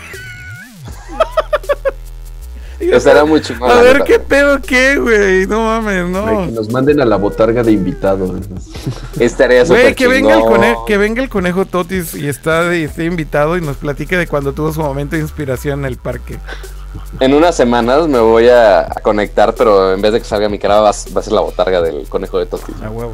Estaría 2.80 3.24
muy 3.24 3.40
chingón. 3.40 3.70
a 3.70 3.80
ver 3.80 4.02
qué 4.04 4.18
pedo, 4.18 4.60
qué, 4.60 4.96
güey, 4.96 5.46
no 5.46 5.60
mames, 5.64 6.10
Güey, 6.10 6.24
que 6.24 6.30
no. 6.32 6.46
nos 6.52 6.70
manden 6.70 7.00
a 7.00 7.04
la 7.04 7.16
botarga 7.16 7.62
de 7.62 7.72
invitado. 7.72 8.34
Estaría 9.18 9.64
Güey, 9.64 9.80
súper 9.80 9.94
que 9.94 10.08
venga, 10.08 10.34
el 10.34 10.42
conejo, 10.44 10.84
que 10.84 10.98
venga 10.98 11.22
el 11.22 11.28
conejo 11.28 11.64
Totis 11.64 12.14
y 12.14 12.28
está 12.28 12.74
y 12.76 12.84
esté 12.84 13.04
invitado 13.04 13.56
y 13.56 13.60
nos 13.60 13.76
platique 13.76 14.16
de 14.16 14.26
cuando 14.26 14.52
tuvo 14.52 14.72
su 14.72 14.80
momento 14.80 15.16
de 15.16 15.22
inspiración 15.22 15.80
en 15.80 15.84
el 15.86 15.96
parque. 15.96 16.38
En 17.20 17.34
unas 17.34 17.54
semanas 17.56 18.08
me 18.08 18.18
voy 18.18 18.48
a, 18.48 18.80
a 18.80 18.94
conectar, 19.02 19.54
pero 19.54 19.92
en 19.94 20.00
vez 20.00 20.12
de 20.12 20.18
que 20.20 20.24
salga 20.24 20.48
mi 20.48 20.58
cara, 20.58 20.80
va, 20.80 20.90
a- 20.90 21.12
va 21.14 21.20
a 21.20 21.22
ser 21.22 21.32
la 21.32 21.40
botarga 21.40 21.80
del 21.82 22.06
conejo 22.08 22.38
de 22.38 22.46
Totis. 22.46 22.74
A 22.82 22.90
huevo. 22.90 23.12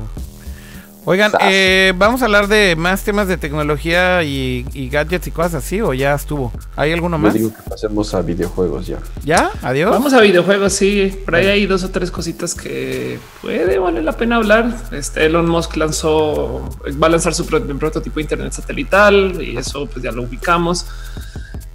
Oigan, 1.05 1.33
eh, 1.41 1.93
vamos 1.97 2.23
a 2.23 2.27
hablar 2.27 2.47
de 2.47 2.77
más 2.77 3.03
temas 3.03 3.27
de 3.27 3.37
tecnología 3.37 4.23
y, 4.23 4.65
y 4.73 4.89
gadgets 4.89 5.27
y 5.27 5.31
cosas 5.33 5.55
así, 5.55 5.81
o 5.81 5.93
ya 5.95 6.15
estuvo. 6.15 6.53
¿Hay 6.77 6.93
alguno 6.93 7.17
Yo 7.17 7.23
más? 7.23 7.35
digo 7.35 7.51
que 7.53 7.69
pasemos 7.69 8.15
a 8.15 8.23
videojuegos 8.23 8.87
ya. 8.87 8.99
¿Ya? 9.25 9.51
¿Adiós? 9.63 9.91
Vamos 9.91 10.13
a 10.13 10.21
videojuegos, 10.21 10.73
sí. 10.75 11.13
Por 11.25 11.35
ahí 11.35 11.47
hay 11.49 11.67
dos 11.67 11.83
o 11.83 11.91
tres 11.91 12.13
cositas 12.13 12.55
que 12.55 13.19
puede 13.41 13.81
valer 13.81 14.05
la 14.05 14.13
pena 14.17 14.37
hablar. 14.37 14.77
Este 14.93 15.27
Elon 15.27 15.49
Musk 15.49 15.75
lanzó, 15.77 16.69
va 17.03 17.09
a 17.09 17.11
lanzar 17.11 17.35
su 17.35 17.47
pro- 17.47 17.67
prototipo 17.79 18.17
de 18.17 18.23
internet 18.23 18.53
satelital 18.53 19.43
y 19.43 19.57
eso 19.57 19.87
pues 19.87 20.05
ya 20.05 20.13
lo 20.13 20.23
ubicamos. 20.23 20.87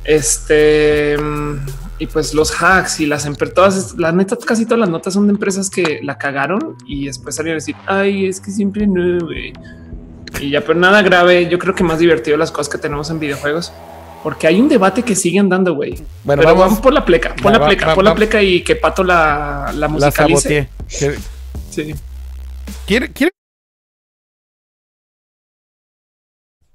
Este 0.05 1.17
y 1.99 2.07
pues 2.07 2.33
los 2.33 2.51
hacks 2.61 2.99
y 2.99 3.05
las 3.05 3.25
empresas, 3.25 3.55
todas 3.55 3.95
la 3.97 4.11
neta, 4.11 4.37
casi 4.37 4.65
todas 4.65 4.79
las 4.79 4.89
notas 4.89 5.13
son 5.13 5.27
de 5.27 5.33
empresas 5.33 5.69
que 5.69 5.99
la 6.03 6.17
cagaron 6.17 6.75
y 6.85 7.05
después 7.07 7.35
salieron 7.35 7.55
a 7.55 7.61
decir, 7.61 7.75
ay, 7.87 8.27
es 8.27 8.39
que 8.39 8.51
siempre 8.51 8.85
no, 8.87 9.25
güey". 9.25 9.53
Y 10.41 10.51
ya, 10.51 10.61
pero 10.61 10.77
nada 10.79 11.01
grave. 11.01 11.49
Yo 11.49 11.57
creo 11.57 11.73
que 11.73 11.83
más 11.83 11.99
divertido 11.99 12.37
las 12.37 12.51
cosas 12.51 12.69
que 12.71 12.77
tenemos 12.77 13.09
en 13.09 13.19
videojuegos, 13.19 13.71
porque 14.21 14.45
hay 14.45 14.59
un 14.61 14.69
debate 14.69 15.01
que 15.03 15.15
siguen 15.15 15.49
dando, 15.49 15.73
güey. 15.73 15.95
Bueno, 16.23 16.41
Pero 16.41 16.53
vamos- 16.53 16.59
vamos 16.59 16.79
por 16.81 16.93
la 16.93 17.03
pleca, 17.05 17.35
pon 17.41 17.53
Va, 17.53 17.57
la 17.59 17.65
pleca, 17.65 17.87
va, 17.87 17.95
pon 17.95 18.05
la 18.05 18.13
pleca 18.15 18.41
y 18.43 18.61
que 18.63 18.75
Pato 18.75 19.03
la, 19.03 19.71
la 19.73 19.79
La 19.79 19.87
musicalice. 19.87 20.69
saboteé. 20.69 20.69
¿Quiere- 20.99 21.17
Sí. 21.71 21.95
¿Quiere, 22.85 23.11
quiere... 23.11 23.31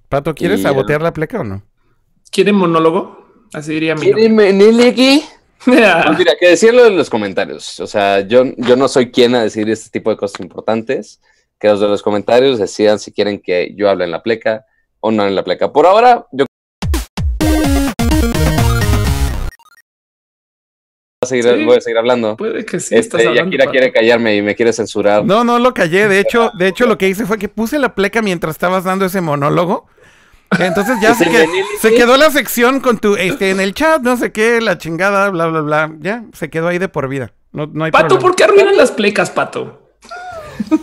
Pato, 0.09 0.35
¿quieres 0.35 0.61
Y, 0.61 0.63
sabotear 0.63 1.01
la 1.03 1.13
pleca 1.13 1.41
o 1.41 1.45
no? 1.45 1.63
¿Quieren 2.31 2.55
monólogo? 2.55 3.22
Así 3.53 3.73
diría 3.75 3.95
mi. 3.95 4.03
¿Quieren 4.03 4.37
venirle 4.37 4.89
aquí? 4.89 5.25
Novia. 5.67 6.05
mira, 6.19 6.33
que 6.41 6.49
decirlo 6.49 6.87
en 6.87 6.97
los 6.97 7.09
comentarios. 7.11 7.79
O 7.81 7.87
sea, 7.87 8.21
yo, 8.21 8.45
yo 8.57 8.77
no 8.77 8.89
soy 8.89 9.11
quien 9.13 9.35
a 9.35 9.43
decir 9.43 9.69
este 9.71 9.91
tipo 9.91 10.11
de 10.11 10.17
cosas 10.17 10.41
importantes. 10.41 11.21
Que 11.59 11.69
los 11.69 11.79
de 11.81 11.87
los 11.87 12.03
comentarios 12.03 12.59
decidan 12.59 12.99
si 12.99 13.13
quieren 13.13 13.41
que 13.41 13.73
yo 13.77 13.89
hable 13.89 14.05
en 14.05 14.11
la 14.11 14.23
pleca 14.23 14.65
o 14.99 15.13
no 15.13 15.25
en 15.27 15.35
la 15.37 15.45
pleca. 15.45 15.73
Por 15.73 15.87
ahora, 15.87 16.27
yo 16.33 16.45
voy 21.21 21.23
a 21.23 21.27
seguir, 21.27 21.45
Sí. 21.45 21.65
voy 21.65 21.77
a 21.77 21.81
seguir 21.81 21.99
hablando. 21.99 22.37
Puede 22.37 22.65
que 22.65 22.81
sí. 22.81 22.97
estás 22.97 23.21
Este, 23.21 23.29
hablando, 23.29 23.51
Yakira 23.53 23.71
quiere 23.71 23.93
callarme 23.93 24.35
y 24.35 24.43
me 24.43 24.57
quiere 24.57 24.73
censurar. 24.73 25.25
No, 25.25 25.45
no 25.45 25.61
lo 25.61 25.73
callé. 25.73 26.09
De 26.09 26.19
hecho, 26.19 26.51
de 26.59 26.67
hecho, 26.67 26.87
lo 26.87 26.99
que 26.99 27.09
hice 27.09 27.27
fue 27.27 27.39
que 27.39 27.49
puse 27.49 27.79
la 27.79 27.95
pleca 27.95 28.23
mientras 28.23 28.57
estabas 28.57 28.83
dando 28.83 29.05
ese 29.05 29.21
monólogo. 29.21 29.87
Entonces 30.59 30.97
ya 31.01 31.15
se, 31.15 31.27
se 31.81 31.95
quedó 31.95 32.17
la 32.17 32.31
sección 32.31 32.81
con 32.81 32.99
tu 32.99 33.15
este 33.17 33.51
en 33.51 33.61
el 33.61 33.75
chat, 33.75 34.03
no 34.03 34.17
sé 34.17 34.33
qué, 34.33 34.61
la 34.61 34.79
chingada, 34.79 35.31
bla, 35.31 35.47
bla, 35.47 35.61
bla. 35.61 35.93
Ya, 36.01 36.25
se 36.33 36.51
quedó 36.51 36.69
ahí 36.69 36.79
de 36.79 36.89
por 36.89 37.09
vida. 37.09 37.33
No, 37.53 37.67
no 37.67 37.85
hay 37.85 37.91
Pato, 37.91 38.09
problema. 38.09 38.29
¿por 38.29 38.37
qué 38.37 38.45
arruinan 38.45 38.77
las 38.77 38.91
plecas, 38.91 39.31
Pato? 39.31 39.81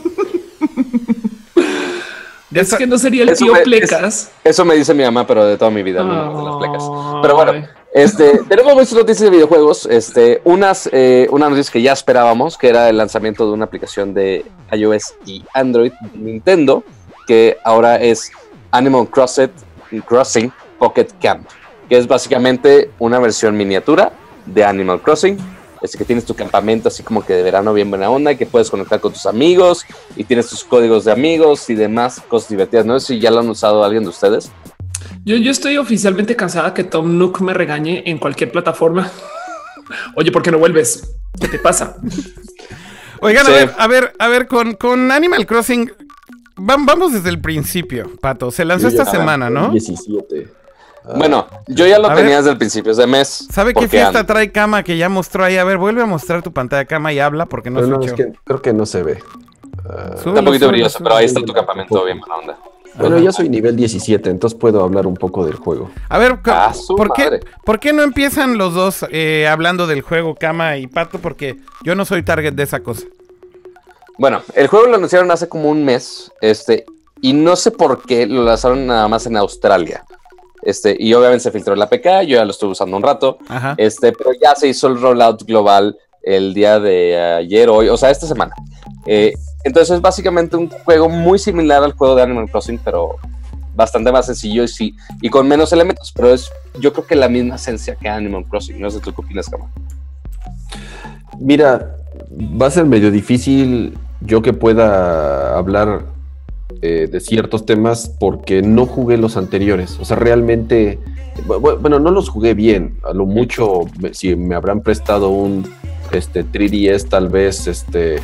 Ya 2.51 2.61
Es 2.61 2.74
que 2.74 2.88
no 2.88 2.97
sería 2.97 3.24
el 3.26 3.38
tío 3.38 3.53
me- 3.53 3.59
plecas. 3.61 4.32
Eso 4.43 4.65
me 4.65 4.74
dice 4.76 4.95
mi 4.95 5.03
mamá, 5.03 5.28
pero 5.28 5.45
de 5.45 5.55
toda 5.55 5.70
mi 5.70 5.84
vida, 5.84 6.03
no 6.03 6.13
nomás 6.26 6.43
de 6.43 6.49
las 6.49 6.57
plecas. 6.57 6.84
Pero 7.22 7.36
bueno, 7.36 7.67
este, 7.93 8.39
tenemos 8.49 8.74
muchas 8.74 8.93
noticias 8.93 9.20
de 9.22 9.30
videojuegos. 9.30 9.86
Este, 9.86 10.41
unas, 10.45 10.89
eh, 10.91 11.28
una 11.30 11.47
noticia 11.47 11.72
que 11.72 11.84
ya 11.84 11.93
esperábamos, 11.93 12.57
que 12.57 12.70
era 12.70 12.89
el 12.89 12.97
lanzamiento 12.97 13.45
de 13.45 13.51
una 13.53 13.65
aplicación 13.65 14.15
de 14.15 14.45
iOS 14.72 15.13
y 15.28 15.43
Android 15.53 15.91
de 16.01 16.17
Nintendo, 16.17 16.84
que 17.28 17.57
ahora 17.63 17.97
es 17.97 18.32
Animal 18.72 19.09
Crossing, 19.09 19.49
Crossing 20.07 20.51
Pocket 20.78 21.07
Camp, 21.22 21.47
que 21.88 21.97
es 21.97 22.07
básicamente 22.07 22.91
una 22.99 23.20
versión 23.20 23.55
miniatura 23.57 24.11
de 24.45 24.63
Animal 24.63 25.01
Crossing. 25.01 25.38
Es 25.82 25.95
que 25.95 26.03
tienes 26.03 26.26
tu 26.26 26.36
campamento 26.36 26.89
así 26.89 27.03
como 27.03 27.26
que 27.26 27.34
de 27.34 27.41
verano 27.41 27.74
bien 27.74 27.89
buena 27.89 28.09
onda 28.09 28.34
y 28.34 28.38
que 28.38 28.45
puedes 28.45 28.70
conectar 28.70 28.99
con 28.99 29.13
tus 29.13 29.26
amigos 29.26 29.86
y 30.17 30.26
tienes 30.26 30.47
tus 30.49 30.63
códigos 30.65 31.05
de 31.05 31.13
amigos 31.13 31.70
y 31.70 31.76
demás 31.76 32.22
cosas 32.28 32.49
divertidas. 32.49 32.86
No 32.86 32.99
sé 32.99 33.07
si 33.07 33.20
ya 33.20 33.32
lo 33.32 33.39
han 33.39 33.49
usado 33.49 33.84
alguien 33.84 34.03
de 34.03 34.09
ustedes. 34.09 34.51
Yo, 35.24 35.38
yo 35.38 35.51
estoy 35.51 35.78
oficialmente 35.78 36.36
cansada 36.36 36.74
que 36.74 36.84
Tom 36.84 37.17
Nook 37.17 37.39
me 37.41 37.53
regañe 37.53 38.03
en 38.05 38.17
cualquier 38.17 38.51
plataforma. 38.51 39.09
Oye, 40.15 40.32
¿por 40.34 40.41
qué 40.41 40.51
no 40.51 40.57
vuelves? 40.59 41.15
¿Qué 41.39 41.47
te 41.47 41.59
pasa? 41.59 41.95
Oigan, 43.22 43.45
Sí. 43.45 43.51
a 43.51 43.55
ver, 43.55 43.74
a 43.78 43.88
ver, 43.88 44.13
a 44.20 44.28
ver, 44.28 44.47
con, 44.47 44.74
con 44.76 45.11
Animal 45.11 45.45
Crossing, 45.45 45.91
vamos 46.60 47.14
desde 47.14 47.30
el 47.30 47.39
principio, 47.41 48.12
Pato. 48.22 48.51
Se 48.51 48.66
lanzó 48.66 48.89
Yo 48.89 48.89
esta 48.89 49.05
semana, 49.05 49.49
¿no? 49.49 49.70
17. 49.70 50.47
Ah, 51.05 51.14
Bueno, 51.18 51.47
yo 51.68 51.88
ya 51.88 51.97
lo 51.99 52.07
tenía 52.10 52.24
ver. 52.24 52.38
desde 52.38 52.51
el 52.51 52.57
principio 52.57 52.93
de 52.93 53.07
mes. 53.07 53.47
¿Sabe 53.51 53.74
qué 53.74 53.88
fiesta 53.88 54.26
trae 54.26 54.51
cama 54.51 54.84
que 54.84 54.97
ya 54.97 55.10
mostró 55.10 55.43
ahí? 55.45 55.57
A 55.57 55.64
ver, 55.64 55.78
vuelve 55.78 56.01
a 56.01 56.05
mostrar 56.05 56.41
tu 56.43 56.51
pantalla 56.51 56.80
de 56.82 56.86
cama 56.88 57.14
y 57.14 57.20
habla 57.20 57.45
porque 57.45 57.70
no 57.70 57.82
no, 57.82 57.99
escucho. 58.01 58.10
es 58.10 58.14
que 58.14 58.34
creo 58.43 58.62
que 58.62 58.74
no 58.74 58.86
se 58.86 59.03
ve. 59.03 59.20
Está 60.16 60.30
un 60.39 60.45
poquito 60.45 60.68
brilloso, 60.68 60.99
pero 61.03 61.16
ahí 61.16 61.26
está 61.26 61.41
tu 61.41 61.53
campamento 61.53 62.03
bien 62.05 62.20
buena 62.20 62.36
onda. 62.36 62.57
bueno, 62.95 63.16
Ajá. 63.16 63.24
ya 63.26 63.32
soy 63.32 63.49
nivel 63.49 63.76
17, 63.76 64.30
entonces 64.30 64.60
puedo 64.60 64.84
hablar 64.84 65.07
un 65.07 65.16
poco 65.16 65.45
del 65.45 65.55
juego. 65.55 65.89
A 66.10 66.18
ver, 66.20 66.38
Ah, 66.45 66.74
¿por, 66.95 67.14
qué. 67.14 67.39
¿por 67.64 67.80
qué 67.80 67.93
no 67.93 68.03
empiezan 68.03 68.57
los 68.57 68.74
dos 68.74 69.05
eh, 69.10 69.47
hablando 69.47 69.88
del 69.88 70.01
juego 70.01 70.36
Cama 70.36 70.78
y 70.78 70.88
Pato? 70.88 71.18
Porque 71.20 71.57
yo 71.84 71.95
no 71.95 72.03
soy 72.05 72.24
target 72.24 72.53
de 72.53 72.64
esa 72.64 72.82
cosa. 72.82 73.05
Bueno, 74.20 74.41
el 74.53 74.67
juego 74.67 74.88
lo 74.88 74.95
anunciaron 74.95 75.32
hace 75.32 75.47
como 75.47 75.70
un 75.70 75.86
mes, 75.86 76.30
este, 76.41 76.86
y 77.22 77.32
no 77.32 77.55
sé 77.55 77.72
por 77.72 78.05
qué 78.05 78.28
lo 78.28 78.43
lanzaron 78.43 78.86
nada 78.86 79.07
más 79.07 79.26
en 79.26 79.38
Australia. 79.38 80.03
Este, 80.61 80.93
y 80.99 81.13
obviamente 81.13 81.43
se 81.43 81.51
filtró 81.51 81.74
la 81.74 81.86
APK, 81.86 82.28
yo 82.28 82.36
ya 82.36 82.43
lo 82.43 82.51
estuve 82.51 82.72
usando 82.72 82.97
un 82.97 83.03
rato. 83.03 83.38
Ajá. 83.47 83.76
Este, 83.78 84.11
pero 84.11 84.32
ya 84.34 84.55
se 84.55 84.67
hizo 84.67 84.88
el 84.88 84.99
rollout 84.99 85.43
global 85.43 85.97
el 86.22 86.53
día 86.53 86.82
de 86.82 87.17
ayer, 87.17 87.70
hoy, 87.70 87.88
o 87.88 87.95
sea, 87.95 88.09
esta 88.09 88.28
semana. 88.28 88.53
Eh, 89.05 89.34
entonces 89.63 89.95
es 89.95 90.01
básicamente 90.01 90.57
un 90.57 90.70
juego 90.70 91.07
muy 91.07 91.39
similar 91.39 91.82
al 91.82 91.93
juego 91.93 92.15
de 92.15 92.24
Animal 92.24 92.51
Crossing, 92.51 92.80
pero 92.84 93.15
bastante 93.74 94.11
más 94.11 94.26
sencillo 94.26 94.63
y, 94.63 94.67
sí, 94.67 94.95
y 95.22 95.30
con 95.30 95.47
menos 95.47 95.72
elementos, 95.72 96.11
pero 96.13 96.34
es 96.34 96.49
yo 96.78 96.91
creo 96.91 97.07
que 97.07 97.15
la 97.15 97.30
misma 97.30 97.55
esencia 97.55 97.95
que 97.95 98.09
Animal 98.09 98.43
Crossing. 98.49 98.82
No 98.82 98.89
sé 98.89 98.99
tú 98.99 99.13
qué 99.13 99.22
opinas, 99.22 99.49
Cama. 99.49 99.72
Mira, 101.39 101.95
va 102.61 102.67
a 102.67 102.72
ser 102.72 102.84
medio 102.84 103.11
difícil 103.11 103.97
yo 104.22 104.41
que 104.41 104.53
pueda 104.53 105.57
hablar 105.57 106.05
eh, 106.82 107.07
de 107.11 107.20
ciertos 107.20 107.65
temas 107.65 108.15
porque 108.20 108.61
no 108.61 108.86
jugué 108.86 109.17
los 109.17 109.38
anteriores. 109.38 109.97
O 109.99 110.05
sea, 110.05 110.15
realmente, 110.17 110.99
bu- 111.47 111.80
bueno, 111.80 111.99
no 111.99 112.11
los 112.11 112.30
jugué 112.30 112.53
bien. 112.53 112.99
A 113.03 113.13
lo 113.13 113.26
mucho, 113.26 113.82
si 114.11 114.36
me 114.36 114.55
habrán 114.55 114.82
prestado 114.82 115.30
un 115.30 115.67
este, 116.11 116.43
3DS 116.45 117.07
tal 117.09 117.30
vez, 117.30 117.67
este, 117.67 118.17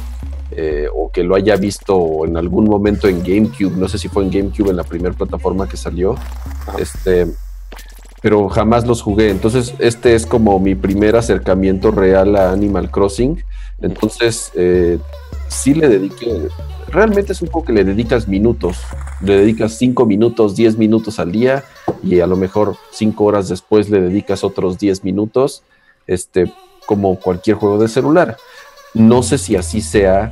eh, 0.52 0.88
o 0.94 1.12
que 1.12 1.24
lo 1.24 1.36
haya 1.36 1.56
visto 1.56 2.26
en 2.26 2.38
algún 2.38 2.66
momento 2.66 3.08
en 3.08 3.22
GameCube. 3.24 3.76
No 3.78 3.88
sé 3.88 3.98
si 3.98 4.08
fue 4.10 4.24
en 4.24 4.32
GameCube 4.32 4.70
en 4.70 4.78
la 4.78 4.84
primera 4.84 5.14
plataforma 5.16 5.68
que 5.68 5.78
salió. 5.78 6.16
Este, 6.78 7.28
pero 8.22 8.48
jamás 8.50 8.86
los 8.88 9.02
jugué. 9.02 9.30
Entonces, 9.30 9.74
este 9.80 10.16
es 10.16 10.26
como 10.26 10.60
mi 10.60 10.76
primer 10.76 11.16
acercamiento 11.16 11.92
real 11.92 12.36
a 12.36 12.52
Animal 12.52 12.90
Crossing. 12.92 13.44
Entonces, 13.82 14.52
eh, 14.56 14.98
sí 15.48 15.74
le 15.74 15.90
dediqué. 15.90 16.50
Realmente 16.90 17.34
es 17.34 17.42
un 17.42 17.50
juego 17.50 17.66
que 17.66 17.74
le 17.74 17.84
dedicas 17.84 18.28
minutos. 18.28 18.78
Le 19.22 19.38
dedicas 19.38 19.74
5 19.78 20.06
minutos, 20.06 20.56
10 20.56 20.78
minutos 20.78 21.20
al 21.20 21.32
día 21.32 21.64
y 22.04 22.20
a 22.20 22.28
lo 22.28 22.36
mejor 22.36 22.76
5 22.92 23.24
horas 23.24 23.50
después 23.50 23.90
le 23.90 24.02
dedicas 24.02 24.44
otros 24.44 24.78
10 24.78 25.04
minutos, 25.04 25.64
este, 26.08 26.52
como 26.86 27.20
cualquier 27.20 27.58
juego 27.58 27.80
de 27.80 27.88
celular. 27.88 28.38
No 28.96 29.22
sé 29.22 29.38
si 29.38 29.56
así 29.56 29.82
sea 29.82 30.32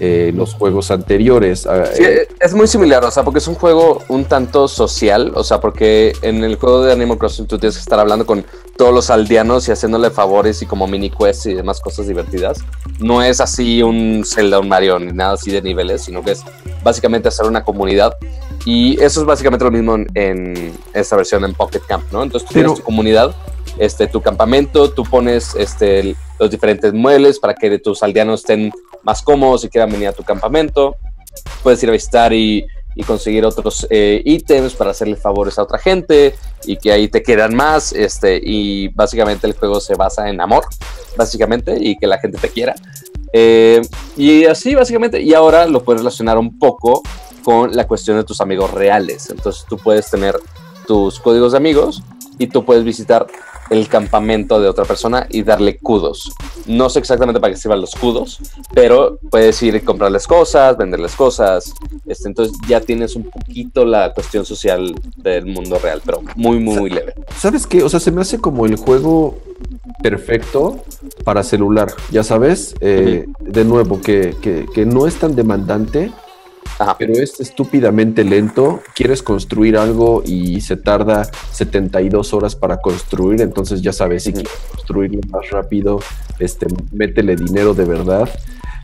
eh, 0.00 0.32
los 0.34 0.54
juegos 0.54 0.90
anteriores. 0.90 1.66
Ah, 1.66 1.84
Sí, 1.92 2.02
eh, 2.02 2.26
es 2.40 2.54
muy 2.54 2.66
similar, 2.66 3.04
o 3.04 3.10
sea, 3.10 3.22
porque 3.22 3.38
es 3.38 3.46
un 3.48 3.54
juego 3.54 4.02
un 4.08 4.24
tanto 4.24 4.66
social, 4.66 5.32
o 5.36 5.44
sea, 5.44 5.60
porque 5.60 6.12
en 6.22 6.42
el 6.42 6.56
juego 6.56 6.82
de 6.82 6.92
Animal 6.92 7.18
Crossing 7.18 7.46
tú 7.46 7.58
tienes 7.58 7.76
que 7.76 7.80
estar 7.82 7.98
hablando 8.00 8.24
con 8.26 8.44
todos 8.76 8.92
los 8.92 9.08
aldeanos 9.10 9.68
y 9.68 9.72
haciéndole 9.72 10.10
favores 10.10 10.60
y 10.62 10.66
como 10.66 10.86
mini 10.88 11.10
quests 11.10 11.46
y 11.46 11.54
demás 11.54 11.80
cosas 11.80 12.08
divertidas. 12.08 12.58
No 12.98 13.22
es 13.22 13.40
así 13.40 13.82
un 13.82 14.24
Zelda, 14.26 14.58
un 14.58 14.68
Mario, 14.68 14.98
ni 14.98 15.12
nada 15.12 15.34
así 15.34 15.50
de 15.52 15.62
niveles, 15.62 16.02
sino 16.02 16.22
que 16.22 16.32
es 16.32 16.42
básicamente 16.82 17.28
hacer 17.28 17.46
una 17.46 17.62
comunidad. 17.64 18.16
Y 18.66 19.00
eso 19.00 19.20
es 19.20 19.26
básicamente 19.26 19.64
lo 19.64 19.70
mismo 19.70 19.94
en, 19.94 20.06
en 20.14 20.72
esta 20.92 21.16
versión 21.16 21.44
en 21.44 21.52
Pocket 21.54 21.82
Camp, 21.86 22.04
¿no? 22.12 22.22
Entonces 22.22 22.48
tú 22.48 22.54
Pero- 22.54 22.68
tienes 22.70 22.80
tu 22.80 22.84
comunidad, 22.84 23.34
este, 23.78 24.06
tu 24.06 24.20
campamento, 24.20 24.90
tú 24.90 25.04
pones 25.04 25.54
este, 25.54 26.16
los 26.38 26.50
diferentes 26.50 26.92
muebles 26.92 27.38
para 27.38 27.54
que 27.54 27.78
tus 27.78 28.02
aldeanos 28.02 28.40
estén 28.40 28.72
más 29.02 29.22
cómodos 29.22 29.64
y 29.64 29.68
quieran 29.68 29.90
venir 29.90 30.08
a 30.08 30.12
tu 30.12 30.22
campamento 30.22 30.96
puedes 31.62 31.82
ir 31.82 31.88
a 31.88 31.92
visitar 31.92 32.32
y, 32.32 32.66
y 32.94 33.02
conseguir 33.02 33.44
otros 33.44 33.86
eh, 33.90 34.22
ítems 34.24 34.74
para 34.74 34.90
hacerle 34.90 35.16
favores 35.16 35.58
a 35.58 35.62
otra 35.62 35.78
gente 35.78 36.34
y 36.64 36.76
que 36.76 36.92
ahí 36.92 37.08
te 37.08 37.22
quieran 37.22 37.54
más. 37.54 37.92
Este, 37.92 38.40
y 38.42 38.88
básicamente 38.88 39.46
el 39.46 39.54
juego 39.54 39.80
se 39.80 39.94
basa 39.94 40.28
en 40.28 40.40
amor, 40.40 40.64
básicamente, 41.16 41.76
y 41.78 41.96
que 41.96 42.06
la 42.06 42.18
gente 42.18 42.38
te 42.38 42.48
quiera. 42.48 42.74
Eh, 43.32 43.80
y 44.16 44.44
así, 44.44 44.74
básicamente, 44.74 45.20
y 45.20 45.34
ahora 45.34 45.66
lo 45.66 45.82
puedes 45.82 46.02
relacionar 46.02 46.38
un 46.38 46.58
poco 46.58 47.02
con 47.42 47.74
la 47.74 47.86
cuestión 47.86 48.16
de 48.16 48.24
tus 48.24 48.40
amigos 48.40 48.70
reales. 48.70 49.28
Entonces 49.30 49.64
tú 49.68 49.76
puedes 49.76 50.08
tener 50.08 50.36
tus 50.86 51.18
códigos 51.18 51.52
de 51.52 51.58
amigos 51.58 52.02
y 52.38 52.46
tú 52.46 52.64
puedes 52.64 52.84
visitar 52.84 53.26
el 53.70 53.88
campamento 53.88 54.60
de 54.60 54.68
otra 54.68 54.84
persona 54.84 55.26
y 55.30 55.42
darle 55.42 55.78
kudos. 55.78 56.32
No 56.66 56.88
sé 56.90 56.98
exactamente 56.98 57.40
para 57.40 57.52
qué 57.52 57.58
sirvan 57.58 57.80
los 57.80 57.94
kudos, 57.94 58.40
pero 58.74 59.18
puedes 59.30 59.62
ir 59.62 59.74
y 59.74 59.80
comprarles 59.80 60.26
cosas, 60.26 60.76
venderles 60.76 61.14
cosas. 61.14 61.72
Este, 62.06 62.28
entonces 62.28 62.56
ya 62.68 62.80
tienes 62.80 63.16
un 63.16 63.24
poquito 63.30 63.84
la 63.84 64.12
cuestión 64.12 64.44
social 64.44 64.94
del 65.16 65.46
mundo 65.46 65.78
real, 65.78 66.02
pero 66.04 66.20
muy, 66.36 66.58
muy, 66.58 66.76
muy 66.76 66.90
leve. 66.90 67.14
¿Sabes 67.38 67.66
qué? 67.66 67.82
O 67.82 67.88
sea, 67.88 68.00
se 68.00 68.10
me 68.10 68.20
hace 68.20 68.38
como 68.38 68.66
el 68.66 68.76
juego 68.76 69.38
perfecto 70.02 70.84
para 71.24 71.42
celular, 71.42 71.88
ya 72.10 72.22
sabes. 72.22 72.74
Eh, 72.80 73.26
De 73.40 73.64
nuevo, 73.64 74.00
que, 74.00 74.34
que- 74.42 74.66
que 74.74 74.84
no 74.86 75.06
es 75.06 75.14
tan 75.16 75.34
demandante, 75.36 76.10
Pero 76.98 77.14
es 77.14 77.40
estúpidamente 77.40 78.24
lento. 78.24 78.80
Quieres 78.94 79.22
construir 79.22 79.76
algo 79.76 80.22
y 80.24 80.60
se 80.60 80.76
tarda 80.76 81.28
72 81.52 82.34
horas 82.34 82.56
para 82.56 82.80
construir, 82.80 83.40
entonces 83.40 83.80
ya 83.82 83.92
sabes, 83.92 84.24
si 84.24 84.32
quieres 84.32 84.52
construirlo 84.70 85.20
más 85.30 85.48
rápido, 85.50 86.00
este, 86.38 86.66
métele 86.92 87.36
dinero 87.36 87.74
de 87.74 87.84
verdad. 87.84 88.28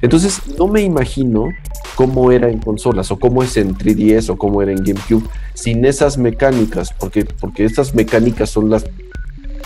Entonces, 0.02 0.40
no 0.58 0.66
me 0.66 0.80
imagino 0.82 1.48
cómo 1.94 2.32
era 2.32 2.48
en 2.48 2.58
consolas, 2.58 3.10
o 3.10 3.18
cómo 3.18 3.42
es 3.42 3.56
en 3.56 3.74
3DS, 3.74 4.30
o 4.30 4.38
cómo 4.38 4.62
era 4.62 4.72
en 4.72 4.82
GameCube, 4.82 5.28
sin 5.52 5.84
esas 5.84 6.16
mecánicas, 6.16 6.94
porque, 6.98 7.24
porque 7.24 7.64
estas 7.64 7.94
mecánicas 7.94 8.48
son 8.48 8.70
las 8.70 8.86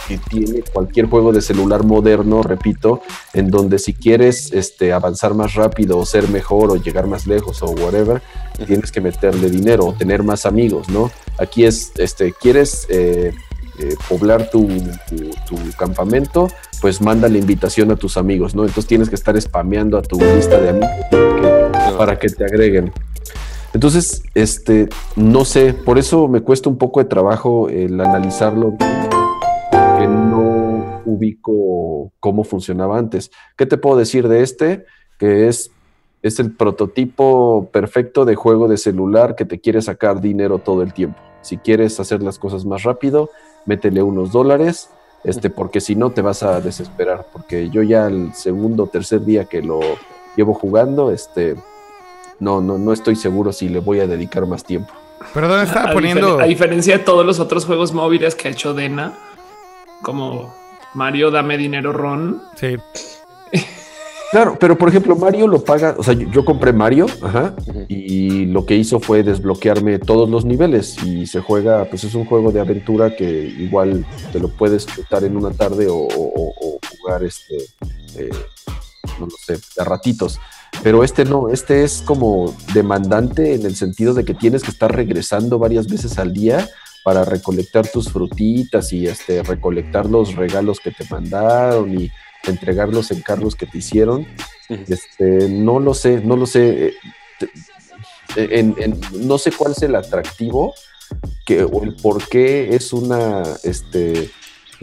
que 0.08 0.18
tiene 0.18 0.62
cualquier 0.72 1.06
juego 1.06 1.32
de 1.32 1.40
celular 1.40 1.84
moderno, 1.84 2.42
repito, 2.42 3.00
en 3.32 3.50
donde 3.50 3.78
si 3.78 3.94
quieres 3.94 4.52
este, 4.52 4.92
avanzar 4.92 5.34
más 5.34 5.54
rápido, 5.54 5.98
o 5.98 6.04
ser 6.06 6.28
mejor, 6.28 6.70
o 6.70 6.76
llegar 6.76 7.06
más 7.06 7.26
lejos, 7.26 7.62
o 7.62 7.66
whatever, 7.70 8.20
tienes 8.66 8.92
que 8.92 9.00
meterle 9.00 9.50
dinero, 9.50 9.86
o 9.86 9.92
tener 9.94 10.22
más 10.22 10.46
amigos, 10.46 10.88
¿no? 10.88 11.10
Aquí 11.38 11.64
es, 11.64 11.92
este, 11.96 12.32
quieres 12.32 12.86
eh, 12.90 13.32
eh, 13.78 13.94
poblar 14.08 14.50
tu, 14.50 14.66
tu- 15.08 15.30
tu 15.46 15.56
campamento, 15.76 16.48
pues 16.80 17.00
manda 17.00 17.28
la 17.28 17.38
invitación 17.38 17.90
a 17.90 17.96
tus 17.96 18.16
amigos, 18.16 18.54
¿no? 18.54 18.62
Entonces 18.62 18.86
tienes 18.86 19.08
que 19.08 19.14
estar 19.14 19.40
spameando 19.40 19.96
a 19.98 20.02
tu 20.02 20.18
lista 20.20 20.60
de 20.60 20.68
amigos 20.70 20.90
para 21.10 21.32
que, 21.90 21.96
para 21.96 22.18
que 22.18 22.28
te 22.28 22.44
agreguen. 22.44 22.92
Entonces, 23.72 24.22
este, 24.34 24.88
no 25.16 25.44
sé, 25.44 25.74
por 25.74 25.98
eso 25.98 26.28
me 26.28 26.42
cuesta 26.42 26.68
un 26.68 26.78
poco 26.78 27.00
de 27.00 27.06
trabajo 27.06 27.68
el 27.68 28.00
analizarlo, 28.00 28.76
ubico 31.14 32.12
cómo 32.20 32.44
funcionaba 32.44 32.98
antes. 32.98 33.30
¿Qué 33.56 33.66
te 33.66 33.78
puedo 33.78 33.96
decir 33.96 34.28
de 34.28 34.42
este? 34.42 34.84
Que 35.18 35.48
es, 35.48 35.70
es 36.22 36.38
el 36.40 36.52
prototipo 36.52 37.68
perfecto 37.72 38.24
de 38.24 38.34
juego 38.34 38.68
de 38.68 38.76
celular 38.76 39.34
que 39.36 39.44
te 39.44 39.60
quiere 39.60 39.82
sacar 39.82 40.20
dinero 40.20 40.58
todo 40.58 40.82
el 40.82 40.92
tiempo. 40.92 41.18
Si 41.42 41.56
quieres 41.58 41.98
hacer 42.00 42.22
las 42.22 42.38
cosas 42.38 42.64
más 42.64 42.82
rápido, 42.82 43.30
métele 43.66 44.02
unos 44.02 44.32
dólares, 44.32 44.90
este, 45.24 45.50
porque 45.50 45.80
si 45.80 45.94
no 45.96 46.10
te 46.10 46.22
vas 46.22 46.42
a 46.42 46.60
desesperar. 46.60 47.26
Porque 47.32 47.68
yo 47.70 47.82
ya 47.82 48.06
el 48.06 48.32
segundo 48.34 48.84
o 48.84 48.86
tercer 48.86 49.24
día 49.24 49.44
que 49.44 49.62
lo 49.62 49.80
llevo 50.36 50.54
jugando, 50.54 51.10
este, 51.10 51.54
no, 52.40 52.60
no, 52.60 52.78
no 52.78 52.92
estoy 52.92 53.16
seguro 53.16 53.52
si 53.52 53.68
le 53.68 53.78
voy 53.80 54.00
a 54.00 54.06
dedicar 54.06 54.46
más 54.46 54.64
tiempo. 54.64 54.92
Perdón, 55.32 55.60
estaba 55.66 55.90
A, 55.90 55.92
poniendo. 55.92 56.38
a 56.40 56.44
diferencia 56.44 56.98
de 56.98 57.04
todos 57.04 57.24
los 57.24 57.40
otros 57.40 57.66
juegos 57.66 57.92
móviles 57.92 58.34
que 58.34 58.48
ha 58.48 58.50
hecho 58.50 58.74
Dena, 58.74 59.12
como 60.02 60.54
Mario 60.94 61.30
Dame 61.30 61.56
Dinero 61.58 61.92
Ron, 61.92 62.42
Sí. 62.56 62.76
Claro, 64.30 64.56
pero 64.58 64.76
por 64.76 64.88
ejemplo, 64.88 65.14
Mario 65.14 65.46
lo 65.46 65.62
paga, 65.62 65.94
o 65.96 66.02
sea, 66.02 66.12
yo, 66.14 66.28
yo 66.28 66.44
compré 66.44 66.72
Mario, 66.72 67.06
ajá, 67.22 67.54
y 67.86 68.46
lo 68.46 68.66
que 68.66 68.74
hizo 68.74 68.98
fue 68.98 69.22
desbloquearme 69.22 70.00
todos 70.00 70.28
los 70.28 70.44
niveles 70.44 71.00
y 71.04 71.26
se 71.26 71.40
juega, 71.40 71.84
pues 71.84 72.02
es 72.02 72.16
un 72.16 72.24
juego 72.24 72.50
de 72.50 72.58
aventura 72.58 73.14
que 73.14 73.30
igual 73.30 74.04
te 74.32 74.40
lo 74.40 74.48
puedes 74.48 74.86
disfrutar 74.86 75.22
en 75.22 75.36
una 75.36 75.52
tarde 75.52 75.86
o, 75.86 75.94
o- 75.98 76.32
o- 76.34 76.52
o 76.60 76.78
jugar 76.98 77.22
este, 77.22 77.58
eh, 78.18 78.30
no 79.20 79.26
lo 79.26 79.36
sé, 79.38 79.56
a 79.80 79.84
ratitos. 79.84 80.40
Pero 80.82 81.04
este 81.04 81.24
no, 81.24 81.48
este 81.50 81.84
es 81.84 82.02
como 82.04 82.52
demandante 82.74 83.54
en 83.54 83.64
el 83.64 83.76
sentido 83.76 84.14
de 84.14 84.24
que 84.24 84.34
tienes 84.34 84.64
que 84.64 84.72
estar 84.72 84.92
regresando 84.92 85.60
varias 85.60 85.86
veces 85.86 86.18
al 86.18 86.32
día 86.32 86.68
para 87.04 87.24
recolectar 87.24 87.86
tus 87.86 88.10
frutitas 88.10 88.92
y 88.92 89.06
este, 89.06 89.42
recolectar 89.44 90.06
los 90.06 90.34
regalos 90.34 90.80
que 90.80 90.90
te 90.90 91.04
mandaron 91.08 91.96
y 91.96 92.10
entregar 92.44 92.88
los 92.88 93.10
encargos 93.12 93.54
que 93.54 93.66
te 93.66 93.78
hicieron. 93.78 94.26
Este, 94.68 95.48
no 95.48 95.78
lo 95.78 95.94
sé, 95.94 96.20
no 96.24 96.36
lo 96.36 96.46
sé. 96.46 96.86
eh, 96.88 96.94
te- 97.38 98.58
en- 98.58 98.74
en- 98.78 99.00
no 99.28 99.38
sé 99.38 99.52
cuál 99.52 99.72
es 99.72 99.82
el 99.82 99.94
atractivo 99.94 100.74
que, 101.46 101.62
o 101.62 101.84
el 101.84 101.94
por 101.96 102.26
qué 102.28 102.74
es 102.74 102.92
una 102.92 103.42
este, 103.62 104.30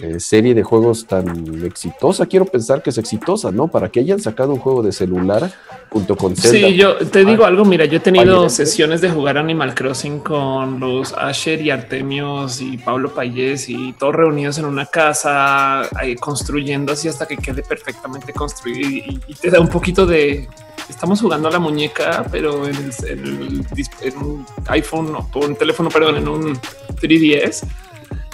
eh, 0.02 0.20
serie 0.20 0.54
de 0.56 0.64
juegos 0.64 1.06
tan 1.06 1.64
exitosa. 1.64 2.26
Quiero 2.26 2.46
pensar 2.46 2.82
que 2.82 2.90
es 2.90 2.98
exitosa, 2.98 3.52
¿no? 3.52 3.68
Para 3.68 3.90
que 3.90 4.00
hayan 4.00 4.20
sacado 4.20 4.54
un 4.54 4.60
juego 4.60 4.82
de 4.84 4.92
celular 4.92 5.52
junto 5.90 6.16
con 6.18 6.36
Zelda. 6.36 6.68
Sí, 6.70 6.76
yo 6.76 6.96
te 6.98 7.24
digo 7.26 7.46
algo. 7.46 7.66
Mira, 7.66 7.86
yo 7.86 7.98
he 7.98 8.00
tenido 8.00 8.50
sesiones 8.50 9.02
de 9.02 9.10
jugar 9.12 9.38
Animal 9.38 9.76
Crossing 9.76 10.20
con 10.20 10.80
los 10.80 11.14
Asher 11.14 11.62
y 11.62 11.70
Artemios 11.70 12.62
y 12.62 12.78
Pablo 12.78 13.14
Payés 13.14 13.70
y 13.70 13.94
todos 13.94 14.16
reunidos 14.16 14.58
en 14.58 14.66
una 14.66 14.86
casa, 14.86 15.82
ahí 15.98 16.16
construyendo 16.16 16.94
así 16.94 17.08
hasta 17.08 17.26
que 17.28 17.38
quede 17.38 17.62
perfectamente 17.64 18.34
construido 18.34 18.90
y, 18.90 19.20
y 19.28 19.34
te 19.36 19.50
da 19.50 19.60
un 19.60 19.68
poquito 19.68 20.06
de. 20.06 20.48
Estamos 20.90 21.22
jugando 21.22 21.48
a 21.48 21.52
la 21.52 21.60
muñeca, 21.60 22.26
pero 22.32 22.68
en, 22.68 22.76
el, 22.76 22.92
en 23.08 23.20
el 23.26 23.66
dis- 23.70 23.90
en 24.02 24.18
un 24.18 24.46
iPhone 24.68 25.16
o 25.16 25.40
un 25.40 25.56
teléfono, 25.56 25.90
perdón, 25.90 26.18
en 26.18 26.28
un 26.28 26.58
3DS. 27.02 27.64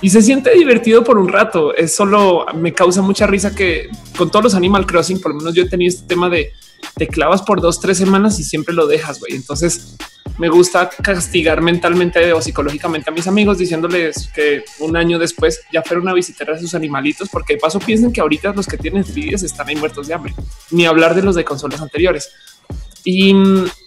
Y 0.02 0.10
se 0.10 0.22
siente 0.22 0.53
divertido 0.53 1.03
por 1.03 1.18
un 1.18 1.28
rato. 1.28 1.74
Es 1.74 1.95
solo 1.95 2.45
me 2.56 2.74
causa 2.74 3.02
mucha 3.02 3.28
risa 3.28 3.56
que 3.56 3.90
con 4.18 4.30
todos 4.30 4.44
los 4.44 4.56
Animal 4.56 4.86
Crossing, 4.86 5.19
por 5.19 5.32
lo 5.32 5.38
menos 5.38 5.53
yo 5.53 5.64
he 5.64 5.69
tenido 5.69 5.90
este 5.90 6.07
tema 6.07 6.30
de 6.30 6.53
te 6.95 7.07
clavas 7.07 7.41
por 7.41 7.61
dos, 7.61 7.80
tres 7.80 7.98
semanas 7.98 8.40
y 8.40 8.44
siempre 8.44 8.74
lo 8.74 8.88
dejas. 8.88 9.19
güey. 9.19 9.34
Entonces 9.34 9.98
me 10.38 10.49
gusta 10.49 10.90
castigar 10.90 11.61
mentalmente 11.61 12.32
o 12.34 12.41
psicológicamente 12.41 13.10
a 13.10 13.14
mis 13.14 13.28
amigos 13.28 13.57
diciéndoles 13.57 14.30
que 14.36 14.64
un 14.80 14.95
año 14.95 15.18
después 15.18 15.61
ya 15.72 15.82
fueron 15.82 16.07
a 16.10 16.14
visitar 16.14 16.52
a 16.52 16.60
sus 16.60 16.76
animalitos, 16.76 17.30
porque 17.30 17.53
de 17.53 17.60
paso 17.60 17.80
piensen 17.80 18.11
que 18.14 18.22
ahorita 18.22 18.53
los 18.53 18.68
que 18.68 18.78
tienen 18.78 19.03
3 19.03 19.41
están 19.41 19.68
ahí 19.68 19.76
muertos 19.76 20.07
de 20.07 20.14
hambre, 20.14 20.36
ni 20.69 20.86
hablar 20.86 21.15
de 21.15 21.24
los 21.24 21.36
de 21.36 21.44
consolas 21.44 21.82
anteriores. 21.82 22.30
Y, 23.10 23.34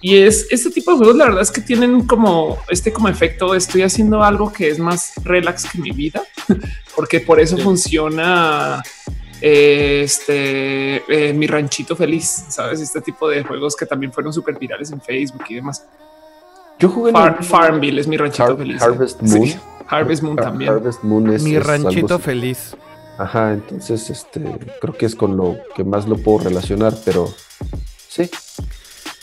y, 0.00 0.16
es 0.16 0.46
este 0.50 0.70
tipo 0.70 0.92
de 0.92 0.96
juegos. 0.96 1.14
La 1.14 1.26
verdad 1.26 1.42
es 1.42 1.50
que 1.50 1.60
tienen 1.60 2.06
como 2.06 2.56
este 2.70 2.90
como 2.90 3.06
efecto. 3.06 3.54
Estoy 3.54 3.82
haciendo 3.82 4.24
algo 4.24 4.50
que 4.50 4.70
es 4.70 4.78
más 4.78 5.12
relax 5.22 5.70
que 5.70 5.76
mi 5.76 5.90
vida, 5.90 6.22
porque 6.96 7.20
por 7.20 7.38
eso 7.38 7.58
funciona 7.58 8.82
eh, 9.42 10.00
este 10.02 11.02
eh, 11.06 11.34
mi 11.34 11.46
ranchito 11.46 11.94
feliz. 11.94 12.46
Sabes, 12.48 12.80
este 12.80 13.02
tipo 13.02 13.28
de 13.28 13.44
juegos 13.44 13.76
que 13.76 13.84
también 13.84 14.10
fueron 14.10 14.32
súper 14.32 14.58
virales 14.58 14.90
en 14.90 15.02
Facebook 15.02 15.44
y 15.50 15.56
demás. 15.56 15.84
Yo 16.78 16.88
jugué 16.88 17.12
Far, 17.12 17.44
Farmville 17.44 18.00
es 18.00 18.08
mi 18.08 18.16
ranchito 18.16 18.44
Har 18.44 18.56
feliz. 18.56 18.80
Harvest 18.80 19.20
Moon. 19.20 19.46
Sí, 19.46 19.56
Harvest 19.86 20.22
Moon 20.22 20.38
Har- 20.38 20.44
también. 20.44 20.72
Harvest 20.72 21.02
Moon 21.02 21.30
es 21.30 21.42
Mi 21.42 21.58
ranchito 21.58 22.18
feliz. 22.18 22.74
Ajá, 23.18 23.52
entonces 23.52 24.08
este 24.08 24.40
creo 24.80 24.94
que 24.94 25.04
es 25.04 25.14
con 25.14 25.36
lo 25.36 25.58
que 25.76 25.84
más 25.84 26.08
lo 26.08 26.16
puedo 26.16 26.38
relacionar, 26.44 26.94
pero 27.04 27.28
sí. 28.08 28.30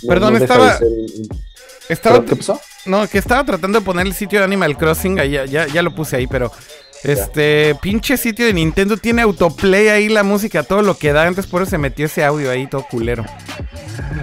No- 0.04 0.08
Perdón, 0.10 0.34
no 0.34 0.40
estaba- 0.40 0.74
de 0.74 0.78
ser 0.78 0.88
un- 0.88 1.48
Estaba, 1.90 2.16
¿Pero 2.20 2.30
¿Qué 2.30 2.36
pasó? 2.36 2.60
no, 2.86 3.08
que 3.08 3.18
estaba 3.18 3.46
tratando 3.46 3.80
de 3.80 3.86
poner 3.86 4.06
el 4.08 4.14
sitio 4.14 4.40
de 4.40 4.46
Animal 4.46 4.78
Crossing. 4.78 5.20
ahí, 5.20 5.32
ya, 5.32 5.46
ya, 5.46 5.68
ya 5.68 5.82
lo 5.82 5.96
puse 5.96 6.18
ahí, 6.18 6.28
pero 6.28 6.52
este 7.04 7.76
pinche 7.82 8.18
sitio 8.18 8.46
de 8.46 8.52
Nintendo 8.54 8.98
tiene 8.98 9.22
autoplay 9.22 9.88
ahí 9.88 10.10
la 10.10 10.24
música, 10.24 10.64
todo 10.64 10.82
lo 10.82 10.98
que 10.98 11.14
da. 11.14 11.24
Antes 11.24 11.48
por 11.48 11.62
eso 11.62 11.72
se 11.72 11.78
metió 11.78 12.06
ese 12.08 12.26
audio 12.26 12.52
ahí 12.52 12.68
todo 12.68 12.86
culero. 12.92 13.24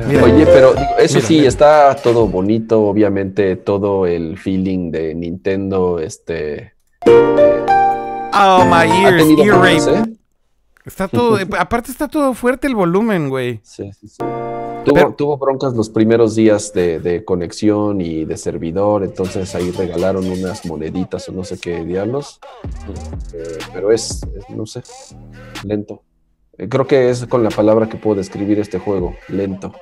Mira. 0.07 0.25
Oye, 0.25 0.45
pero 0.45 0.75
eso 0.99 1.15
Mira, 1.17 1.27
sí, 1.27 1.47
está 1.47 1.97
todo 1.97 2.27
bonito, 2.29 2.83
obviamente, 2.83 3.57
todo 3.57 4.07
el 4.07 4.37
feeling 4.37 4.91
de 4.91 5.15
Nintendo, 5.15 5.99
este... 6.01 6.75
Oh, 7.07 8.65
my 8.67 9.05
ears, 9.05 9.25
ear. 9.39 10.07
¿eh? 10.07 10.13
Está 10.85 11.09
todo, 11.09 11.39
aparte 11.59 11.91
está 11.91 12.09
todo 12.09 12.35
fuerte 12.35 12.67
el 12.67 12.75
volumen, 12.75 13.31
güey. 13.31 13.61
Sí, 13.63 13.91
sí, 13.99 14.09
sí. 14.09 14.19
Tuvo, 14.85 14.95
Pero- 14.95 15.15
tuvo 15.17 15.37
broncas 15.39 15.73
los 15.75 15.89
primeros 15.89 16.35
días 16.35 16.73
de, 16.73 16.99
de 17.01 17.25
conexión 17.25 18.01
y 18.01 18.25
de 18.25 18.37
servidor, 18.37 19.03
entonces 19.05 19.55
ahí 19.55 19.71
regalaron 19.71 20.27
unas 20.27 20.65
moneditas 20.67 21.29
o 21.29 21.33
no 21.33 21.43
sé 21.45 21.59
qué 21.59 21.85
diablos. 21.85 22.39
Eh, 23.33 23.59
pero 23.73 23.91
es, 23.93 24.23
es, 24.37 24.51
no 24.51 24.67
sé, 24.67 24.83
lento. 25.65 26.03
Eh, 26.59 26.69
creo 26.69 26.87
que 26.87 27.11
es 27.11 27.27
con 27.27 27.43
la 27.43 27.51
palabra 27.51 27.89
que 27.89 27.97
puedo 27.97 28.17
describir 28.17 28.59
este 28.61 28.79
juego, 28.79 29.17
lento. 29.29 29.73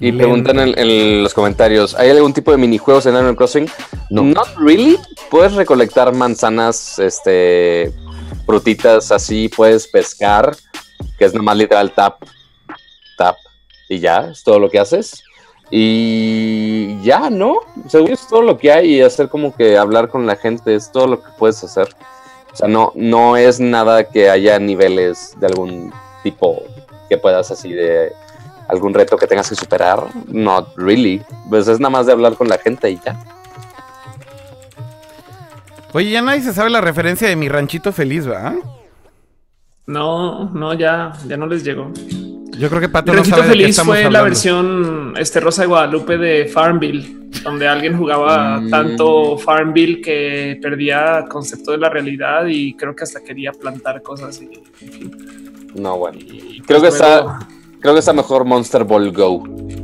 Y 0.00 0.06
Lento. 0.06 0.18
preguntan 0.18 0.58
en, 0.58 0.78
en 0.78 1.22
los 1.22 1.32
comentarios, 1.34 1.94
¿hay 1.94 2.10
algún 2.10 2.32
tipo 2.32 2.50
de 2.50 2.56
minijuegos 2.56 3.06
en 3.06 3.14
Animal 3.14 3.36
Crossing? 3.36 3.68
No. 4.10 4.22
Not 4.22 4.48
really. 4.58 4.96
Puedes 5.30 5.54
recolectar 5.54 6.12
manzanas, 6.12 6.98
este, 6.98 7.92
frutitas 8.44 9.12
así, 9.12 9.48
puedes 9.48 9.86
pescar, 9.86 10.56
que 11.18 11.26
es 11.26 11.34
nomás 11.34 11.56
literal 11.56 11.92
tap, 11.94 12.16
tap, 13.16 13.36
y 13.92 14.00
ya, 14.00 14.30
es 14.30 14.42
todo 14.42 14.58
lo 14.58 14.70
que 14.70 14.78
haces. 14.78 15.22
Y 15.70 17.00
ya, 17.02 17.30
¿no? 17.30 17.56
Seguro 17.88 18.12
es 18.12 18.26
todo 18.26 18.42
lo 18.42 18.58
que 18.58 18.72
hay 18.72 18.96
y 18.96 19.02
hacer 19.02 19.28
como 19.28 19.54
que 19.54 19.78
hablar 19.78 20.08
con 20.08 20.26
la 20.26 20.36
gente, 20.36 20.74
es 20.74 20.92
todo 20.92 21.06
lo 21.06 21.22
que 21.22 21.30
puedes 21.38 21.62
hacer. 21.64 21.88
O 22.52 22.56
sea, 22.56 22.68
no, 22.68 22.92
no 22.94 23.36
es 23.36 23.58
nada 23.58 24.04
que 24.04 24.28
haya 24.28 24.58
niveles 24.58 25.34
de 25.40 25.46
algún 25.46 25.92
tipo 26.22 26.62
que 27.08 27.16
puedas 27.16 27.50
así 27.50 27.72
de 27.72 28.12
algún 28.68 28.92
reto 28.92 29.16
que 29.16 29.26
tengas 29.26 29.48
que 29.48 29.54
superar. 29.54 30.04
Not 30.26 30.76
really. 30.76 31.22
Pues 31.48 31.68
es 31.68 31.80
nada 31.80 31.90
más 31.90 32.06
de 32.06 32.12
hablar 32.12 32.34
con 32.34 32.48
la 32.48 32.58
gente 32.58 32.90
y 32.90 33.00
ya. 33.02 33.18
Oye, 35.94 36.10
ya 36.10 36.22
nadie 36.22 36.40
se 36.40 36.54
sabe 36.54 36.70
la 36.70 36.80
referencia 36.80 37.28
de 37.28 37.36
mi 37.36 37.48
ranchito 37.48 37.92
feliz, 37.92 38.28
¿va? 38.28 38.54
No, 39.86 40.50
no, 40.50 40.72
ya, 40.74 41.12
ya 41.26 41.36
no 41.36 41.46
les 41.46 41.64
llegó. 41.64 41.90
Yo 42.58 42.68
creo 42.68 42.80
que 42.80 42.88
Pato 42.88 43.12
no 43.14 43.22
de 43.22 43.30
qué 43.30 43.42
Feliz 43.42 43.68
estamos 43.70 43.96
fue 43.98 44.10
la 44.10 44.22
versión 44.22 45.14
este 45.18 45.40
Rosa 45.40 45.62
de 45.62 45.68
Guadalupe 45.68 46.18
de 46.18 46.46
Farmville, 46.46 47.30
donde 47.42 47.66
alguien 47.66 47.96
jugaba 47.96 48.60
Mm. 48.60 48.70
tanto 48.70 49.38
Farmville 49.38 50.00
que 50.02 50.58
perdía 50.60 51.24
concepto 51.30 51.72
de 51.72 51.78
la 51.78 51.88
realidad 51.88 52.44
y 52.46 52.74
creo 52.74 52.94
que 52.94 53.04
hasta 53.04 53.20
quería 53.22 53.52
plantar 53.52 54.02
cosas. 54.02 54.40
Y, 54.42 54.44
en 54.84 54.92
fin. 54.92 55.16
No, 55.74 55.96
bueno. 55.98 56.18
Y 56.18 56.60
Creo 56.66 56.80
que 56.80 56.88
pues 56.88 56.94
está, 56.94 57.38
creo 57.80 57.94
que 57.94 58.00
está 58.00 58.12
mejor 58.12 58.44
Monster 58.44 58.84
Ball 58.84 59.12
Go. 59.12 59.44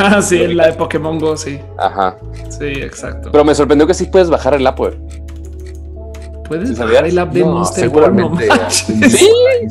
Ah, 0.00 0.22
sí, 0.22 0.46
la 0.54 0.66
de 0.68 0.74
Pokémon 0.74 1.18
Go, 1.18 1.36
sí. 1.36 1.58
Ajá. 1.76 2.16
Sí, 2.56 2.66
exacto. 2.66 3.30
Pero 3.32 3.44
me 3.44 3.52
sorprendió 3.52 3.84
que 3.84 3.94
sí 3.94 4.04
puedes 4.06 4.30
bajar 4.30 4.54
el 4.54 4.64
app, 4.64 4.78
güey. 4.78 4.92
Puedes 6.48 6.78
bajar 6.78 7.06
el 7.06 7.18
app 7.18 7.32
de 7.32 7.40
No, 7.40 7.46
Monster 7.52 7.84
seguramente. 7.84 8.48
Sí, 8.70 9.28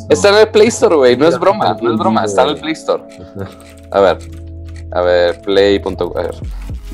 está 0.09 0.29
en 0.29 0.35
el 0.35 0.47
Play 0.49 0.67
Store, 0.67 0.95
güey. 0.95 1.17
No 1.17 1.27
es 1.27 1.37
broma, 1.39 1.75
no 1.81 1.91
es 1.93 1.97
broma. 1.97 2.23
Está 2.25 2.43
en 2.43 2.49
el 2.49 2.57
Play 2.57 2.73
Store. 2.73 3.03
A 3.91 3.99
ver. 3.99 4.17
A 4.91 5.01
ver, 5.01 5.41
play. 5.41 5.79
punto- 5.79 6.13
A 6.17 6.21
ver. 6.23 6.35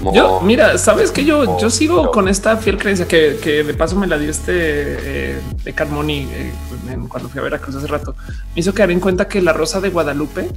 Mo- 0.01 0.13
Yo, 0.13 0.41
mira, 0.41 0.77
sabes 0.79 1.11
que 1.11 1.23
yo, 1.23 1.59
yo 1.59 1.69
sigo 1.69 2.09
con 2.11 2.27
esta 2.27 2.57
fiel 2.57 2.77
creencia 2.77 3.07
que, 3.07 3.37
que 3.41 3.63
de 3.63 3.73
paso 3.75 3.95
me 3.95 4.07
la 4.07 4.17
dio 4.17 4.31
este 4.31 4.51
eh, 4.55 5.39
de 5.63 5.73
Carmoni 5.73 6.27
eh, 6.31 6.51
cuando 7.07 7.29
fui 7.29 7.39
a 7.39 7.43
Veracruz 7.43 7.75
hace 7.75 7.87
rato. 7.87 8.15
Me 8.55 8.61
hizo 8.61 8.73
caer 8.73 8.89
en 8.91 8.99
cuenta 8.99 9.27
que 9.27 9.41
la 9.41 9.53
Rosa 9.53 9.79
de 9.79 9.89
Guadalupe 9.89 10.49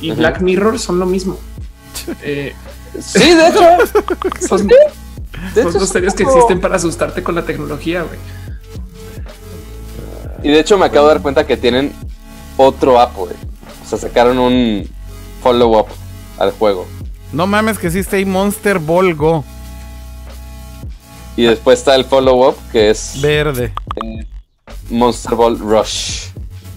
y. 0.00 0.10
Black 0.10 0.40
Mirror 0.40 0.78
son 0.80 0.98
lo 0.98 1.06
mismo. 1.06 1.38
Eh, 2.22 2.54
Sí, 3.00 3.34
de 3.34 3.48
hecho. 3.48 3.60
son, 4.48 4.66
de 4.66 4.74
son 5.54 5.68
hecho, 5.68 5.78
dos 5.78 5.88
series 5.88 6.12
que 6.12 6.24
existen 6.24 6.60
para 6.60 6.76
asustarte 6.76 7.22
con 7.22 7.34
la 7.34 7.42
tecnología. 7.42 8.02
güey. 8.02 8.18
Y 10.42 10.48
de 10.48 10.60
hecho 10.60 10.76
me 10.78 10.86
acabo 10.86 11.06
de 11.08 11.14
dar 11.14 11.22
cuenta 11.22 11.46
que 11.46 11.56
tienen 11.56 11.92
otro 12.56 13.00
app, 13.00 13.16
güey. 13.16 13.34
O 13.84 13.88
sea, 13.88 13.98
sacaron 13.98 14.38
un 14.38 14.88
follow-up 15.42 15.86
al 16.38 16.52
juego. 16.52 16.86
No 17.32 17.46
mames 17.46 17.78
que 17.78 17.86
existe 17.86 18.16
ahí 18.16 18.24
Monster 18.24 18.78
Ball 18.78 19.14
Go. 19.14 19.44
Y 21.36 21.44
después 21.44 21.78
está 21.78 21.94
el 21.94 22.04
follow-up 22.04 22.56
que 22.72 22.90
es 22.90 23.18
Verde. 23.22 23.72
eh, 24.04 24.26
Monster 24.90 25.34
Ball 25.34 25.58
Rush. 25.58 26.26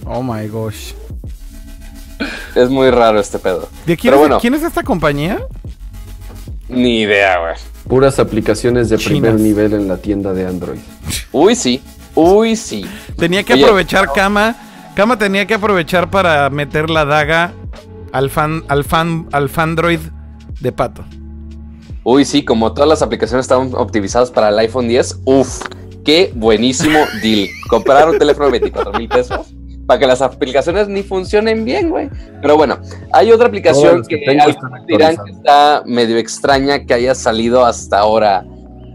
Oh 0.06 0.22
my 0.22 0.46
gosh. 0.48 0.92
Es 2.54 2.70
muy 2.70 2.90
raro 2.90 3.20
este 3.20 3.38
pedo. 3.38 3.68
¿De 3.84 3.96
quién, 3.96 4.12
Pero 4.12 4.16
es, 4.16 4.20
bueno. 4.20 4.40
quién 4.40 4.54
es 4.54 4.62
esta 4.62 4.82
compañía? 4.82 5.40
Ni 6.68 7.00
idea, 7.00 7.38
güey. 7.40 7.54
Puras 7.86 8.18
aplicaciones 8.18 8.88
de 8.88 8.96
primer 8.98 9.34
nivel 9.34 9.74
en 9.74 9.86
la 9.88 9.98
tienda 9.98 10.32
de 10.32 10.46
Android. 10.46 10.78
Uy, 11.32 11.54
sí. 11.54 11.82
Uy, 12.16 12.56
sí. 12.56 12.84
Tenía 13.16 13.44
que 13.44 13.54
Oye. 13.54 13.62
aprovechar 13.62 14.12
Kama. 14.12 14.56
Kama 14.94 15.18
tenía 15.18 15.46
que 15.46 15.54
aprovechar 15.54 16.10
para 16.10 16.48
meter 16.50 16.88
la 16.88 17.04
daga 17.04 17.52
al 18.12 18.30
fan, 18.30 18.64
al 18.68 18.82
fan, 18.82 19.28
al 19.30 19.48
Fandroid 19.50 20.00
de 20.60 20.72
Pato. 20.72 21.04
Uy, 22.02 22.24
sí, 22.24 22.44
como 22.44 22.72
todas 22.72 22.88
las 22.88 23.02
aplicaciones 23.02 23.44
estaban 23.44 23.72
optimizadas 23.74 24.30
para 24.30 24.48
el 24.48 24.58
iPhone 24.60 24.88
10, 24.88 25.20
uff, 25.24 25.60
qué 26.04 26.32
buenísimo 26.34 26.98
deal. 27.22 27.48
Comprar 27.68 28.08
un 28.08 28.18
teléfono 28.18 28.46
de 28.46 28.52
24 28.52 28.92
mil 28.98 29.08
pesos 29.08 29.54
para 29.86 30.00
que 30.00 30.06
las 30.06 30.22
aplicaciones 30.22 30.88
ni 30.88 31.02
funcionen 31.02 31.64
bien, 31.64 31.90
güey. 31.90 32.08
Pero 32.40 32.56
bueno, 32.56 32.78
hay 33.12 33.30
otra 33.32 33.48
aplicación 33.48 34.02
que 34.02 34.20
que, 34.20 34.30
dirán 34.88 35.16
que 35.16 35.30
está 35.32 35.82
medio 35.84 36.16
extraña 36.16 36.84
que 36.84 36.94
haya 36.94 37.14
salido 37.14 37.64
hasta 37.64 37.98
ahora. 37.98 38.44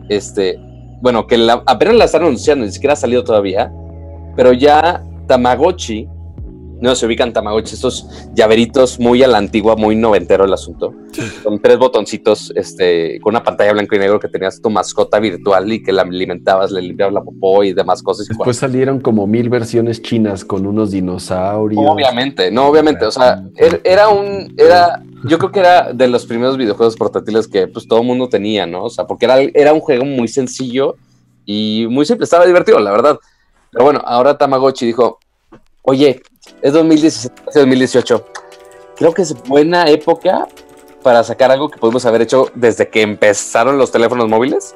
Este, 0.10 0.60
bueno, 1.01 1.27
que 1.27 1.37
la- 1.37 1.63
apenas 1.65 1.95
la 1.95 2.05
están 2.05 2.21
anunciando, 2.23 2.65
ni 2.65 2.71
siquiera 2.71 2.93
ha 2.93 2.97
salido 2.97 3.23
todavía, 3.23 3.71
pero 4.35 4.53
ya 4.53 5.03
Tamagotchi, 5.27 6.07
no 6.81 6.95
se 6.95 7.05
ubican 7.05 7.31
Tamagotchi, 7.31 7.75
estos 7.75 8.07
llaveritos 8.33 8.99
muy 8.99 9.23
a 9.23 9.27
la 9.27 9.37
antigua, 9.37 9.75
muy 9.75 9.95
noventero 9.95 10.43
el 10.45 10.53
asunto 10.53 10.93
con 11.43 11.61
tres 11.61 11.77
botoncitos, 11.77 12.51
este, 12.55 13.19
con 13.21 13.33
una 13.33 13.43
pantalla 13.43 13.71
blanco 13.73 13.95
y 13.95 13.99
negro 13.99 14.19
que 14.19 14.27
tenías 14.27 14.61
tu 14.61 14.69
mascota 14.69 15.19
virtual 15.19 15.71
y 15.71 15.83
que 15.83 15.91
la 15.93 16.01
alimentabas, 16.01 16.71
le 16.71 16.81
limpiabas 16.81 17.13
la 17.13 17.21
popó 17.21 17.63
y 17.63 17.73
demás 17.73 18.01
cosas. 18.03 18.27
Después 18.27 18.57
salieron 18.57 18.99
como 18.99 19.27
mil 19.27 19.49
versiones 19.49 20.01
chinas 20.01 20.43
con 20.43 20.65
unos 20.65 20.91
dinosaurios. 20.91 21.83
Obviamente, 21.85 22.51
no, 22.51 22.67
obviamente, 22.67 23.05
o 23.05 23.11
sea, 23.11 23.43
er- 23.55 23.81
era 23.83 24.09
un, 24.09 24.53
era, 24.57 25.01
yo 25.25 25.37
creo 25.37 25.51
que 25.51 25.59
era 25.59 25.93
de 25.93 26.07
los 26.07 26.25
primeros 26.25 26.57
videojuegos 26.57 26.95
portátiles 26.95 27.47
que 27.47 27.67
pues 27.67 27.87
todo 27.87 28.01
el 28.01 28.07
mundo 28.07 28.27
tenía, 28.29 28.65
¿no? 28.65 28.85
O 28.85 28.89
sea, 28.89 29.05
porque 29.05 29.25
era, 29.25 29.39
era 29.39 29.73
un 29.73 29.79
juego 29.79 30.05
muy 30.05 30.27
sencillo 30.27 30.95
y 31.45 31.85
muy 31.89 32.05
simple, 32.05 32.23
estaba 32.23 32.45
divertido, 32.45 32.79
la 32.79 32.91
verdad. 32.91 33.17
Pero 33.71 33.85
bueno, 33.85 34.01
ahora 34.05 34.37
Tamagotchi 34.37 34.85
dijo, 34.85 35.19
oye, 35.83 36.21
es 36.61 36.73
2017, 36.73 37.41
2018, 37.55 38.25
creo 38.95 39.13
que 39.13 39.21
es 39.23 39.33
buena 39.43 39.87
época 39.89 40.47
para 41.03 41.23
sacar 41.23 41.51
algo 41.51 41.69
que 41.69 41.79
pudimos 41.79 42.05
haber 42.05 42.21
hecho 42.21 42.49
desde 42.55 42.89
que 42.89 43.01
empezaron 43.01 43.77
los 43.77 43.91
teléfonos 43.91 44.27
móviles 44.29 44.75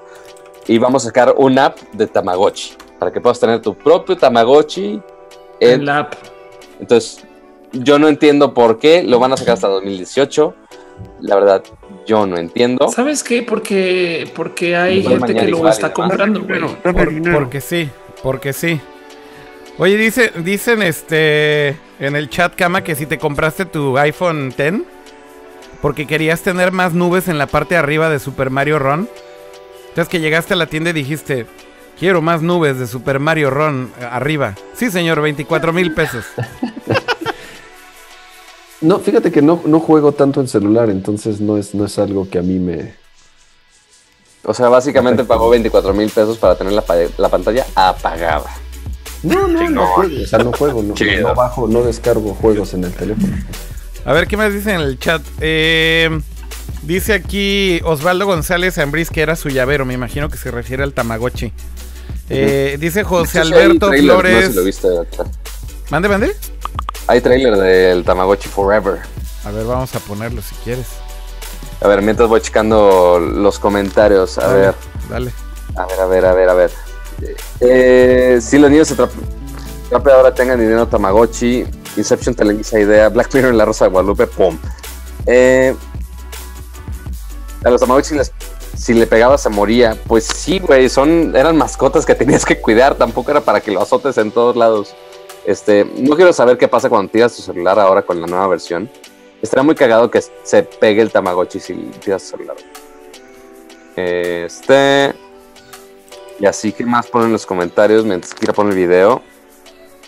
y 0.68 0.78
vamos 0.80 1.04
a 1.04 1.08
sacar 1.08 1.36
una 1.38 1.66
app 1.66 1.80
de 1.94 2.08
Tamagotchi. 2.08 2.74
para 3.00 3.12
que 3.12 3.22
puedas 3.22 3.40
tener 3.40 3.62
tu 3.62 3.76
propio 3.76 4.18
Tamagotchi. 4.18 5.02
En 5.60 5.72
En, 5.82 5.86
la 5.86 6.00
app. 6.00 6.14
entonces, 6.80 7.24
yo 7.72 8.00
no 8.00 8.08
entiendo 8.08 8.54
por 8.54 8.80
qué 8.80 9.04
lo 9.04 9.20
van 9.20 9.34
a 9.34 9.38
sacar 9.38 9.54
hasta 9.54 9.68
2018. 9.68 10.56
La 11.22 11.36
verdad, 11.36 11.62
yo 12.08 12.26
no 12.26 12.38
entiendo. 12.38 12.88
¿Sabes 12.88 13.22
qué? 13.24 13.44
Porque, 13.44 14.32
porque 14.34 14.76
hay 14.78 15.00
Igual 15.00 15.20
gente 15.20 15.36
que 15.36 15.48
lo 15.52 15.68
está 15.68 15.92
comprando. 15.94 16.42
Por- 16.48 17.34
porque 17.34 17.60
sí, 17.62 17.90
porque 18.24 18.54
sí. 18.54 18.80
Oye, 19.78 19.98
dice, 19.98 20.32
dicen 20.38 20.82
este 20.82 21.78
en 22.00 22.16
el 22.16 22.30
chat 22.30 22.56
cama 22.56 22.84
que 22.84 22.96
si 22.96 23.06
te 23.06 23.18
compraste 23.18 23.66
tu 23.66 23.98
iPhone 23.98 24.54
X 24.58 24.82
porque 25.82 26.08
querías 26.08 26.42
tener 26.42 26.72
más 26.72 26.94
nubes 26.94 27.28
en 27.28 27.38
la 27.38 27.48
parte 27.48 27.76
de 27.76 27.80
arriba 27.80 28.10
de 28.10 28.20
Super 28.20 28.50
Mario 28.50 28.80
Run. 28.80 29.10
Entonces 29.90 30.10
que 30.10 30.20
llegaste 30.20 30.54
a 30.54 30.58
la 30.58 30.68
tienda 30.68 30.90
y 30.92 30.94
dijiste, 30.94 31.46
quiero 32.00 32.22
más 32.22 32.42
nubes 32.42 32.80
de 32.80 32.88
Super 32.88 33.20
Mario 33.20 33.50
Run 33.50 33.92
eh, 34.00 34.08
arriba. 34.10 34.56
Sí, 34.74 34.90
señor, 34.90 35.22
24 35.22 35.74
mil 35.74 35.94
pesos. 35.94 36.26
No, 38.82 39.00
fíjate 39.00 39.32
que 39.32 39.42
no, 39.42 39.62
no 39.66 39.80
juego 39.80 40.12
tanto 40.12 40.42
en 40.42 40.48
celular, 40.48 40.90
entonces 40.90 41.40
no 41.40 41.58
es, 41.58 41.74
no 41.74 41.86
es 41.86 41.98
algo 41.98 42.30
que 42.30 42.38
a 42.38 42.42
mí 42.44 42.60
me. 42.60 42.94
O 44.44 44.54
sea, 44.54 44.68
básicamente 44.70 45.24
pagó 45.24 45.50
24 45.50 45.94
mil 45.94 46.10
pesos 46.10 46.38
para 46.38 46.56
tener 46.56 46.74
la, 46.74 46.84
la 47.18 47.30
pantalla 47.30 47.66
apagada. 47.74 48.52
No, 49.26 49.48
no, 49.48 49.70
no 49.70 49.86
juego. 49.88 50.24
O 50.24 50.28
sea, 50.28 50.40
no 50.40 50.52
juego, 50.54 50.84
no, 50.84 50.94
no 51.22 51.36
bajo, 51.36 51.68
no 51.68 51.82
descargo 51.84 52.34
juegos 52.36 52.74
en 52.74 52.84
el 52.84 52.92
teléfono. 52.94 53.34
A 54.06 54.14
ver, 54.14 54.28
¿qué 54.28 54.38
más 54.38 54.54
dice 54.54 54.74
en 54.74 54.82
el 54.82 55.00
chat? 55.00 55.22
Eh, 55.42 56.22
dice 56.84 57.14
aquí 57.14 57.82
Osvaldo 57.84 58.26
González 58.28 58.78
Ambriz 58.78 59.10
que 59.10 59.22
era 59.22 59.36
su 59.36 59.50
llavero. 59.50 59.86
Me 59.86 59.94
imagino 59.96 60.30
que 60.30 60.38
se 60.38 60.52
refiere 60.52 60.84
al 60.84 60.94
Tamagotchi. 60.94 61.52
Eh, 62.30 62.78
Dice 62.80 63.04
José 63.04 63.40
De 63.40 63.46
hecho, 63.46 63.54
sí 63.56 63.62
Alberto 63.64 63.88
trailer, 63.88 64.12
Flores. 64.12 64.34
No 64.36 64.42
sé 64.42 64.50
si 64.52 64.56
lo 64.56 64.64
viste. 64.64 64.88
acá. 65.22 65.30
Mande, 65.90 66.10
mande. 66.10 66.36
Hay 67.08 67.22
trailer 67.22 67.56
del 67.56 68.04
Tamagotchi 68.04 68.48
Forever. 68.50 69.00
A 69.46 69.52
ver, 69.52 69.66
vamos 69.66 69.94
a 69.96 70.00
ponerlo 70.00 70.42
si 70.42 70.56
quieres. 70.64 70.88
A 71.82 71.88
ver, 71.88 72.02
mientras 72.02 72.28
voy 72.30 72.42
checando 72.42 73.20
los 73.20 73.60
comentarios. 73.60 74.38
A 74.40 74.48
Dale, 74.48 74.60
ver, 74.60 74.76
Dale. 75.10 75.32
a 75.76 75.86
ver, 75.86 76.00
a 76.00 76.06
ver, 76.08 76.26
a 76.26 76.34
ver, 76.34 76.50
a 76.50 76.54
ver. 76.54 76.72
Eh, 77.60 78.40
si 78.42 78.58
los 78.58 78.70
niños 78.70 78.88
se 78.88 78.96
trap- 78.96 79.12
ahora 79.92 80.34
tengan 80.34 80.60
dinero 80.60 80.88
Tamagotchi, 80.88 81.66
Inception 81.98 82.36
Televisa 82.36 82.80
Idea, 82.80 83.10
Black 83.10 83.34
Mirror 83.34 83.52
en 83.52 83.58
la 83.58 83.66
Rosa 83.66 83.86
de 83.86 83.92
Guadalupe, 83.92 84.28
pum. 84.28 84.58
Eh, 85.26 85.76
a 87.64 87.70
los 87.70 87.82
Tamagotchi 87.82 88.16
si 88.78 88.94
le 88.94 89.08
pegabas 89.08 89.42
se 89.42 89.50
moría. 89.50 89.98
Pues 90.08 90.26
sí, 90.26 90.60
güey, 90.60 90.90
son, 90.90 91.36
eran 91.36 91.56
mascotas 91.58 92.06
que 92.06 92.14
tenías 92.16 92.46
que 92.46 92.60
cuidar, 92.60 92.96
tampoco 92.96 93.32
era 93.32 93.42
para 93.42 93.62
que 93.62 93.72
lo 93.72 93.82
azotes 93.82 94.18
en 94.18 94.32
todos 94.32 94.56
lados. 94.56 94.94
Este, 95.46 95.86
no 95.86 96.16
quiero 96.16 96.34
saber 96.34 96.58
qué 96.58 96.68
pasa 96.68 96.90
cuando 96.90 97.12
tiras 97.12 97.36
tu 97.36 97.42
celular 97.42 97.80
ahora 97.80 98.02
con 98.02 98.20
la 98.20 98.28
nueva 98.28 98.48
versión. 98.48 98.90
Estaría 99.42 99.64
muy 99.64 99.76
cagado 99.76 100.10
que 100.10 100.22
se 100.44 100.64
pegue 100.64 101.02
el 101.02 101.12
Tamagotchi 101.12 101.60
si 101.60 101.74
tiras 102.04 102.24
tu 102.24 102.30
celular. 102.30 102.56
Este. 103.96 105.14
Y 106.40 106.46
así, 106.46 106.72
¿qué 106.72 106.86
más 106.86 107.08
ponen 107.08 107.28
en 107.28 107.34
los 107.34 107.46
comentarios 107.46 108.06
mientras 108.06 108.34
quiera 108.34 108.54
poner 108.54 108.74
el 108.74 108.80
video? 108.80 109.22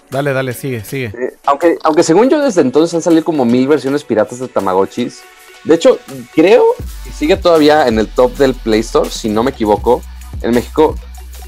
Dale, 0.09 0.33
dale, 0.33 0.53
sigue, 0.53 0.83
sigue. 0.83 1.07
Eh, 1.07 1.37
aunque, 1.45 1.77
aunque 1.83 2.03
según 2.03 2.29
yo 2.29 2.41
desde 2.41 2.61
entonces 2.61 2.93
han 2.93 3.01
salido 3.01 3.23
como 3.23 3.45
mil 3.45 3.67
versiones 3.67 4.03
piratas 4.03 4.39
de 4.39 4.47
Tamagotchis. 4.47 5.21
De 5.63 5.75
hecho, 5.75 5.99
creo 6.33 6.63
que 7.03 7.11
sigue 7.11 7.35
todavía 7.35 7.87
en 7.87 7.99
el 7.99 8.07
top 8.07 8.35
del 8.37 8.53
Play 8.53 8.81
Store, 8.81 9.09
si 9.09 9.29
no 9.29 9.43
me 9.43 9.51
equivoco. 9.51 10.01
En 10.41 10.51
México, 10.51 10.95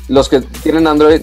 los 0.07 0.27
que 0.27 0.41
tienen 0.41 0.87
Android, 0.87 1.21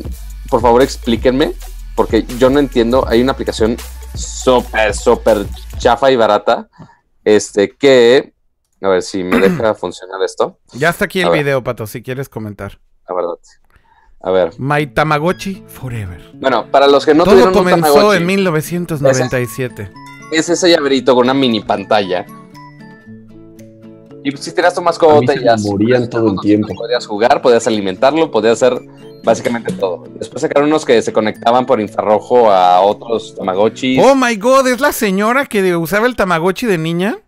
por 0.48 0.60
favor 0.60 0.82
explíquenme, 0.82 1.52
porque 1.94 2.24
yo 2.38 2.48
no 2.48 2.58
entiendo. 2.58 3.06
Hay 3.06 3.20
una 3.20 3.32
aplicación 3.32 3.76
súper, 4.14 4.94
súper 4.94 5.46
chafa 5.78 6.10
y 6.10 6.16
barata, 6.16 6.68
este, 7.24 7.70
que... 7.70 8.32
A 8.82 8.88
ver 8.88 9.02
si 9.02 9.24
me 9.24 9.40
deja 9.40 9.74
funcionar 9.74 10.22
esto. 10.22 10.58
Ya 10.72 10.90
está 10.90 11.06
aquí 11.06 11.20
el 11.20 11.30
video, 11.30 11.64
Pato, 11.64 11.86
si 11.86 12.02
quieres 12.02 12.28
comentar. 12.28 12.78
La 13.08 13.14
verdad. 13.14 13.34
A 14.22 14.30
ver. 14.30 14.52
My 14.58 14.86
Tamagotchi 14.86 15.62
Forever. 15.68 16.20
Bueno, 16.34 16.66
para 16.70 16.86
los 16.88 17.04
que 17.04 17.14
no 17.14 17.24
Todo 17.24 17.34
tuvieron 17.34 17.54
un 17.54 17.58
comenzó 17.58 17.92
Tamagotchi, 17.94 18.16
en 18.18 18.26
1997. 18.26 19.92
es 20.32 20.48
ese 20.48 20.70
llaverito 20.70 21.14
con 21.14 21.24
una 21.24 21.34
mini 21.34 21.60
pantalla. 21.60 22.26
Y 24.24 24.30
pues, 24.32 24.42
si 24.42 24.52
tenías 24.52 24.74
tu 24.74 24.82
mascota 24.82 25.34
ya 25.36 25.54
morían 25.58 26.10
todo 26.10 26.32
el 26.32 26.40
tiempo. 26.40 26.74
Podías 26.74 27.06
jugar, 27.06 27.40
podías 27.40 27.66
alimentarlo, 27.68 28.30
podías 28.32 28.60
hacer 28.60 28.80
básicamente 29.22 29.72
todo. 29.72 30.04
Después 30.18 30.40
sacaron 30.42 30.68
unos 30.68 30.84
que 30.84 31.00
se 31.02 31.12
conectaban 31.12 31.64
por 31.64 31.80
infrarrojo 31.80 32.50
a 32.50 32.80
otros 32.80 33.36
Tamagotchis. 33.36 34.00
Oh 34.04 34.16
my 34.16 34.34
god, 34.36 34.66
¿es 34.66 34.80
la 34.80 34.92
señora 34.92 35.46
que 35.46 35.76
usaba 35.76 36.08
el 36.08 36.16
Tamagotchi 36.16 36.66
de 36.66 36.78
niña? 36.78 37.18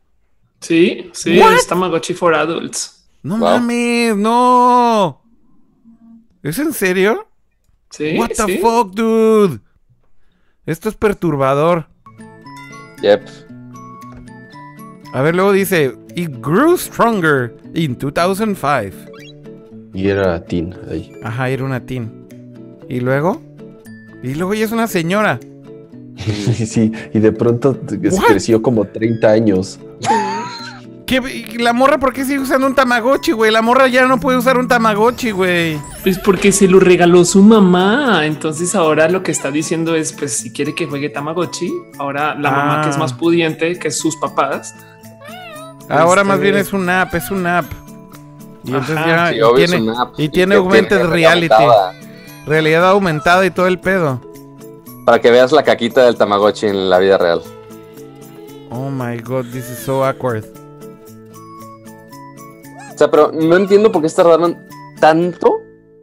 Sí, 0.61 1.09
sí, 1.13 1.39
What? 1.39 1.53
es 1.55 1.67
Tamagotchi 1.69 2.15
for 2.15 2.35
Adults. 2.35 3.05
No 3.23 3.37
Wow. 3.39 3.49
mames, 3.49 4.17
no. 4.17 5.23
¿Es 6.49 6.59
en 6.59 6.73
serio? 6.73 7.27
Sí, 7.91 8.17
What 8.19 8.29
the 8.31 8.47
sí. 8.47 8.59
fuck, 8.59 8.95
dude? 8.95 9.61
Esto 10.65 10.89
es 10.89 10.95
perturbador. 10.95 11.87
Yep. 13.03 13.23
A 15.13 15.21
ver, 15.21 15.35
luego 15.35 15.53
dice, 15.53 15.95
It 16.15 16.31
grew 16.41 16.79
stronger 16.79 17.55
in 17.75 17.99
2005. 17.99 19.13
Y 19.93 20.09
era 20.09 20.43
teen 20.43 20.75
ahí. 20.91 21.13
Ajá, 21.23 21.51
era 21.51 21.65
una 21.65 21.85
teen. 21.85 22.27
¿Y 22.89 23.01
luego? 23.01 23.43
Y 24.23 24.35
luego 24.35 24.55
ya 24.55 24.65
es 24.65 24.73
una 24.73 24.87
señora. 24.87 25.39
sí, 26.17 26.91
y 27.13 27.19
de 27.19 27.33
pronto 27.33 27.79
What? 28.11 28.25
creció 28.27 28.63
como 28.63 28.87
30 28.87 29.31
años. 29.31 29.79
¿Qué, 31.09 31.17
y 31.17 31.59
¿La 31.59 31.73
morra 31.73 31.97
por 31.99 32.13
qué 32.13 32.23
sigue 32.25 32.39
usando 32.41 32.67
un 32.67 32.75
Tamagotchi, 32.75 33.33
güey? 33.33 33.51
La 33.51 33.63
morra 33.63 33.89
ya 33.89 34.07
no 34.07 34.21
puede 34.21 34.37
usar 34.37 34.59
un 34.59 34.69
Tamagotchi, 34.69 35.31
güey. 35.31 35.79
Pues 36.03 36.19
porque 36.19 36.53
se 36.53 36.69
lo 36.69 36.81
regaló 36.81 37.25
su 37.25 37.43
mamá. 37.43 38.27
Entonces 38.27 38.75
ahora 38.75 39.09
lo 39.09 39.23
que 39.23 39.33
está 39.33 39.51
diciendo 39.51 39.95
es, 39.95 40.13
pues 40.13 40.37
si 40.37 40.53
quiere 40.53 40.75
que 40.75 40.87
juegue 40.87 41.09
Tamagotchi, 41.09 41.73
ahora 41.99 42.35
la 42.35 42.51
mamá 42.51 42.81
Ah. 42.81 42.85
que 42.85 42.91
es 42.91 42.99
más 42.99 43.15
pudiente 43.15 43.79
que 43.79 43.91
sus 43.91 44.17
papás. 44.17 44.75
Ahora 45.89 46.21
Este- 46.21 46.29
más 46.33 46.41
bien 46.41 46.57
es 46.57 46.73
un 46.75 46.89
app, 46.91 47.15
es 47.15 47.31
un 47.31 47.47
app. 47.47 47.65
Y 48.65 48.69
entonces 48.69 48.97
Ajá, 48.99 49.07
ya 49.09 49.29
Sí, 49.31 49.37
y 49.37 49.41
obvio, 49.43 49.65
es 49.65 49.71
tiene, 49.71 49.91
una 49.91 50.03
app. 50.03 50.21
y 50.21 50.29
tiene 50.29 50.51
que 50.55 50.59
augmented 50.59 50.97
tiene 50.99 51.11
reality, 51.11 51.55
aumentada. 51.55 51.95
realidad 52.47 52.91
aumentada 52.91 53.47
y 53.47 53.51
todo 53.51 53.67
el 53.67 53.79
pedo. 53.79 54.21
Para 55.07 55.21
que 55.23 55.31
veas 55.31 55.53
la 55.53 55.63
caquita 55.63 56.05
del 56.05 56.17
Tamagotchi 56.17 56.67
en 56.67 56.91
la 56.91 56.99
vida 56.99 57.17
real. 57.17 57.41
Oh 58.71 58.91
my 58.91 59.17
god, 59.23 59.47
this 59.47 59.71
is 59.71 59.79
so 59.79 60.05
awkward. 60.05 60.45
O 62.99 63.03
sea, 63.07 63.13
pero 63.13 63.31
no 63.31 63.57
entiendo 63.57 63.93
por 63.93 64.03
qué 64.03 64.09
tardaron 64.09 64.59
tanto 64.99 65.61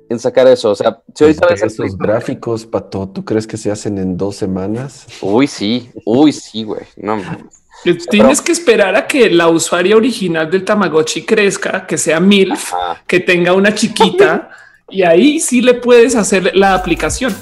en 0.08 0.18
sacar 0.18 0.48
eso. 0.48 0.72
O 0.72 0.76
sea, 0.76 1.02
si 1.14 1.26
ahorita 1.26 1.48
ves 1.48 1.62
esos 1.64 1.98
gráficos, 1.98 2.66
Pato, 2.66 3.10
¿tú 3.10 3.26
crees 3.26 3.46
que 3.46 3.58
se 3.58 3.70
hacen 3.70 3.98
en 3.98 4.16
dos 4.16 4.38
semanas? 4.38 5.06
Uy, 5.20 5.46
sí, 5.46 5.92
uy, 6.06 6.32
sí, 6.32 6.64
güey. 6.64 6.84
No 6.96 7.18
mames. 7.18 7.64
Tienes 8.10 8.40
que 8.40 8.54
esperar 8.54 8.96
a 8.96 9.08
que 9.08 9.30
la 9.30 9.50
usuaria 9.50 9.98
original 9.98 10.50
del 10.50 10.64
Tamagotchi 10.64 11.26
crezca, 11.26 11.86
que 11.86 11.98
sea 11.98 12.22
MILF, 12.22 12.74
Ajá. 12.74 13.04
que 13.06 13.20
tenga 13.20 13.52
una 13.52 13.76
chiquita 13.76 14.52
y 14.90 15.04
ahí 15.04 15.42
sí 15.42 15.60
le 15.60 15.74
puedes 15.74 16.16
hacer 16.16 16.56
la 16.56 16.76
aplicación. 16.76 17.36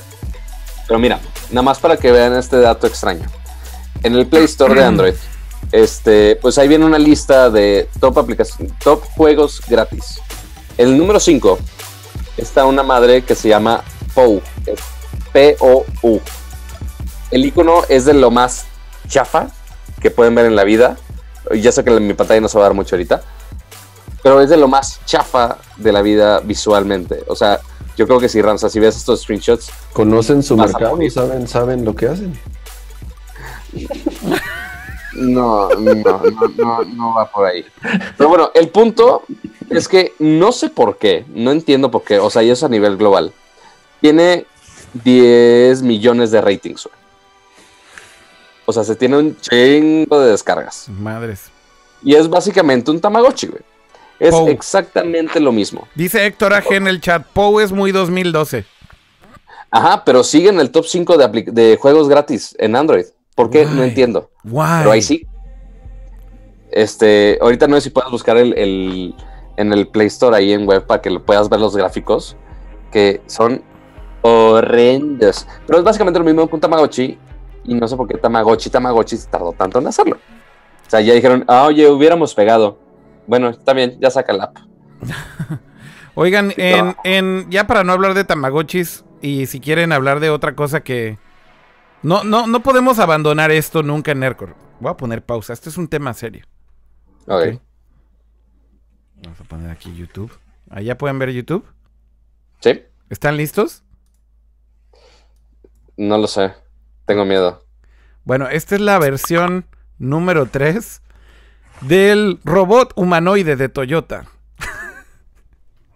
Pero 0.88 1.00
mira, 1.00 1.20
nada 1.52 1.62
más 1.62 1.78
para 1.78 1.96
que 1.96 2.12
vean 2.12 2.34
este 2.34 2.58
dato 2.58 2.88
extraño. 2.88 3.28
En 4.02 4.16
el 4.16 4.26
Play 4.26 4.46
Store 4.46 4.74
de 4.74 4.84
Android, 4.84 5.14
este, 5.74 6.36
pues 6.36 6.60
ahí 6.60 6.68
viene 6.68 6.86
una 6.86 7.00
lista 7.00 7.50
de 7.50 7.90
top 8.00 8.20
aplicaciones, 8.20 8.72
top 8.78 9.04
juegos 9.18 9.60
gratis. 9.68 10.22
El 10.78 10.96
número 10.96 11.20
5 11.20 11.58
está 12.38 12.66
una 12.66 12.84
madre 12.84 13.24
que 13.24 13.34
se 13.34 13.50
llama 13.50 13.84
POU. 14.14 14.40
P-O-U. 15.34 16.22
El 17.32 17.46
icono 17.46 17.82
es 17.90 18.06
de 18.06 18.14
lo 18.14 18.30
más 18.30 18.66
chafa 19.08 19.48
que 20.00 20.12
pueden 20.12 20.36
ver 20.36 20.46
en 20.46 20.56
la 20.56 20.64
vida. 20.64 20.96
Ya 21.56 21.72
sé 21.72 21.84
que 21.84 21.90
mi 22.00 22.14
pantalla 22.14 22.40
no 22.40 22.50
se 22.50 22.60
va 22.60 22.66
a 22.66 22.68
dar 22.68 22.76
mucho 22.76 22.96
ahorita. 22.96 23.24
Pero 24.22 24.42
es 24.42 24.52
de 24.52 24.58
lo 24.58 24.68
más 24.68 25.04
chafa 25.06 25.58
de 25.78 25.92
la 25.92 26.04
vida 26.04 26.40
visualmente. 26.42 27.24
O 27.28 27.36
sea, 27.36 27.60
yo 27.98 28.06
creo 28.06 28.20
que 28.20 28.30
si 28.30 28.44
Ramsa, 28.44 28.70
si 28.70 28.80
ves 28.80 28.96
estos 28.96 29.24
screenshots, 29.24 29.72
¿Conocen 29.92 30.44
su 30.44 30.56
mercado? 30.56 30.92
morir. 30.92 31.12
¿Saben, 31.12 31.48
¿Saben 31.48 31.84
lo 31.84 31.96
que 31.96 32.10
hacen? 32.10 32.40
No, 35.16 35.70
no, 35.70 35.94
no, 35.96 36.22
no, 36.58 36.84
no 36.84 37.14
va 37.16 37.30
por 37.30 37.46
ahí. 37.46 37.66
Pero 38.18 38.30
bueno, 38.30 38.52
el 38.56 38.70
punto 38.70 39.24
es 39.70 39.88
que 39.88 40.14
no 40.20 40.52
sé 40.52 40.70
por 40.70 40.98
qué, 40.98 41.26
no 41.34 41.52
entiendo 41.52 41.92
por 41.92 42.04
qué, 42.04 42.20
o 42.20 42.30
sea, 42.30 42.44
y 42.44 42.50
eso 42.50 42.66
a 42.66 42.70
nivel 42.70 42.98
global. 42.98 43.32
Tiene 44.02 44.46
10 45.04 45.82
millones 45.84 46.32
de 46.32 46.42
ratings. 46.42 46.90
O 48.66 48.72
sea, 48.74 48.84
se 48.84 48.96
tiene 48.96 49.18
un 49.18 49.38
chingo 49.40 50.20
de 50.20 50.32
descargas. 50.32 50.88
Madres. 50.90 51.50
Y 52.02 52.16
es 52.16 52.30
básicamente 52.30 52.92
un 52.92 53.00
Tamagotchi, 53.02 53.48
güey. 53.48 53.62
Es 54.20 54.32
Pou. 54.32 54.48
exactamente 54.48 55.40
lo 55.40 55.52
mismo. 55.52 55.88
Dice 55.96 56.26
Héctor 56.26 56.54
AG 56.54 56.72
en 56.74 56.88
el 56.88 57.02
chat, 57.02 57.26
Poe 57.34 57.64
es 57.64 57.72
muy 57.72 57.92
2012. 57.92 58.66
Ajá, 59.72 60.04
pero 60.06 60.24
sigue 60.24 60.50
en 60.50 60.60
el 60.60 60.70
top 60.72 60.86
5 60.86 61.18
de, 61.18 61.26
apli- 61.26 61.52
de 61.52 61.78
juegos 61.82 62.08
gratis 62.08 62.56
en 62.60 62.76
Android. 62.76 63.06
¿Por 63.36 63.50
qué? 63.50 63.66
No 63.66 63.84
entiendo. 63.84 64.30
Guay. 64.44 64.80
Pero 64.80 64.92
ahí 64.92 65.02
sí. 65.02 65.26
Este, 66.72 67.38
ahorita 67.42 67.68
no 67.68 67.76
sé 67.76 67.82
si 67.82 67.90
puedes 67.92 68.10
buscar 68.12 68.38
el, 68.38 68.58
el- 68.58 69.16
en 69.58 69.72
el 69.72 69.88
Play 69.88 70.08
Store 70.08 70.36
ahí 70.36 70.52
en 70.54 70.68
web 70.68 70.86
para 70.88 71.02
que 71.02 71.10
lo 71.12 71.24
puedas 71.24 71.48
ver 71.50 71.60
los 71.60 71.76
gráficos 71.76 72.36
que 72.92 73.22
son 73.28 73.62
horrendos. 74.22 75.48
Pero 75.68 75.80
es 75.80 75.86
básicamente 75.86 76.20
lo 76.20 76.26
mismo 76.26 76.48
que 76.48 76.56
un 76.56 76.62
Tamagotchi 76.62 77.18
y 77.66 77.74
no 77.76 77.88
sé 77.88 77.96
por 77.96 78.08
qué 78.08 78.18
Tamagotchi, 78.18 78.70
Tamagotchi 78.70 79.18
se 79.18 79.30
tardó 79.30 79.52
tanto 79.54 79.80
en 79.80 79.88
hacerlo. 79.88 80.18
O 80.88 80.90
sea, 80.90 81.02
ya 81.02 81.14
dijeron, 81.14 81.46
ah, 81.48 81.64
oye, 81.66 81.88
hubiéramos 81.90 82.34
pegado. 82.34 82.80
Bueno, 83.28 83.50
está 83.50 83.74
bien, 83.74 83.98
ya 84.02 84.10
saca 84.10 84.34
la 84.34 84.46
app. 84.46 84.58
Oigan, 86.16 86.54
en, 86.58 86.96
en, 87.04 87.50
ya 87.50 87.66
para 87.66 87.84
no 87.84 87.92
hablar 87.94 88.14
de 88.14 88.24
Tamagotchis 88.24 89.04
y 89.22 89.48
si 89.48 89.60
quieren 89.60 89.92
hablar 89.92 90.20
de 90.20 90.30
otra 90.30 90.56
cosa 90.56 90.82
que... 90.82 91.18
No, 92.04 92.24
no, 92.24 92.48
no 92.48 92.62
podemos 92.62 93.00
abandonar 93.00 93.52
esto 93.52 93.82
nunca 93.82 94.12
en 94.12 94.20
Nerdcore. 94.20 94.54
Voy 94.80 94.92
a 94.92 94.98
poner 94.98 95.24
pausa. 95.24 95.54
Este 95.54 95.70
es 95.70 95.78
un 95.78 95.88
tema 95.88 96.14
serio. 96.14 96.46
Ok. 97.28 97.56
Ok. 97.56 97.62
Vamos 99.24 99.40
a 99.40 99.44
poner 99.46 99.72
aquí 99.72 99.96
YouTube. 99.96 100.32
Allá 100.70 100.98
pueden 100.98 101.18
ver 101.18 101.32
YouTube. 101.32 101.66
¿Sí? 102.60 102.84
¿Están 103.10 103.38
listos? 103.38 103.84
No 105.96 106.18
lo 106.18 106.28
sé. 106.28 106.54
Tengo 107.06 107.24
miedo. 107.24 107.64
Bueno, 108.26 108.48
esta 108.50 108.76
es 108.76 108.82
la 108.82 109.00
versión 109.00 109.66
número 109.98 110.46
3 110.48 111.02
del 111.82 112.40
robot 112.44 112.94
humanoide 112.96 113.56
de 113.56 113.70
Toyota. 113.70 114.26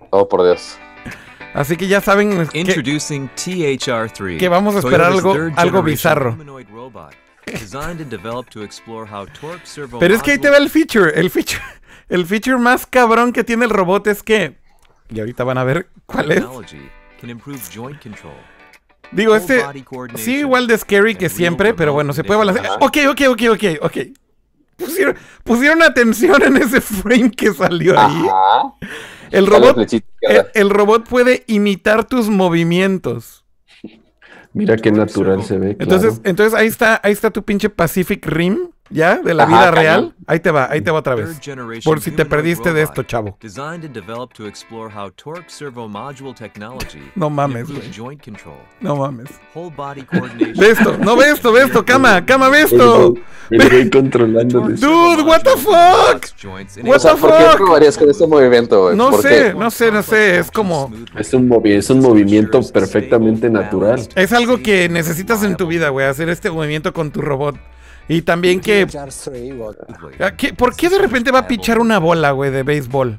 Oh, 0.10 0.30
por 0.30 0.44
Dios. 0.44 0.78
Así 1.54 1.76
que 1.78 1.88
ya 1.88 2.02
saben 2.02 2.48
que, 2.48 2.60
Introducing 2.60 3.30
THR3. 3.36 4.38
que 4.38 4.48
vamos 4.50 4.76
a 4.76 4.80
esperar 4.80 5.12
algo- 5.12 5.34
algo 5.56 5.82
bizarro. 5.84 6.38
Pero 10.00 10.14
es 10.16 10.22
que 10.22 10.32
ahí 10.32 10.38
te 10.38 10.50
va 10.50 10.58
el 10.58 10.70
feature. 10.70 11.12
El 11.20 11.30
feature, 11.30 11.62
el 12.10 12.26
feature 12.26 12.58
más 12.58 12.86
cabrón 12.86 13.32
que 13.34 13.44
tiene 13.44 13.66
el 13.66 13.72
robot 13.72 14.08
es 14.08 14.22
que. 14.24 14.58
Y 15.10 15.20
ahorita 15.20 15.44
van 15.44 15.58
a 15.58 15.64
ver 15.64 15.88
cuál 16.06 16.32
es. 16.32 16.42
Digo, 19.12 19.36
este. 19.36 19.64
Sí, 20.18 20.40
igual 20.40 20.68
de 20.68 20.78
scary 20.78 21.16
que 21.16 21.30
siempre, 21.30 21.74
pero 21.74 21.94
bueno, 21.94 22.12
se 22.14 22.24
puede 22.24 22.40
balancear. 22.40 22.68
Ok, 22.82 22.98
ok, 23.10 23.22
ok, 23.30 23.42
ok, 23.54 23.64
ok. 23.82 23.98
Pusieron, 24.76 25.16
pusieron 25.44 25.82
atención 25.82 26.44
en 26.44 26.58
ese 26.58 26.82
frame 26.82 27.32
que 27.32 27.52
salió 27.54 27.98
ahí. 28.00 28.26
Ajá. 28.28 28.74
El 29.32 29.48
robot, 29.48 29.76
flechita 29.76 30.08
el, 30.54 30.70
robot 30.70 31.08
puede 31.08 31.44
imitar 31.48 32.08
tus 32.08 32.30
movimientos. 32.30 33.46
Mira 34.54 34.78
qué 34.78 34.92
natural 34.92 35.44
se 35.44 35.58
ve. 35.58 35.78
Entonces, 35.80 36.22
entonces 36.24 36.54
ahí 36.54 36.68
está, 36.68 37.00
ahí 37.04 37.14
está 37.14 37.30
tu 37.30 37.44
pinche 37.44 37.70
Pacific 37.70 38.26
Rim, 38.26 38.72
¿ya? 38.90 39.18
De 39.18 39.34
la 39.34 39.44
Ajá, 39.44 39.52
vida 39.52 39.62
cañón. 39.66 39.76
real. 39.76 40.14
Ahí 40.28 40.40
te 40.40 40.52
va, 40.52 40.68
ahí 40.70 40.82
te 40.82 40.92
va 40.92 41.00
otra 41.00 41.16
vez. 41.16 41.40
Por 41.84 42.02
si 42.02 42.12
te 42.12 42.26
perdiste 42.26 42.74
de 42.74 42.82
esto, 42.82 43.04
chavo. 43.04 43.38
Designed 43.42 43.86
and 43.86 43.94
developed 43.94 44.36
to 44.36 44.46
explore 44.46 44.94
how 44.94 45.10
torque 45.12 45.50
servo 45.50 45.88
module 45.88 46.34
technology 46.34 47.00
No 47.16 47.30
mames, 47.30 47.68
güey. 47.70 47.82
No 48.82 48.96
mames. 48.98 49.30
Whole 49.56 49.74
body 49.76 50.04
coordination. 50.04 50.54
Ve 50.58 50.72
esto, 50.72 50.98
no 50.98 51.16
ve 51.16 51.30
esto, 51.32 51.52
ve 51.52 51.64
esto, 51.64 51.86
cama, 51.86 52.26
cama, 52.26 52.50
ve 52.50 52.62
esto. 52.62 53.14
Me 53.50 53.70
voy 53.70 53.90
controlando. 53.90 54.60
Dude, 54.62 55.24
what 55.24 55.42
the 55.44 55.58
fuck? 55.58 56.26
What 56.84 57.02
the 57.02 57.16
¿por 57.16 57.38
qué 57.38 57.46
fuck? 57.58 57.98
con 58.00 58.10
este 58.10 58.28
movimiento, 58.28 58.84
güey? 58.84 58.96
No 58.98 59.12
¿Por 59.12 59.22
sé, 59.22 59.54
no 59.54 59.72
sé, 59.72 59.92
no 59.92 60.04
sé, 60.04 60.40
es 60.40 60.52
como... 60.52 60.92
Es 61.18 61.34
un, 61.34 61.50
movi- 61.50 61.76
es 61.78 61.90
un 61.90 62.00
movimiento 62.02 62.62
perfectamente 62.74 63.50
natural. 63.50 64.08
Es 64.16 64.34
algo 64.34 64.62
que 64.62 64.90
necesitas 64.90 65.44
en 65.44 65.56
tu 65.56 65.68
vida, 65.68 65.90
güey, 65.90 66.06
hacer 66.06 66.30
este 66.30 66.52
movimiento 66.52 66.94
con 66.94 67.12
tu 67.12 67.22
robot. 67.22 67.56
Y 68.10 68.22
también 68.22 68.62
que... 68.62 68.88
¿a 70.20 70.36
qué- 70.38 70.54
¿Por 70.54 70.76
qué 70.76 70.90
de 70.90 70.98
repente 71.00 71.32
va 71.32 71.40
a 71.40 71.48
pichar 71.48 71.80
una 71.80 72.00
bola, 72.00 72.32
güey, 72.32 72.52
de 72.52 72.64
béisbol? 72.64 73.18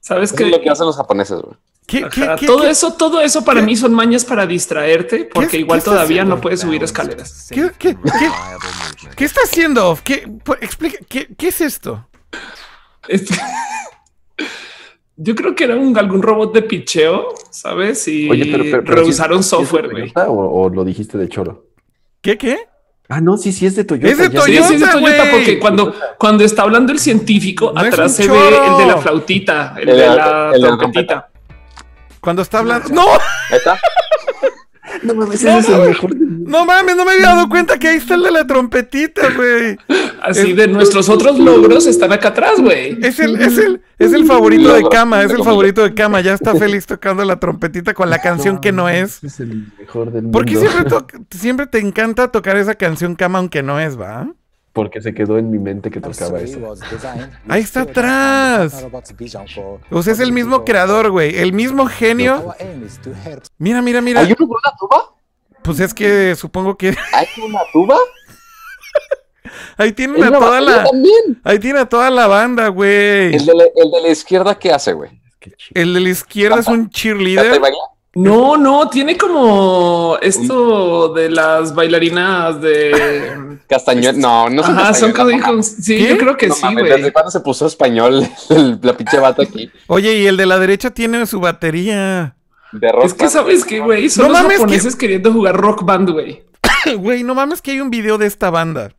¿Sabes 0.00 0.30
Eso 0.30 0.36
qué? 0.38 0.44
es 0.46 0.50
lo 0.50 0.60
que 0.60 0.70
hacen 0.70 0.86
los 0.86 0.96
japoneses, 0.96 1.40
güey. 1.40 1.54
¿Qué, 1.86 2.08
qué, 2.08 2.22
Ajá, 2.22 2.36
qué- 2.36 2.46
todo 2.46 2.62
qué- 2.62 2.70
eso, 2.70 2.92
todo 2.94 3.20
eso 3.20 3.44
para 3.44 3.62
mí 3.62 3.76
son 3.76 3.92
mañas 3.92 4.24
para 4.24 4.46
distraerte, 4.46 5.28
porque 5.32 5.48
¿Qué- 5.50 5.58
igual 5.58 5.82
todavía 5.82 6.22
haciendo? 6.22 6.36
no 6.36 6.40
puedes 6.40 6.60
subir 6.60 6.82
escaleras. 6.84 7.48
¿Qué- 7.50 7.70
qué- 7.78 7.96
qué- 7.96 9.10
¿Qué 9.16 9.24
está 9.24 9.40
haciendo? 9.44 9.98
¿Qué, 10.04 10.24
explica, 10.60 10.98
¿qué, 11.08 11.28
qué 11.36 11.48
es 11.48 11.60
esto? 11.60 12.06
Este- 13.08 13.34
Yo 15.16 15.34
creo 15.34 15.54
que 15.54 15.64
era 15.64 15.76
un, 15.76 15.96
algún 15.98 16.22
robot 16.22 16.54
de 16.54 16.62
picheo, 16.62 17.34
¿sabes? 17.50 18.08
Y 18.08 18.30
Oye, 18.30 18.46
pero, 18.50 18.64
pero, 18.64 18.84
pero 18.84 18.96
sí- 18.98 19.02
rehusaron 19.02 19.42
¿sí 19.42 19.46
es 19.46 19.50
de 19.50 19.56
software, 19.66 19.90
güey. 19.90 20.02
Toyota 20.12 20.30
¿O, 20.30 20.62
o 20.62 20.68
lo 20.70 20.84
dijiste 20.84 21.18
de 21.18 21.28
choro? 21.28 21.66
¿Qué, 22.22 22.38
qué? 22.38 22.68
Ah, 23.12 23.20
no, 23.20 23.36
sí, 23.36 23.50
sí 23.52 23.66
es 23.66 23.74
de 23.74 23.82
Toyota. 23.84 24.08
Es 24.08 24.18
de 24.18 24.30
ya 24.30 24.40
Sí, 24.42 24.52
sí, 24.52 24.56
es 24.58 24.68
de 24.80 24.86
Toyota, 24.86 25.00
Toyota, 25.00 25.30
porque 25.32 25.58
cuando, 25.58 25.94
cuando 26.16 26.44
está 26.44 26.62
hablando 26.62 26.92
el 26.92 26.98
científico, 27.00 27.72
No 27.74 27.80
atrás 27.80 28.14
se 28.14 28.24
choro. 28.26 28.38
ve 28.38 28.56
el 28.72 28.76
de 28.78 28.86
la 28.86 28.98
flautita, 28.98 29.74
el, 29.78 29.88
El 29.88 29.96
de 29.96 30.06
la- 30.06 30.50
el 30.54 30.60
trompetita. 30.62 31.28
Cuando 32.20 32.42
está 32.42 32.58
hablando... 32.60 32.88
¡No! 32.90 33.02
Ahí 33.10 33.56
está. 33.56 33.78
No 35.02 35.14
mames, 35.14 35.42
ese 35.42 35.58
es 35.58 35.68
el 35.68 35.80
mejor. 35.88 36.14
mundo. 36.16 36.50
No 36.50 36.64
mames, 36.66 36.96
no 36.96 37.04
me 37.04 37.12
había 37.12 37.26
dado 37.26 37.48
cuenta 37.48 37.78
que 37.78 37.88
ahí 37.88 37.96
está 37.96 38.14
el 38.14 38.22
de 38.22 38.30
la 38.30 38.46
trompetita, 38.46 39.30
güey. 39.34 39.78
Así 40.22 40.50
Es- 40.50 40.56
de 40.56 40.68
nuestros 40.68 41.08
otros 41.08 41.38
logros 41.38 41.86
están 41.86 42.12
acá 42.12 42.28
atrás, 42.28 42.60
güey. 42.60 42.98
Es 43.02 43.18
el, 43.20 43.40
es 43.40 43.56
el, 43.58 43.80
es 43.98 44.12
el 44.12 44.26
favorito 44.26 44.72
de 44.74 44.82
cama, 44.90 45.22
es 45.22 45.30
el 45.30 45.42
favorito 45.42 45.82
de 45.82 45.94
cama. 45.94 46.20
Ya 46.20 46.34
está 46.34 46.54
feliz 46.54 46.86
tocando 46.86 47.24
la 47.24 47.38
trompetita 47.40 47.94
con 47.94 48.10
la 48.10 48.18
canción 48.20 48.60
que 48.60 48.72
no 48.72 48.88
es. 48.88 49.22
Es 49.24 49.40
el 49.40 49.68
mejor 49.78 50.12
del 50.12 50.30
¿Por 50.30 50.44
qué 50.44 50.54
mundo. 50.56 50.70
siempre, 50.70 51.18
siempre 51.30 51.66
te 51.66 51.78
encanta 51.78 52.28
tocar 52.32 52.56
esa 52.56 52.74
canción 52.74 53.14
cama 53.14 53.38
aunque 53.38 53.62
no 53.62 53.78
es, 53.80 53.98
va? 53.98 54.28
Porque 54.72 55.00
se 55.00 55.12
quedó 55.12 55.38
en 55.38 55.50
mi 55.50 55.58
mente 55.58 55.90
que 55.90 56.00
tocaba 56.00 56.40
eso. 56.40 56.74
Ahí 57.48 57.62
está 57.62 57.82
atrás. 57.82 58.86
O 59.90 60.02
sea, 60.02 60.12
es 60.12 60.20
el 60.20 60.32
mismo 60.32 60.64
creador, 60.64 61.10
güey. 61.10 61.36
El 61.38 61.52
mismo 61.52 61.86
genio. 61.86 62.54
Mira, 63.58 63.82
mira, 63.82 64.00
mira. 64.00 64.20
¿Hay 64.20 64.26
uno 64.26 64.36
con 64.36 64.48
una 64.48 64.76
tuba? 64.78 65.14
Pues 65.62 65.80
es 65.80 65.92
que 65.92 66.34
supongo 66.36 66.76
que 66.76 66.88
¿Hay 67.12 67.26
una 67.44 67.60
tuba? 67.72 67.96
ahí 69.76 69.92
tienen 69.92 70.22
¿Es 70.22 70.28
a 70.28 70.32
toda 70.32 70.60
la. 70.60 70.84
también? 70.84 71.40
Ahí 71.44 71.58
tiene 71.58 71.80
a 71.80 71.88
toda 71.88 72.10
la 72.10 72.26
banda, 72.28 72.68
güey. 72.68 73.34
El 73.34 73.46
de, 73.46 73.54
la, 73.54 73.64
el 73.64 73.90
de 73.90 74.00
la 74.02 74.08
izquierda, 74.08 74.58
¿qué 74.58 74.72
hace, 74.72 74.92
güey? 74.92 75.20
El 75.74 75.94
de 75.94 76.00
la 76.00 76.08
izquierda 76.08 76.60
es 76.60 76.68
un 76.68 76.82
¿Canta 76.84 76.90
y 76.90 77.00
cheerleader. 77.00 77.60
No, 78.14 78.56
no, 78.56 78.88
tiene 78.88 79.16
como 79.16 80.18
esto 80.20 81.12
de 81.14 81.30
las 81.30 81.72
bailarinas 81.74 82.60
de. 82.60 83.58
Castañuel. 83.68 84.18
No, 84.18 84.48
no 84.50 84.64
son 84.64 84.76
Ajá, 84.78 84.94
son 84.94 85.10
hijos. 85.32 85.66
Sí, 85.66 85.96
¿Qué? 85.96 86.08
yo 86.08 86.18
creo 86.18 86.36
que 86.36 86.48
No 86.48 86.54
sí, 86.56 86.66
güey. 86.72 86.86
¿Desde 86.90 87.12
cuándo 87.12 87.30
se 87.30 87.38
puso 87.38 87.66
español 87.66 88.26
el- 88.50 88.80
la 88.82 88.96
pinche 88.96 89.18
bata 89.20 89.42
aquí? 89.44 89.70
Oye, 89.86 90.18
y 90.18 90.26
el 90.26 90.36
de 90.36 90.46
la 90.46 90.58
derecha 90.58 90.90
tiene 90.90 91.24
su 91.26 91.38
batería. 91.38 92.34
De 92.72 92.90
rock 92.90 93.04
Es 93.04 93.14
que 93.14 93.24
band. 93.24 93.32
sabes 93.32 93.64
que, 93.64 93.78
güey, 93.80 94.08
son 94.10 94.24
No 94.26 94.32
los 94.32 94.42
mames, 94.42 94.58
japoneses 94.58 94.96
queriendo 94.96 95.32
jugar 95.32 95.56
rock 95.56 95.84
band, 95.84 96.10
güey. 96.10 96.42
Güey, 96.96 97.22
no 97.22 97.34
mames 97.36 97.62
que 97.62 97.70
hay 97.72 97.80
un 97.80 97.90
video 97.90 98.18
de 98.18 98.26
esta 98.26 98.50
banda. 98.50 98.90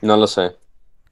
No 0.00 0.16
lo 0.16 0.26
sé. 0.26 0.56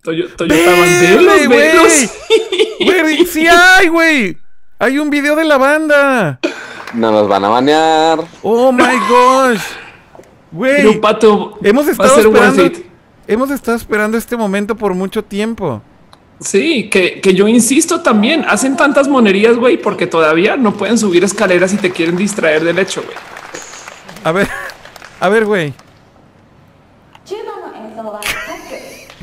Toyo- 0.03 0.29
Toyota 0.37 0.55
Verde, 0.55 1.17
Band, 1.27 1.49
velos, 1.49 1.93
güey. 2.29 2.54
Güey, 2.81 3.27
sí 3.27 3.47
hay, 3.47 3.89
güey. 3.89 4.39
Hay 4.79 4.99
un 4.99 5.11
video 5.11 5.37
de 5.37 5.45
la 5.45 5.57
banda. 5.57 6.41
No 6.93 7.11
nos 7.11 7.29
van 7.29 7.45
a 7.45 7.49
banear. 7.49 8.21
Oh 8.43 8.73
my 8.73 8.97
gosh. 9.09 9.63
Güey. 10.53 10.87
Un 10.87 11.01
pato. 11.01 11.59
Hemos 11.63 11.89
estado 11.89 12.19
esperando. 12.19 12.71
Hemos 13.27 13.51
estado 13.51 13.77
esperando 13.77 14.19
este 14.19 14.37
momento 14.37 14.77
por 14.77 14.95
mucho 14.95 15.25
tiempo. 15.25 15.83
Sí, 16.41 16.91
que, 16.91 17.21
que, 17.21 17.33
yo 17.33 17.49
insisto 17.49 18.03
también, 18.03 18.45
hacen 18.47 18.77
tantas 18.77 19.09
monerías, 19.09 19.57
güey, 19.57 19.81
porque 19.81 20.07
todavía 20.07 20.57
no 20.57 20.75
pueden 20.75 20.99
subir 20.99 21.25
escaleras 21.25 21.73
y 21.73 21.77
te 21.77 21.91
quieren 21.91 22.17
distraer 22.17 22.65
del 22.65 22.79
hecho, 22.79 23.03
güey. 23.03 23.17
A 24.25 24.33
ver, 24.33 24.49
a 25.21 25.29
ver, 25.29 25.45
güey. 25.47 25.73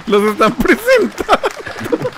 Los 0.07 0.23
están 0.23 0.53
presentando. 0.55 2.10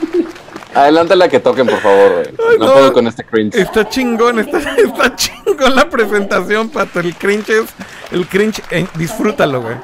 Adelantala 0.76 1.30
que 1.30 1.40
toquen, 1.40 1.68
por 1.68 1.80
favor. 1.80 2.24
Ay, 2.28 2.58
no, 2.58 2.74
puedo 2.74 2.94
con 2.94 3.08
este 3.08 3.24
cringe. 3.24 3.56
Está 3.56 3.88
chingón, 3.88 4.40
está, 4.40 5.16
chingón 5.16 5.76
la 5.76 5.88
presentación, 5.90 6.70
pato. 6.70 7.00
El 7.00 7.16
cringe 7.16 7.50
es. 7.50 7.70
El 8.12 8.28
cringe, 8.28 8.62
eh, 8.72 8.88
disfrútalo, 8.96 9.62
güey. 9.62 9.76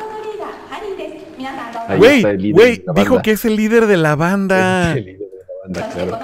Güey, 1.97 2.51
güey, 2.51 2.83
dijo 2.95 3.21
que 3.21 3.31
es 3.31 3.45
el 3.45 3.55
líder 3.55 3.87
de 3.87 3.97
la 3.97 4.15
banda. 4.15 4.91
Es 4.91 4.97
el 4.97 5.05
líder 5.05 5.19
de 5.19 5.25
la 5.47 5.53
banda, 5.63 5.89
claro. 5.89 6.19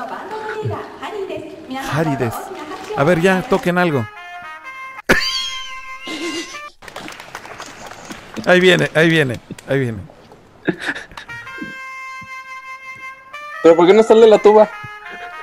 Harides. 1.92 2.34
A 2.98 3.04
ver, 3.04 3.22
ya, 3.22 3.42
toquen 3.42 3.78
algo. 3.78 4.08
ahí 8.46 8.60
viene, 8.60 8.90
ahí 8.94 9.10
viene, 9.10 9.40
ahí 9.68 9.80
viene. 9.80 10.00
¿Pero 13.66 13.76
por 13.76 13.88
qué 13.88 13.94
no 13.96 14.04
sale 14.04 14.28
la 14.28 14.38
tuba? 14.38 14.70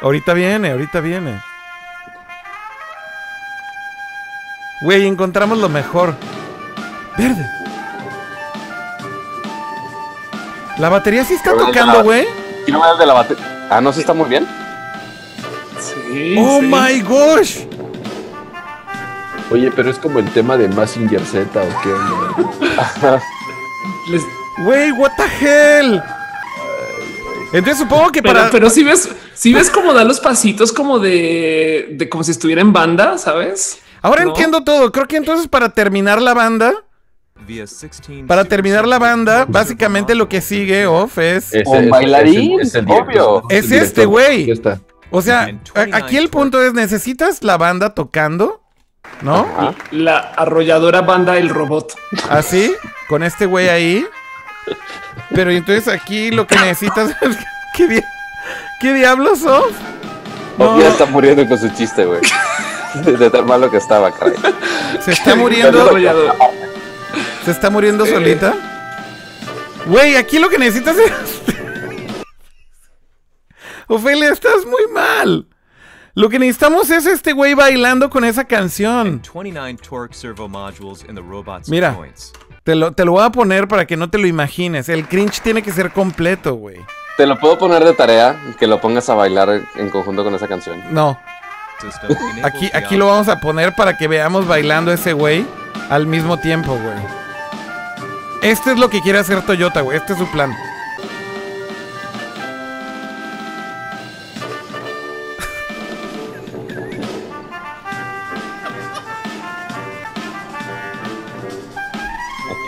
Ahorita 0.01 0.33
viene, 0.33 0.71
ahorita 0.71 1.01
viene. 1.01 1.41
Güey, 4.83 5.09
encontramos 5.09 5.59
lo 5.59 5.69
mejor. 5.69 6.15
Verde. 7.19 7.45
La 10.79 10.89
batería 10.89 11.25
sí 11.25 11.35
está 11.35 11.57
tocando, 11.57 12.05
güey. 12.05 12.29
¿Quién 12.65 12.79
me 12.79 12.97
de 12.97 13.07
la 13.07 13.13
batería? 13.13 13.67
Ah, 13.69 13.81
no, 13.81 13.93
sí 13.93 13.99
está 13.99 14.15
muy 14.15 14.29
bien. 14.29 14.47
Sí. 15.81 16.37
Oh 16.39 16.63
my 16.63 17.01
gosh. 17.01 17.65
Oye, 19.51 19.69
pero 19.73 19.91
es 19.91 19.99
como 19.99 20.21
el 20.21 20.31
tema 20.31 20.57
de 20.57 20.69
Massinger 20.69 21.27
Z 21.27 21.61
o 21.61 21.83
qué. 21.83 21.91
Güey, 24.63 24.93
what 24.93 25.11
the 25.17 25.25
hell. 25.45 26.01
Entonces 27.53 27.79
supongo 27.79 28.11
que 28.11 28.23
Pero, 28.23 28.35
para. 28.35 28.51
pero 28.51 28.71
si 28.71 28.83
ves, 28.83 29.09
si 29.35 29.53
ves 29.53 29.69
cómo 29.71 29.93
da 29.93 30.05
los 30.05 30.21
pasitos 30.21 30.73
como 30.73 30.99
de, 30.99 31.89
de 31.93 32.09
como 32.09 32.25
si 32.25 32.31
estuviera 32.31 32.61
en 32.61 32.73
banda, 32.73 33.19
¿sabes? 33.19 33.79
Ahora 34.01 34.25
¿no? 34.25 34.31
entiendo 34.31 34.65
todo. 34.65 34.91
Creo 34.91 35.07
que 35.07 35.17
entonces 35.17 35.49
para 35.49 35.69
terminar 35.71 36.21
la 36.21 36.35
banda, 36.35 36.73
Via 37.47 37.65
16 37.65 38.25
para 38.29 38.45
terminar 38.45 38.87
la 38.87 38.99
banda, 38.99 39.47
básicamente 39.49 40.15
lo 40.15 40.29
que 40.29 40.41
sigue 40.41 40.87
off 40.87 41.19
es. 41.19 41.53
Ese- 41.53 41.69
Un 41.69 41.91
bailarín, 41.91 42.61
ese 42.61 42.79
el 42.81 42.91
obvio. 42.91 43.43
Es 43.49 43.71
el 43.73 43.81
este, 43.83 44.05
güey. 44.07 44.53
O 45.11 45.21
sea, 45.23 45.43
aquí 45.43 46.17
el 46.17 46.29
29 46.29 46.29
punto 46.29 46.63
es: 46.63 46.73
necesitas 46.73 47.43
la 47.43 47.57
banda 47.59 47.95
tocando, 47.95 48.63
¿no? 49.23 49.41
Ajá. 49.59 49.75
La 49.91 50.19
arrolladora 50.19 51.01
banda 51.03 51.37
El 51.37 51.49
Robot. 51.49 51.95
Así, 52.31 52.75
con 53.09 53.23
este 53.23 53.47
güey 53.47 53.69
ahí. 53.69 54.07
Pero 55.35 55.51
entonces 55.51 55.89
aquí 55.89 56.31
lo 56.31 56.47
que 56.47 56.57
necesitas 56.57 57.11
es. 57.21 57.37
¿Qué, 57.77 57.89
di- 57.89 58.05
¿Qué 58.81 58.93
diablos 58.95 59.39
sos? 59.41 59.73
No, 60.59 60.79
Ya 60.79 60.89
está 60.89 61.07
muriendo 61.07 61.47
con 61.47 61.59
su 61.59 61.69
chiste, 61.71 62.05
güey. 62.05 62.21
De 63.05 63.31
tan 63.31 63.47
malo 63.47 63.71
que 63.71 63.79
estaba, 63.79 64.13
caray. 64.13 64.35
se 65.01 65.13
está 65.13 65.35
muriendo. 65.35 65.89
Se 67.45 67.51
está 67.51 67.71
muriendo 67.71 68.05
solita. 68.05 68.55
Güey, 69.87 70.17
aquí 70.17 70.39
lo 70.39 70.49
que 70.51 70.59
necesitas 70.59 70.97
es. 70.99 71.13
Ofelia, 73.89 74.31
estás 74.31 74.65
muy 74.67 74.87
mal. 74.93 75.47
Lo 76.15 76.29
que 76.29 76.39
necesitamos 76.39 76.91
es 76.91 77.07
este 77.07 77.33
güey 77.33 77.55
bailando 77.55 78.11
con 78.11 78.25
esa 78.25 78.45
canción. 78.45 79.23
29 79.23 79.77
torque 79.89 80.15
servo 80.15 80.47
modules 80.49 81.03
in 81.09 81.15
the 81.15 81.23
robot's 81.23 81.69
Mira. 81.71 81.97
Te 82.65 82.75
lo, 82.77 82.93
te 82.93 83.05
lo 83.05 83.13
voy 83.13 83.25
a 83.25 83.31
poner 83.31 83.67
para 83.67 83.87
que 83.87 83.97
no 83.97 84.09
te 84.09 84.19
lo 84.19 84.27
imagines. 84.27 84.89
El 84.89 85.09
cringe 85.09 85.41
tiene 85.41 85.63
que 85.63 85.73
ser 85.73 85.91
completo, 85.91 86.55
güey. 86.55 86.77
Te 87.17 87.27
lo 87.27 87.39
puedo 87.39 87.59
poner 87.59 87.85
de 87.85 87.93
tarea 87.93 88.41
que 88.59 88.67
lo 88.67 88.81
pongas 88.81 89.09
a 89.09 89.15
bailar 89.15 89.63
en 89.75 89.91
conjunto 89.91 90.25
con 90.25 90.35
esa 90.35 90.49
canción. 90.49 90.83
No, 90.91 91.19
aquí, 92.43 92.71
aquí 92.73 92.97
lo 92.97 93.07
vamos 93.07 93.29
a 93.29 93.41
poner 93.41 93.75
para 93.75 93.97
que 93.97 94.09
veamos 94.09 94.47
bailando 94.47 94.93
ese 94.93 95.13
güey 95.13 95.47
al 95.91 96.07
mismo 96.07 96.39
tiempo, 96.39 96.73
güey. 96.77 97.23
Este 98.43 98.73
es 98.73 98.79
lo 98.79 98.89
que 98.89 99.01
quiere 99.01 99.19
hacer 99.19 99.43
Toyota, 99.43 99.81
güey. 99.83 99.97
Este 99.99 100.15
es 100.15 100.19
su 100.19 100.31
plan. 100.31 100.53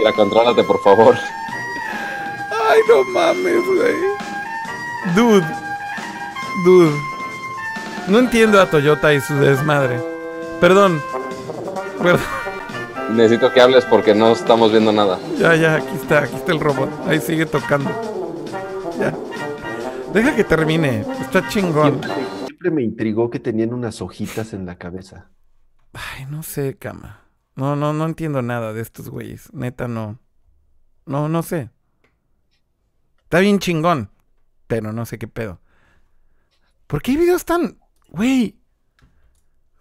Akira, 0.05 0.12
contrólate, 0.12 0.62
por 0.64 0.81
favor. 0.81 1.14
Ay, 2.51 2.81
no 2.89 3.05
mames, 3.05 3.64
güey. 3.66 3.94
Dude. 5.14 5.47
Dude. 6.64 6.93
No 8.09 8.18
entiendo 8.18 8.60
a 8.60 8.68
Toyota 8.68 9.14
y 9.14 9.20
su 9.20 9.35
desmadre. 9.36 10.01
Perdón. 10.60 11.01
Perdón. 12.02 12.20
Necesito 13.12 13.52
que 13.52 13.60
hables 13.60 13.85
porque 13.86 14.14
no 14.14 14.32
estamos 14.32 14.70
viendo 14.72 14.93
nada. 14.93 15.18
Ya, 15.39 15.55
ya, 15.56 15.76
aquí 15.76 15.94
está, 15.94 16.20
aquí 16.20 16.36
está 16.36 16.52
el 16.52 16.60
robot. 16.60 16.90
Ahí 17.06 17.20
sigue 17.20 17.47
tocando. 17.47 17.90
Ya. 18.98 19.14
Deja 20.12 20.36
que 20.36 20.44
termine. 20.44 21.05
Está 21.20 21.48
chingón. 21.48 22.01
Siempre, 22.02 22.24
siempre 22.47 22.70
me 22.70 22.82
intrigó 22.82 23.31
que 23.31 23.40
tenían 23.40 23.72
unas 23.72 24.02
hojitas 24.02 24.52
en 24.52 24.66
la 24.66 24.76
cabeza. 24.76 25.31
Ay, 25.93 26.26
no 26.28 26.43
sé, 26.43 26.76
cama. 26.76 27.23
No, 27.56 27.76
no, 27.76 27.93
no 27.93 28.05
entiendo 28.06 28.43
nada 28.43 28.72
de 28.72 28.82
estos 28.82 29.09
güeyes. 29.09 29.52
Neta, 29.52 29.89
no. 29.89 30.18
No, 31.06 31.28
no 31.28 31.43
sé. 31.43 31.70
Está 33.24 33.40
bien 33.40 33.59
chingón. 33.59 34.10
Pero 34.66 34.93
no 34.93 35.06
sé 35.06 35.18
qué 35.18 35.28
pedo. 35.28 35.60
¿Por 36.86 37.02
qué 37.02 37.12
hay 37.12 37.16
videos 37.18 37.44
tan. 37.44 37.78
Güey. 38.09 38.56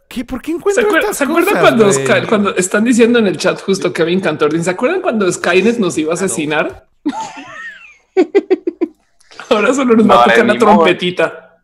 ¿Qué? 0.09 0.25
¿Por 0.25 0.41
qué 0.41 0.51
¿Se, 0.51 0.57
encuentro 0.57 0.83
acuer- 0.89 0.99
estas 0.99 1.17
¿se 1.17 1.23
acuerdan 1.23 1.53
cosas, 1.55 1.61
cuando, 1.61 1.85
güey? 1.85 2.05
Sky- 2.05 2.27
cuando 2.27 2.55
están 2.55 2.83
diciendo 2.83 3.19
en 3.19 3.27
el 3.27 3.37
chat 3.37 3.59
justo 3.61 3.91
Kevin 3.91 4.19
Cantor? 4.19 4.61
¿Se 4.61 4.69
acuerdan 4.69 5.01
cuando 5.01 5.31
Skynet 5.31 5.79
nos 5.79 5.97
iba 5.97 6.11
a 6.11 6.15
asesinar? 6.15 6.87
Ahora 9.49 9.73
solo 9.73 9.95
nos 9.95 10.07
va 10.09 10.21
a 10.21 10.23
tocar 10.25 10.45
la 10.45 10.57
trompetita. 10.57 11.63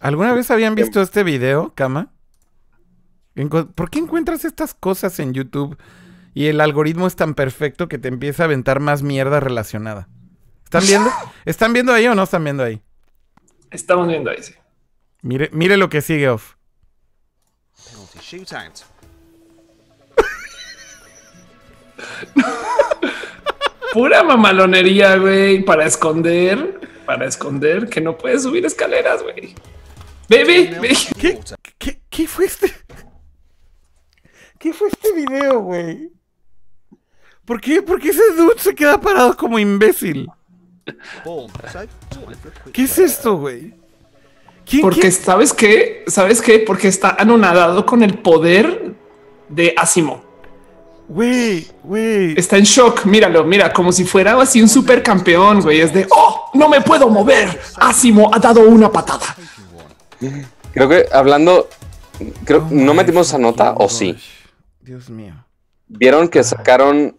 ¿Alguna 0.00 0.34
vez 0.34 0.50
habían 0.50 0.74
visto 0.74 1.00
este 1.00 1.22
video, 1.22 1.72
Cama? 1.74 2.12
¿Por 3.74 3.90
qué 3.90 3.98
encuentras 3.98 4.44
estas 4.44 4.74
cosas 4.74 5.18
en 5.18 5.32
YouTube 5.32 5.78
y 6.34 6.46
el 6.46 6.60
algoritmo 6.60 7.06
es 7.06 7.16
tan 7.16 7.34
perfecto 7.34 7.88
que 7.88 7.98
te 7.98 8.08
empieza 8.08 8.42
a 8.42 8.46
aventar 8.46 8.80
más 8.80 9.02
mierda 9.02 9.40
relacionada? 9.40 10.08
¿Están 10.64 10.84
viendo? 10.86 11.10
¿Están 11.44 11.72
viendo 11.72 11.92
ahí 11.92 12.06
o 12.06 12.14
no 12.14 12.22
están 12.24 12.44
viendo 12.44 12.62
ahí? 12.62 12.82
Estamos 13.70 14.06
viendo 14.08 14.30
ahí. 14.30 14.42
sí. 14.42 14.54
Mire, 15.22 15.48
mire 15.52 15.76
lo 15.76 15.88
que 15.88 16.02
sigue 16.02 16.28
off. 16.28 16.54
Pura 23.92 24.22
mamalonería, 24.22 25.16
güey, 25.16 25.64
para 25.64 25.86
esconder, 25.86 26.80
para 27.06 27.26
esconder 27.26 27.88
que 27.88 28.00
no 28.00 28.16
puedes 28.18 28.42
subir 28.42 28.64
escaleras, 28.66 29.22
güey. 29.22 29.54
Baby. 30.28 30.70
¿Qué, 31.20 31.38
qué, 31.78 32.00
qué 32.08 32.26
fue 32.26 32.46
este? 32.46 32.72
¿Qué 34.62 34.72
fue 34.72 34.86
este 34.86 35.12
video, 35.12 35.58
güey? 35.58 36.12
¿Por 37.44 37.60
qué, 37.60 37.82
¿Por 37.82 38.00
qué 38.00 38.10
ese 38.10 38.22
dude 38.36 38.54
se 38.58 38.72
queda 38.76 39.00
parado 39.00 39.36
como 39.36 39.58
imbécil? 39.58 40.28
¿Qué 42.72 42.84
es 42.84 42.96
esto, 42.96 43.38
güey? 43.38 43.74
¿Quién- 44.64 44.82
Porque 44.82 45.00
quién- 45.00 45.12
sabes 45.12 45.52
qué, 45.52 46.04
sabes 46.06 46.40
qué, 46.40 46.60
porque 46.60 46.86
está 46.86 47.16
anonadado 47.18 47.84
con 47.84 48.04
el 48.04 48.18
poder 48.18 48.94
de 49.48 49.74
Asimo. 49.76 50.22
Güey, 51.08 51.66
güey. 51.82 52.34
Está 52.38 52.56
en 52.56 52.62
shock. 52.62 53.04
Míralo, 53.04 53.42
mira, 53.42 53.72
como 53.72 53.90
si 53.90 54.04
fuera 54.04 54.40
así 54.40 54.62
un 54.62 54.68
supercampeón, 54.68 55.60
güey. 55.60 55.80
Es 55.80 55.92
de 55.92 56.06
oh, 56.08 56.50
no 56.54 56.68
me 56.68 56.80
puedo 56.80 57.08
mover. 57.08 57.60
Asimo 57.78 58.30
ha 58.32 58.38
dado 58.38 58.60
una 58.60 58.90
patada. 58.92 59.36
Creo 60.72 60.88
que 60.88 61.06
hablando, 61.12 61.68
creo, 62.44 62.60
Oh 62.60 62.68
¿no 62.70 62.94
metimos 62.94 63.26
esa 63.26 63.38
nota 63.38 63.74
o 63.76 63.88
sí? 63.88 64.16
Dios 64.82 65.08
mío. 65.10 65.34
¿Vieron 65.88 66.28
que 66.28 66.42
sacaron 66.42 67.16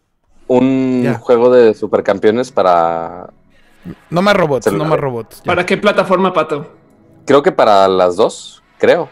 un 0.48 1.02
Ya. 1.04 1.14
juego 1.16 1.50
de 1.52 1.74
supercampeones 1.74 2.52
para, 2.52 3.30
No 4.10 4.22
más 4.22 4.36
robots, 4.36 4.72
no 4.72 4.86
más 4.86 5.00
robots. 5.00 5.38
ya. 5.38 5.44
¿Para 5.46 5.66
qué 5.66 5.78
plataforma, 5.78 6.34
Pato? 6.34 6.72
creo 7.26 7.42
que 7.42 7.52
para 7.54 7.88
las 7.88 8.18
dos, 8.18 8.62
creo? 8.78 9.08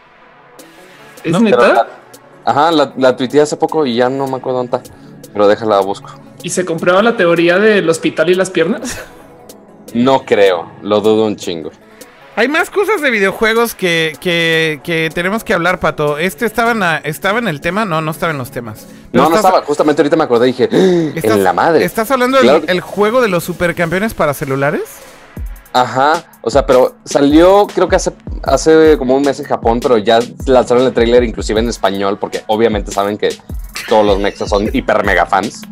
¿Es 1.24 1.32
No, 1.32 1.40
neta? 1.40 1.72
La- 1.72 1.86
ajá, 2.44 2.70
la, 2.70 2.92
la 2.96 3.16
tuiteé 3.16 3.40
hace 3.40 3.56
poco 3.56 3.86
y 3.86 3.96
ya 3.96 4.10
no 4.10 4.26
me 4.26 4.36
acuerdo 4.36 4.58
dónde 4.58 4.76
está. 4.76 4.94
Pero 5.32 5.48
déjala 5.48 5.80
busco. 5.80 6.10
¿Y 6.42 6.50
se 6.50 6.64
comprueba 6.66 7.02
la 7.02 7.16
teoría 7.16 7.58
del 7.58 7.88
hospital 7.88 8.28
y 8.30 8.34
las 8.34 8.50
piernas? 8.50 9.02
No 9.94 10.24
creo, 10.24 10.70
lo 10.82 11.00
dudo 11.00 11.24
un 11.26 11.36
chingo. 11.36 11.70
Hay 12.34 12.48
más 12.48 12.70
cosas 12.70 13.02
de 13.02 13.10
videojuegos 13.10 13.74
que, 13.74 14.16
que, 14.18 14.80
que 14.82 15.10
tenemos 15.14 15.44
que 15.44 15.52
hablar, 15.52 15.78
Pato. 15.80 16.16
¿Este 16.16 16.46
estaba 16.46 16.70
en, 16.72 16.80
la- 16.80 16.96
estaba 16.98 17.38
en 17.38 17.46
el 17.48 17.60
tema? 17.60 17.84
No, 17.84 18.00
no 18.00 18.10
estaba 18.10 18.32
en 18.32 18.38
los 18.38 18.50
temas. 18.50 18.86
Pero 19.10 19.24
No, 19.24 19.30
no 19.30 19.36
estaba. 19.36 19.62
Justamente 19.62 20.00
ahorita 20.00 20.16
me 20.16 20.24
acordé 20.24 20.48
y 20.48 20.52
dije, 20.52 20.68
"Ah, 20.72 21.12
estás- 21.14 21.36
en 21.36 21.44
la 21.44 21.52
madre. 21.52 21.84
¿Estás 21.84 22.10
hablando 22.10 22.38
del 22.38 22.46
Claro 22.46 22.62
que- 22.64 22.72
el 22.72 22.80
juego 22.80 23.20
de 23.20 23.28
los 23.28 23.44
supercampeones 23.44 24.14
para 24.14 24.32
celulares? 24.32 24.82
Ajá. 25.74 26.24
O 26.40 26.50
sea, 26.50 26.64
pero 26.66 26.94
salió 27.04 27.66
creo 27.66 27.88
que 27.88 27.96
hace, 27.96 28.12
hace 28.44 28.96
como 28.98 29.14
un 29.14 29.22
mes 29.22 29.38
en 29.38 29.46
Japón, 29.46 29.80
pero 29.80 29.98
ya 29.98 30.18
lanzaron 30.46 30.84
el 30.86 30.92
tráiler 30.94 31.24
inclusive 31.24 31.60
en 31.60 31.68
español, 31.68 32.18
porque 32.18 32.42
obviamente 32.46 32.92
saben 32.92 33.18
que 33.18 33.28
todos 33.88 34.04
los 34.06 34.18
mexas 34.18 34.48
son 34.48 34.70
hiper 34.72 35.04
mega 35.04 35.26
fans. 35.26 35.62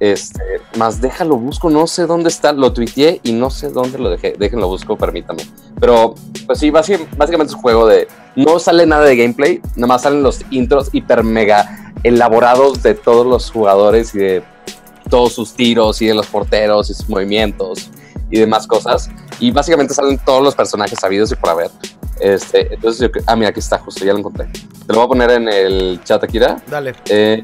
Este, 0.00 0.42
más 0.76 1.00
déjalo 1.00 1.36
busco, 1.36 1.70
no 1.70 1.86
sé 1.88 2.06
dónde 2.06 2.28
está, 2.28 2.52
lo 2.52 2.72
tuiteé 2.72 3.20
y 3.24 3.32
no 3.32 3.50
sé 3.50 3.70
dónde 3.70 3.98
lo 3.98 4.10
dejé. 4.10 4.34
Déjenlo 4.38 4.68
busco, 4.68 4.96
permítame. 4.96 5.42
Pero, 5.80 6.14
pues 6.46 6.60
sí, 6.60 6.70
básicamente 6.70 7.46
es 7.46 7.54
un 7.54 7.62
juego 7.62 7.86
de. 7.86 8.06
No 8.36 8.58
sale 8.58 8.86
nada 8.86 9.04
de 9.04 9.16
gameplay, 9.16 9.60
nada 9.74 9.88
más 9.88 10.02
salen 10.02 10.22
los 10.22 10.40
intros 10.50 10.90
hiper 10.92 11.24
mega 11.24 11.92
elaborados 12.04 12.82
de 12.82 12.94
todos 12.94 13.26
los 13.26 13.50
jugadores 13.50 14.14
y 14.14 14.18
de 14.18 14.42
todos 15.10 15.32
sus 15.32 15.54
tiros 15.54 16.00
y 16.02 16.06
de 16.06 16.14
los 16.14 16.26
porteros 16.26 16.90
y 16.90 16.94
sus 16.94 17.08
movimientos 17.08 17.90
y 18.30 18.38
demás 18.38 18.66
cosas. 18.66 19.10
Y 19.40 19.50
básicamente 19.50 19.94
salen 19.94 20.18
todos 20.18 20.42
los 20.42 20.54
personajes 20.54 20.98
sabidos 21.00 21.32
y 21.32 21.34
por 21.34 21.50
haber. 21.50 21.70
Este, 22.20 22.74
entonces, 22.74 23.00
yo, 23.00 23.20
ah, 23.26 23.36
mira, 23.36 23.50
aquí 23.50 23.60
está, 23.60 23.78
justo 23.78 24.04
ya 24.04 24.12
lo 24.12 24.18
encontré. 24.18 24.46
Te 24.46 24.92
lo 24.92 24.96
voy 24.96 25.04
a 25.04 25.08
poner 25.08 25.30
en 25.30 25.48
el 25.48 26.00
chat, 26.04 26.22
Akira. 26.22 26.60
Dale. 26.68 26.94
Eh, 27.08 27.42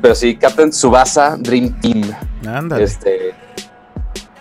pero 0.00 0.14
sí, 0.14 0.36
Captain 0.36 0.72
Subasa 0.72 1.36
Dream 1.38 1.80
Team. 1.80 2.10
Ándale. 2.46 2.84
Este, 2.84 3.34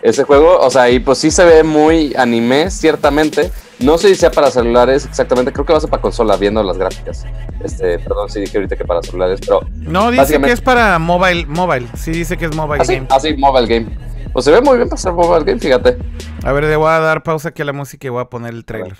ese 0.02 0.23
juego, 0.23 0.60
o 0.60 0.69
sea, 0.69 0.90
y 0.90 0.99
pues 0.99 1.18
sí 1.18 1.30
se 1.31 1.44
ve 1.44 1.64
muy 1.64 2.14
anime, 2.18 2.69
ciertamente. 2.72 3.52
No 3.80 3.98
sé 3.98 4.10
si 4.10 4.15
sea 4.15 4.30
para 4.31 4.52
celulares 4.52 5.06
exactamente, 5.06 5.53
creo 5.53 5.65
que 5.65 5.72
va 5.72 5.77
a 5.77 5.81
ser 5.81 5.90
para 5.90 6.02
consola, 6.02 6.36
viendo 6.36 6.61
las 6.64 6.77
gráficas. 6.77 7.26
Este, 7.64 7.98
perdón, 7.99 8.30
sí 8.30 8.41
dije 8.41 8.57
ahorita 8.57 8.76
que 8.76 8.84
para 8.86 9.02
celulares, 9.02 9.40
pero. 9.40 9.61
No, 9.73 10.11
dice 10.11 10.22
básicamente- 10.22 10.48
que 10.48 10.53
es 10.53 10.61
para 10.61 10.99
mobile, 10.99 11.45
mobile. 11.45 11.88
Sí, 11.95 12.11
dice 12.11 12.38
que 12.38 12.45
es 12.45 12.56
mobile 12.56 12.81
Así, 12.81 12.95
game. 12.95 13.07
así, 13.10 13.34
mobile 13.38 13.68
game. 13.68 13.98
Pues 14.34 14.45
se 14.45 14.52
ve 14.52 14.61
muy 14.61 14.77
bien 14.77 14.90
para 14.90 15.02
ser 15.02 15.14
mobile 15.14 15.45
game, 15.45 15.60
fíjate. 15.60 15.98
A 16.44 16.52
ver, 16.52 16.65
le 16.65 16.76
voy 16.76 16.90
a 16.90 16.99
dar 16.99 17.23
pausa 17.23 17.49
aquí 17.49 17.61
a 17.61 17.65
la 17.65 17.73
música 17.73 18.06
y 18.06 18.10
voy 18.10 18.22
a 18.22 18.26
poner 18.26 18.53
el 18.53 18.65
trailer. 18.65 18.98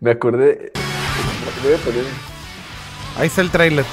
Me 0.00 0.12
acordé. 0.12 0.72
Ahí 3.18 3.26
está 3.26 3.40
el 3.42 3.50
trailer. 3.50 3.84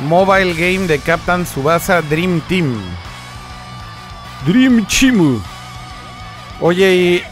Mobile 0.00 0.52
game 0.54 0.86
de 0.86 0.98
Captain 0.98 1.46
Subasa 1.46 2.02
Dream 2.02 2.40
Team. 2.48 2.80
Dream 4.46 4.86
Chimu. 4.86 5.40
Oye, 6.60 6.94
¿y, 6.94 7.22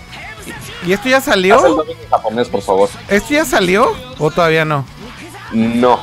¿y 0.89 0.93
esto 0.93 1.09
ya 1.09 1.19
Haz 1.19 1.29
el 1.29 1.33
salió? 1.35 1.83
en 1.89 2.09
japonés, 2.11 2.49
por 2.49 2.63
favor. 2.63 2.89
¿Esto 3.09 3.35
ya 3.35 3.45
salió 3.45 3.93
o 4.19 4.31
todavía 4.31 4.65
no? 4.65 4.85
No. 5.53 6.01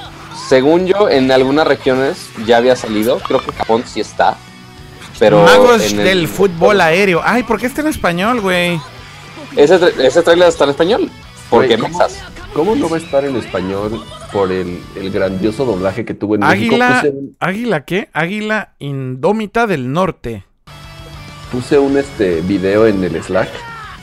Según 0.47 0.85
yo, 0.85 1.09
en 1.09 1.31
algunas 1.31 1.65
regiones 1.67 2.29
ya 2.45 2.57
había 2.57 2.75
salido. 2.75 3.19
Creo 3.19 3.43
que 3.43 3.51
Japón 3.51 3.83
sí 3.85 3.99
está. 4.01 4.37
Pero. 5.19 5.43
Magos 5.43 5.81
en 5.91 5.99
el- 5.99 6.05
del 6.05 6.27
fútbol 6.27 6.81
aéreo. 6.81 7.21
Ay, 7.23 7.43
¿por 7.43 7.59
qué 7.59 7.67
está 7.67 7.81
en 7.81 7.87
español, 7.87 8.39
güey? 8.41 8.79
Ese, 9.55 9.79
ese 9.99 10.21
trailer 10.23 10.47
está 10.47 10.63
en 10.65 10.69
español. 10.71 11.11
Porque 11.49 11.75
Güey, 11.75 11.79
¿cómo? 11.91 11.99
Mexas. 11.99 12.23
¿Cómo 12.53 12.75
no 12.75 12.89
va 12.89 12.97
a 12.97 12.99
estar 12.99 13.23
en 13.23 13.35
español 13.37 14.01
por 14.33 14.51
el, 14.51 14.79
el 14.95 15.09
grandioso 15.11 15.65
doblaje 15.65 16.03
que 16.03 16.13
tuvo 16.13 16.35
en 16.35 16.41
México? 16.41 16.75
Águila, 16.75 17.03
un, 17.13 17.35
¿Águila 17.39 17.85
qué? 17.85 18.09
Águila 18.11 18.73
Indómita 18.79 19.67
del 19.67 19.91
Norte. 19.91 20.43
puse 21.51 21.79
un, 21.79 21.97
este, 21.97 22.41
video 22.41 22.87
en 22.87 23.03
el 23.05 23.21
Slack 23.23 23.49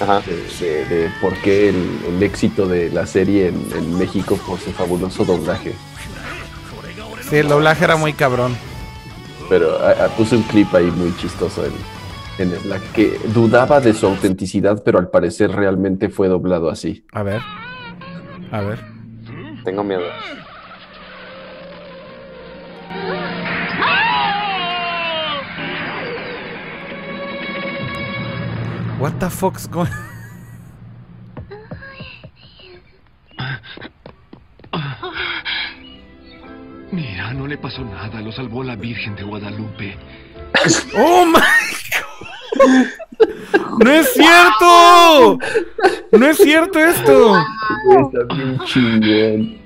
Ajá. 0.01 0.21
de, 0.21 0.37
de- 0.67 0.85
de 0.87 1.11
por 1.21 1.35
qué 1.43 1.69
el, 1.69 1.99
el 2.09 2.23
éxito 2.23 2.67
de 2.67 2.91
la 2.91 3.07
serie 3.07 3.49
en, 3.49 3.67
en 3.77 3.99
México 3.99 4.39
por 4.47 4.59
su 4.59 4.71
fabuloso 4.73 5.25
doblaje. 5.27 5.75
Sí, 7.29 7.37
el 7.37 7.49
doblaje 7.49 7.85
era 7.85 7.97
muy 7.97 8.15
cabrón. 8.15 8.57
Pero 9.51 9.79
puse 10.17 10.37
un 10.37 10.43
clip 10.45 10.75
ahí 10.75 10.91
muy 10.91 11.15
chistoso 11.19 11.65
en, 11.67 11.73
en 12.39 12.59
Slack 12.61 12.93
que 12.93 13.19
dudaba 13.35 13.81
de 13.81 13.93
su 13.93 14.07
autenticidad, 14.07 14.83
pero 14.83 14.99
al 14.99 15.11
parecer 15.11 15.51
realmente 15.53 16.09
fue 16.09 16.29
doblado 16.29 16.71
así. 16.71 17.05
A 17.13 17.23
ver. 17.23 17.43
A 18.51 18.61
ver. 18.63 18.81
Tengo 19.65 19.85
miedo. 19.85 20.05
What 28.99 29.21
the 29.21 29.31
fuck's 29.31 29.69
going 29.69 29.93
Mira, 36.91 37.33
no 37.35 37.47
le 37.47 37.59
pasó 37.59 37.85
nada, 37.85 38.21
lo 38.21 38.33
salvó 38.33 38.65
la 38.65 38.75
Virgen 38.75 39.15
de 39.15 39.23
Guadalupe. 39.23 39.97
¡Oh 40.97 41.27
my 41.27 41.39
God! 42.59 43.08
¡No 43.85 43.91
es 43.91 44.13
cierto! 44.13 45.39
¡No 46.13 46.27
es 46.27 46.37
cierto 46.37 46.79
esto! 46.79 47.37
Está 47.37 48.35
bien 48.35 48.59
chingón. 48.65 49.59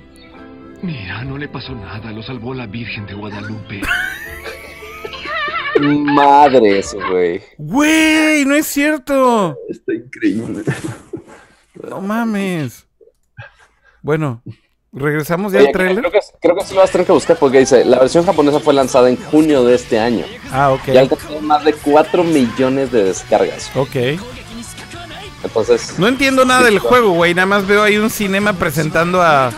Mira, 0.83 1.25
no 1.25 1.39
le 1.39 1.49
pasó 1.49 1.75
nada, 1.75 2.11
lo 2.13 2.23
salvó 2.23 2.55
la 2.55 2.67
Virgen 2.67 3.07
de 3.07 3.15
Guadalupe. 3.15 3.83
Madre 5.81 6.81
ese, 6.81 6.99
güey. 6.99 7.43
¡Güey! 7.57 8.45
¡No 8.45 8.55
es 8.55 8.67
cierto! 8.67 9.57
Está 9.69 9.95
increíble. 9.95 10.63
No 11.89 12.01
mames. 12.01 12.87
Bueno, 14.03 14.43
regresamos 14.93 15.53
ya 15.53 15.59
Oye, 15.61 15.69
al 15.69 15.73
trailer. 15.73 15.99
creo, 15.99 16.11
que, 16.13 16.21
creo 16.41 16.57
que 16.57 16.65
sí 16.65 16.75
lo 16.75 16.81
vas 16.81 16.91
a 16.91 16.93
tener 16.93 17.07
que 17.07 17.13
buscar 17.13 17.37
porque 17.39 17.59
dice, 17.61 17.85
la 17.85 17.99
versión 17.99 18.25
japonesa 18.25 18.61
fue 18.61 18.75
lanzada 18.75 19.09
en 19.09 19.17
junio 19.17 19.65
de 19.65 19.75
este 19.75 19.99
año. 19.99 20.25
Ah, 20.51 20.71
ok. 20.71 20.89
Y 20.89 20.97
alcanzó 20.97 21.41
más 21.41 21.65
de 21.65 21.73
4 21.73 22.25
millones 22.25 22.93
de 22.93 23.05
descargas. 23.05 23.71
Ok. 23.75 23.97
Entonces, 25.45 25.99
No 25.99 26.07
entiendo 26.07 26.45
nada 26.45 26.63
del 26.63 26.79
juego, 26.79 27.11
güey. 27.13 27.35
Nada 27.35 27.47
más 27.47 27.67
veo 27.67 27.83
ahí 27.83 27.97
un 27.97 28.11
cinema 28.11 28.53
presentando 28.53 29.21
a 29.23 29.53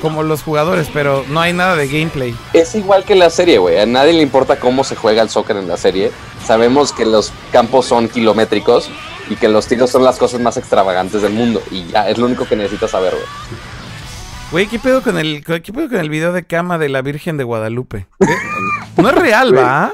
como 0.00 0.22
los 0.22 0.42
jugadores, 0.42 0.88
pero 0.92 1.24
no 1.28 1.40
hay 1.40 1.52
nada 1.52 1.74
de 1.76 1.88
gameplay. 1.88 2.34
es 2.52 2.74
igual 2.76 3.04
que 3.04 3.14
la 3.16 3.28
serie, 3.30 3.58
güey. 3.58 3.78
A 3.78 3.84
nadie 3.86 4.12
le 4.12 4.22
importa 4.22 4.58
cómo 4.58 4.84
se 4.84 4.94
juega 4.96 5.22
el 5.22 5.28
soccer 5.28 5.56
en 5.56 5.68
la 5.68 5.76
serie. 5.76 6.12
Sabemos 6.46 6.92
que 6.92 7.04
los 7.04 7.32
campos 7.52 7.86
son 7.86 8.08
kilométricos 8.08 8.88
y 9.28 9.34
que 9.36 9.48
los 9.48 9.66
tiros 9.66 9.90
son 9.90 10.04
las 10.04 10.16
cosas 10.16 10.40
más 10.40 10.56
extravagantes 10.56 11.20
del 11.20 11.32
mundo. 11.32 11.60
Y 11.70 11.84
ya, 11.88 12.08
es 12.08 12.16
lo 12.16 12.26
único 12.26 12.46
que 12.46 12.56
necesitas 12.56 12.92
saber, 12.92 13.12
güey. 13.12 13.24
Güey, 14.50 14.66
¿qué 14.66 14.78
pedo 14.78 15.02
con 15.02 15.18
el 15.18 15.44
qué 15.44 15.72
pedo 15.72 15.88
con 15.88 15.98
el 15.98 16.08
video 16.08 16.32
de 16.32 16.44
cama 16.44 16.78
de 16.78 16.88
la 16.88 17.02
Virgen 17.02 17.36
de 17.36 17.44
Guadalupe? 17.44 18.06
¿Qué? 18.18 19.02
No 19.02 19.10
es 19.10 19.14
real, 19.14 19.56
¿va? 19.56 19.92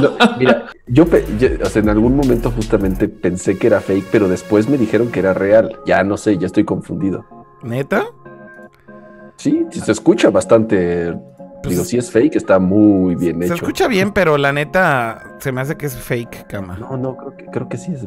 No, 0.00 0.10
mira, 0.38 0.66
yo, 0.86 1.06
pe- 1.06 1.24
yo, 1.38 1.48
o 1.62 1.66
sea, 1.68 1.82
en 1.82 1.88
algún 1.88 2.16
momento 2.16 2.50
justamente 2.50 3.08
pensé 3.08 3.58
que 3.58 3.66
era 3.68 3.80
fake, 3.80 4.06
pero 4.10 4.28
después 4.28 4.68
me 4.68 4.76
dijeron 4.78 5.10
que 5.10 5.20
era 5.20 5.34
real. 5.34 5.78
Ya 5.86 6.02
no 6.04 6.16
sé, 6.16 6.38
ya 6.38 6.46
estoy 6.46 6.64
confundido. 6.64 7.24
¿Neta? 7.62 8.04
Sí, 9.36 9.66
sí 9.70 9.80
se 9.80 9.92
escucha 9.92 10.30
bastante. 10.30 11.12
Pues- 11.62 11.74
Digo, 11.74 11.84
si 11.84 11.98
es 11.98 12.10
fake, 12.10 12.36
está 12.36 12.58
muy 12.60 13.16
bien 13.16 13.38
Se 13.40 13.46
hecho. 13.46 13.54
escucha 13.56 13.88
bien, 13.88 14.12
pero 14.12 14.38
la 14.38 14.52
neta 14.52 15.34
se 15.40 15.50
me 15.50 15.60
hace 15.60 15.76
que 15.76 15.86
es 15.86 15.96
fake 15.96 16.46
cama. 16.46 16.76
No, 16.78 16.96
no, 16.96 17.16
creo 17.16 17.36
que, 17.36 17.44
creo 17.46 17.68
que 17.68 17.76
sí 17.76 17.92
es. 17.92 18.06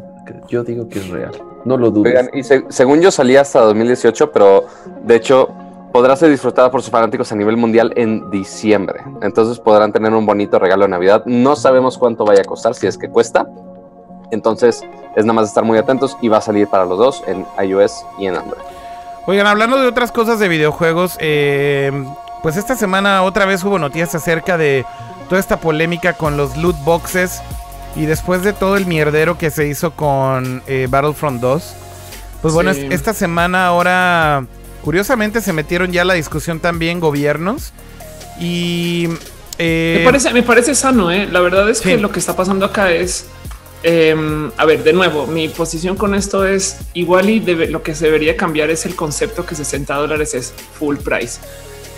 Yo 0.50 0.64
digo 0.64 0.88
que 0.88 1.00
es 1.00 1.10
real. 1.10 1.32
No 1.66 1.76
lo 1.78 1.92
dudes. 1.92 2.14
Oigan, 2.18 2.30
y 2.34 2.44
se- 2.44 2.64
según 2.70 3.02
yo 3.02 3.12
salía 3.12 3.42
hasta 3.42 3.60
2018, 3.60 4.32
pero 4.32 4.66
de 5.04 5.16
hecho 5.18 5.54
podrá 5.92 6.16
ser 6.16 6.30
disfrutada 6.30 6.72
por 6.72 6.82
sus 6.82 6.92
fanáticos 6.92 7.32
a 7.32 7.36
nivel 7.36 7.58
mundial 7.58 7.94
en 7.96 8.30
diciembre. 8.30 9.02
Entonces 9.22 9.60
podrán 9.60 9.92
tener 9.92 10.14
un 10.14 10.26
bonito 10.26 10.58
regalo 10.60 10.84
de 10.84 10.90
Navidad. 10.90 11.24
No 11.26 11.56
sabemos 11.56 11.98
cuánto 11.98 12.26
vaya 12.26 12.42
a 12.42 12.46
costar, 12.46 12.74
si 12.76 12.88
es 12.88 12.98
que 12.98 13.10
cuesta. 13.10 13.46
Entonces 14.32 14.82
es 15.16 15.26
nada 15.26 15.34
más 15.34 15.50
estar 15.50 15.64
muy 15.64 15.78
atentos 15.78 16.18
y 16.22 16.30
va 16.30 16.38
a 16.38 16.42
salir 16.42 16.68
para 16.68 16.86
los 16.86 16.98
dos 16.98 17.24
en 17.28 17.46
iOS 17.64 18.06
y 18.18 18.28
en 18.28 18.36
Android. 18.38 18.62
Oigan, 19.28 19.46
hablando 19.48 19.78
de 19.80 19.88
otras 19.88 20.12
cosas 20.12 20.40
de 20.40 20.48
videojuegos, 20.48 21.18
eh, 21.20 21.92
pues 22.42 22.58
esta 22.58 22.76
semana 22.76 23.24
otra 23.24 23.46
vez 23.46 23.64
hubo 23.64 23.78
noticias 23.78 24.16
acerca 24.16 24.58
de 24.58 24.86
toda 25.30 25.40
esta 25.40 25.58
polémica 25.58 26.14
con 26.14 26.38
los 26.38 26.58
loot 26.58 26.76
boxes 26.84 27.42
y 27.96 28.06
después 28.06 28.42
de 28.44 28.54
todo 28.54 28.78
el 28.78 28.86
mierdero 28.86 29.38
que 29.38 29.52
se 29.52 29.68
hizo 29.68 29.92
con 29.92 30.64
eh, 30.66 30.88
Battlefront 30.90 31.42
2. 31.42 31.76
Pues 32.42 32.54
bueno, 32.54 32.74
Sí. 32.74 32.88
esta 32.90 33.14
semana 33.14 33.68
ahora, 33.68 34.46
curiosamente, 34.82 35.42
se 35.42 35.54
metieron 35.54 35.92
ya 35.92 36.02
a 36.02 36.06
la 36.06 36.14
discusión 36.16 36.60
también 36.60 37.00
gobiernos 37.00 37.72
y... 38.40 39.08
eh, 39.58 39.96
Me 40.00 40.06
parece, 40.06 40.34
me 40.34 40.44
parece 40.44 40.76
sano, 40.76 41.12
¿eh? 41.12 41.28
La 41.32 41.40
verdad 41.40 41.70
es 41.70 41.80
Sí. 41.80 41.90
que 41.90 41.98
lo 41.98 42.12
que 42.12 42.20
está 42.20 42.36
pasando 42.36 42.66
acá 42.66 42.92
es. 42.92 43.26
em, 43.84 44.52
a 44.58 44.66
ver, 44.66 44.84
de 44.84 44.94
nuevo, 44.94 45.26
mi 45.26 45.50
posición 45.50 45.96
con 45.96 46.14
esto 46.14 46.46
es 46.46 46.78
igual 46.94 47.30
y 47.32 47.40
debe- 47.40 47.68
lo 47.68 47.82
que 47.82 47.96
se 47.96 48.06
debería 48.06 48.38
cambiar 48.38 48.70
es 48.70 48.86
el 48.86 48.96
concepto 48.96 49.44
que 49.46 49.56
60 49.56 49.96
dólares 49.96 50.34
es 50.36 50.54
full 50.78 50.98
price. 50.98 51.40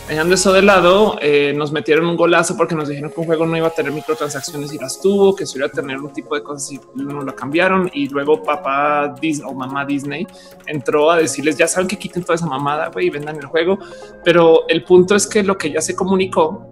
Dejando 0.07 0.35
eso 0.35 0.51
de 0.51 0.61
lado, 0.61 1.17
eh, 1.21 1.53
nos 1.55 1.71
metieron 1.71 2.05
un 2.05 2.17
golazo 2.17 2.57
porque 2.57 2.75
nos 2.75 2.89
dijeron 2.89 3.09
que 3.09 3.21
un 3.21 3.25
juego 3.25 3.45
no 3.45 3.55
iba 3.55 3.67
a 3.67 3.73
tener 3.73 3.93
microtransacciones 3.93 4.73
y 4.73 4.77
las 4.77 4.99
tuvo, 4.99 5.33
que 5.33 5.45
se 5.45 5.57
iba 5.57 5.67
a 5.67 5.71
tener 5.71 5.97
un 5.97 6.11
tipo 6.11 6.35
de 6.35 6.43
cosas 6.43 6.73
y 6.73 6.81
no 6.95 7.21
lo 7.21 7.33
cambiaron. 7.33 7.89
Y 7.93 8.09
luego 8.09 8.43
papá 8.43 9.15
Disney 9.21 9.49
o 9.49 9.53
mamá 9.53 9.85
Disney 9.85 10.27
entró 10.67 11.09
a 11.09 11.17
decirles 11.17 11.57
ya 11.57 11.67
saben 11.67 11.87
que 11.87 11.97
quiten 11.97 12.21
toda 12.23 12.35
esa 12.35 12.45
mamada 12.45 12.89
güey, 12.89 13.07
y 13.07 13.09
vendan 13.11 13.37
el 13.37 13.45
juego. 13.45 13.79
Pero 14.25 14.67
el 14.67 14.83
punto 14.83 15.15
es 15.15 15.25
que 15.25 15.41
lo 15.41 15.57
que 15.57 15.71
ya 15.71 15.79
se 15.79 15.95
comunicó 15.95 16.67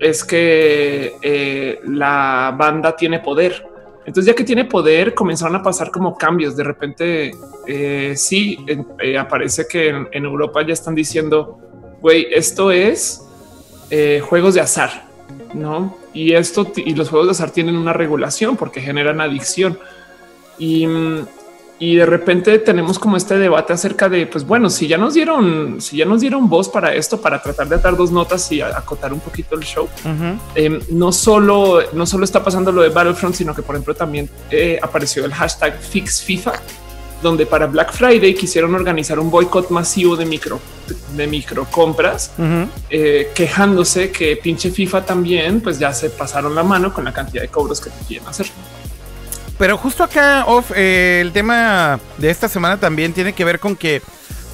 es 0.00 0.24
que 0.24 1.14
eh, 1.22 1.80
la 1.84 2.54
banda 2.58 2.96
tiene 2.96 3.20
poder. 3.20 3.68
Entonces, 4.04 4.26
ya 4.26 4.34
que 4.34 4.44
tiene 4.44 4.64
poder, 4.64 5.14
comenzaron 5.14 5.56
a 5.56 5.62
pasar 5.62 5.90
como 5.92 6.18
cambios. 6.18 6.56
De 6.56 6.64
repente, 6.64 7.30
eh, 7.66 8.14
sí, 8.16 8.58
aparece 9.18 9.66
que 9.70 9.88
en, 9.88 10.08
en 10.12 10.24
Europa 10.24 10.60
ya 10.66 10.74
están 10.74 10.94
diciendo, 10.94 11.58
güey, 12.04 12.26
esto 12.30 12.70
es 12.70 13.22
eh, 13.88 14.20
juegos 14.22 14.52
de 14.52 14.60
azar, 14.60 15.06
¿no? 15.54 15.96
Y 16.12 16.34
esto 16.34 16.70
y 16.76 16.94
los 16.94 17.08
juegos 17.08 17.28
de 17.28 17.30
azar 17.30 17.50
tienen 17.50 17.76
una 17.78 17.94
regulación 17.94 18.58
porque 18.58 18.82
generan 18.82 19.22
adicción. 19.22 19.78
Y, 20.58 20.86
y 21.78 21.96
de 21.96 22.04
repente 22.04 22.58
tenemos 22.58 22.98
como 22.98 23.16
este 23.16 23.38
debate 23.38 23.72
acerca 23.72 24.10
de, 24.10 24.26
pues 24.26 24.44
bueno, 24.44 24.68
si 24.68 24.86
ya 24.86 24.98
nos 24.98 25.14
dieron, 25.14 25.80
si 25.80 25.96
ya 25.96 26.04
nos 26.04 26.20
dieron 26.20 26.46
voz 26.46 26.68
para 26.68 26.94
esto, 26.94 27.22
para 27.22 27.40
tratar 27.40 27.70
de 27.70 27.76
atar 27.76 27.96
dos 27.96 28.10
notas 28.10 28.52
y 28.52 28.60
acotar 28.60 29.10
un 29.10 29.20
poquito 29.20 29.54
el 29.54 29.62
show, 29.62 29.88
eh, 30.54 30.80
no 30.90 31.10
solo 31.10 31.84
no 31.94 32.04
solo 32.04 32.26
está 32.26 32.44
pasando 32.44 32.70
lo 32.70 32.82
de 32.82 32.90
Battlefront, 32.90 33.34
sino 33.34 33.54
que 33.54 33.62
por 33.62 33.76
ejemplo 33.76 33.94
también 33.94 34.28
eh, 34.50 34.78
apareció 34.82 35.24
el 35.24 35.32
hashtag 35.32 35.80
Fix 35.80 36.20
FIFA, 36.20 36.52
donde 37.24 37.46
para 37.46 37.66
Black 37.66 37.92
Friday 37.92 38.34
quisieron 38.34 38.74
organizar 38.74 39.18
un 39.18 39.30
boicot 39.30 39.70
masivo 39.70 40.14
de 40.14 40.26
micro 40.26 40.60
de 41.16 41.26
micro 41.26 41.64
compras, 41.64 42.32
eh, 42.90 43.32
quejándose 43.34 44.10
que 44.10 44.36
pinche 44.36 44.70
FIFA 44.70 45.06
también, 45.06 45.62
pues 45.62 45.78
ya 45.78 45.92
se 45.94 46.10
pasaron 46.10 46.54
la 46.54 46.62
mano 46.62 46.92
con 46.92 47.04
la 47.04 47.12
cantidad 47.12 47.42
de 47.42 47.48
cobros 47.48 47.80
que 47.80 47.88
te 47.88 48.04
quieren 48.06 48.28
hacer. 48.28 48.46
Pero 49.58 49.78
justo 49.78 50.04
acá, 50.04 50.44
Off, 50.46 50.72
eh, 50.74 51.20
el 51.22 51.32
tema 51.32 51.98
de 52.18 52.28
esta 52.28 52.48
semana 52.48 52.78
también 52.78 53.14
tiene 53.14 53.32
que 53.32 53.44
ver 53.44 53.58
con 53.58 53.74
que 53.74 54.02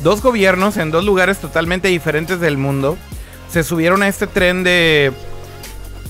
dos 0.04 0.22
gobiernos 0.22 0.76
en 0.76 0.92
dos 0.92 1.04
lugares 1.04 1.38
totalmente 1.38 1.88
diferentes 1.88 2.38
del 2.38 2.56
mundo 2.56 2.96
se 3.50 3.64
subieron 3.64 4.02
a 4.02 4.08
este 4.08 4.26
tren 4.26 4.62
de... 4.62 5.12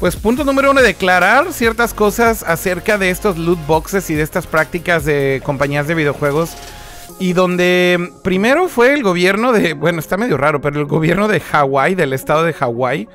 Pues 0.01 0.17
punto 0.17 0.45
número 0.45 0.71
uno, 0.71 0.81
declarar 0.81 1.53
ciertas 1.53 1.93
cosas 1.93 2.43
acerca 2.43 2.97
de 2.97 3.11
estos 3.11 3.37
loot 3.37 3.59
boxes 3.67 4.09
y 4.09 4.15
de 4.15 4.23
estas 4.23 4.47
prácticas 4.47 5.05
de 5.05 5.43
compañías 5.45 5.87
de 5.87 5.95
videojuegos. 5.95 6.57
Y 7.19 7.35
donde 7.35 8.11
primero 8.25 8.69
fue 8.69 8.95
el 8.95 9.03
gobierno 9.03 9.53
de... 9.53 9.75
Bueno, 9.75 9.99
está 9.99 10.17
medio 10.17 10.39
raro, 10.39 10.63
pero 10.63 10.81
el 10.81 10.87
gobierno 10.87 11.29
de 11.29 11.41
Hawái, 11.41 11.95
del 11.97 12.15
estado 12.15 12.45
de 12.45 12.55
Hawái. 12.55 13.11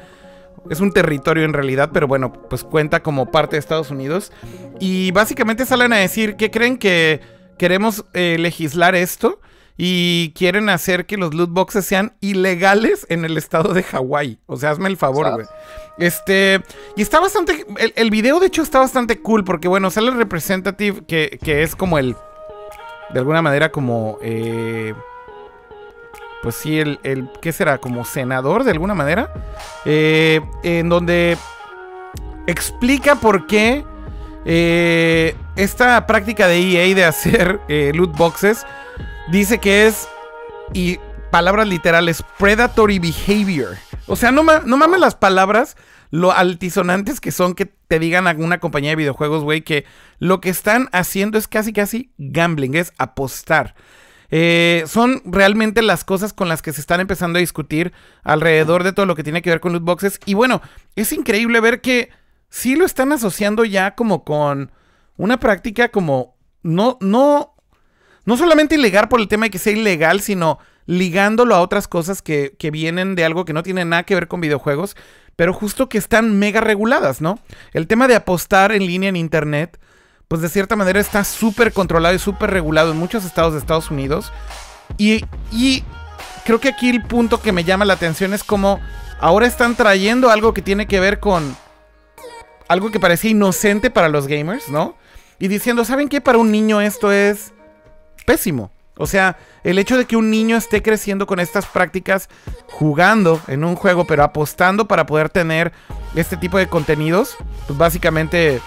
Es 0.70 0.80
un 0.80 0.92
territorio 0.92 1.44
en 1.44 1.54
realidad, 1.54 1.90
pero 1.92 2.08
bueno, 2.08 2.32
pues 2.32 2.64
cuenta 2.64 3.02
como 3.02 3.32
parte 3.32 3.56
de 3.56 3.62
Estados 3.62 3.90
Unidos. 3.90 4.32
Y 4.80 5.10
básicamente 5.10 5.66
salen 5.66 5.92
a 5.92 5.98
decir 5.98 6.36
que 6.36 6.52
creen 6.52 6.78
que 6.78 7.20
queremos 7.58 8.06
eh, 8.14 8.38
legislar 8.38 8.94
esto 8.94 9.40
y 9.78 10.32
quieren 10.36 10.70
hacer 10.70 11.06
que 11.06 11.18
los 11.18 11.34
loot 11.34 11.50
boxes 11.50 11.86
sean 11.86 12.14
ilegales 12.22 13.06
en 13.10 13.26
el 13.26 13.38
estado 13.38 13.74
de 13.74 13.84
Hawái. 13.84 14.40
O 14.46 14.58
sea, 14.58 14.72
hazme 14.72 14.90
el 14.90 14.98
favor, 14.98 15.32
güey. 15.34 15.46
Este, 15.98 16.62
y 16.96 17.02
está 17.02 17.20
bastante, 17.20 17.66
el, 17.78 17.94
el 17.96 18.10
video 18.10 18.40
de 18.40 18.48
hecho 18.48 18.62
está 18.62 18.80
bastante 18.80 19.22
cool 19.22 19.44
porque 19.44 19.68
bueno, 19.68 19.90
sale 19.92 20.10
el 20.10 20.18
representative 20.18 21.06
que, 21.06 21.40
que 21.42 21.64
es 21.64 21.76
como 21.76 21.98
el, 21.98 22.16
de 23.14 23.20
alguna 23.20 23.42
manera 23.42 23.72
como, 23.72 24.18
eh, 24.22 24.94
pues 26.42 26.56
sí, 26.56 26.80
el, 26.80 27.00
el, 27.04 27.30
¿qué 27.42 27.52
será? 27.52 27.78
Como 27.78 28.06
senador 28.06 28.64
de 28.64 28.72
alguna 28.72 28.94
manera. 28.94 29.34
Eh, 29.86 30.42
en 30.64 30.90
donde 30.90 31.38
explica 32.48 33.16
por 33.16 33.48
qué 33.48 33.84
eh, 34.46 35.36
esta 35.56 36.06
práctica 36.06 36.48
de 36.48 36.60
EA 36.60 36.96
de 36.96 37.06
hacer 37.06 37.60
eh, 37.68 37.92
loot 37.96 38.16
boxes 38.16 38.66
dice 39.32 39.60
que 39.60 39.88
es, 39.88 40.08
y 40.74 41.00
palabras 41.32 41.68
literales, 41.68 42.24
predatory 42.38 43.00
behavior. 43.00 43.76
O 44.08 44.16
sea, 44.16 44.32
no, 44.32 44.44
ma- 44.44 44.62
no 44.66 44.78
mames 44.78 45.00
las 45.00 45.16
palabras, 45.16 45.76
lo 46.12 46.32
altisonantes 46.32 47.20
que 47.20 47.32
son 47.32 47.56
que 47.56 47.66
te 47.66 48.00
digan 48.00 48.28
a 48.28 48.32
una 48.32 48.60
compañía 48.60 48.92
de 48.92 48.96
videojuegos, 48.96 49.44
güey, 49.44 49.62
que 49.62 49.86
lo 50.20 50.40
que 50.42 50.50
están 50.50 50.90
haciendo 50.92 51.38
es 51.38 51.48
casi, 51.48 51.74
casi 51.74 52.12
gambling, 52.18 52.76
es 52.76 52.94
apostar. 52.98 53.76
Eh, 54.32 54.84
son 54.88 55.22
realmente 55.26 55.82
las 55.82 56.04
cosas 56.04 56.34
con 56.34 56.48
las 56.50 56.62
que 56.62 56.74
se 56.74 56.82
están 56.82 57.00
empezando 57.00 57.38
a 57.38 57.42
discutir 57.42 57.94
alrededor 58.24 58.84
de 58.84 58.92
todo 58.92 59.06
lo 59.06 59.16
que 59.16 59.24
tiene 59.24 59.42
que 59.42 59.50
ver 59.50 59.60
con 59.60 59.72
loot 59.74 59.84
boxes. 59.84 60.20
Y 60.26 60.34
bueno, 60.34 60.62
es 60.96 61.12
increíble 61.14 61.60
ver 61.60 61.82
que 61.82 62.10
sí 62.50 62.76
lo 62.76 62.86
están 62.86 63.12
asociando 63.12 63.66
ya 63.66 63.96
como 63.96 64.24
con 64.24 64.72
una 65.18 65.40
práctica 65.40 65.90
como 65.90 66.36
no, 66.64 66.98
no, 67.02 67.55
no 68.26 68.38
solamente 68.38 68.76
ilegal 68.76 69.08
por 69.08 69.20
el 69.20 69.28
tema 69.28 69.46
de 69.46 69.52
que 69.52 69.60
sea 69.60 69.74
ilegal, 69.74 70.22
sino 70.22 70.60
ligándolo 70.86 71.56
a 71.56 71.62
otras 71.62 71.88
cosas 71.88 72.22
que, 72.22 72.56
que 72.60 72.72
vienen 72.72 73.16
de 73.16 73.26
algo 73.26 73.46
que 73.46 73.54
no 73.54 73.64
tiene 73.64 73.86
nada 73.86 74.04
que 74.04 74.16
ver 74.16 74.28
con 74.28 74.42
videojuegos, 74.42 74.96
pero 75.36 75.54
justo 75.54 75.90
que 75.90 75.98
están 75.98 76.38
mega 76.38 76.62
reguladas, 76.62 77.22
¿no? 77.22 77.40
El 77.74 77.88
tema 77.88 78.08
de 78.08 78.16
apostar 78.16 78.72
en 78.72 78.86
línea 78.86 79.10
en 79.10 79.16
internet, 79.16 79.80
pues 80.28 80.42
de 80.42 80.50
cierta 80.50 80.76
manera 80.76 81.00
está 81.00 81.24
súper 81.24 81.74
controlado 81.74 82.16
y 82.16 82.20
súper 82.20 82.52
regulado 82.52 82.92
en 82.92 82.98
muchos 82.98 83.26
estados 83.26 83.54
de 83.54 83.60
Estados 83.60 83.92
Unidos. 83.92 84.32
Y, 84.98 85.26
y 85.52 85.84
creo 86.46 86.60
que 86.60 86.70
aquí 86.70 86.90
el 86.90 87.04
punto 87.04 87.42
que 87.42 87.52
me 87.52 87.64
llama 87.64 87.86
la 87.86 87.94
atención 87.94 88.34
es 88.34 88.44
como 88.44 88.80
ahora 89.20 89.48
están 89.48 89.76
trayendo 89.76 90.30
algo 90.30 90.54
que 90.54 90.62
tiene 90.62 90.88
que 90.88 91.00
ver 91.00 91.20
con 91.20 91.56
algo 92.68 92.92
que 92.92 93.00
parecía 93.00 93.32
inocente 93.32 93.90
para 93.90 94.10
los 94.10 94.28
gamers, 94.28 94.70
¿no? 94.70 94.96
Y 95.38 95.48
diciendo, 95.48 95.84
¿saben 95.84 96.10
qué? 96.10 96.22
Para 96.22 96.38
un 96.38 96.52
niño 96.52 96.82
esto 96.82 97.12
es 97.12 97.54
pésimo. 98.26 98.72
O 98.98 99.08
sea, 99.08 99.38
el 99.64 99.78
hecho 99.78 99.98
de 99.98 100.06
que 100.06 100.16
un 100.16 100.30
niño 100.30 100.56
esté 100.56 100.82
creciendo 100.82 101.28
con 101.28 101.40
estas 101.40 101.66
prácticas, 101.66 102.30
jugando 102.68 103.42
en 103.48 103.64
un 103.64 103.76
juego, 103.76 104.06
pero 104.06 104.24
apostando 104.24 104.88
para 104.88 105.06
poder 105.06 105.30
tener 105.30 105.74
este 106.16 106.38
tipo 106.38 106.58
de 106.58 106.68
contenidos, 106.68 107.36
pues 107.68 107.78
básicamente 107.78 108.62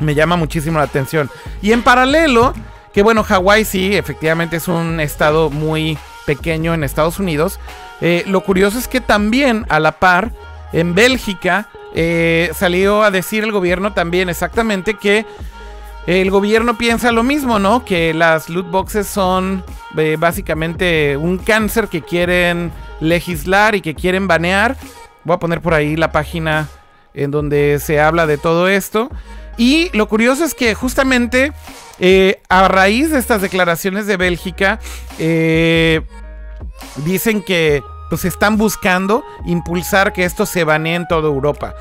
me 0.00 0.14
llama 0.14 0.36
muchísimo 0.36 0.78
la 0.78 0.84
atención. 0.84 1.28
Y 1.60 1.72
en 1.72 1.82
paralelo, 1.82 2.54
que 2.92 3.02
bueno, 3.02 3.24
Hawái 3.24 3.64
sí, 3.64 3.96
efectivamente 3.96 4.56
es 4.56 4.68
un 4.68 5.00
estado 5.00 5.50
muy 5.50 5.98
pequeño 6.24 6.74
en 6.74 6.84
Estados 6.84 7.18
Unidos. 7.18 7.58
eh, 8.00 8.22
lo 8.26 8.42
curioso 8.42 8.78
es 8.78 8.86
que 8.86 9.00
también 9.00 9.66
a 9.68 9.80
la 9.80 9.98
par, 9.98 10.30
en 10.72 10.94
Bélgica, 10.94 11.68
eh, 11.94 12.50
salió 12.54 13.02
a 13.02 13.10
decir 13.10 13.42
el 13.42 13.50
gobierno 13.50 13.92
también 13.92 14.28
exactamente 14.28 14.94
que 14.94 15.26
el 16.08 16.30
gobierno 16.30 16.78
piensa 16.78 17.12
lo 17.12 17.22
mismo, 17.22 17.58
¿no? 17.58 17.84
Que 17.84 18.14
las 18.14 18.48
loot 18.48 18.70
boxes 18.70 19.06
son 19.06 19.62
eh, 19.98 20.16
básicamente 20.18 21.18
un 21.18 21.36
cáncer 21.36 21.88
que 21.88 22.00
quieren 22.00 22.72
legislar 22.98 23.74
y 23.74 23.82
que 23.82 23.94
quieren 23.94 24.26
banear. 24.26 24.78
Voy 25.24 25.34
a 25.36 25.38
poner 25.38 25.60
por 25.60 25.74
ahí 25.74 25.96
la 25.96 26.10
página 26.10 26.70
en 27.12 27.30
donde 27.30 27.78
se 27.78 28.00
habla 28.00 28.26
de 28.26 28.38
todo 28.38 28.68
esto. 28.68 29.10
Y 29.58 29.90
lo 29.94 30.08
curioso 30.08 30.46
es 30.46 30.54
que 30.54 30.74
justamente 30.74 31.52
eh, 31.98 32.40
a 32.48 32.68
raíz 32.68 33.10
de 33.10 33.18
estas 33.18 33.42
declaraciones 33.42 34.06
de 34.06 34.16
Bélgica, 34.16 34.80
eh, 35.18 36.00
dicen 37.04 37.42
que 37.42 37.82
pues 38.08 38.24
están 38.24 38.56
buscando 38.56 39.22
impulsar 39.44 40.14
que 40.14 40.24
esto 40.24 40.46
se 40.46 40.64
banee 40.64 40.94
en 40.94 41.06
toda 41.06 41.28
Europa. 41.28 41.74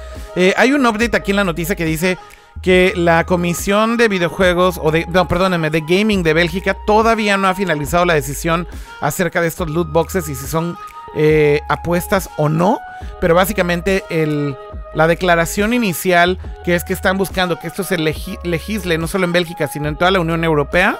Hay 0.57 0.73
un 0.73 0.85
update 0.85 1.15
aquí 1.15 1.31
en 1.31 1.37
la 1.37 1.45
noticia 1.45 1.77
que 1.77 1.85
dice 1.85 2.17
que 2.61 2.93
la 2.95 3.25
comisión 3.25 3.97
de 3.97 4.07
videojuegos, 4.07 4.79
o 4.81 4.91
de, 4.91 5.05
no, 5.07 5.27
perdónenme, 5.27 5.69
de 5.69 5.81
gaming 5.81 6.23
de 6.23 6.33
Bélgica 6.33 6.75
todavía 6.85 7.37
no 7.37 7.47
ha 7.47 7.55
finalizado 7.55 8.05
la 8.05 8.13
decisión 8.15 8.67
acerca 9.01 9.41
de 9.41 9.47
estos 9.47 9.69
loot 9.69 9.91
boxes 9.91 10.27
y 10.27 10.35
si 10.35 10.47
son 10.47 10.77
eh, 11.15 11.61
apuestas 11.69 12.29
o 12.37 12.49
no. 12.49 12.79
Pero 13.21 13.35
básicamente 13.35 14.03
el, 14.09 14.57
la 14.93 15.07
declaración 15.07 15.73
inicial, 15.73 16.39
que 16.65 16.75
es 16.75 16.83
que 16.83 16.93
están 16.93 17.17
buscando 17.17 17.59
que 17.59 17.67
esto 17.67 17.83
se 17.83 17.97
legi- 17.97 18.39
legisle 18.43 18.97
no 18.97 19.07
solo 19.07 19.25
en 19.25 19.31
Bélgica, 19.31 19.67
sino 19.67 19.87
en 19.87 19.95
toda 19.95 20.11
la 20.11 20.19
Unión 20.19 20.43
Europea, 20.43 20.99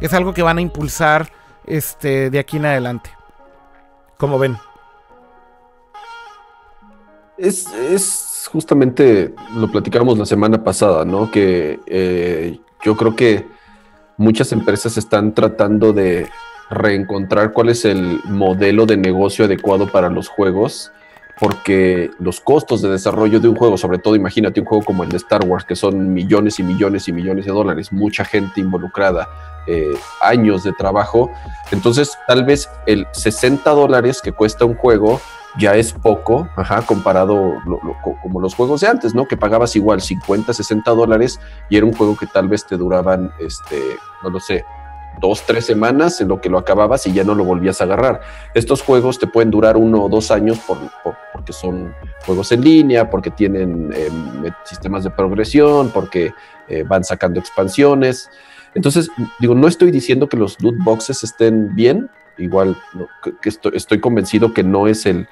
es 0.00 0.12
algo 0.14 0.32
que 0.32 0.42
van 0.42 0.58
a 0.58 0.60
impulsar 0.60 1.30
este, 1.66 2.30
de 2.30 2.38
aquí 2.38 2.56
en 2.56 2.66
adelante. 2.66 3.10
Como 4.16 4.38
ven. 4.38 4.56
Es, 7.36 7.66
es 7.74 8.48
justamente, 8.50 9.34
lo 9.56 9.70
platicábamos 9.70 10.18
la 10.18 10.26
semana 10.26 10.62
pasada, 10.62 11.04
¿no? 11.04 11.30
Que 11.30 11.80
eh, 11.86 12.58
yo 12.84 12.96
creo 12.96 13.16
que 13.16 13.46
muchas 14.16 14.52
empresas 14.52 14.96
están 14.96 15.34
tratando 15.34 15.92
de 15.92 16.28
reencontrar 16.70 17.52
cuál 17.52 17.70
es 17.70 17.84
el 17.84 18.20
modelo 18.24 18.86
de 18.86 18.96
negocio 18.96 19.44
adecuado 19.44 19.90
para 19.90 20.08
los 20.08 20.28
juegos, 20.28 20.92
porque 21.40 22.10
los 22.20 22.40
costos 22.40 22.80
de 22.82 22.90
desarrollo 22.90 23.40
de 23.40 23.48
un 23.48 23.56
juego, 23.56 23.76
sobre 23.76 23.98
todo 23.98 24.14
imagínate 24.14 24.60
un 24.60 24.66
juego 24.66 24.84
como 24.84 25.02
el 25.02 25.08
de 25.08 25.16
Star 25.16 25.44
Wars, 25.44 25.64
que 25.64 25.74
son 25.74 26.12
millones 26.14 26.60
y 26.60 26.62
millones 26.62 27.08
y 27.08 27.12
millones 27.12 27.46
de 27.46 27.52
dólares, 27.52 27.92
mucha 27.92 28.24
gente 28.24 28.60
involucrada, 28.60 29.28
eh, 29.66 29.94
años 30.20 30.62
de 30.62 30.72
trabajo, 30.72 31.32
entonces 31.72 32.16
tal 32.28 32.44
vez 32.44 32.70
el 32.86 33.06
60 33.12 33.68
dólares 33.70 34.20
que 34.22 34.30
cuesta 34.30 34.64
un 34.64 34.74
juego 34.74 35.20
ya 35.58 35.76
es 35.76 35.92
poco, 35.92 36.48
ajá, 36.56 36.82
comparado 36.82 37.54
como 38.22 38.40
los 38.40 38.54
juegos 38.54 38.80
de 38.80 38.88
antes, 38.88 39.14
¿no? 39.14 39.26
Que 39.26 39.36
pagabas 39.36 39.76
igual 39.76 40.00
50, 40.00 40.52
60 40.52 40.90
dólares 40.90 41.38
y 41.70 41.76
era 41.76 41.86
un 41.86 41.92
juego 41.92 42.16
que 42.16 42.26
tal 42.26 42.48
vez 42.48 42.66
te 42.66 42.76
duraban, 42.76 43.30
este, 43.40 43.80
no 44.22 44.30
lo 44.30 44.40
sé, 44.40 44.64
dos, 45.20 45.42
tres 45.46 45.64
semanas 45.64 46.20
en 46.20 46.26
lo 46.26 46.40
que 46.40 46.48
lo 46.50 46.58
acababas 46.58 47.06
y 47.06 47.12
ya 47.12 47.22
no 47.22 47.36
lo 47.36 47.44
volvías 47.44 47.80
a 47.80 47.84
agarrar. 47.84 48.20
Estos 48.52 48.82
juegos 48.82 49.20
te 49.20 49.28
pueden 49.28 49.52
durar 49.52 49.76
uno 49.76 50.02
o 50.02 50.08
dos 50.08 50.32
años 50.32 50.58
por, 50.58 50.76
por- 51.04 51.14
porque 51.32 51.52
son 51.52 51.94
juegos 52.26 52.50
en 52.50 52.62
línea, 52.62 53.08
porque 53.10 53.30
tienen 53.30 53.90
met- 53.90 54.56
sistemas 54.64 55.04
de 55.04 55.10
progresión, 55.10 55.90
porque 55.94 56.32
eh, 56.68 56.82
van 56.82 57.04
sacando 57.04 57.38
expansiones. 57.38 58.28
Entonces, 58.74 59.08
digo, 59.38 59.54
no 59.54 59.68
estoy 59.68 59.92
diciendo 59.92 60.28
que 60.28 60.36
los 60.36 60.60
loot 60.60 60.74
boxes 60.78 61.22
estén 61.22 61.76
bien, 61.76 62.10
igual 62.38 62.76
que- 63.40 63.50
estoy 63.72 64.00
convencido 64.00 64.52
que 64.52 64.64
no 64.64 64.88
es 64.88 65.06
el 65.06 65.28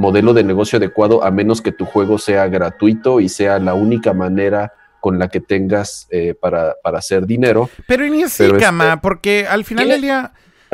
modelo 0.00 0.32
de 0.34 0.42
negocio 0.42 0.78
adecuado 0.78 1.22
a 1.22 1.30
menos 1.30 1.60
que 1.60 1.72
tu 1.72 1.84
juego 1.84 2.18
sea 2.18 2.48
gratuito 2.48 3.20
y 3.20 3.28
sea 3.28 3.58
la 3.58 3.74
única 3.74 4.12
manera 4.14 4.72
con 4.98 5.18
la 5.18 5.28
que 5.28 5.40
tengas 5.40 6.06
eh, 6.10 6.34
para, 6.40 6.74
para 6.82 6.98
hacer 6.98 7.26
dinero. 7.26 7.68
Pero 7.86 8.04
ni 8.06 8.22
así, 8.22 8.42
Pero 8.42 8.54
este- 8.54 8.64
cama, 8.64 9.00
porque 9.00 9.46
al 9.46 9.64
final 9.64 9.86
¿Qué? 9.86 9.92
del 9.92 10.02
día. 10.02 10.32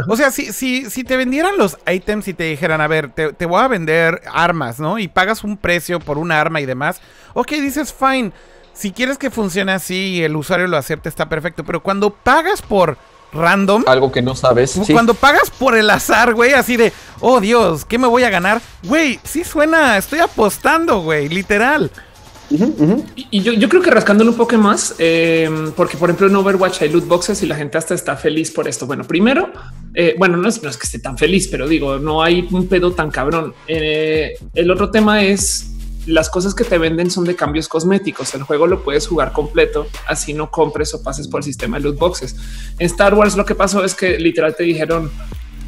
O 0.09 0.17
sea, 0.17 0.31
si, 0.31 0.53
si, 0.53 0.91
si 0.91 1.05
te 1.05 1.17
vendieran 1.17 1.57
los 1.57 1.79
ítems 1.91 2.29
y 2.29 2.35
te 2.35 2.45
dijeran, 2.45 2.81
a 2.81 2.87
ver, 2.87 3.09
te, 3.13 3.33
te 3.33 3.47
voy 3.47 3.61
a 3.63 3.69
vender 3.69 4.21
armas, 4.33 4.79
¿no? 4.79 4.99
Y 4.99 5.09
pagas 5.09 5.43
un 5.43 5.57
precio 5.57 6.01
por 6.01 6.19
un 6.19 6.31
arma 6.33 6.61
y 6.61 6.67
demás. 6.67 7.01
Ok, 7.35 7.53
dices, 7.53 7.93
fine. 7.95 8.31
Si 8.75 8.93
quieres 8.93 9.17
que 9.17 9.31
funcione 9.31 9.73
así 9.73 10.17
y 10.17 10.23
el 10.23 10.37
usuario 10.37 10.67
lo 10.67 10.77
acepte, 10.77 11.09
está 11.09 11.29
perfecto. 11.29 11.65
Pero 11.65 11.83
cuando 11.83 12.11
pagas 12.11 12.61
por 12.63 12.99
random. 13.37 13.85
Algo 13.87 14.11
que 14.11 14.23
no 14.23 14.35
sabes. 14.35 14.71
sí. 14.73 14.93
Cuando 14.93 15.15
pagas 15.15 15.51
por 15.51 15.77
el 15.77 15.89
azar, 15.91 16.35
güey, 16.35 16.53
así 16.53 16.77
de, 16.77 16.93
oh 17.21 17.41
Dios, 17.41 17.85
¿qué 17.85 17.99
me 17.99 18.07
voy 18.07 18.25
a 18.25 18.31
ganar? 18.31 18.61
Güey, 18.85 19.21
sí 19.25 19.45
suena, 19.45 19.97
estoy 19.97 20.21
apostando, 20.21 21.01
güey, 21.01 21.29
literal. 21.29 21.91
Y, 22.49 23.27
y 23.31 23.43
yo, 23.43 23.53
yo 23.53 23.69
creo 23.69 23.83
que 23.83 23.91
rascándolo 23.91 24.31
un 24.31 24.37
poco 24.37 24.57
más, 24.57 24.95
eh, 24.99 25.51
porque 25.75 25.97
por 25.97 26.11
ejemplo 26.11 26.29
en 26.29 26.37
Overwatch 26.37 26.83
hay 26.83 26.91
loot 26.91 27.07
boxes 27.07 27.43
y 27.43 27.47
la 27.47 27.57
gente 27.57 27.77
hasta 27.77 27.95
está 27.95 28.17
feliz 28.17 28.51
por 28.51 28.69
esto. 28.69 28.87
Bueno, 28.87 29.05
primero, 29.05 29.51
eh, 29.95 30.15
bueno, 30.19 30.37
no 30.37 30.49
es, 30.49 30.63
no 30.63 30.71
es 30.71 30.77
que 30.77 30.85
esté 30.85 30.99
tan 31.01 31.19
feliz, 31.19 31.49
pero 31.49 31.67
digo, 31.67 31.99
no 31.99 32.23
hay 32.23 32.47
un 32.51 32.69
pedo 32.69 32.93
tan 32.93 33.11
cabrón. 33.11 33.53
Eh, 33.67 34.39
el 34.55 34.71
otro 34.71 34.91
tema 34.91 35.23
es 35.23 35.73
las 36.07 36.31
cosas 36.31 36.55
que 36.55 36.65
te 36.65 36.79
venden 36.79 37.11
son 37.11 37.25
de 37.25 37.37
cambios 37.37 37.69
cosméticos. 37.69 38.35
El 38.35 38.43
juego 38.43 38.67
lo 38.67 38.83
puedes 38.83 39.07
jugar 39.07 39.33
completo, 39.33 39.87
así 40.07 40.33
no 40.33 40.51
compres 40.51 40.95
o 40.95 41.03
pases 41.03 41.29
por 41.29 41.41
el 41.41 41.45
sistema 41.45 41.79
de 41.79 41.85
loot 41.85 41.99
boxes. 41.99 42.37
En 42.79 42.87
Star 42.87 43.15
Wars 43.15 43.37
lo 43.37 43.45
que 43.45 43.55
pasó 43.55 43.85
es 43.85 43.95
que 43.95 44.19
literal 44.19 44.55
te 44.55 44.65
dijeron, 44.65 45.11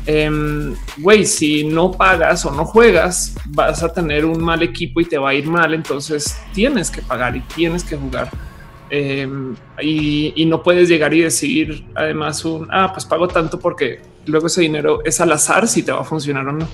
em, 0.07 0.75
güey, 0.99 1.27
si 1.27 1.65
no 1.65 1.91
pagas 1.91 2.45
o 2.45 2.51
no 2.51 2.65
juegas, 2.65 3.35
vas 3.47 3.83
a 3.83 3.93
tener 3.93 4.25
un 4.25 4.43
mal 4.43 4.63
equipo 4.63 5.01
y 5.01 5.05
te 5.05 5.19
va 5.19 5.31
a 5.31 5.35
ir 5.35 5.47
mal. 5.47 5.75
Entonces 5.75 6.37
tienes 6.55 6.91
que 6.91 7.03
pagar 7.03 7.37
y 7.37 7.41
tienes 7.41 7.85
que 7.85 7.97
jugar. 7.97 8.31
Em, 8.91 9.55
y, 9.83 10.47
no 10.47 10.63
puedes 10.63 10.89
llegar 10.89 11.13
y 11.13 11.21
decir 11.21 11.85
además 11.95 12.43
un 12.47 12.69
ah, 12.71 12.91
pues 12.93 13.05
pago 13.05 13.29
tanto 13.29 13.59
porque 13.59 14.01
luego 14.25 14.47
ese 14.47 14.63
dinero 14.63 15.01
es 15.05 15.21
al 15.21 15.31
azar 15.33 15.69
si 15.69 15.83
te 15.83 15.93
va 15.93 16.01
a 16.01 16.05
funcionar 16.05 16.47
o 16.49 16.53
no. 16.53 16.67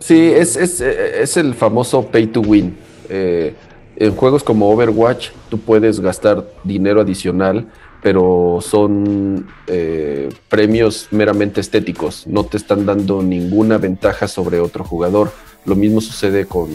Sí, 0.00 0.18
es, 0.32 0.56
es, 0.56 0.80
eh, 0.80 1.22
es 1.22 1.36
el 1.36 1.54
famoso 1.54 2.06
pay 2.06 2.26
to 2.26 2.40
win. 2.40 2.76
Eh, 3.08 3.54
en 3.96 4.16
juegos 4.16 4.42
como 4.42 4.70
Overwatch, 4.70 5.28
tú 5.50 5.58
puedes 5.60 6.00
gastar 6.00 6.48
dinero 6.64 7.02
adicional, 7.02 7.66
pero 8.02 8.60
son 8.62 9.46
eh, 9.66 10.30
premios 10.48 11.08
meramente 11.10 11.60
estéticos. 11.60 12.26
No 12.26 12.44
te 12.44 12.56
están 12.56 12.86
dando 12.86 13.22
ninguna 13.22 13.76
ventaja 13.76 14.26
sobre 14.26 14.58
otro 14.58 14.84
jugador. 14.84 15.30
Lo 15.66 15.76
mismo 15.76 16.00
sucede 16.00 16.46
con 16.46 16.68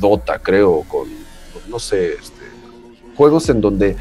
Dota, 0.00 0.38
creo, 0.38 0.84
con, 0.88 1.06
no 1.68 1.78
sé, 1.78 2.14
este, 2.14 2.40
juegos 3.14 3.50
en 3.50 3.60
donde 3.60 3.96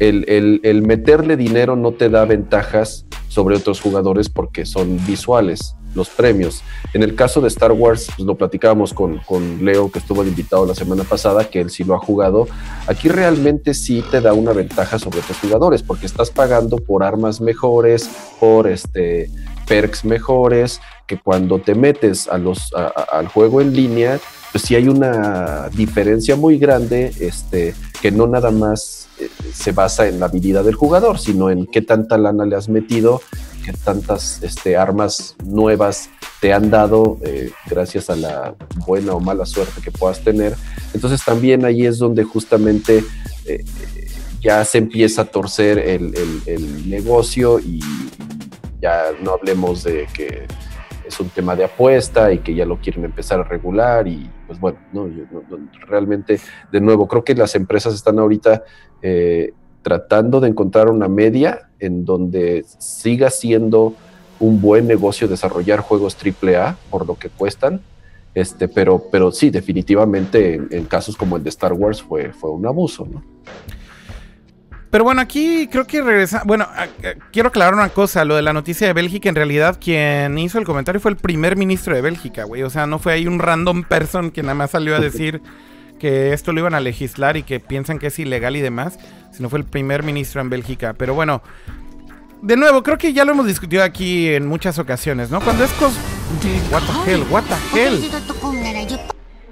el, 0.00 0.24
el- 0.28 0.60
el 0.64 0.82
meterle 0.82 1.36
dinero 1.36 1.76
no 1.76 1.92
te 1.92 2.08
da 2.10 2.24
ventajas 2.24 3.06
sobre 3.28 3.54
otros 3.56 3.80
jugadores 3.80 4.28
porque 4.28 4.66
son 4.66 4.98
visuales 5.06 5.76
los 5.94 6.08
premios. 6.08 6.62
En 6.92 7.02
el 7.02 7.14
caso 7.14 7.40
de 7.40 7.48
Star 7.48 7.72
Wars, 7.72 8.08
pues 8.16 8.26
lo 8.26 8.36
platicábamos 8.36 8.92
con, 8.92 9.18
con 9.18 9.64
Leo, 9.64 9.90
que 9.90 9.98
estuvo 9.98 10.24
invitado 10.24 10.66
la 10.66 10.74
semana 10.74 11.04
pasada, 11.04 11.44
que 11.44 11.60
él 11.60 11.70
sí 11.70 11.84
lo 11.84 11.94
ha 11.94 11.98
jugado. 11.98 12.46
Aquí 12.86 13.08
realmente 13.08 13.74
sí 13.74 14.04
te 14.10 14.20
da 14.20 14.32
una 14.32 14.52
ventaja 14.52 14.98
sobre 14.98 15.20
otros 15.20 15.38
jugadores, 15.38 15.82
porque 15.82 16.06
estás 16.06 16.30
pagando 16.30 16.76
por 16.78 17.02
armas 17.02 17.40
mejores, 17.40 18.08
por 18.40 18.68
este 18.68 19.30
perks 19.66 20.04
mejores, 20.04 20.80
que 21.06 21.18
cuando 21.18 21.58
te 21.58 21.74
metes 21.74 22.28
a 22.28 22.38
los, 22.38 22.72
al 22.74 23.28
juego 23.28 23.60
en 23.60 23.74
línea, 23.74 24.18
pues 24.52 24.64
sí 24.64 24.74
hay 24.74 24.88
una 24.88 25.68
diferencia 25.70 26.36
muy 26.36 26.58
grande, 26.58 27.12
este, 27.20 27.74
que 28.00 28.10
no 28.10 28.26
nada 28.26 28.50
más 28.50 29.08
eh, 29.18 29.28
se 29.52 29.72
basa 29.72 30.06
en 30.06 30.20
la 30.20 30.26
habilidad 30.26 30.64
del 30.64 30.74
jugador, 30.74 31.18
sino 31.18 31.50
en 31.50 31.66
qué 31.66 31.82
tanta 31.82 32.16
lana 32.18 32.46
le 32.46 32.56
has 32.56 32.68
metido, 32.68 33.20
qué 33.64 33.72
tantas 33.72 34.42
este, 34.42 34.76
armas 34.76 35.36
nuevas 35.44 36.10
te 36.40 36.52
han 36.52 36.70
dado 36.70 37.18
eh, 37.24 37.50
gracias 37.70 38.10
a 38.10 38.16
la 38.16 38.54
buena 38.86 39.12
o 39.14 39.20
mala 39.20 39.46
suerte 39.46 39.80
que 39.82 39.90
puedas 39.90 40.20
tener. 40.22 40.54
Entonces 40.92 41.24
también 41.24 41.64
ahí 41.64 41.86
es 41.86 41.98
donde 41.98 42.24
justamente 42.24 43.02
eh, 43.46 43.64
ya 44.40 44.64
se 44.64 44.78
empieza 44.78 45.22
a 45.22 45.24
torcer 45.24 45.78
el, 45.78 46.14
el- 46.46 46.90
negocio 46.90 47.58
y 47.60 47.80
ya 48.80 49.04
no 49.22 49.32
hablemos 49.32 49.82
de 49.84 50.06
que 50.12 50.46
es 51.06 51.18
un 51.20 51.28
tema 51.30 51.56
de 51.56 51.64
apuesta 51.64 52.30
y 52.32 52.38
que 52.38 52.54
ya 52.54 52.66
lo 52.66 52.78
quieren 52.78 53.04
empezar 53.04 53.40
a 53.40 53.44
regular 53.44 54.06
y 54.06 54.30
pues 54.46 54.60
bueno, 54.60 54.78
no- 54.92 55.08
realmente 55.86 56.38
de 56.70 56.80
nuevo 56.80 57.08
creo 57.08 57.24
que 57.24 57.34
las 57.34 57.54
empresas 57.54 57.94
están 57.94 58.18
ahorita 58.18 58.62
eh, 59.00 59.52
tratando 59.84 60.40
de 60.40 60.48
encontrar 60.48 60.90
una 60.90 61.06
media 61.06 61.68
en 61.78 62.04
donde 62.04 62.64
siga 62.78 63.30
siendo 63.30 63.94
un 64.40 64.60
buen 64.60 64.88
negocio 64.88 65.28
desarrollar 65.28 65.78
juegos 65.78 66.16
AAA 66.16 66.76
por 66.90 67.06
lo 67.06 67.14
que 67.14 67.28
cuestan, 67.28 67.80
este, 68.34 68.66
pero, 68.66 69.04
pero 69.12 69.30
sí, 69.30 69.50
definitivamente 69.50 70.54
en, 70.54 70.68
en 70.72 70.84
casos 70.86 71.16
como 71.16 71.36
el 71.36 71.44
de 71.44 71.50
Star 71.50 71.72
Wars 71.72 72.02
fue, 72.02 72.32
fue 72.32 72.50
un 72.50 72.66
abuso, 72.66 73.06
¿no? 73.06 73.22
Pero 74.94 75.02
bueno, 75.02 75.20
aquí 75.20 75.66
creo 75.66 75.88
que 75.88 76.02
regresa. 76.02 76.42
Bueno, 76.46 76.68
quiero 77.32 77.48
aclarar 77.48 77.74
una 77.74 77.88
cosa: 77.88 78.24
lo 78.24 78.36
de 78.36 78.42
la 78.42 78.52
noticia 78.52 78.86
de 78.86 78.92
Bélgica. 78.92 79.28
En 79.28 79.34
realidad, 79.34 79.76
quien 79.80 80.38
hizo 80.38 80.56
el 80.60 80.64
comentario 80.64 81.00
fue 81.00 81.10
el 81.10 81.16
primer 81.16 81.56
ministro 81.56 81.96
de 81.96 82.00
Bélgica, 82.00 82.44
güey. 82.44 82.62
O 82.62 82.70
sea, 82.70 82.86
no 82.86 83.00
fue 83.00 83.12
ahí 83.12 83.26
un 83.26 83.40
random 83.40 83.82
person 83.82 84.30
que 84.30 84.42
nada 84.42 84.54
más 84.54 84.70
salió 84.70 84.94
a 84.94 85.00
decir 85.00 85.42
que 86.04 86.34
esto 86.34 86.52
lo 86.52 86.60
iban 86.60 86.74
a 86.74 86.80
legislar 86.80 87.38
y 87.38 87.44
que 87.44 87.60
piensan 87.60 87.98
que 87.98 88.08
es 88.08 88.18
ilegal 88.18 88.56
y 88.56 88.60
demás, 88.60 88.98
sino 89.32 89.48
fue 89.48 89.58
el 89.58 89.64
primer 89.64 90.02
ministro 90.02 90.42
en 90.42 90.50
Bélgica. 90.50 90.92
Pero 90.92 91.14
bueno, 91.14 91.40
de 92.42 92.58
nuevo, 92.58 92.82
creo 92.82 92.98
que 92.98 93.14
ya 93.14 93.24
lo 93.24 93.32
hemos 93.32 93.46
discutido 93.46 93.82
aquí 93.82 94.28
en 94.28 94.46
muchas 94.46 94.78
ocasiones, 94.78 95.30
¿no? 95.30 95.40
Cuando 95.40 95.64
es 95.64 95.70
cos. 95.72 95.94
What 96.70 96.82
the 96.82 97.10
hell, 97.10 97.24
what 97.30 97.44
the 97.44 97.80
hell. 97.80 97.98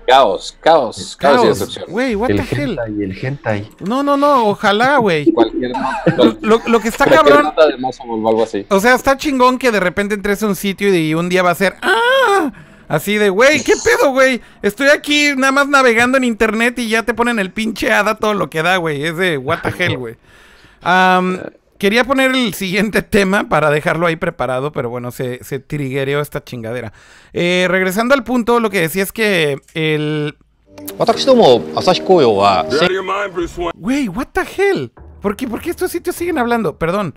Caos, 0.06 0.58
caos, 0.60 1.16
caos, 1.16 1.16
y 1.16 1.16
Caos, 1.16 1.46
destrucción. 1.58 1.84
güey, 1.88 2.14
what 2.16 2.28
el 2.30 2.46
the 2.46 2.54
hell. 2.54 2.70
hentai, 2.78 3.02
el 3.02 3.18
hentai. 3.24 3.70
No, 3.80 4.02
no, 4.02 4.18
no, 4.18 4.48
ojalá, 4.48 4.98
güey. 4.98 5.32
Cualquier, 5.32 5.72
cual- 6.16 6.38
Lo, 6.42 6.60
lo 6.66 6.80
que 6.80 6.88
está 6.88 7.06
cabrón. 7.06 7.44
nota 7.44 7.66
de 7.66 7.76
o 7.76 8.28
algo 8.28 8.42
así. 8.42 8.66
O 8.68 8.78
sea, 8.78 8.94
está 8.94 9.16
chingón 9.16 9.58
que 9.58 9.70
de 9.70 9.80
repente 9.80 10.14
entres 10.14 10.42
a 10.42 10.48
un 10.48 10.56
sitio 10.56 10.94
y 10.94 11.14
un 11.14 11.30
día 11.30 11.42
va 11.42 11.52
a 11.52 11.54
ser 11.54 11.76
¡Ah! 11.80 12.52
Así 12.92 13.16
de, 13.16 13.30
güey, 13.30 13.64
¿qué 13.64 13.72
pedo, 13.82 14.10
güey? 14.10 14.42
Estoy 14.60 14.88
aquí 14.88 15.30
nada 15.34 15.50
más 15.50 15.66
navegando 15.66 16.18
en 16.18 16.24
internet 16.24 16.78
y 16.78 16.90
ya 16.90 17.04
te 17.04 17.14
ponen 17.14 17.38
el 17.38 17.50
pinche 17.50 17.90
hada 17.90 18.16
todo 18.16 18.34
lo 18.34 18.50
que 18.50 18.62
da, 18.62 18.76
güey. 18.76 19.02
Es 19.02 19.16
de 19.16 19.38
what 19.38 19.60
the 19.62 19.72
hell, 19.82 19.96
güey. 19.96 20.16
Um, 20.84 21.38
quería 21.78 22.04
poner 22.04 22.32
el 22.32 22.52
siguiente 22.52 23.00
tema 23.02 23.48
para 23.48 23.70
dejarlo 23.70 24.06
ahí 24.06 24.16
preparado, 24.16 24.72
pero 24.72 24.90
bueno, 24.90 25.10
se, 25.10 25.42
se 25.42 25.58
triguereó 25.58 26.20
esta 26.20 26.44
chingadera. 26.44 26.92
Eh, 27.32 27.66
regresando 27.66 28.12
al 28.12 28.24
punto, 28.24 28.60
lo 28.60 28.68
que 28.68 28.82
decía 28.82 29.04
es 29.04 29.12
que 29.12 29.56
el... 29.72 30.36
Güey, 33.74 34.08
what 34.08 34.28
the 34.34 34.42
hell? 34.42 34.92
¿Por 35.22 35.34
qué, 35.34 35.48
¿Por 35.48 35.62
qué 35.62 35.70
estos 35.70 35.90
sitios 35.90 36.14
siguen 36.14 36.36
hablando? 36.36 36.76
Perdón. 36.76 37.14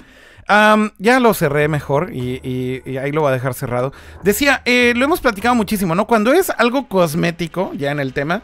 Ya 0.48 1.20
lo 1.20 1.34
cerré 1.34 1.68
mejor 1.68 2.12
y 2.14 2.98
ahí 2.98 3.12
lo 3.12 3.22
voy 3.22 3.30
a 3.30 3.34
dejar 3.34 3.54
cerrado. 3.54 3.94
Decía, 4.24 4.62
eh, 4.66 4.94
lo 4.96 5.06
hemos 5.06 5.22
platicado 5.22 5.56
muchísimo, 5.56 5.96
¿no? 5.96 6.06
Cuando 6.06 6.34
es 6.34 6.50
algo 6.50 6.88
cosmético, 6.88 7.72
ya 7.76 7.92
en 7.92 8.00
el 8.00 8.14
tema, 8.14 8.44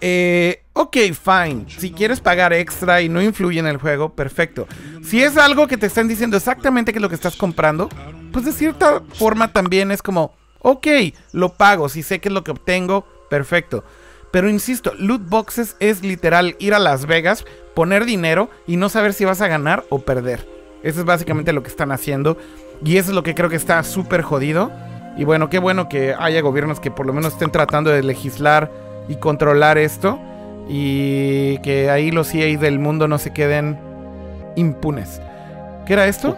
eh, 0.00 0.62
ok, 0.72 0.96
fine. 1.12 1.64
Si 1.68 1.90
quieres 1.90 2.20
pagar 2.20 2.52
extra 2.52 3.00
y 3.02 3.08
no 3.08 3.22
influye 3.22 3.58
en 3.58 3.66
el 3.66 3.78
juego, 3.78 4.14
perfecto. 4.14 4.66
Si 5.02 5.22
es 5.22 5.36
algo 5.36 5.66
que 5.66 5.76
te 5.76 5.86
están 5.86 6.08
diciendo 6.08 6.36
exactamente 6.36 6.92
qué 6.92 6.98
es 6.98 7.02
lo 7.02 7.08
que 7.08 7.14
estás 7.14 7.36
comprando, 7.36 7.88
pues 8.32 8.44
de 8.44 8.52
cierta 8.52 9.02
forma 9.14 9.52
también 9.52 9.90
es 9.90 10.02
como, 10.02 10.34
ok, 10.60 10.86
lo 11.32 11.54
pago. 11.54 11.88
Si 11.88 12.02
sé 12.02 12.18
qué 12.18 12.28
es 12.28 12.34
lo 12.34 12.44
que 12.44 12.50
obtengo, 12.50 13.06
perfecto. 13.30 13.84
Pero 14.30 14.50
insisto, 14.50 14.92
loot 14.98 15.28
boxes 15.28 15.76
es 15.80 16.02
literal 16.02 16.56
ir 16.58 16.74
a 16.74 16.78
Las 16.78 17.06
Vegas, 17.06 17.44
poner 17.74 18.04
dinero 18.04 18.50
y 18.66 18.76
no 18.76 18.88
saber 18.88 19.14
si 19.14 19.24
vas 19.24 19.40
a 19.40 19.48
ganar 19.48 19.84
o 19.88 20.00
perder. 20.00 20.55
Eso 20.86 21.00
es 21.00 21.04
básicamente 21.04 21.52
lo 21.52 21.64
que 21.64 21.68
están 21.68 21.90
haciendo. 21.90 22.38
Y 22.84 22.96
eso 22.96 23.10
es 23.10 23.16
lo 23.16 23.24
que 23.24 23.34
creo 23.34 23.50
que 23.50 23.56
está 23.56 23.82
súper 23.82 24.22
jodido. 24.22 24.70
Y 25.16 25.24
bueno, 25.24 25.50
qué 25.50 25.58
bueno 25.58 25.88
que 25.88 26.14
haya 26.16 26.40
gobiernos 26.42 26.78
que 26.78 26.92
por 26.92 27.06
lo 27.06 27.12
menos 27.12 27.32
estén 27.32 27.50
tratando 27.50 27.90
de 27.90 28.04
legislar 28.04 28.70
y 29.08 29.16
controlar 29.16 29.78
esto. 29.78 30.20
Y 30.68 31.58
que 31.58 31.90
ahí 31.90 32.12
los 32.12 32.28
CA 32.28 32.56
del 32.60 32.78
mundo 32.78 33.08
no 33.08 33.18
se 33.18 33.32
queden 33.32 33.76
impunes. 34.54 35.20
¿Qué 35.86 35.94
era 35.94 36.06
esto? 36.06 36.36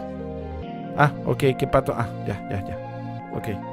Ah, 0.97 1.11
ok, 1.25 1.43
qué 1.55 1.67
pato. 1.71 1.93
Ah, 1.95 2.07
ya, 2.25 2.41
ya, 2.49 2.65
ya. 2.65 3.31
Ok. 3.35 3.68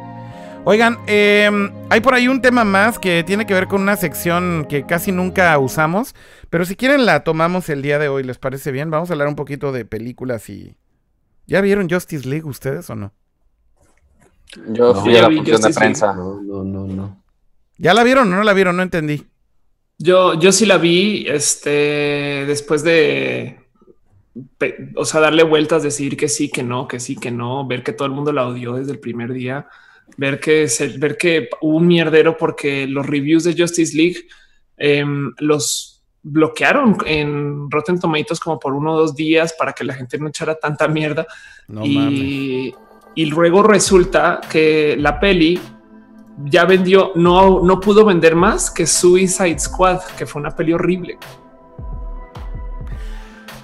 Oigan, 0.69 0.99
em, 1.07 1.71
hay 1.91 2.01
por 2.01 2.15
ahí 2.15 2.27
un 2.27 2.43
tema 2.43 2.65
más 2.65 2.99
que 2.99 3.23
tiene 3.23 3.47
que 3.47 3.55
ver 3.55 3.69
con 3.69 3.83
una 3.83 3.95
sección 3.95 4.67
que 4.69 4.85
casi 4.85 5.13
nunca 5.13 5.57
usamos, 5.61 6.13
pero 6.51 6.65
si 6.65 6.75
quieren 6.75 7.07
la 7.07 7.23
tomamos 7.23 7.69
el 7.69 7.83
día 7.83 8.01
de 8.01 8.09
hoy, 8.09 8.25
¿les 8.25 8.39
parece 8.39 8.73
bien? 8.73 8.91
Vamos 8.91 9.09
a 9.09 9.13
hablar 9.13 9.29
un 9.29 9.37
poquito 9.37 9.71
de 9.71 9.85
películas 9.85 10.49
y... 10.51 10.77
¿Ya 11.47 11.61
vieron 11.61 11.89
Justice 11.89 12.29
League 12.29 12.45
ustedes 12.49 12.91
o 12.91 12.97
no? 12.97 13.13
Yo 14.67 14.93
No, 14.93 14.95
fui 14.95 15.17
a 15.17 15.23
la 15.23 15.31
función 15.31 15.63
de 15.63 15.73
Justice 15.73 15.81
League. 15.81 15.99
prensa. 15.99 16.13
No, 16.13 16.43
no, 16.43 16.65
no, 16.65 16.87
no. 16.89 17.23
¿Ya 17.79 17.95
la 17.95 18.05
vieron 18.05 18.33
o 18.33 18.37
no 18.37 18.43
la 18.45 18.53
vieron? 18.53 18.77
No 18.77 18.83
entendí. 18.83 19.27
Yo, 19.99 20.39
yo 20.39 20.53
sí 20.53 20.67
la 20.67 20.77
vi, 20.77 21.27
este, 21.29 22.45
después 22.47 22.83
de, 22.83 23.59
o 24.95 25.05
sea, 25.05 25.21
darle 25.21 25.43
vueltas, 25.43 25.83
decir 25.83 26.17
que 26.17 26.29
sí, 26.29 26.51
que 26.51 26.63
no, 26.63 26.87
que 26.87 27.01
sí, 27.01 27.17
que 27.17 27.31
no, 27.31 27.67
ver 27.67 27.83
que 27.83 27.93
todo 27.93 28.07
el 28.07 28.13
mundo 28.13 28.33
la 28.33 28.47
odió 28.47 28.75
desde 28.75 28.93
el 28.93 29.01
primer 29.01 29.33
día, 29.33 29.69
ver 30.17 30.41
que 30.41 30.69
se, 30.69 30.89
ver 30.99 31.17
que 31.17 31.49
hubo 31.61 31.77
un 31.77 31.87
mierdero 31.87 32.37
porque 32.37 32.87
los 32.87 33.07
reviews 33.07 33.45
de 33.45 33.55
Justice 33.57 33.97
League 33.97 34.27
em, 34.77 35.33
los 35.39 36.03
bloquearon 36.23 36.97
en 37.07 37.71
Rotten 37.71 38.01
Tomatoes 38.01 38.41
como 38.41 38.59
por 38.59 38.75
uno 38.75 38.95
o 38.95 38.99
dos 38.99 39.15
días 39.15 39.55
para 39.59 39.73
que 39.73 39.85
la 39.85 39.95
gente 39.95 40.19
no 40.19 40.29
echara 40.29 40.57
tanta 40.57 40.89
mierda. 40.89 41.27
No 41.69 41.85
y, 41.85 42.75
y 43.15 43.25
luego 43.27 43.63
resulta 43.63 44.41
que 44.51 44.97
la 44.99 45.21
peli 45.21 45.61
ya 46.45 46.65
vendió, 46.65 47.13
no, 47.15 47.63
no 47.63 47.81
pudo 47.81 48.05
vender 48.05 48.35
más 48.35 48.71
que 48.71 48.87
Suicide 48.87 49.59
Squad, 49.59 50.01
que 50.19 50.27
fue 50.27 50.41
una 50.41 50.51
peli 50.51 50.73
horrible. 50.73 51.19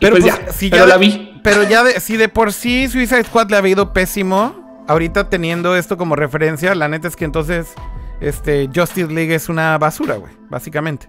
Pero 0.01 0.17
pues 0.17 0.25
pues, 0.25 0.47
ya, 0.47 0.53
si 0.53 0.71
pero 0.71 0.85
ya 0.85 0.89
la 0.89 0.97
vi. 0.97 1.41
Pero 1.43 1.69
ya 1.69 1.85
de, 1.85 2.01
si 2.01 2.17
de 2.17 2.29
por 2.29 2.53
sí 2.53 2.89
Suicide 2.89 3.25
Squad 3.25 3.51
le 3.51 3.57
había 3.57 3.73
ido 3.73 3.93
pésimo, 3.93 4.62
ahorita 4.89 5.29
teniendo 5.29 5.77
esto 5.77 5.97
como 5.97 6.17
referencia, 6.17 6.75
la 6.75 6.89
neta 6.89 7.09
es 7.09 7.17
que 7.17 7.25
entonces 7.25 7.75
este 8.21 8.69
Justice 8.75 9.13
League 9.13 9.35
es 9.35 9.49
una 9.49 9.77
basura, 9.79 10.17
güey, 10.17 10.33
básicamente. 10.49 11.09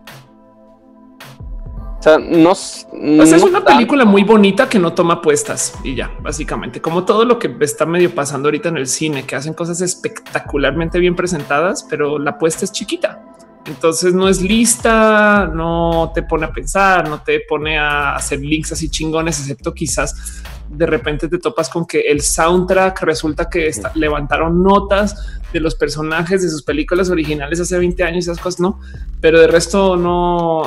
O 1.99 2.03
sea, 2.03 2.17
no. 2.17 2.49
Pues 2.49 3.31
es 3.31 3.43
una 3.43 3.63
película 3.63 4.03
muy 4.03 4.23
bonita 4.23 4.67
que 4.67 4.77
no 4.77 4.93
toma 4.93 5.21
puestas 5.21 5.75
y 5.85 5.95
ya, 5.95 6.11
básicamente, 6.21 6.81
como 6.81 7.05
todo 7.05 7.23
lo 7.23 7.39
que 7.39 7.55
está 7.61 7.85
medio 7.85 8.13
pasando 8.13 8.47
ahorita 8.47 8.67
en 8.69 8.77
el 8.77 8.87
cine, 8.87 9.23
que 9.23 9.37
hacen 9.37 9.53
cosas 9.53 9.79
espectacularmente 9.79 10.99
bien 10.99 11.15
presentadas, 11.15 11.87
pero 11.89 12.19
la 12.19 12.37
puesta 12.37 12.65
es 12.65 12.73
chiquita. 12.73 13.23
Entonces 13.65 14.13
no 14.13 14.27
es 14.27 14.41
lista, 14.41 15.49
no 15.53 16.11
te 16.13 16.23
pone 16.23 16.45
a 16.45 16.51
pensar, 16.51 17.07
no 17.07 17.21
te 17.21 17.39
pone 17.47 17.77
a 17.77 18.15
hacer 18.15 18.41
links 18.41 18.73
así 18.73 18.89
chingones, 18.89 19.39
excepto 19.39 19.73
quizás 19.73 20.43
de 20.69 20.85
repente 20.85 21.27
te 21.27 21.37
topas 21.37 21.69
con 21.69 21.85
que 21.85 22.01
el 22.01 22.21
soundtrack 22.21 23.01
resulta 23.01 23.49
que 23.49 23.67
está- 23.67 23.91
levantaron 23.95 24.63
notas 24.63 25.15
de 25.51 25.59
los 25.59 25.75
personajes 25.75 26.41
de 26.41 26.49
sus 26.49 26.63
películas 26.63 27.09
originales 27.09 27.59
hace 27.59 27.77
20 27.77 28.03
años 28.03 28.25
y 28.25 28.29
esas 28.31 28.39
cosas, 28.39 28.59
no, 28.59 28.79
pero 29.21 29.39
de 29.39 29.47
resto 29.47 29.95
no. 29.97 30.63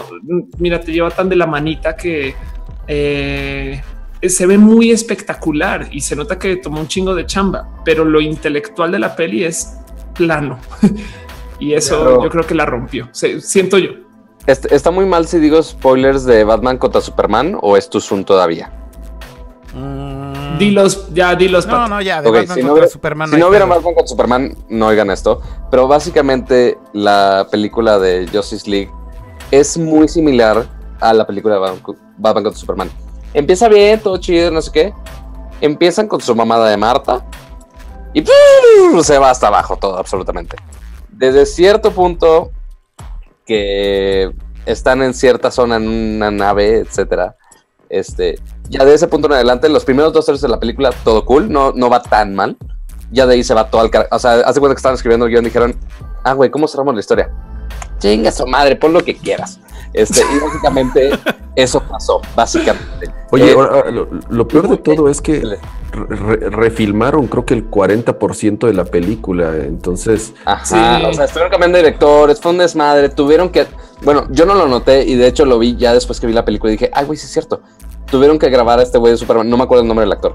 Mira, 0.59 0.81
te 0.81 0.93
lleva 0.93 1.11
tan 1.11 1.29
de 1.29 1.37
la 1.37 1.47
manita 1.47 1.97
que 1.97 2.35
eh, 2.89 3.83
se 4.23 4.47
ve 4.47 4.59
muy 4.59 4.91
espectacular 4.93 5.89
y 5.91 6.01
se 6.01 6.15
nota 6.17 6.39
que 6.39 6.57
tomó 6.57 6.81
un 6.81 6.89
chingo 6.89 7.15
de 7.15 7.27
chamba, 7.27 7.69
pero 7.85 8.05
lo 8.05 8.21
intelectual 8.21 8.93
de 8.93 8.99
la 8.99 9.15
peli 9.17 9.45
es 9.45 9.77
plano 10.15 10.59
y 11.59 11.73
eso 11.75 12.01
Claro. 12.01 12.23
yo 12.25 12.31
creo 12.31 12.47
que 12.47 12.55
la 12.55 12.67
rompió. 12.67 13.09
Se- 13.13 13.41
siento 13.41 13.79
yo. 13.79 13.91
Est- 14.47 14.71
¿Está 14.71 14.91
muy 14.93 15.07
mal 15.07 15.27
si 15.27 15.39
digo 15.41 15.61
spoilers 15.63 16.25
de 16.25 16.45
Batman 16.45 16.79
contra 16.79 17.01
Superman 17.01 17.59
o 17.61 17.77
es 17.77 17.91
tu 17.91 18.01
Zoom 18.01 18.25
todavía? 18.25 18.71
Mm, 19.77 20.59
Dilos, 20.59 21.09
ya 21.13 21.35
dilos. 21.35 21.67
No, 21.67 21.87
no, 21.87 22.01
ya, 22.01 22.23
de 22.23 22.31
Batman 22.31 22.47
si 22.47 22.63
no 22.63 22.69
contra 22.69 22.73
hubiera, 22.73 22.89
Superman. 22.89 23.31
si 23.31 23.37
no 23.37 23.49
hubiera. 23.49 23.67
Batman 23.67 23.95
contra 23.95 24.07
Superman, 24.07 24.57
no 24.71 24.87
oigan 24.87 25.11
esto. 25.11 25.43
Pero 25.71 25.87
básicamente 25.87 26.79
la 26.95 27.47
película 27.51 27.99
de 27.99 28.27
Justice 28.33 28.69
League 28.71 28.91
es 29.51 29.77
muy 29.77 30.09
similar 30.09 30.67
a 31.01 31.13
la 31.13 31.27
película 31.27 31.55
de 31.57 31.61
Batman, 31.61 31.83
Batman 32.17 32.45
contra 32.45 32.59
Superman. 32.59 32.91
Empieza 33.35 33.69
bien, 33.69 34.01
todo 34.01 34.17
chido, 34.17 34.51
no 34.51 34.63
sé 34.63 34.71
qué. 34.73 34.95
Empiezan 35.61 36.09
con 36.09 36.21
su 36.23 36.35
mamada 36.35 36.71
de 36.71 36.77
Marta 36.79 37.23
y 38.15 38.23
¡pum! 38.23 39.03
se 39.03 39.19
va 39.19 39.31
hasta 39.31 39.49
abajo 39.49 39.77
todo, 39.77 39.99
absolutamente. 39.99 40.57
Desde 41.11 41.45
cierto 41.45 41.91
punto 41.91 42.51
que 43.45 44.33
están 44.65 45.03
en 45.03 45.13
cierta 45.13 45.51
zona 45.51 45.77
en 45.77 45.87
una 45.89 46.31
nave, 46.31 46.79
etcétera. 46.79 47.37
Este, 47.89 48.39
ya 48.69 48.85
de 48.85 48.95
ese 48.95 49.09
punto 49.09 49.27
en 49.29 49.35
adelante, 49.35 49.69
los 49.69 49.85
primeros 49.85 50.13
dos 50.13 50.27
tercios 50.27 50.43
de 50.43 50.49
la 50.49 50.61
película, 50.61 50.91
todo 51.05 51.25
cool, 51.25 51.51
no, 51.51 51.73
no 51.73 51.89
va 51.89 52.03
tan 52.03 52.35
mal. 52.35 52.57
Ya 53.13 53.27
de 53.27 53.35
ahí 53.35 53.45
se 53.45 53.55
va 53.55 53.71
todo 53.71 53.83
al 53.83 53.91
car 53.91 54.09
O 54.11 54.19
sea, 54.19 54.33
hace 54.41 54.59
cuenta 54.59 54.75
que 54.75 54.79
estaban 54.79 54.97
escribiendo 54.97 55.27
el 55.27 55.33
guion 55.33 55.45
dijeron, 55.45 55.77
ah, 56.25 56.33
güey, 56.33 56.51
¿cómo 56.51 56.67
cerramos 56.67 56.95
la 56.95 57.01
historia? 57.01 57.31
Chinga 57.99 58.33
su 58.33 58.47
madre, 58.47 58.77
pon 58.77 58.93
lo 58.93 59.03
que 59.05 59.17
quieras. 59.17 59.61
Este, 59.97 60.21
y 60.21 60.39
básicamente 60.39 61.11
eso 61.57 61.81
pasó, 61.81 62.21
básicamente. 62.37 63.11
Oye, 63.31 63.51
Eh, 63.51 63.55
ahora, 63.55 63.91
lo, 63.91 64.09
lo 64.29 64.47
peor 64.47 64.69
de 64.69 64.77
todo 64.77 65.09
es 65.09 65.21
que 65.23 65.41
re- 65.41 65.59
re- 66.17 66.51
refilmaron 66.51 67.27
creo 67.27 67.45
que 67.47 67.55
el 67.55 67.69
40% 67.71 68.67
de 68.67 68.73
la 68.75 68.85
película, 68.85 69.57
entonces... 69.57 70.35
Ajá, 70.45 70.65
Sí. 70.65 71.05
o 71.07 71.13
sea, 71.15 71.25
estuvieron 71.25 71.51
cambiando 71.51 71.79
de 71.79 71.85
directores, 71.85 72.41
fue 72.41 72.53
un 72.53 72.59
desmadre, 72.59 73.09
tuvieron 73.09 73.49
que, 73.49 73.67
bueno, 74.03 74.27
yo 74.31 74.45
no 74.47 74.55
lo 74.55 74.69
noté 74.69 75.05
y 75.05 75.15
de 75.17 75.27
hecho 75.27 75.45
lo 75.47 75.59
vi 75.59 75.77
ya 75.77 75.93
después 75.95 76.21
que 76.21 76.27
vi 76.27 76.33
la 76.35 76.45
película 76.45 76.71
y 76.73 76.77
dije, 76.77 76.91
ay, 76.93 77.07
güey, 77.07 77.19
sí 77.19 77.25
es 77.27 77.33
cierto. 77.33 77.63
Tuvieron 78.11 78.39
que 78.39 78.49
grabar 78.51 78.79
a 78.79 78.83
este 78.83 78.99
güey 78.99 79.13
de 79.13 79.17
Superman, 79.19 79.49
no 79.49 79.57
me 79.57 79.65
acuerdo 79.65 79.83
el 79.83 79.89
nombre 79.89 80.05
del 80.05 80.13
actor. 80.13 80.33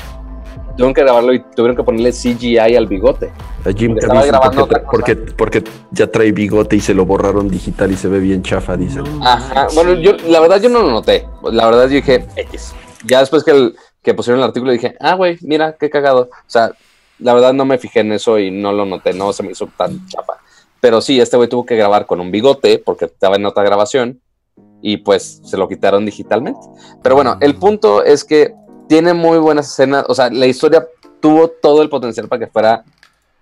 Tuvieron 0.71 0.93
que 0.93 1.01
grabarlo 1.01 1.33
y 1.33 1.39
tuvieron 1.55 1.75
que 1.75 1.83
ponerle 1.83 2.11
CGI 2.11 2.57
al 2.57 2.87
bigote. 2.87 3.31
A 3.65 3.71
Jim 3.71 3.91
Porque 3.91 3.99
estaba 3.99 4.21
Caviezel, 4.21 4.31
grabando 4.31 4.67
porque, 4.67 4.75
otra 4.75 4.79
cosa. 4.79 4.91
porque, 4.91 5.15
porque 5.15 5.63
ya 5.91 6.07
trae 6.07 6.31
bigote 6.31 6.75
y 6.75 6.81
se 6.81 6.93
lo 6.93 7.05
borraron 7.05 7.49
digital 7.49 7.91
y 7.91 7.95
se 7.95 8.07
ve 8.07 8.19
bien 8.19 8.41
chafa, 8.43 8.77
dicen. 8.77 9.03
Ajá, 9.21 9.67
bueno, 9.75 9.93
yo, 9.93 10.13
la 10.27 10.39
verdad 10.39 10.61
yo 10.61 10.69
no 10.69 10.81
lo 10.81 10.89
noté. 10.89 11.27
La 11.43 11.65
verdad 11.65 11.83
yo 11.83 11.95
dije, 11.95 12.25
X. 12.35 12.73
Ya 13.05 13.19
después 13.19 13.43
que, 13.43 13.51
el, 13.51 13.75
que 14.01 14.13
pusieron 14.13 14.39
el 14.39 14.45
artículo 14.45 14.71
dije, 14.71 14.95
ah, 14.99 15.15
güey, 15.15 15.37
mira, 15.41 15.75
qué 15.79 15.89
cagado. 15.89 16.29
O 16.31 16.49
sea, 16.49 16.71
la 17.19 17.33
verdad 17.33 17.53
no 17.53 17.65
me 17.65 17.77
fijé 17.77 17.99
en 18.01 18.11
eso 18.13 18.39
y 18.39 18.51
no 18.51 18.71
lo 18.71 18.85
noté, 18.85 19.13
no 19.13 19.31
se 19.33 19.43
me 19.43 19.51
hizo 19.51 19.69
tan 19.77 20.07
chapa. 20.07 20.39
Pero 20.79 21.01
sí, 21.01 21.19
este 21.19 21.37
güey 21.37 21.47
tuvo 21.47 21.65
que 21.65 21.75
grabar 21.75 22.05
con 22.07 22.19
un 22.19 22.31
bigote 22.31 22.81
porque 22.83 23.05
estaba 23.05 23.35
en 23.35 23.45
otra 23.45 23.63
grabación 23.63 24.19
y 24.81 24.97
pues 24.97 25.41
se 25.45 25.57
lo 25.57 25.67
quitaron 25.67 26.05
digitalmente. 26.05 26.59
Pero 27.03 27.15
bueno, 27.15 27.37
el 27.39 27.55
punto 27.55 28.03
es 28.03 28.23
que 28.23 28.53
tiene 28.91 29.13
muy 29.13 29.37
buenas 29.37 29.71
escenas, 29.71 30.03
o 30.09 30.13
sea, 30.13 30.29
la 30.29 30.45
historia 30.47 30.85
tuvo 31.21 31.47
todo 31.47 31.81
el 31.81 31.87
potencial 31.87 32.27
para 32.27 32.45
que 32.45 32.51
fuera 32.51 32.83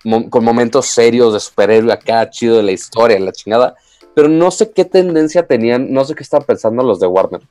mo- 0.04 0.30
con 0.30 0.44
momentos 0.44 0.86
serios 0.86 1.34
de 1.34 1.40
superhéroe 1.40 1.92
acá, 1.92 2.30
chido 2.30 2.58
de 2.58 2.62
la 2.62 2.72
historia, 2.72 3.20
la 3.20 3.32
chingada, 3.32 3.74
pero 4.14 4.28
no 4.28 4.52
sé 4.52 4.72
qué 4.72 4.86
tendencia 4.86 5.48
tenían, 5.48 5.92
no 5.92 6.06
sé 6.06 6.14
qué 6.14 6.22
estaban 6.22 6.46
pensando 6.46 6.84
los 6.84 7.00
de 7.00 7.08
Warner. 7.08 7.42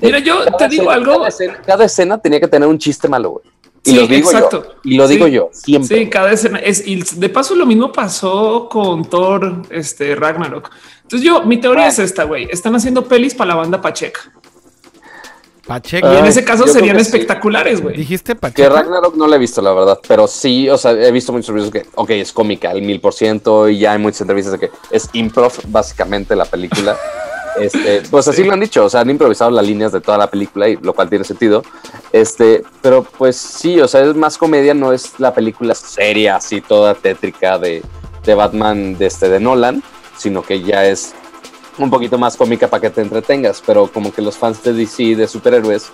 Mira, 0.00 0.20
yo 0.20 0.38
Cada 0.42 0.56
te 0.56 0.68
digo 0.68 0.84
escena- 0.84 0.94
algo. 0.94 1.12
Cada 1.18 1.28
escena, 1.28 1.62
cada 1.66 1.84
escena 1.84 2.18
tenía 2.18 2.40
que 2.40 2.48
tener 2.48 2.66
un 2.66 2.78
chiste 2.78 3.08
malo, 3.08 3.28
güey. 3.32 3.44
Y 3.84 3.90
Sí, 3.90 3.96
lo 3.96 4.06
digo 4.06 4.30
exacto. 4.30 4.62
yo. 4.64 4.70
Y 4.84 4.96
lo 4.96 5.06
Sí. 5.06 5.12
digo 5.14 5.26
yo, 5.26 5.50
siempre. 5.52 5.98
Sí, 5.98 6.08
cada 6.08 6.32
escena 6.32 6.60
es 6.60 6.86
y 6.86 7.02
de 7.02 7.28
paso 7.28 7.54
lo 7.54 7.66
mismo 7.66 7.92
pasó 7.92 8.70
con 8.70 9.04
Thor, 9.04 9.64
este 9.68 10.14
Ragnarok. 10.14 10.70
Entonces 11.02 11.26
yo, 11.26 11.42
mi 11.42 11.58
teoría 11.58 11.88
es 11.88 11.98
esta, 11.98 12.24
güey. 12.24 12.48
Están 12.50 12.74
haciendo 12.74 13.04
pelis 13.06 13.34
para 13.34 13.48
la 13.48 13.56
banda 13.56 13.82
Pacheca. 13.82 14.20
Pacheco. 15.66 16.12
Y 16.12 16.16
en 16.16 16.26
ese 16.26 16.44
caso 16.44 16.66
serían 16.66 16.96
que 16.96 17.02
espectaculares, 17.02 17.80
güey. 17.80 17.96
¿Dijiste 17.96 18.34
Que 18.34 18.40
Pacheco? 18.40 18.74
Ragnarok 18.74 19.14
no 19.14 19.26
la 19.26 19.36
he 19.36 19.38
visto, 19.38 19.62
la 19.62 19.72
verdad, 19.72 19.98
pero 20.06 20.26
sí, 20.26 20.68
o 20.68 20.76
sea, 20.76 20.92
he 20.92 21.12
visto 21.12 21.32
muchos 21.32 21.48
reviews 21.48 21.70
que, 21.70 21.86
ok, 21.94 22.10
es 22.10 22.32
cómica 22.32 22.70
al 22.70 22.82
mil 22.82 23.00
por 23.00 23.14
ciento 23.14 23.68
y 23.68 23.78
ya 23.78 23.92
hay 23.92 23.98
muchas 23.98 24.22
entrevistas 24.22 24.52
de 24.52 24.58
que 24.58 24.70
es 24.90 25.08
improv, 25.12 25.52
básicamente, 25.68 26.34
la 26.36 26.44
película. 26.44 26.96
Este, 27.54 28.02
pues 28.10 28.26
así 28.28 28.44
lo 28.44 28.54
han 28.54 28.60
dicho, 28.60 28.84
o 28.84 28.88
sea, 28.88 29.00
han 29.00 29.10
improvisado 29.10 29.50
las 29.50 29.66
líneas 29.66 29.92
de 29.92 30.00
toda 30.00 30.16
la 30.16 30.30
película, 30.30 30.70
y 30.70 30.76
lo 30.76 30.94
cual 30.94 31.10
tiene 31.10 31.22
sentido. 31.22 31.62
Este, 32.10 32.62
pero 32.80 33.02
pues 33.04 33.36
sí, 33.36 33.78
o 33.78 33.86
sea, 33.86 34.00
es 34.02 34.14
más 34.14 34.38
comedia, 34.38 34.72
no 34.72 34.90
es 34.90 35.18
la 35.18 35.34
película 35.34 35.74
seria, 35.74 36.36
así 36.36 36.62
toda 36.62 36.94
tétrica 36.94 37.58
de, 37.58 37.82
de 38.24 38.34
Batman 38.34 38.96
de, 38.96 39.06
este, 39.06 39.28
de 39.28 39.38
Nolan, 39.38 39.82
sino 40.16 40.42
que 40.42 40.62
ya 40.62 40.86
es 40.86 41.14
un 41.78 41.90
poquito 41.90 42.18
más 42.18 42.36
cómica 42.36 42.68
para 42.68 42.80
que 42.80 42.90
te 42.90 43.00
entretengas, 43.00 43.62
pero 43.64 43.90
como 43.90 44.12
que 44.12 44.22
los 44.22 44.36
fans 44.36 44.62
de 44.62 44.72
DC, 44.72 45.16
de 45.16 45.26
superhéroes, 45.26 45.86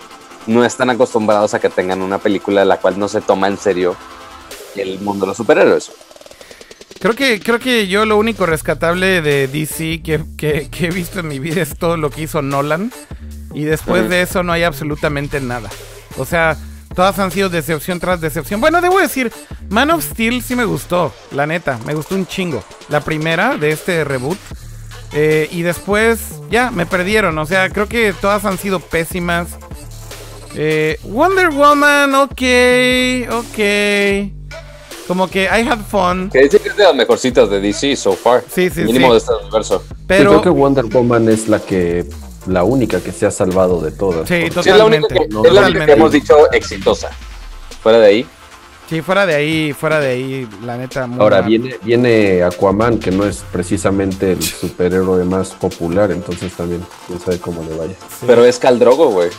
no 0.47 0.63
están 0.65 0.89
acostumbrados 0.89 1.53
a 1.53 1.59
que 1.59 1.69
tengan 1.69 2.01
una 2.01 2.17
película 2.17 2.61
de 2.61 2.65
la 2.67 2.77
cual 2.77 2.97
no 2.99 3.07
se 3.07 3.21
toma 3.21 3.47
en 3.47 3.57
serio 3.57 3.95
el 4.75 4.99
mundo 4.99 5.25
de 5.25 5.29
los 5.29 5.37
superhéroes. 5.37 5.91
Creo 6.99 7.15
que, 7.15 7.39
creo 7.39 7.59
que 7.59 7.87
yo 7.87 8.05
lo 8.05 8.17
único 8.17 8.45
rescatable 8.45 9.21
de 9.21 9.47
DC 9.47 10.01
que, 10.03 10.21
que- 10.37 10.69
que 10.69 10.87
he 10.87 10.91
visto 10.91 11.19
en 11.21 11.29
mi 11.29 11.39
vida 11.39 11.61
es 11.61 11.77
todo 11.77 11.95
lo 11.95 12.09
que 12.09 12.23
hizo 12.23 12.41
Nolan. 12.41 12.91
Y 13.53 13.63
después 13.63 14.09
de 14.09 14.21
eso 14.21 14.43
no 14.43 14.51
hay 14.51 14.63
absolutamente 14.63 15.39
nada. 15.39 15.69
O 16.17 16.25
sea, 16.25 16.57
todas 16.95 17.17
han 17.19 17.31
sido 17.31 17.49
decepción 17.49 17.99
tras 17.99 18.19
decepción. 18.21 18.59
Bueno, 18.61 18.81
debo 18.81 18.99
decir, 18.99 19.31
Man 19.69 19.89
of 19.91 20.03
Steel 20.03 20.43
sí 20.43 20.55
me 20.55 20.65
gustó, 20.65 21.13
la 21.31 21.47
neta, 21.47 21.79
me 21.85 21.93
gustó 21.95 22.15
un 22.15 22.27
chingo. 22.27 22.63
La 22.89 22.99
primera 23.01 23.55
de 23.57 23.71
este 23.71 24.03
reboot. 24.03 24.37
Eh, 25.13 25.47
y 25.51 25.63
después, 25.63 26.19
ya, 26.51 26.71
me 26.71 26.85
perdieron. 26.85 27.37
O 27.37 27.45
sea, 27.45 27.69
creo 27.69 27.87
que 27.87 28.13
todas 28.13 28.45
han 28.45 28.57
sido 28.57 28.79
pésimas. 28.79 29.47
Eh, 30.55 30.99
Wonder 31.03 31.49
Woman, 31.49 32.13
ok, 32.15 32.41
ok. 33.31 34.33
Como 35.07 35.27
que 35.27 35.45
I 35.45 35.67
had 35.67 35.79
fun. 35.89 36.29
Que 36.31 36.43
dice 36.43 36.59
que 36.59 36.69
es 36.69 36.77
de 36.77 36.83
las 36.83 36.95
mejorcitas 36.95 37.49
de 37.49 37.59
DC 37.59 37.95
so 37.95 38.13
far. 38.13 38.43
Sí, 38.53 38.69
sí, 38.69 38.81
Mínimo 38.81 39.07
sí. 39.07 39.11
de 39.13 39.17
este 39.17 39.33
universo. 39.41 39.83
Sí, 39.87 39.95
Pero 40.05 40.29
creo 40.29 40.41
que 40.43 40.49
Wonder 40.49 40.85
Woman 40.85 41.29
es 41.29 41.47
la 41.47 41.59
que 41.59 42.05
la 42.45 42.63
única 42.63 42.99
que 43.01 43.11
se 43.11 43.25
ha 43.25 43.31
salvado 43.31 43.81
de 43.81 43.91
todas. 43.91 44.27
Sí, 44.27 44.49
Sí, 44.61 44.69
es 44.69 44.77
la 44.77 44.85
única 44.85 45.07
Totalmente, 45.07 45.25
es 45.25 45.33
la 45.33 45.39
única 45.39 45.49
totalmente. 45.55 45.85
que 45.87 45.91
hemos 45.93 46.11
dicho 46.11 46.51
exitosa. 46.51 47.09
Fuera 47.81 47.99
de 47.99 48.05
ahí. 48.05 48.25
Sí, 48.89 49.01
fuera 49.03 49.27
de 49.27 49.35
ahí, 49.35 49.71
fuera 49.73 49.99
de 49.99 50.07
ahí, 50.09 50.49
la 50.65 50.75
neta. 50.75 51.05
muy 51.05 51.19
Ahora 51.21 51.41
mal. 51.41 51.49
viene, 51.49 51.75
viene 51.83 52.41
Aquaman, 52.43 52.97
que 52.97 53.11
no 53.11 53.23
es 53.23 53.43
precisamente 53.51 54.31
el 54.31 54.41
superhéroe 54.41 55.23
más 55.25 55.49
popular, 55.51 56.09
entonces 56.11 56.51
también 56.53 56.83
quién 57.05 57.19
sabe 57.19 57.37
cómo 57.39 57.61
le 57.69 57.77
vaya. 57.77 57.93
Sí. 58.09 58.25
Pero 58.25 58.43
es 58.45 58.57
Caldrogo, 58.57 59.09
güey. 59.09 59.29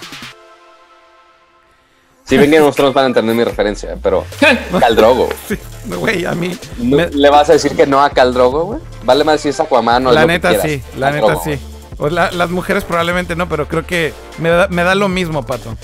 Si 2.25 2.37
ven 2.37 2.49
que 2.53 2.61
nosotros 2.61 2.95
van 2.95 3.05
a 3.05 3.09
entender 3.09 3.35
mi 3.35 3.43
referencia, 3.43 3.97
pero 4.01 4.25
Caldrogo. 4.79 5.29
Sí, 5.49 5.57
güey, 5.85 6.25
a 6.25 6.33
mí. 6.33 6.57
¿No- 6.79 6.97
me- 6.99 7.09
¿Le 7.11 7.29
vas 7.29 7.51
a 7.51 7.55
decir 7.55 7.75
que 7.75 7.87
no 7.89 8.01
a 8.01 8.11
Caldrogo, 8.11 8.65
güey? 8.67 8.81
Vale 9.03 9.25
más 9.25 9.41
si 9.41 9.49
es 9.49 9.59
Aquaman 9.59 10.07
o 10.07 10.13
la 10.13 10.21
lo 10.21 10.27
que 10.29 10.33
neta 10.35 10.61
sí, 10.63 10.81
la 10.97 11.11
Khal 11.11 11.21
neta 11.23 11.37
sí. 11.43 11.59
O 11.99 12.09
la- 12.09 12.31
las 12.31 12.51
mujeres 12.51 12.85
probablemente 12.85 13.35
no, 13.35 13.49
pero 13.49 13.67
creo 13.67 13.85
que 13.85 14.13
me 14.39 14.49
da, 14.49 14.69
me 14.69 14.85
da 14.85 14.95
lo 14.95 15.09
mismo, 15.09 15.45
Pato. 15.45 15.77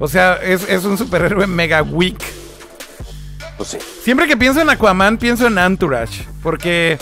O 0.00 0.08
sea, 0.08 0.34
es, 0.42 0.68
es 0.68 0.84
un 0.84 0.98
superhéroe 0.98 1.46
mega 1.46 1.80
weak. 1.82 2.18
Pues 3.58 3.70
sí. 3.70 3.78
Siempre 4.02 4.26
que 4.26 4.36
pienso 4.36 4.60
en 4.62 4.70
Aquaman, 4.70 5.18
pienso 5.18 5.46
en 5.48 5.58
Entourage. 5.58 6.26
Porque 6.42 6.96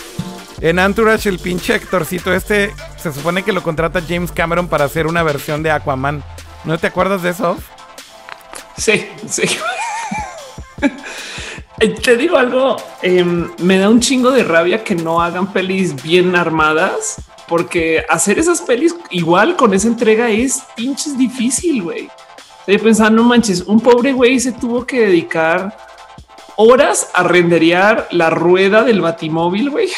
en 0.60 0.78
Entourage 0.78 1.28
el 1.28 1.38
pinche 1.38 1.74
actorcito 1.74 2.32
este 2.34 2.72
se 2.96 3.12
supone 3.12 3.44
que 3.44 3.52
lo 3.52 3.62
contrata 3.62 4.02
James 4.06 4.32
Cameron 4.32 4.66
para 4.66 4.86
hacer 4.86 5.06
una 5.06 5.22
versión 5.22 5.62
de 5.62 5.70
Aquaman. 5.70 6.24
¿No 6.64 6.78
te 6.78 6.88
acuerdas 6.88 7.22
de 7.22 7.30
eso? 7.30 7.56
Sí, 8.76 9.06
sí. 9.28 9.42
Eh, 11.78 11.90
Te 11.90 12.16
digo 12.16 12.38
algo, 12.38 12.76
em, 13.02 13.50
me 13.58 13.78
da 13.78 13.90
un 13.90 14.00
chingo 14.00 14.30
de 14.30 14.42
rabia 14.44 14.82
que 14.82 14.94
no 14.94 15.20
hagan 15.20 15.52
pelis 15.52 15.94
bien 16.02 16.34
armadas, 16.34 17.16
porque 17.46 18.02
hacer 18.08 18.38
esas 18.38 18.62
pelis 18.62 18.94
igual 19.10 19.56
con 19.56 19.74
esa 19.74 19.88
entrega 19.88 20.30
es 20.30 20.62
pinches 20.74 21.18
difícil, 21.18 21.82
güey. 21.82 22.08
Estoy 22.60 22.78
pensando, 22.78 23.22
no 23.22 23.28
manches, 23.28 23.60
un 23.60 23.78
pobre 23.80 24.12
güey 24.12 24.40
se 24.40 24.52
tuvo 24.52 24.86
que 24.86 25.00
dedicar 25.02 25.76
horas 26.56 27.10
a 27.14 27.22
renderear 27.22 28.08
la 28.10 28.30
rueda 28.30 28.82
del 28.84 29.00
batimóvil, 29.00 29.70
güey. 29.70 29.88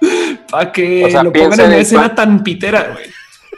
Para 0.50 0.72
que 0.72 1.04
O 1.04 1.10
sea, 1.10 1.22
lo 1.22 1.32
pongan 1.32 1.60
en 1.60 1.66
una 1.66 1.74
en 1.74 1.80
escena 1.80 2.14
tan 2.14 2.42
pitera, 2.42 2.90
güey. 2.92 3.06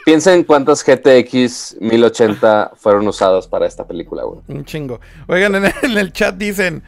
Piensa 0.05 0.33
en 0.33 0.43
cuántas 0.43 0.83
GTX 0.85 1.77
1080 1.81 2.73
fueron 2.75 3.07
usadas 3.07 3.47
para 3.47 3.65
esta 3.65 3.87
película, 3.87 4.23
güey. 4.23 4.39
Un 4.47 4.63
chingo. 4.63 4.99
Oigan, 5.27 5.55
en 5.55 5.65
el, 5.65 5.73
en 5.81 5.97
el 5.97 6.13
chat 6.13 6.35
dicen: 6.35 6.83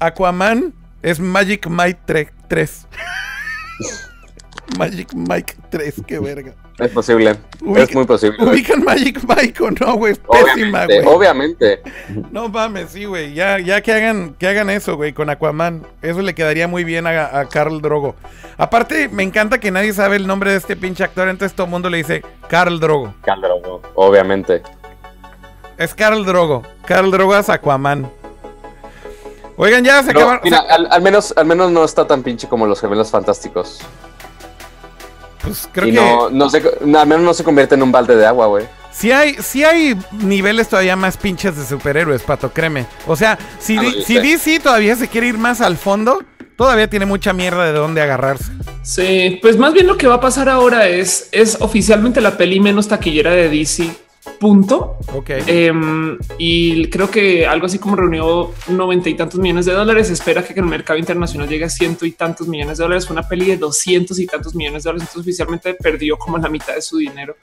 Aquaman 0.00 0.74
es 1.02 1.20
Magic 1.20 1.68
Mike 1.68 2.32
3. 2.48 2.86
Magic 4.78 5.14
Mike 5.14 5.54
3, 5.70 6.02
qué 6.06 6.18
verga. 6.18 6.54
Es 6.78 6.90
posible. 6.92 7.36
Ubica- 7.60 7.82
es 7.82 7.94
muy 7.94 8.04
posible. 8.04 8.36
¿Ubican 8.44 8.84
Magic 8.84 9.20
Mike 9.26 9.62
o 9.64 9.70
no, 9.72 9.94
güey? 9.96 10.12
Es 10.12 10.18
Pésima, 10.20 10.86
güey. 10.86 11.00
obviamente. 11.06 11.80
No 12.30 12.48
mames, 12.48 12.90
sí, 12.90 13.04
güey. 13.04 13.34
Ya, 13.34 13.58
ya 13.58 13.80
que 13.80 13.92
hagan, 13.92 14.34
que 14.38 14.46
hagan 14.46 14.70
eso, 14.70 14.94
güey, 14.96 15.12
con 15.12 15.28
Aquaman. 15.28 15.84
Eso 16.02 16.22
le 16.22 16.34
quedaría 16.36 16.68
muy 16.68 16.84
bien 16.84 17.06
a, 17.08 17.38
a 17.40 17.48
Carl 17.48 17.80
Drogo. 17.82 18.14
Aparte, 18.56 19.08
me 19.08 19.24
encanta 19.24 19.58
que 19.58 19.70
nadie 19.72 19.92
sabe 19.92 20.16
el 20.16 20.26
nombre 20.28 20.52
de 20.52 20.56
este 20.58 20.76
pinche 20.76 21.02
actor, 21.02 21.28
entonces 21.28 21.54
todo 21.56 21.64
el 21.66 21.70
mundo 21.72 21.90
le 21.90 21.96
dice 21.98 22.22
Carl 22.48 22.78
Drogo. 22.78 23.12
Calderón, 23.22 23.62
¿no? 23.62 23.80
Obviamente. 23.96 24.62
Es 25.78 25.94
Carl 25.94 26.24
Drogo. 26.24 26.62
Carl 26.86 27.10
Drogo 27.10 27.36
es 27.36 27.48
Aquaman. 27.48 28.08
Oigan, 29.56 29.82
ya 29.84 30.02
se 30.04 30.12
No, 30.12 30.20
acabaron. 30.20 30.40
mira, 30.44 30.58
al, 30.60 30.86
al 30.90 31.02
menos, 31.02 31.34
al 31.36 31.44
menos 31.46 31.72
no 31.72 31.84
está 31.84 32.06
tan 32.06 32.22
pinche 32.22 32.48
como 32.48 32.66
los 32.66 32.80
gemelos 32.80 33.10
fantásticos. 33.10 33.80
Pues 35.42 35.68
creo 35.72 35.86
y 35.86 35.90
que 35.92 35.96
no, 35.96 36.30
no 36.30 36.48
se, 36.50 36.62
no, 36.84 36.98
al 36.98 37.06
menos 37.06 37.24
no 37.24 37.34
se 37.34 37.44
convierte 37.44 37.74
en 37.74 37.82
un 37.82 37.92
balde 37.92 38.16
de 38.16 38.26
agua, 38.26 38.46
güey. 38.46 38.66
sí 38.90 39.12
hay, 39.12 39.34
sí 39.34 39.62
hay 39.64 39.96
niveles 40.12 40.68
todavía 40.68 40.96
más 40.96 41.16
pinches 41.16 41.56
de 41.56 41.64
superhéroes, 41.64 42.22
Pato, 42.22 42.52
créeme. 42.52 42.86
O 43.06 43.14
sea, 43.16 43.38
si, 43.58 43.76
Ah, 43.78 43.82
di- 43.82 44.02
si. 44.02 44.18
DC 44.18 44.60
todavía 44.60 44.96
se 44.96 45.08
quiere 45.08 45.28
ir 45.28 45.38
más 45.38 45.60
al 45.60 45.76
fondo, 45.76 46.22
todavía 46.56 46.88
tiene 46.90 47.06
mucha 47.06 47.32
mierda 47.32 47.64
de 47.66 47.72
dónde 47.72 48.00
agarrarse. 48.02 48.50
Sí, 48.82 49.38
pues 49.42 49.56
más 49.58 49.72
bien 49.74 49.86
lo 49.86 49.96
que 49.96 50.06
va 50.08 50.14
a 50.16 50.20
pasar 50.20 50.48
ahora 50.48 50.88
es, 50.88 51.28
es 51.30 51.58
oficialmente 51.60 52.20
la 52.20 52.36
peli 52.36 52.58
menos 52.58 52.88
taquillera 52.88 53.30
de 53.32 53.48
DC. 53.48 53.90
Punto. 54.38 54.96
Ok. 55.14 55.30
Em, 55.46 56.18
y 56.38 56.88
creo 56.90 57.10
que 57.10 57.46
algo 57.46 57.66
así 57.66 57.78
como 57.78 57.96
reunió 57.96 58.52
noventa 58.68 59.08
y 59.08 59.14
tantos 59.14 59.40
millones 59.40 59.66
de 59.66 59.72
dólares. 59.72 60.10
Espera 60.10 60.44
que 60.44 60.58
el 60.58 60.66
mercado 60.66 60.98
internacional 60.98 61.48
llegue 61.48 61.64
a 61.64 61.68
ciento 61.68 62.06
y 62.06 62.12
tantos 62.12 62.46
millones 62.46 62.78
de 62.78 62.84
dólares. 62.84 63.06
Fue 63.06 63.14
una 63.14 63.28
peli 63.28 63.46
de 63.46 63.56
doscientos 63.56 64.18
y 64.18 64.26
tantos 64.26 64.54
millones 64.54 64.84
de 64.84 64.88
dólares. 64.88 65.08
Entonces 65.08 65.20
oficialmente 65.28 65.74
perdió 65.74 66.16
como 66.16 66.38
la 66.38 66.48
mitad 66.48 66.74
de 66.74 66.82
su 66.82 66.98
dinero. 66.98 67.36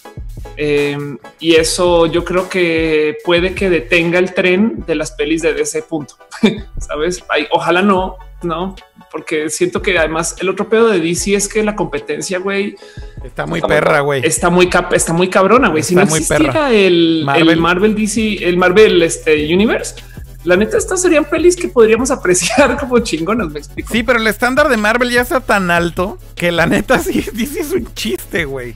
Em, 0.55 1.17
y 1.39 1.55
eso 1.55 2.05
yo 2.05 2.23
creo 2.23 2.47
que 2.49 3.17
puede 3.23 3.53
que 3.53 3.69
detenga 3.69 4.19
el 4.19 4.33
tren 4.33 4.83
de 4.85 4.95
las 4.95 5.11
pelis 5.11 5.41
de 5.41 5.51
ese 5.59 5.81
punto. 5.81 6.15
Sabes? 6.79 7.23
Ay, 7.29 7.47
ojalá 7.51 7.81
no, 7.81 8.17
no, 8.45 8.75
porque 9.11 9.49
siento 9.49 9.81
que 9.81 9.97
además 9.97 10.35
el 10.39 10.49
otro 10.49 10.69
pedo 10.69 10.89
de 10.89 10.99
DC 10.99 11.35
es 11.35 11.47
que 11.47 11.63
la 11.63 11.75
competencia, 11.75 12.39
güey, 12.39 12.75
Está 13.23 13.45
muy 13.45 13.57
Está 13.57 13.67
perra, 13.67 13.99
güey. 14.01 14.21
está 14.23 14.49
muy 14.49 14.69
cap 14.69 14.93
está 14.93 15.11
muy 15.11 15.29
cabrona, 15.29 15.69
güey. 15.69 15.81
Si 15.81 15.95
no 15.95 16.05
muy 16.05 16.19
existiera 16.19 16.53
perra. 16.53 16.71
el 16.71 17.23
Marvel. 17.25 17.49
el 17.49 17.59
Marvel 17.59 17.95
DC, 17.95 18.47
el 18.47 18.57
Marvel 18.57 19.01
este 19.01 19.53
Universe, 19.53 19.95
la 20.43 20.55
neta, 20.55 20.77
estas 20.77 21.01
serían 21.01 21.25
pelis 21.25 21.55
que 21.55 21.67
podríamos 21.67 22.11
apreciar 22.11 22.77
como 22.77 22.99
chingonas. 22.99 23.49
Me 23.49 23.59
explico. 23.59 23.91
Sí, 23.91 24.03
pero 24.03 24.19
el 24.19 24.27
estándar 24.27 24.69
de 24.69 24.77
Marvel 24.77 25.09
ya 25.09 25.21
está 25.21 25.39
tan 25.39 25.71
alto 25.71 26.19
que 26.35 26.51
la 26.51 26.67
neta 26.67 26.99
sí, 26.99 27.25
DC 27.33 27.59
es 27.59 27.71
un 27.71 27.93
chiste, 27.93 28.45
güey. 28.45 28.75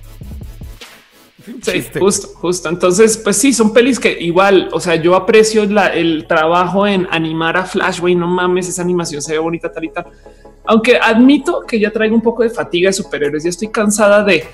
Sí, 1.63 1.71
chiste. 1.73 1.99
justo, 1.99 2.27
justo. 2.35 2.69
Entonces, 2.69 3.17
pues 3.17 3.38
sí, 3.38 3.51
son 3.53 3.73
pelis 3.73 3.99
que 3.99 4.11
igual, 4.19 4.69
o 4.71 4.80
sea, 4.80 4.95
yo 4.95 5.15
aprecio 5.15 5.65
la- 5.65 5.88
el 5.93 6.26
trabajo 6.27 6.85
en 6.88 7.07
animar 7.11 7.57
a 7.57 7.65
Flash, 7.65 7.99
güey, 7.99 8.15
no 8.15 8.27
mames, 8.27 8.67
esa 8.69 8.81
animación 8.81 9.21
se 9.21 9.34
ve 9.34 9.39
bonita 9.39 9.71
tal 9.71 9.84
y 9.85 9.89
tal. 9.89 10.05
Aunque 10.65 10.97
admito 11.01 11.61
que 11.67 11.80
ya 11.80 11.91
traigo 11.91 12.15
un 12.15 12.21
poco 12.21 12.43
de 12.43 12.49
fatiga 12.49 12.89
de 12.89 12.93
superhéroes, 12.93 13.43
ya 13.43 13.49
estoy 13.49 13.69
cansada 13.69 14.23
de 14.23 14.45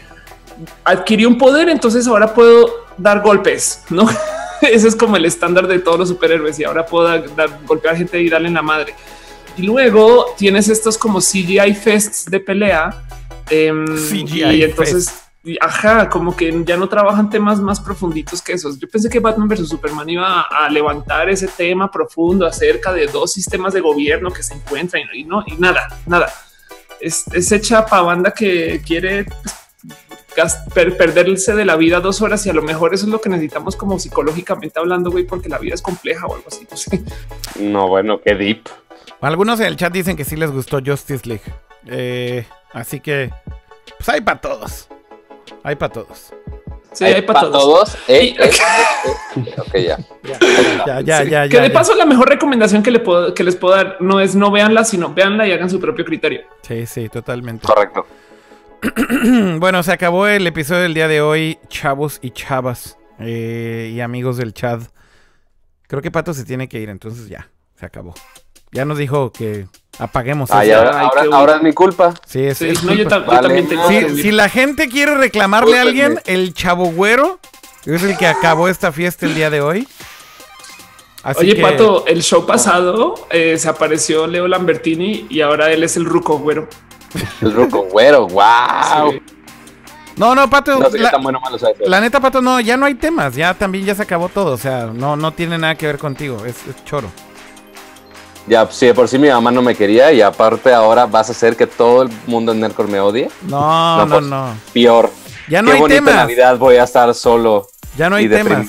adquirir 0.84 1.28
un 1.28 1.38
poder, 1.38 1.70
entonces 1.70 2.08
ahora 2.08 2.34
puedo 2.34 2.70
dar 2.98 3.22
golpes, 3.22 3.84
¿no? 3.90 4.08
Ese 4.62 4.88
es 4.88 4.96
como 4.96 5.18
el 5.18 5.26
estándar 5.26 5.68
de 5.68 5.80
todos 5.80 6.00
los 6.00 6.10
superhéroes 6.10 6.58
y 6.60 6.64
ahora 6.64 6.86
puedo 6.86 7.06
dar, 7.08 7.36
dar- 7.36 7.60
golpear 7.68 7.98
gente 7.98 8.22
y 8.22 8.30
darle 8.30 8.48
en 8.48 8.54
la 8.54 8.62
madre. 8.62 8.94
Y 9.58 9.64
luego 9.64 10.28
tienes 10.38 10.70
estos 10.70 10.98
como 10.98 11.20
CGI 11.20 11.74
fests 11.74 12.26
de 12.30 12.40
pelea. 12.40 13.04
em, 13.50 13.86
CGI 13.86 14.44
y 14.56 14.64
entonces, 14.64 15.08
y, 15.08 15.25
ajá, 15.62 16.10
como 16.10 16.36
que 16.36 16.64
ya 16.66 16.76
no 16.78 16.90
trabajan 16.90 17.30
temas 17.30 17.60
más 17.60 17.80
profunditos 17.80 18.42
que 18.42 18.54
esos. 18.54 18.80
Yo 18.80 18.88
pensé 18.90 19.10
que 19.10 19.20
Batman 19.20 19.48
versus 19.48 19.70
Superman 19.70 20.10
iba 20.10 20.42
a, 20.42 20.66
a 20.66 20.70
levantar 20.70 21.30
ese 21.30 21.48
tema 21.48 21.92
profundo 21.92 22.48
acerca 22.48 22.92
de 22.92 23.08
dos 23.08 23.34
sistemas 23.34 23.74
de 23.74 23.82
gobierno 23.82 24.32
que 24.32 24.42
se 24.44 24.56
encuentran 24.56 25.04
y, 25.14 25.24
no, 25.24 25.44
y 25.46 25.54
nada, 25.58 25.88
nada. 26.08 26.34
Es, 27.00 27.26
es 27.34 27.52
hecha 27.52 27.86
pa' 27.86 28.02
banda 28.02 28.32
que 28.32 28.82
quiere 28.86 29.26
pues, 30.36 30.54
per- 30.74 30.98
perderse 30.98 31.54
de 31.54 31.66
la 31.66 31.76
vida 31.76 32.00
dos 32.00 32.22
horas 32.22 32.46
y 32.46 32.50
a 32.50 32.54
lo 32.54 32.62
mejor 32.64 32.94
eso 32.94 33.06
es 33.06 33.12
lo 33.12 33.22
que 33.22 33.30
necesitamos 33.30 33.76
como 33.76 34.00
psicológicamente 34.00 34.80
hablando, 34.80 35.12
güey, 35.12 35.26
porque 35.26 35.50
la 35.50 35.60
vida 35.60 35.76
es 35.76 35.82
compleja 35.82 36.26
o 36.26 36.36
algo 36.36 36.48
así. 36.48 36.66
No 36.72 36.78
sé. 36.78 37.04
No, 37.60 37.88
bueno, 37.88 38.20
qué 38.22 38.34
deep. 38.34 38.68
Algunos 39.22 39.60
en 39.60 39.68
el 39.68 39.78
chat 39.78 39.94
dicen 39.94 40.16
que 40.18 40.26
sí 40.26 40.36
les 40.36 40.52
gustó 40.52 40.80
Justice 40.84 41.28
League. 41.28 41.44
Eh, 41.88 42.46
así 42.74 43.00
que, 43.00 43.32
pues 43.98 44.10
hay 44.10 44.22
para 44.22 44.42
todos. 44.42 44.88
Hay 45.66 45.76
para 45.76 45.92
todos. 45.92 46.32
Sí, 46.94 47.06
hay 47.06 47.24
para 47.24 47.42
pa' 47.42 47.52
todos. 47.52 47.98
Y- 48.08 48.12
eh, 48.12 48.36
eh, 48.40 48.50
eh. 49.36 49.56
Ok, 49.58 49.74
ya. 49.74 49.98
Ya, 50.86 51.02
ya, 51.02 51.24
Sí, 51.24 51.30
ya, 51.32 51.44
que 51.50 51.56
ya. 51.56 51.62
de 51.64 51.68
ya. 51.70 51.74
paso 51.74 51.96
la 51.96 52.06
mejor 52.06 52.30
recomendación 52.30 52.84
que, 52.84 52.92
le 52.92 53.00
puedo, 53.00 53.34
que 53.34 53.44
les 53.44 53.56
puedo 53.56 53.76
dar 53.76 53.98
no 54.00 54.20
es 54.20 54.36
no 54.36 54.52
véanla, 54.52 54.86
sino 54.86 55.12
véanla 55.12 55.48
y 55.48 55.52
hagan 55.52 55.72
su 55.72 55.80
propio 55.80 56.06
criterio. 56.06 56.42
Sí, 56.62 56.86
sí, 56.86 57.10
totalmente. 57.10 57.66
Correcto. 57.68 58.06
Bueno, 59.60 59.82
se 59.82 59.92
acabó 59.92 60.28
el 60.28 60.46
episodio 60.46 60.84
del 60.84 60.94
día 60.94 61.08
de 61.08 61.20
hoy, 61.22 61.58
chavos 61.68 62.20
y 62.22 62.30
chavas 62.30 62.98
eh, 63.20 63.92
y 63.92 64.00
amigos 64.02 64.38
del 64.38 64.54
chat. 64.54 64.82
Creo 65.88 66.04
que 66.04 66.12
Pato 66.12 66.34
se 66.36 66.46
tiene 66.46 66.70
que 66.70 66.80
ir, 66.80 66.90
entonces 66.90 67.28
ya, 67.28 67.50
se 67.80 67.88
acabó. 67.88 68.14
Ya 68.72 68.86
nos 68.86 69.00
dijo 69.00 69.32
que 69.32 69.66
apaguemos. 70.00 70.50
Ah, 70.52 70.64
eso. 70.66 71.34
ahora, 71.34 71.56
es 71.58 71.62
mi 71.62 71.74
culpa. 71.74 72.14
Sí, 72.26 72.44
es, 72.46 72.58
Sí, 72.58 72.70
es 72.70 72.84
no, 72.84 72.94
yo, 72.94 73.04
culpa. 73.04 73.16
tam- 73.18 73.22
yo 73.26 73.28
Vale. 73.32 73.42
también 73.48 73.68
tengo 73.70 73.88
Si, 73.88 74.00
que 74.00 74.06
huir. 74.06 74.22
si 74.24 74.32
la 74.32 74.50
gente 74.50 74.90
quiere 74.90 75.16
reclamarle 75.16 75.78
a 75.78 75.82
alguien, 75.84 76.20
el 76.26 76.54
chavo 76.54 76.86
güero 76.92 77.40
es 77.86 78.04
el 78.04 78.18
que 78.18 78.28
acabó 78.28 78.68
esta 78.68 78.92
fiesta 78.92 79.26
el 79.26 79.36
día 79.36 79.50
de 79.50 79.62
hoy. 79.62 79.88
Así 81.24 81.40
Oye, 81.40 81.56
que- 81.56 81.62
Pato, 81.62 82.06
el 82.08 82.22
show 82.22 82.46
pasado 82.46 83.16
eh, 83.32 83.58
se 83.58 83.68
apareció 83.68 84.28
Leo 84.28 84.48
Lambertini 84.48 85.26
y 85.30 85.42
ahora 85.42 85.72
él 85.72 85.84
es 85.84 85.98
el 85.98 86.06
ruco 86.06 86.38
güero. 86.38 86.68
El 87.42 87.54
ruco 87.54 87.84
güero, 87.92 88.28
wow. 88.28 89.12
Sí. 89.12 89.22
No, 90.18 90.36
no, 90.36 90.50
Pato. 90.50 90.80
No 90.80 90.90
sé 90.90 90.98
la, 91.00 91.12
tan 91.12 91.24
bueno 91.24 91.40
o 91.40 91.42
malo 91.42 91.58
sea 91.58 91.70
eso. 91.72 91.84
la 91.88 92.00
neta, 92.00 92.20
Pato, 92.20 92.42
no, 92.42 92.60
ya 92.60 92.78
no 92.78 92.86
hay 92.86 92.96
temas. 92.96 93.36
Ya 93.36 93.54
también 93.54 93.86
ya 93.86 93.96
se 93.96 94.04
acabó 94.04 94.30
todo. 94.30 94.52
O 94.54 94.58
sea, 94.58 94.86
no, 94.94 95.16
no 95.18 95.32
tiene 95.34 95.58
nada 95.58 95.76
que 95.76 95.88
ver 95.88 95.98
contigo. 95.98 96.46
Es, 96.46 96.56
es 96.70 96.86
choro. 96.86 97.10
Ya, 98.48 98.68
si 98.72 98.86
de 98.88 98.94
por 98.94 99.08
sí 99.08 99.18
mi 99.18 99.30
mamá 99.30 99.52
no 99.52 99.62
me 99.62 99.76
quería 99.76 100.12
y 100.12 100.22
aparte 100.22 100.72
ahora 100.74 101.06
vas 101.08 101.30
a 101.30 101.32
hacer 101.32 101.56
que 101.56 101.66
todo 101.66 102.04
el 102.04 102.10
mundo 102.28 102.52
en 102.52 102.60
Nerdcore 102.60 102.90
me 102.92 103.00
odie. 103.00 103.30
No, 103.48 103.98
No, 103.98 104.06
no, 104.06 104.14
pues, 104.16 104.26
no. 104.28 104.48
Peor. 104.74 105.10
Ya 105.48 105.62
no 105.62 105.70
Qué 105.70 105.76
hay 105.76 105.82
bonita 105.82 106.00
temas. 106.00 106.16
Navidad 106.16 106.58
voy 106.58 106.76
a 106.78 106.84
estar 106.84 107.14
solo 107.14 107.68
Ya 107.98 108.10
no 108.10 108.16
hay 108.18 108.26
y 108.26 108.30
temas. 108.30 108.68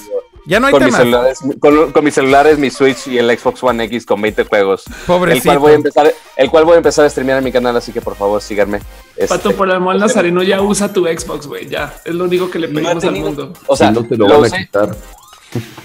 Ya 0.49 0.61
no 0.61 0.69
hay 0.69 0.73
con, 0.73 0.85
mis 0.85 0.95
temas. 0.95 1.03
celulares, 1.03 1.39
con, 1.59 1.93
con 1.93 2.05
mis 2.05 2.15
celulares, 2.15 2.59
mi 2.59 2.71
Switch 2.71 3.09
y 3.09 3.19
el 3.19 3.37
Xbox 3.37 3.65
One 3.65 3.83
X 3.85 4.07
con 4.07 4.23
20 4.23 4.45
juegos. 4.45 4.85
El 4.87 4.95
Pobrecito. 5.05 5.45
cual, 5.49 5.59
voy 5.59 5.73
a 5.73 5.75
empezar, 5.75 6.15
el 6.37 6.51
cual 6.51 6.65
voy 6.65 6.75
a 6.75 6.77
empezar 6.77 7.05
a 7.05 7.11
streamear 7.11 7.39
en 7.39 7.45
mi 7.45 7.51
canal, 7.51 7.77
así 7.77 7.93
que 7.93 8.01
por 8.01 8.15
favor 8.15 8.41
síganme. 8.41 8.79
Este, 9.17 9.27
Pato, 9.27 9.57
por 9.57 9.69
el 9.69 9.75
amor 9.75 9.95
al 9.95 10.01
Nazareno 10.01 10.45
ya 10.45 10.63
usa 10.63 10.93
tu 10.93 11.05
Xbox, 11.05 11.49
güey. 11.49 11.69
Ya 11.69 12.01
es 12.05 12.15
lo 12.15 12.25
único 12.25 12.49
que 12.49 12.61
le 12.61 12.69
no 12.69 12.75
pedimos 12.75 13.05
al 13.05 13.17
mundo. 13.17 13.53
O 13.67 13.77
sea, 13.77 13.91
no 13.91 14.05
te 14.05 14.17
lo 14.17 14.29
lo 14.29 14.41
van 14.41 14.55
a 14.55 14.59
quitar. 14.59 14.97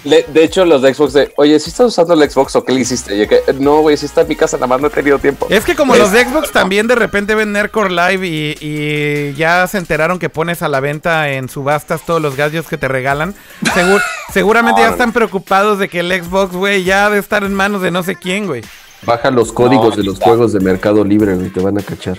Le- 0.04 0.24
de 0.32 0.44
hecho, 0.44 0.64
los 0.64 0.82
de 0.82 0.92
Xbox 0.94 1.12
de, 1.12 1.32
oye, 1.36 1.58
¿sí 1.60 1.70
estás 1.70 1.86
usando 1.86 2.14
el 2.14 2.30
Xbox 2.30 2.56
o 2.56 2.64
qué 2.64 2.72
le 2.72 2.80
hiciste? 2.80 3.14
Y 3.14 3.20
yo 3.20 3.28
que, 3.28 3.40
no, 3.58 3.80
güey, 3.80 3.96
si 3.96 4.06
está 4.06 4.22
en 4.22 4.28
mi 4.28 4.36
casa, 4.36 4.56
nada 4.56 4.66
más 4.66 4.80
no 4.80 4.86
he 4.88 4.90
tenido 4.90 5.18
tiempo. 5.18 5.46
Es 5.50 5.64
que 5.64 5.74
como 5.76 5.94
los 5.94 6.10
de 6.12 6.24
Xbox 6.24 6.50
también 6.52 6.86
de 6.86 6.94
repente 6.94 7.34
ven 7.34 7.52
Nerdcore 7.52 7.90
Live 7.90 8.26
y, 8.26 8.56
y 8.60 9.34
ya 9.34 9.66
se 9.66 9.78
enteraron 9.78 10.18
que 10.18 10.28
pones 10.28 10.62
a 10.62 10.68
la 10.68 10.80
venta 10.80 11.30
en 11.30 11.48
subastas 11.48 12.04
todos 12.04 12.20
los 12.20 12.36
gadgets 12.36 12.68
que 12.68 12.78
te 12.78 12.88
regalan. 12.88 13.34
segur- 13.74 14.02
seguramente 14.32 14.80
No, 14.80 14.86
ya 14.86 14.92
están 14.92 15.12
preocupados 15.12 15.78
de 15.78 15.88
que 15.88 16.00
el 16.00 16.10
Xbox, 16.24 16.54
güey, 16.54 16.84
ya 16.84 17.06
ha 17.06 17.10
de 17.10 17.18
estar 17.18 17.44
en 17.44 17.54
manos 17.54 17.82
de 17.82 17.90
no 17.90 18.02
sé 18.02 18.16
quién, 18.16 18.46
güey. 18.46 18.62
Baja 19.04 19.30
los 19.30 19.52
códigos 19.52 19.90
No, 19.90 19.96
de 19.96 20.04
los 20.04 20.18
juegos 20.20 20.52
de 20.52 20.60
Mercado 20.60 21.04
Libre, 21.04 21.34
güey, 21.34 21.50
te 21.50 21.60
van 21.60 21.78
a 21.78 21.82
cachar. 21.82 22.18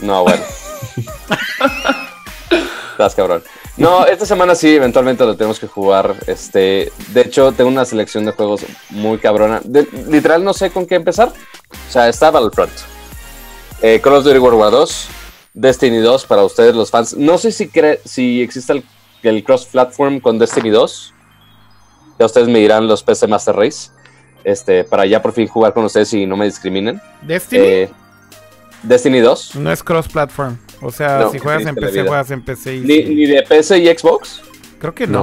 No, 0.00 0.22
bueno. 0.24 0.42
Estás 2.92 3.14
cabrón. 3.14 3.42
No, 3.76 4.06
esta 4.06 4.24
semana 4.24 4.54
sí, 4.54 4.76
eventualmente 4.76 5.24
lo 5.24 5.36
tenemos 5.36 5.58
que 5.58 5.66
jugar. 5.66 6.14
Este, 6.28 6.92
de 7.08 7.20
hecho, 7.22 7.50
tengo 7.52 7.68
una 7.70 7.84
selección 7.84 8.24
de 8.24 8.32
juegos 8.32 8.64
muy 8.90 9.18
cabrona. 9.18 9.60
De- 9.64 9.88
literal, 10.08 10.44
no 10.44 10.52
sé 10.54 10.70
con 10.70 10.86
qué 10.86 10.94
empezar. 10.94 11.28
O 11.28 11.90
sea, 11.92 12.08
está 12.08 12.30
Battlefront, 12.30 12.70
eh, 13.82 14.00
Call 14.00 14.14
of 14.14 14.24
Duty 14.24 14.38
World 14.38 14.60
War 14.60 14.70
2, 14.70 15.08
Destiny 15.54 15.98
2 15.98 16.24
para 16.26 16.44
ustedes, 16.44 16.74
los 16.76 16.90
fans. 16.90 17.16
No 17.16 17.36
sé 17.36 17.50
si, 17.50 17.68
cre- 17.68 17.98
si 18.04 18.42
existe 18.42 18.72
el, 18.74 18.84
el 19.24 19.42
cross-platform 19.42 20.20
con 20.20 20.38
Destiny 20.38 20.70
2. 20.70 21.12
Ya 22.20 22.26
ustedes 22.26 22.46
me 22.46 22.60
dirán 22.60 22.86
los 22.86 23.02
PC 23.02 23.26
Master 23.26 23.56
Race. 23.56 23.90
Este, 24.44 24.84
para 24.84 25.04
ya 25.06 25.20
por 25.22 25.32
fin 25.32 25.48
jugar 25.48 25.72
con 25.72 25.84
ustedes 25.84 26.12
y 26.12 26.26
no 26.26 26.36
me 26.36 26.44
discriminen. 26.44 27.00
Destiny 27.22 27.62
Eh, 27.64 27.90
Destiny 28.84 29.18
2. 29.20 29.56
no 29.56 29.72
es 29.72 29.82
cross-platform. 29.82 30.58
O 30.84 30.90
sea, 30.90 31.18
No, 31.20 31.30
si 31.32 31.38
juegas 31.38 31.66
en 31.66 31.74
PC, 31.74 32.02
juegas 32.06 32.30
en 32.30 32.42
PC 32.42 32.76
y 32.76 32.80
Ni, 32.80 32.96
sí. 32.96 33.04
ni 33.14 33.26
de 33.26 33.42
PC 33.42 33.78
y 33.78 33.86
Xbox. 33.88 34.42
Creo 34.78 34.94
que 34.94 35.06
no. 35.06 35.20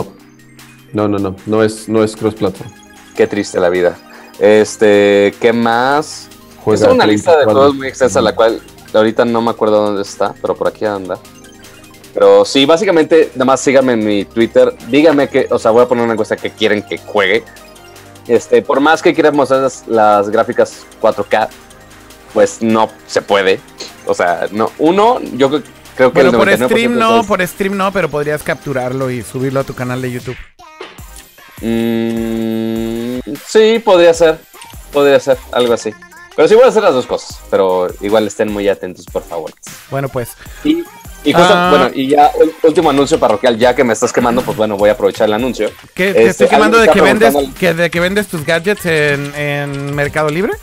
No. 0.94 1.08
No, 1.08 1.08
no, 1.08 1.20
no. 1.20 1.36
No 1.46 1.64
es, 1.64 1.88
no 1.88 2.04
es 2.04 2.16
cross-platform. 2.16 2.70
Qué 3.16 3.28
triste 3.28 3.60
la 3.60 3.70
vida. 3.70 3.98
Este, 4.40 5.34
¿qué 5.40 5.54
más? 5.54 6.28
Juega 6.64 6.88
es 6.88 6.94
una 6.94 7.06
lista 7.06 7.32
de 7.32 7.38
34. 7.44 7.54
juegos 7.54 7.76
muy 7.76 7.88
extensa, 7.88 8.22
la 8.22 8.36
cual 8.36 8.62
ahorita 8.94 9.24
no 9.26 9.42
me 9.42 9.52
acuerdo 9.52 9.84
dónde 9.86 10.02
está, 10.02 10.34
pero 10.42 10.56
por 10.56 10.68
aquí 10.68 10.84
anda. 10.86 11.18
Pero 12.14 12.44
sí, 12.44 12.66
básicamente, 12.66 13.32
nada 13.36 13.46
más 13.46 13.62
síganme 13.62 13.94
en 13.94 14.06
mi 14.06 14.26
Twitter. 14.26 14.74
Díganme 14.90 15.30
que, 15.30 15.48
o 15.50 15.58
sea, 15.60 15.72
voy 15.72 15.84
a 15.84 15.88
poner 15.88 16.04
una 16.04 16.14
encuesta 16.14 16.36
que 16.36 16.50
quieren 16.50 16.82
que 16.84 16.98
juegue. 16.98 17.44
Este, 18.28 18.62
por 18.62 18.80
más 18.80 19.02
que 19.02 19.14
quieran 19.14 19.36
mostrar 19.36 19.62
las, 19.62 19.88
las 19.88 20.30
gráficas 20.30 20.86
4K, 21.02 21.48
pues 22.34 22.62
no 22.62 22.90
se 23.08 23.22
puede. 23.22 23.60
O 24.06 24.14
sea, 24.14 24.48
no. 24.52 24.72
Uno, 24.80 25.20
yo 25.34 25.50
cre- 25.50 25.64
creo 25.96 26.12
que 26.12 26.24
Bueno, 26.24 26.38
por 26.38 26.48
99% 26.50 26.66
stream 26.66 26.98
no, 26.98 27.24
por 27.24 27.48
stream 27.48 27.78
no, 27.78 27.92
pero 27.92 28.10
podrías 28.10 28.44
capturarlo 28.44 29.10
y 29.12 29.22
subirlo 29.22 29.60
a 29.60 29.64
tu 29.64 29.74
canal 29.76 30.02
de 30.02 30.12
YouTube. 30.12 30.38
Mm, 31.62 33.20
sí, 33.48 33.80
podría 33.84 34.14
ser. 34.14 34.40
Podría 34.92 35.20
ser, 35.20 35.38
algo 35.52 35.74
así. 35.74 35.92
Pero 36.36 36.48
sí 36.48 36.56
voy 36.56 36.64
a 36.66 36.68
hacer 36.68 36.84
las 36.84 36.94
dos 36.94 37.06
cosas. 37.06 37.40
Pero 37.50 37.88
igual 38.02 38.28
estén 38.28 38.52
muy 38.52 38.68
atentos, 38.68 39.06
por 39.06 39.24
favor. 39.24 39.52
Bueno, 39.90 40.10
pues. 40.10 40.30
Y, 40.64 40.80
y 41.24 41.34
justo, 41.34 41.50
Ah. 41.54 41.70
bueno, 41.70 41.92
y 41.94 42.08
ya 42.10 42.28
el 42.42 42.52
último 42.64 42.90
anuncio 42.90 43.20
parroquial, 43.20 43.58
ya 43.58 43.76
que 43.76 43.84
me 43.84 43.94
estás 43.94 44.12
quemando, 44.12 44.42
pues 44.42 44.58
bueno, 44.58 44.76
voy 44.78 44.90
a 44.90 44.94
aprovechar 44.94 45.28
el 45.28 45.34
anuncio. 45.34 45.70
¿Qué, 45.94 46.14
te 46.14 46.28
estoy 46.28 46.48
quemando 46.48 46.78
de 46.80 46.88
que 46.90 47.00
vendes 47.02 47.34
que, 47.60 47.74
de 47.74 47.90
que 47.90 48.00
vendes 48.00 48.28
tus 48.28 48.46
gadgets 48.46 48.86
en, 48.86 49.34
en 49.36 49.96
Mercado 49.96 50.30
Libre? 50.30 50.54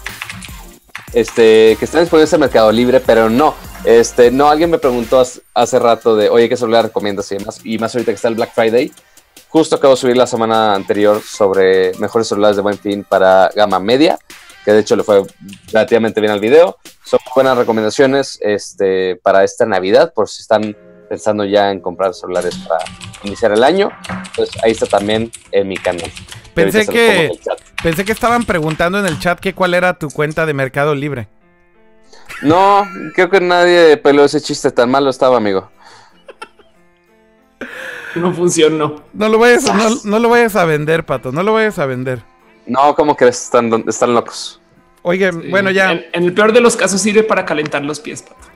Este, 1.13 1.77
que 1.79 1.85
están 1.85 2.03
disponibles 2.03 2.33
en 2.33 2.41
Mercado 2.41 2.71
Libre, 2.71 3.01
pero 3.01 3.31
no. 3.31 3.55
Este, 3.85 4.31
no, 4.31 4.49
alguien 4.49 4.71
me 4.71 4.79
preguntó 4.79 5.25
hace, 5.55 5.79
rato 5.79 6.17
de, 6.17 6.29
oye, 6.29 6.49
¿qué 6.49 6.57
celular 6.57 6.87
recomiendas 6.87 7.31
y 7.33 7.39
demás? 7.39 7.61
Y 7.65 7.79
más 7.79 7.95
ahorita 7.95 8.13
que 8.13 8.17
está 8.17 8.29
el 8.29 8.35
Black 8.35 8.53
Friday. 8.55 8.93
Justo 9.49 9.77
acabo 9.77 9.95
de 9.95 10.01
subir 10.01 10.17
la 10.17 10.27
semana 10.27 10.75
anterior 10.75 11.23
sobre 11.23 11.95
mejores 11.99 12.29
celulares 12.29 12.57
de 12.57 12.63
buen 12.63 12.79
fin 12.79 13.05
para 13.05 13.51
gama 13.55 13.79
media, 13.79 14.19
que 14.65 14.73
de 14.73 14.81
hecho 14.81 14.95
le 14.95 15.05
fue 15.05 15.23
relativamente 15.73 16.21
bien 16.21 16.33
al 16.33 16.41
video. 16.41 16.77
Son 17.03 17.19
buenas 17.35 17.57
recomendaciones 17.57 18.39
este, 18.43 19.17
para 19.17 19.45
esta 19.45 19.65
Navidad, 19.65 20.13
por 20.13 20.29
si 20.29 20.43
están 20.43 20.77
pensando 21.09 21.45
ya 21.47 21.71
en 21.71 21.81
comprar 21.81 22.13
celulares 22.13 22.55
para 22.69 22.85
iniciar 23.23 23.53
el 23.53 23.65
año. 23.65 23.91
Pues 24.37 24.51
ahí 24.63 24.73
está 24.73 24.87
también 24.87 25.31
en 25.53 25.69
mi 25.69 25.77
canal. 25.77 26.11
Pensé 26.55 26.87
que-. 26.87 27.31
Pensé 27.83 28.05
que 28.05 28.13
estaban 28.13 28.45
preguntando 28.45 28.99
en 28.99 29.07
el 29.07 29.19
chat 29.21 29.39
que 29.39 29.55
cuál 29.55 29.75
era 29.75 29.95
tu 29.95 30.09
cuenta 30.11 30.47
de 30.47 30.55
Mercado 30.55 30.95
Libre. 30.95 31.29
No, 32.43 32.87
creo 33.15 33.31
que 33.31 33.41
nadie 33.41 33.97
peló 33.97 34.25
ese 34.25 34.41
chiste 34.41 34.71
tan 34.71 34.91
malo 34.91 35.11
estaba, 35.11 35.37
amigo. 35.37 35.71
No 38.15 38.33
funcionó. 38.33 39.03
No 39.13 39.29
lo 39.29 39.39
vayas, 39.39 39.65
no, 39.65 39.91
no 40.05 40.19
lo 40.19 40.29
vayas 40.29 40.57
a 40.57 40.65
vender, 40.65 41.05
Pato, 41.05 41.31
no 41.31 41.43
lo 41.43 41.53
vayas 41.53 41.79
a 41.79 41.87
vender. 41.87 42.23
No, 42.67 42.95
¿cómo 42.95 43.17
crees? 43.17 43.45
Están, 43.45 43.85
están 43.87 44.15
locos. 44.15 44.61
Oye, 45.03 45.31
bueno, 45.31 45.71
ya. 45.71 45.93
En, 45.93 46.07
en 46.13 46.25
el 46.25 46.35
peor 46.35 46.53
de 46.53 46.61
los 46.61 46.77
casos 46.77 47.01
sirve 47.01 47.23
para 47.23 47.45
calentar 47.45 47.83
los 47.85 48.01
pies, 48.01 48.23
pato. 48.23 48.49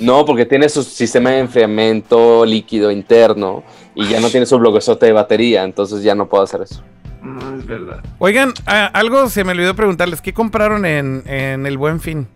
No, 0.00 0.24
porque 0.24 0.46
tiene 0.46 0.68
su 0.68 0.82
sistema 0.82 1.30
de 1.30 1.40
enfriamiento 1.40 2.44
líquido 2.46 2.90
interno 2.90 3.62
y 3.94 4.08
ya 4.08 4.18
no 4.20 4.28
tiene 4.30 4.46
su 4.46 4.58
bloquezote 4.58 5.06
de 5.06 5.12
batería, 5.12 5.62
entonces 5.64 6.02
ya 6.02 6.14
no 6.14 6.26
puedo 6.28 6.42
hacer 6.42 6.62
eso. 6.62 6.82
No, 7.22 7.54
es 7.58 7.66
verdad. 7.66 8.02
Oigan, 8.18 8.54
a- 8.64 8.86
algo 8.86 9.28
se 9.28 9.44
me 9.44 9.52
olvidó 9.52 9.76
preguntarles. 9.76 10.22
¿Qué 10.22 10.32
compraron 10.32 10.86
en, 10.86 11.22
en 11.26 11.66
el 11.66 11.76
Buen 11.76 12.00
Fin? 12.00 12.26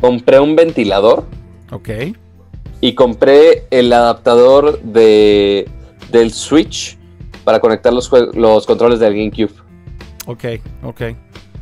Compré 0.00 0.38
un 0.40 0.54
ventilador 0.56 1.24
Ok. 1.72 1.88
y 2.80 2.94
compré 2.94 3.64
el 3.70 3.92
adaptador 3.92 4.80
de, 4.80 5.68
del 6.12 6.32
Switch 6.32 6.96
para 7.44 7.60
conectar 7.60 7.92
los, 7.92 8.10
los 8.34 8.64
controles 8.66 9.00
del 9.00 9.14
GameCube. 9.14 9.52
Ok, 10.26 10.44
ok. 10.84 11.02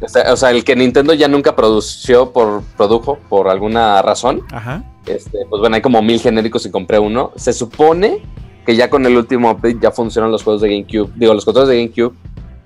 O 0.00 0.08
sea, 0.08 0.32
o 0.32 0.36
sea, 0.36 0.50
el 0.50 0.64
que 0.64 0.76
Nintendo 0.76 1.14
ya 1.14 1.28
nunca 1.28 1.56
produció 1.56 2.32
por 2.32 2.62
produjo 2.76 3.18
por 3.28 3.48
alguna 3.48 4.02
razón. 4.02 4.42
Ajá. 4.52 4.84
Este, 5.06 5.46
pues 5.48 5.60
bueno, 5.60 5.76
hay 5.76 5.82
como 5.82 6.02
mil 6.02 6.20
genéricos 6.20 6.66
y 6.66 6.70
compré 6.70 6.98
uno. 6.98 7.32
Se 7.36 7.52
supone 7.52 8.22
que 8.66 8.74
ya 8.76 8.90
con 8.90 9.06
el 9.06 9.16
último 9.16 9.50
update 9.50 9.78
ya 9.80 9.90
funcionan 9.90 10.32
los 10.32 10.42
juegos 10.42 10.62
de 10.62 10.68
GameCube, 10.68 11.12
digo, 11.14 11.32
los 11.32 11.44
controles 11.44 11.70
de 11.70 11.76
GameCube 11.76 12.14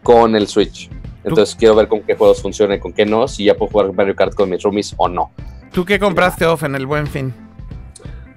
con 0.02 0.34
el 0.34 0.48
Switch. 0.48 0.90
Entonces 1.22 1.54
quiero 1.54 1.74
ver 1.74 1.88
con 1.88 2.00
qué 2.00 2.14
juegos 2.16 2.40
funciona 2.40 2.74
y 2.74 2.80
con 2.80 2.92
qué 2.92 3.04
no, 3.04 3.28
si 3.28 3.44
ya 3.44 3.54
puedo 3.54 3.70
jugar 3.70 3.92
Mario 3.92 4.16
Kart 4.16 4.34
con 4.34 4.48
mis 4.48 4.62
roomies 4.62 4.94
o 4.96 5.08
no. 5.08 5.30
¿Tú 5.72 5.84
qué 5.84 5.98
compraste 5.98 6.46
off 6.46 6.64
en 6.64 6.74
el 6.74 6.86
Buen 6.86 7.06
Fin? 7.06 7.34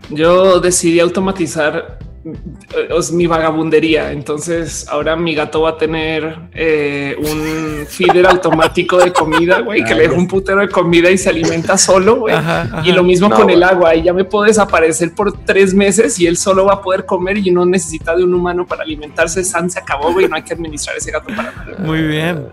Yo 0.09 0.59
decidí 0.59 0.99
automatizar 0.99 1.97
eh, 2.25 2.89
os- 2.93 3.11
mi 3.11 3.27
vagabundería. 3.27 4.11
Entonces 4.11 4.87
ahora 4.89 5.15
mi 5.15 5.35
gato 5.35 5.61
va 5.61 5.71
a 5.71 5.77
tener 5.77 6.37
eh, 6.53 7.15
un 7.19 7.85
feeder 7.85 8.25
automático 8.27 8.97
de 8.97 9.11
comida, 9.11 9.59
güey, 9.59 9.83
que 9.83 9.93
le 9.93 10.03
deja 10.03 10.13
un 10.15 10.27
putero 10.27 10.61
de 10.61 10.69
comida 10.69 11.09
y 11.11 11.17
se 11.17 11.29
alimenta 11.29 11.77
solo, 11.77 12.15
güey. 12.21 12.35
Ajá, 12.35 12.61
ajá. 12.61 12.81
Y 12.85 12.91
lo 12.93 13.03
mismo 13.03 13.27
No, 13.29 13.35
con 13.35 13.49
el 13.49 13.61
agua. 13.63 13.95
Y 13.95 14.03
ya 14.03 14.13
me 14.13 14.23
puedo 14.23 14.45
desaparecer 14.45 15.13
por 15.13 15.33
tres 15.45 15.73
meses 15.73 16.17
y 16.19 16.27
él 16.27 16.37
solo 16.37 16.65
va 16.65 16.73
a 16.75 16.81
poder 16.81 17.05
comer 17.05 17.37
y 17.39 17.51
no 17.51 17.65
necesita 17.65 18.15
de 18.15 18.23
un 18.23 18.33
humano 18.33 18.65
para 18.65 18.83
alimentarse. 18.83 19.43
San 19.43 19.69
se 19.69 19.79
acabó, 19.79 20.11
güey. 20.13 20.27
No 20.29 20.35
hay 20.35 20.43
que 20.43 20.53
administrar 20.53 20.95
ese 20.97 21.11
gato 21.11 21.27
para 21.35 21.51
nada. 21.51 21.75
Muy 21.79 22.01
bien. 22.03 22.47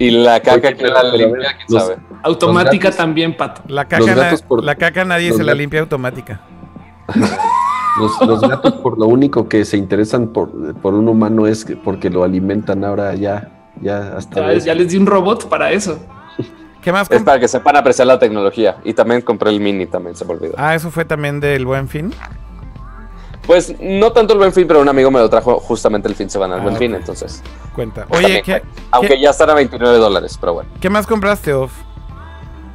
Y 0.00 0.10
la 0.10 0.40
caca 0.40 0.72
que 0.74 0.86
la 0.86 1.02
limpia, 1.12 1.56
quién 1.56 1.66
los- 1.68 1.82
sabe. 1.82 1.96
Automática 2.22 2.88
gatos- 2.88 2.96
también, 2.96 3.36
pato. 3.36 3.62
La 3.68 3.86
caca, 3.86 4.06
na- 4.06 4.14
gatos 4.14 4.42
por- 4.42 4.62
la 4.64 4.74
caca 4.76 5.04
nadie 5.04 5.32
se 5.32 5.42
la 5.44 5.54
limpia 5.54 5.80
automática. 5.80 6.40
Los, 7.98 8.20
los 8.26 8.40
gatos 8.40 8.72
por 8.74 8.98
lo 8.98 9.06
único 9.06 9.48
que 9.48 9.64
se 9.64 9.76
interesan 9.76 10.28
por, 10.28 10.74
por 10.76 10.94
un 10.94 11.08
humano 11.08 11.46
es 11.46 11.64
que- 11.64 11.76
porque 11.76 12.10
lo 12.10 12.24
alimentan 12.24 12.84
ahora 12.84 13.14
ya, 13.14 13.48
ya 13.80 14.16
hasta... 14.16 14.54
Ya, 14.54 14.74
les 14.74 14.90
di 14.90 14.96
un 14.96 15.06
robot 15.06 15.48
para 15.48 15.70
eso. 15.72 15.98
¿Qué 16.82 16.92
más 16.92 17.10
Es 17.10 17.22
para 17.22 17.38
que 17.40 17.48
sepan 17.48 17.76
apreciar 17.76 18.06
la 18.06 18.18
tecnología. 18.18 18.76
Y 18.84 18.94
también 18.94 19.20
compré 19.22 19.50
el 19.50 19.60
mini, 19.60 19.86
también 19.86 20.14
se 20.16 20.24
me 20.24 20.32
olvidó. 20.34 20.54
Ah, 20.56 20.74
eso 20.74 20.90
fue 20.90 21.04
también 21.04 21.40
del 21.40 21.66
Buen 21.66 21.88
Fin. 21.88 22.12
Pues 23.46 23.74
no 23.80 24.12
tanto 24.12 24.34
el 24.34 24.38
buen 24.40 24.52
fin, 24.52 24.66
pero 24.68 24.82
un 24.82 24.88
amigo 24.90 25.10
me 25.10 25.20
lo 25.20 25.30
trajo 25.30 25.58
justamente 25.58 26.06
el 26.06 26.14
fin 26.14 26.26
de 26.26 26.30
semana, 26.32 26.56
el 26.56 26.60
Ah, 26.60 26.64
buen 26.64 26.76
fin, 26.76 26.94
entonces. 26.94 27.42
Cuenta. 27.74 28.04
También 28.04 28.30
Oye, 28.32 28.42
¿qué, 28.42 28.62
Aunque 28.90 29.14
¿Qué? 29.14 29.20
ya 29.22 29.30
están 29.30 29.48
a 29.48 29.54
29 29.54 29.96
dólares, 29.96 30.36
pero 30.38 30.52
bueno. 30.52 30.68
qué 30.78 30.90
más 30.90 31.06
compraste 31.06 31.54
off? 31.54 31.72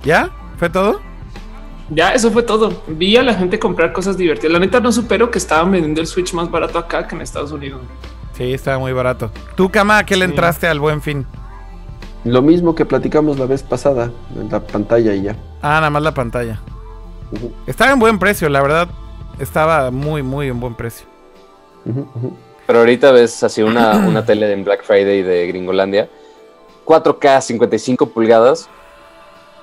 ¿Ya? 0.04 0.32
¿Fue 0.58 0.72
todo? 0.72 1.00
Ya, 1.90 2.14
eso 2.14 2.32
fue 2.32 2.44
todo. 2.44 2.84
Vi 2.88 3.18
a 3.18 3.24
la 3.24 3.34
gente 3.34 3.60
comprar 3.60 3.92
cosas 3.94 4.18
divertidas. 4.18 4.54
La 4.54 4.60
neta 4.60 4.80
no 4.80 4.92
supero 4.92 5.30
que 5.30 5.38
estaban 5.38 5.72
vendiendo 5.72 6.02
el 6.02 6.08
Switch 6.08 6.34
más 6.34 6.50
barato 6.50 6.80
acá 6.80 7.08
que 7.08 7.16
en 7.16 7.22
Estados 7.22 7.52
Unidos. 7.52 7.82
Sí, 8.34 8.54
estaba 8.54 8.80
muy 8.80 8.94
barato. 8.94 9.30
¿Tú, 9.56 9.70
Cama, 9.70 10.00
a 10.00 10.06
qué 10.06 10.16
le 10.16 10.26
Sí. 10.26 10.32
entraste 10.32 10.68
al 10.68 10.80
Buen 10.80 11.02
Fin? 11.02 11.26
Lo 12.24 12.42
mismo 12.42 12.74
que 12.74 12.86
platicamos 12.86 13.38
la 13.38 13.46
vez 13.46 13.62
pasada, 13.64 14.10
en 14.40 14.50
la 14.50 14.62
pantalla 14.62 15.14
y 15.14 15.24
ya. 15.24 15.36
Ah, 15.62 15.76
nada 15.76 15.90
más 15.90 16.02
la 16.04 16.14
pantalla. 16.14 16.60
Estaba 17.68 17.92
en 17.92 18.00
buen 18.00 18.18
precio, 18.18 18.48
la 18.50 18.62
verdad. 18.62 18.88
Estaba 19.40 19.92
muy, 19.92 20.24
muy 20.24 20.48
en 20.48 20.60
buen 20.60 20.76
precio. 20.76 21.06
Pero 22.66 22.80
ahorita 22.80 23.12
ves 23.12 23.44
así 23.44 23.62
una, 23.62 23.98
una 24.08 24.26
tele 24.26 24.52
en 24.54 24.64
Black 24.64 24.84
Friday 24.84 25.22
de 25.22 25.48
Gringolandia. 25.48 26.10
4K, 26.86 27.42
55 27.42 28.08
pulgadas, 28.10 28.70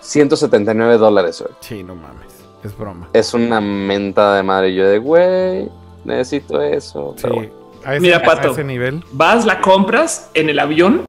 179 0.00 0.96
dólares, 0.98 1.40
güey. 1.42 1.54
Sí, 1.60 1.82
no 1.82 1.94
mames. 1.94 2.32
Es 2.62 2.76
broma. 2.76 3.08
Es 3.12 3.32
una 3.34 3.60
menta 3.60 4.34
de 4.36 4.42
madre. 4.42 4.74
Yo 4.74 4.86
de, 4.88 4.98
güey, 4.98 5.68
necesito 6.04 6.60
eso. 6.60 7.14
Sí. 7.16 7.22
Pero 7.22 7.34
bueno. 7.36 7.52
A 7.84 7.92
ese, 7.94 8.00
Mira, 8.00 8.18
a 8.18 8.22
Pato. 8.22 8.50
ese 8.50 8.64
nivel. 8.64 9.02
Vas, 9.12 9.46
la 9.46 9.60
compras 9.62 10.30
en 10.34 10.50
el 10.50 10.58
avión, 10.58 11.06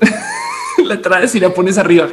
la 0.84 1.00
traes 1.02 1.34
y 1.34 1.40
la 1.40 1.50
pones 1.50 1.76
arriba. 1.78 2.08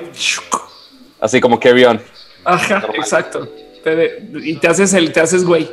Así 1.21 1.39
como 1.39 1.59
carry 1.59 1.85
on. 1.85 2.01
Ajá, 2.43 2.85
exacto. 2.95 3.47
Te 3.83 3.95
de- 3.95 4.29
y 4.43 4.57
te 4.57 4.67
haces 4.67 4.93
el, 4.93 5.11
te 5.13 5.21
haces 5.21 5.45
güey. 5.45 5.69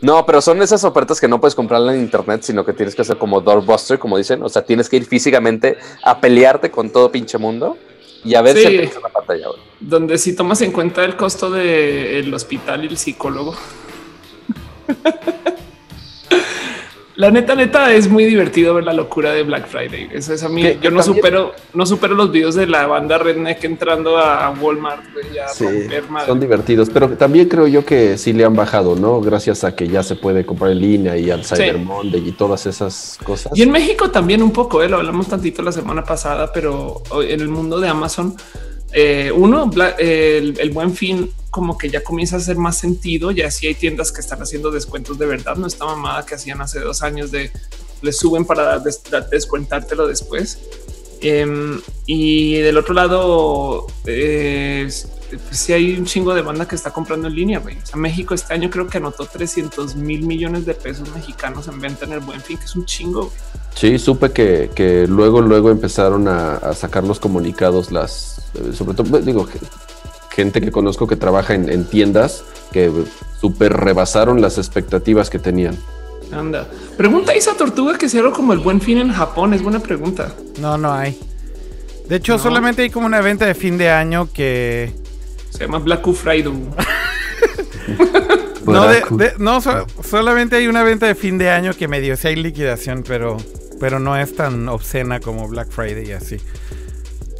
No, 0.00 0.26
pero 0.26 0.42
son 0.42 0.60
esas 0.60 0.84
ofertas 0.84 1.18
que 1.18 1.28
no 1.28 1.40
puedes 1.40 1.54
comprarla 1.54 1.94
en 1.94 2.00
internet, 2.00 2.42
sino 2.42 2.64
que 2.64 2.74
tienes 2.74 2.94
que 2.94 3.00
hacer 3.02 3.16
como 3.16 3.40
doorbuster, 3.40 3.98
como 3.98 4.18
dicen. 4.18 4.42
O 4.42 4.50
sea, 4.50 4.62
tienes 4.62 4.88
que 4.90 4.96
ir 4.96 5.06
físicamente 5.06 5.78
a 6.02 6.20
pelearte 6.20 6.70
con 6.70 6.90
todo 6.90 7.10
pinche 7.10 7.38
mundo 7.38 7.78
y 8.24 8.34
a 8.34 8.42
ver 8.42 8.56
Sí. 8.56 8.62
si 8.62 8.76
alcanzas 8.78 9.02
la 9.02 9.08
pantalla. 9.10 9.46
Donde 9.80 10.18
si 10.18 10.34
tomas 10.34 10.60
en 10.62 10.72
cuenta 10.72 11.04
el 11.04 11.16
costo 11.16 11.50
del 11.50 12.32
hospital 12.32 12.84
y 12.84 12.88
el 12.88 12.96
psicólogo. 12.96 13.54
La 17.16 17.30
neta, 17.30 17.54
neta, 17.54 17.92
es 17.94 18.08
muy 18.08 18.24
divertido 18.24 18.74
ver 18.74 18.82
la 18.82 18.92
locura 18.92 19.32
de 19.32 19.44
Black 19.44 19.68
Friday. 19.68 20.08
Eso 20.12 20.34
es 20.34 20.42
a 20.42 20.48
mí. 20.48 20.62
Que- 20.62 20.78
Yo 20.82 20.90
no 20.90 20.98
también- 21.00 21.16
supero, 21.22 21.52
no 21.72 21.86
supero 21.86 22.14
los 22.16 22.32
videos 22.32 22.56
de 22.56 22.66
la 22.66 22.88
banda 22.88 23.18
Redneck 23.18 23.62
entrando 23.62 24.18
a 24.18 24.50
Walmart 24.60 25.00
a 25.44 25.48
Sí, 25.48 25.64
romper 25.64 26.10
madre. 26.10 26.26
son 26.26 26.40
divertidos, 26.40 26.90
pero 26.90 27.10
también 27.10 27.48
creo 27.48 27.68
yo 27.68 27.84
que 27.84 28.18
sí 28.18 28.32
le 28.32 28.44
han 28.44 28.56
bajado, 28.56 28.96
¿no? 28.96 29.20
Gracias 29.20 29.62
a 29.62 29.76
que 29.76 29.86
ya 29.86 30.02
se 30.02 30.16
puede 30.16 30.44
comprar 30.44 30.72
en 30.72 30.80
línea 30.80 31.16
y 31.16 31.30
al 31.30 31.44
Cyber 31.44 31.78
Monday 31.78 32.28
y 32.28 32.32
todas 32.32 32.66
esas 32.66 33.16
cosas. 33.22 33.52
Y 33.56 33.62
en 33.62 33.70
México 33.70 34.10
también 34.10 34.42
un 34.42 34.50
poco, 34.50 34.82
¿eh? 34.82 34.88
lo 34.88 34.96
hablamos 34.96 35.28
tantito 35.28 35.62
la 35.62 35.70
semana 35.70 36.02
pasada, 36.02 36.52
pero 36.52 37.00
en 37.22 37.40
el 37.40 37.48
mundo 37.48 37.78
de 37.78 37.88
Amazon, 37.88 38.34
eh, 38.92 39.30
uno, 39.32 39.70
el 39.98 40.70
buen 40.72 40.92
fin 40.92 41.30
como 41.54 41.78
que 41.78 41.88
ya 41.88 42.02
comienza 42.02 42.34
a 42.34 42.40
hacer 42.40 42.56
más 42.56 42.76
sentido, 42.76 43.30
ya 43.30 43.48
sí 43.48 43.68
hay 43.68 43.76
tiendas 43.76 44.10
que 44.10 44.20
están 44.20 44.42
haciendo 44.42 44.72
descuentos 44.72 45.20
de 45.20 45.26
verdad, 45.26 45.54
no 45.54 45.68
esta 45.68 45.84
mamada 45.84 46.26
que 46.26 46.34
hacían 46.34 46.60
hace 46.60 46.80
dos 46.80 47.00
años 47.02 47.30
de 47.30 47.52
le 48.02 48.12
suben 48.12 48.44
para 48.44 48.80
des- 48.80 49.00
descuentártelo 49.30 50.08
después. 50.08 50.58
Em, 51.20 51.80
y 52.06 52.56
del 52.56 52.76
otro 52.76 52.92
lado, 52.92 53.86
eh, 54.04 54.90
pues 55.30 55.56
sí 55.58 55.72
hay 55.72 55.96
un 55.96 56.04
chingo 56.06 56.34
de 56.34 56.42
banda 56.42 56.66
que 56.66 56.74
está 56.74 56.90
comprando 56.92 57.28
en 57.28 57.34
línea. 57.36 57.60
güey. 57.60 57.78
O 57.78 57.86
sea, 57.86 57.96
México 57.96 58.34
este 58.34 58.52
año 58.52 58.68
creo 58.68 58.88
que 58.88 58.98
anotó 58.98 59.24
300 59.24 59.94
mil 59.94 60.22
millones 60.26 60.66
de 60.66 60.74
pesos 60.74 61.08
mexicanos 61.14 61.68
en 61.68 61.80
venta 61.80 62.04
en 62.04 62.14
el 62.14 62.20
buen 62.20 62.40
fin, 62.40 62.58
que 62.58 62.64
es 62.64 62.74
un 62.74 62.84
chingo. 62.84 63.32
Sí, 63.76 63.96
supe 63.98 64.32
que, 64.32 64.70
que 64.74 65.06
luego, 65.06 65.40
luego 65.40 65.70
empezaron 65.70 66.26
a, 66.26 66.74
sacar 66.74 67.04
los 67.04 67.20
comunicados, 67.20 67.90
las, 67.92 68.38
eh, 68.54 68.72
sobre 68.76 68.94
todo, 68.94 69.06
pues, 69.08 69.24
digo, 69.24 69.46
ge- 69.46 69.60
gente 70.34 70.60
que 70.60 70.70
conozco 70.70 71.06
que 71.06 71.16
trabaja 71.16 71.54
en, 71.54 71.68
en 71.70 71.84
tiendas 71.84 72.44
que 72.72 72.90
súper 73.40 73.72
rebasaron 73.72 74.40
las 74.40 74.58
expectativas 74.58 75.30
que 75.30 75.38
tenían. 75.38 75.76
Anda. 76.32 76.68
Pregunta 76.96 77.32
a 77.32 77.34
esa 77.34 77.54
tortuga 77.54 77.96
que 77.98 78.08
si 78.08 78.18
algo 78.18 78.32
como 78.32 78.52
el 78.52 78.58
buen 78.58 78.80
fin 78.80 78.98
en 78.98 79.12
Japón. 79.12 79.54
Es 79.54 79.62
buena 79.62 79.78
pregunta. 79.80 80.34
No, 80.60 80.76
no 80.78 80.92
hay. 80.92 81.18
De 82.08 82.16
hecho, 82.16 82.32
No. 82.34 82.38
solamente 82.42 82.82
hay 82.82 82.90
como 82.90 83.06
una 83.06 83.20
venta 83.20 83.46
de 83.46 83.54
fin 83.54 83.78
de 83.78 83.90
año 83.90 84.28
que. 84.32 84.92
Se 85.50 85.60
llama 85.60 85.78
Black 85.78 86.06
Friday. 86.12 86.52
No, 88.66 88.86
de- 88.88 89.34
no 89.38 89.60
so- 89.60 89.86
solamente 90.02 90.56
hay 90.56 90.68
una 90.68 90.82
venta 90.82 91.06
de 91.06 91.14
fin 91.14 91.36
de 91.36 91.50
año 91.50 91.74
que 91.74 91.86
medio 91.86 92.16
sí 92.16 92.28
hay 92.28 92.36
liquidación, 92.36 93.04
pero, 93.06 93.36
pero 93.78 93.98
no 94.00 94.16
es 94.16 94.34
tan 94.34 94.68
obscena 94.70 95.20
como 95.20 95.46
Black 95.48 95.70
Friday 95.70 96.08
y 96.08 96.12
así. 96.12 96.38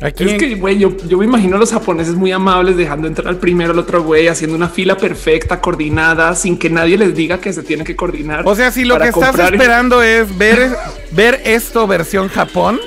Aquí 0.04 0.24
Es 0.24 0.32
en- 0.32 0.38
que, 0.38 0.54
güey, 0.56 0.78
yo, 0.78 0.94
yo 1.08 1.16
me 1.16 1.24
imagino 1.24 1.56
a 1.56 1.58
los 1.58 1.72
japoneses 1.72 2.14
muy 2.14 2.30
amables 2.30 2.76
dejando 2.76 3.08
entrar 3.08 3.26
al 3.28 3.36
primero 3.38 3.72
al 3.72 3.78
otro 3.78 4.02
güey, 4.02 4.28
haciendo 4.28 4.54
una 4.54 4.68
fila 4.68 4.96
perfecta, 4.98 5.60
coordinada, 5.62 6.34
sin 6.34 6.58
que 6.58 6.68
nadie 6.68 6.98
les 6.98 7.14
diga 7.14 7.38
que 7.40 7.52
se 7.54 7.62
tiene 7.62 7.84
que 7.84 7.96
coordinar. 7.96 8.42
O 8.46 8.54
sea, 8.54 8.70
si 8.70 8.84
lo 8.84 8.98
que 8.98 9.08
estás 9.08 9.30
comprar- 9.30 9.54
esperando 9.54 10.02
es 10.02 10.36
ver, 10.36 10.76
ver 11.12 11.40
esto 11.46 11.86
versión 11.86 12.28
Japón, 12.28 12.78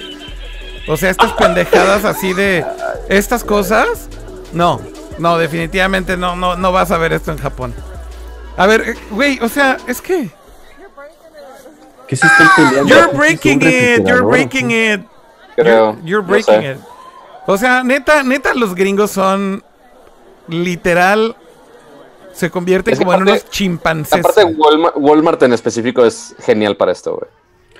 o 0.88 0.96
sea, 0.96 1.10
estas 1.10 1.34
pendejadas 1.34 2.06
así 2.06 2.34
de 2.34 2.64
estas 3.10 3.44
cosas, 3.44 4.08
no, 4.54 4.80
no, 5.18 5.40
definitivamente 5.40 6.18
no, 6.18 6.36
no, 6.36 6.56
no 6.56 6.72
vas 6.72 6.92
a 6.92 6.98
ver 7.00 7.14
esto 7.14 7.32
en 7.32 7.40
Japón. 7.40 7.74
A 8.58 8.68
ver, 8.68 8.82
eh, 8.90 8.94
güey, 9.10 9.40
o 9.42 9.50
sea, 9.50 9.78
es 9.88 10.02
que 10.02 10.30
¿Qué 12.08 12.16
se 12.16 12.26
están 12.28 12.48
peleando? 12.56 12.88
you're 12.90 13.02
¿Es 13.08 13.12
un 13.12 13.18
breaking 13.18 13.62
it, 13.64 14.08
you're 14.08 14.22
breaking 14.22 14.68
qué? 14.70 14.94
it, 14.94 15.02
Creo. 15.56 15.94
you're, 15.96 16.02
you're 16.08 16.22
no 16.22 16.28
breaking 16.28 16.62
sé. 16.62 16.72
it. 16.74 16.78
O 17.48 17.58
sea, 17.58 17.84
neta, 17.84 18.22
neta, 18.24 18.54
los 18.54 18.76
gringos 18.76 19.10
son 19.12 19.64
literal, 20.48 21.36
se 22.34 22.50
convierten 22.52 22.94
Es 22.94 23.00
que 23.00 23.06
como 23.06 23.18
en 23.18 23.24
unos 23.24 23.50
chimpancés. 23.50 24.20
Aparte, 24.20 24.44
Walmart, 24.46 24.96
Walmart 24.98 25.44
en 25.44 25.54
específico 25.54 26.06
es 26.06 26.36
genial 26.40 26.76
para 26.78 26.92
esto, 26.92 27.16
güey. 27.16 27.30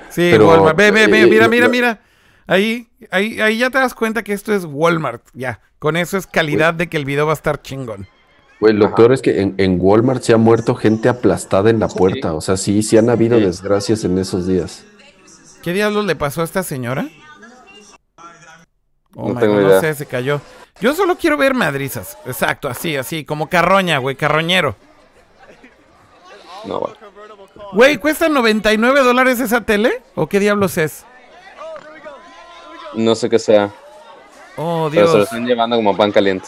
Sí, 0.10 0.30
Pero, 0.32 0.48
Walmart. 0.48 0.76
Ve, 0.78 0.92
ve, 0.92 1.08
ve, 1.08 1.28
mira, 1.28 1.48
mira, 1.48 1.68
mira. 1.68 2.00
Ahí, 2.48 2.88
ahí, 3.12 3.40
ahí 3.42 3.58
ya 3.58 3.70
te 3.70 3.78
das 3.78 3.94
cuenta 3.94 4.24
que 4.24 4.32
esto 4.34 4.54
es 4.54 4.64
Walmart. 4.66 5.22
Ya, 5.34 5.60
con 5.80 5.98
eso 5.98 6.18
es 6.18 6.26
calidad 6.28 6.74
de 6.74 6.88
que 6.88 6.96
el 6.98 7.04
video 7.06 7.26
va 7.26 7.34
a 7.34 7.36
estar 7.36 7.62
chingón. 7.62 8.08
Güey, 8.62 8.74
lo 8.74 8.86
Ajá. 8.88 8.96
peor 8.96 9.14
es 9.14 9.22
que 9.22 9.42
en, 9.42 9.54
en 9.58 9.78
Walmart 9.80 10.24
se 10.24 10.34
ha 10.34 10.38
muerto 10.38 10.74
gente 10.76 11.10
aplastada 11.10 11.70
en 11.70 11.80
la 11.80 11.90
puerta. 11.90 12.34
O 12.34 12.42
sea, 12.42 12.56
sí, 12.58 12.82
sí 12.84 12.98
han 12.98 13.10
habido 13.10 13.38
Sí. 13.38 13.44
desgracias 13.44 14.04
en 14.06 14.18
esos 14.18 14.48
días. 14.48 14.86
¿Qué 15.62 15.74
diablos 15.74 16.06
le 16.06 16.16
pasó 16.16 16.42
a 16.42 16.46
esta 16.46 16.64
señora? 16.64 17.10
Oh 19.20 19.30
No 19.30 19.34
my 19.34 19.40
tengo 19.40 19.54
God, 19.56 19.62
no 19.62 19.68
idea. 19.70 19.82
sé, 19.82 19.96
se 19.96 20.06
cayó. 20.06 20.40
Yo 20.80 20.94
solo 20.94 21.18
quiero 21.18 21.38
ver 21.38 21.56
madrizas. 21.56 22.18
Exacto, 22.28 22.68
así, 22.70 22.96
así, 22.96 23.26
como 23.26 23.50
carroña, 23.50 23.98
güey, 23.98 24.16
carroñero. 24.16 24.76
No, 26.66 26.80
güey. 26.80 26.94
Güey, 27.74 27.98
¿cuesta 27.98 28.30
99 28.30 29.02
dólares 29.02 29.40
esa 29.40 29.62
tele? 29.62 30.02
¿O 30.16 30.28
qué 30.28 30.40
diablos 30.40 30.78
es? 30.78 31.04
No 32.96 33.16
sé 33.16 33.30
qué 33.30 33.40
sea, 33.40 33.72
Oh, 34.56 34.88
pero 34.92 35.06
se 35.08 35.12
lo 35.14 35.18
Dios. 35.20 35.24
están 35.26 35.46
llevando 35.46 35.76
como 35.76 35.96
pan 35.96 36.12
caliente. 36.12 36.48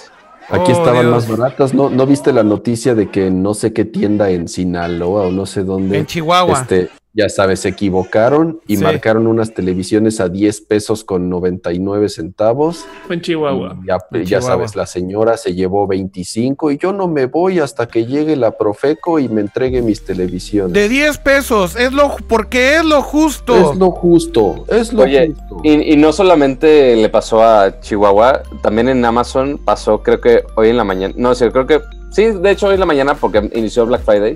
Aquí 0.50 0.72
Oh, 0.72 0.80
estaban 0.80 1.02
Dios. 1.10 1.28
más 1.30 1.38
baratas. 1.38 1.74
¿No, 1.76 1.90
¿No 1.92 2.08
viste 2.08 2.34
la 2.34 2.42
noticia 2.44 2.96
de 2.96 3.10
que 3.12 3.30
no 3.30 3.54
sé 3.54 3.72
qué 3.72 3.86
tienda 3.86 4.32
en 4.32 4.48
Sinaloa 4.48 5.28
o 5.28 5.32
no 5.32 5.46
sé 5.46 5.64
dónde? 5.64 6.00
En 6.00 6.06
Chihuahua. 6.08 6.62
Este, 6.62 6.90
ya 7.14 7.28
sabes, 7.28 7.62
se 7.62 7.70
equivocaron 7.70 8.60
y 8.68 8.78
Sí. 8.78 8.84
marcaron 8.84 9.26
unas 9.28 9.54
televisiones 9.54 10.20
a 10.20 10.30
10 10.30 10.62
pesos 10.62 11.04
con 11.04 11.28
99 11.30 12.08
centavos. 12.08 12.86
Fue 13.08 13.16
en 13.16 13.22
Chihuahua. 13.22 13.78
Y 13.84 13.88
ya, 13.88 13.98
En 14.12 14.20
ya 14.26 14.40
Chihuahua. 14.40 14.48
sabes, 14.48 14.76
la 14.76 14.86
señora 14.86 15.36
se 15.38 15.54
llevó 15.56 15.88
25 15.88 16.72
y 16.72 16.78
yo 16.78 16.94
no 16.94 17.08
me 17.08 17.26
voy 17.26 17.60
hasta 17.60 17.88
que 17.88 18.06
llegue 18.06 18.36
la 18.36 18.52
Profeco 18.58 19.20
y 19.20 19.28
me 19.28 19.42
entregue 19.42 19.82
mis 19.82 20.06
televisiones. 20.06 20.74
De 20.74 20.88
10 20.88 21.18
pesos, 21.18 21.76
es 21.76 21.92
lo, 21.94 22.16
porque 22.28 22.76
es 22.78 22.86
lo 22.86 23.02
justo. 23.02 23.72
Es 23.72 23.78
lo 23.78 23.92
justo, 23.92 24.66
es 24.70 24.94
lo 24.94 25.04
Oye, 25.04 25.34
justo. 25.34 25.62
y, 25.64 25.94
y 25.94 25.98
no 25.98 26.14
solamente 26.14 26.96
le 26.96 27.10
pasó 27.10 27.44
a 27.44 27.80
Chihuahua, 27.80 28.44
también 28.62 28.88
en 28.88 29.04
Amazon 29.04 29.58
pasó, 29.64 30.04
creo 30.04 30.22
que 30.22 30.44
hoy 30.56 30.70
en 30.70 30.78
la 30.78 30.84
mañana. 30.84 31.14
No 31.18 31.34
sé, 31.34 31.52
creo 31.52 31.66
que 31.66 31.82
sí, 32.12 32.26
de 32.26 32.52
hecho 32.52 32.68
hoy 32.68 32.76
en 32.76 32.80
la 32.80 32.86
mañana 32.86 33.16
porque 33.16 33.50
inició 33.56 33.86
Black 33.88 34.04
Friday. 34.04 34.36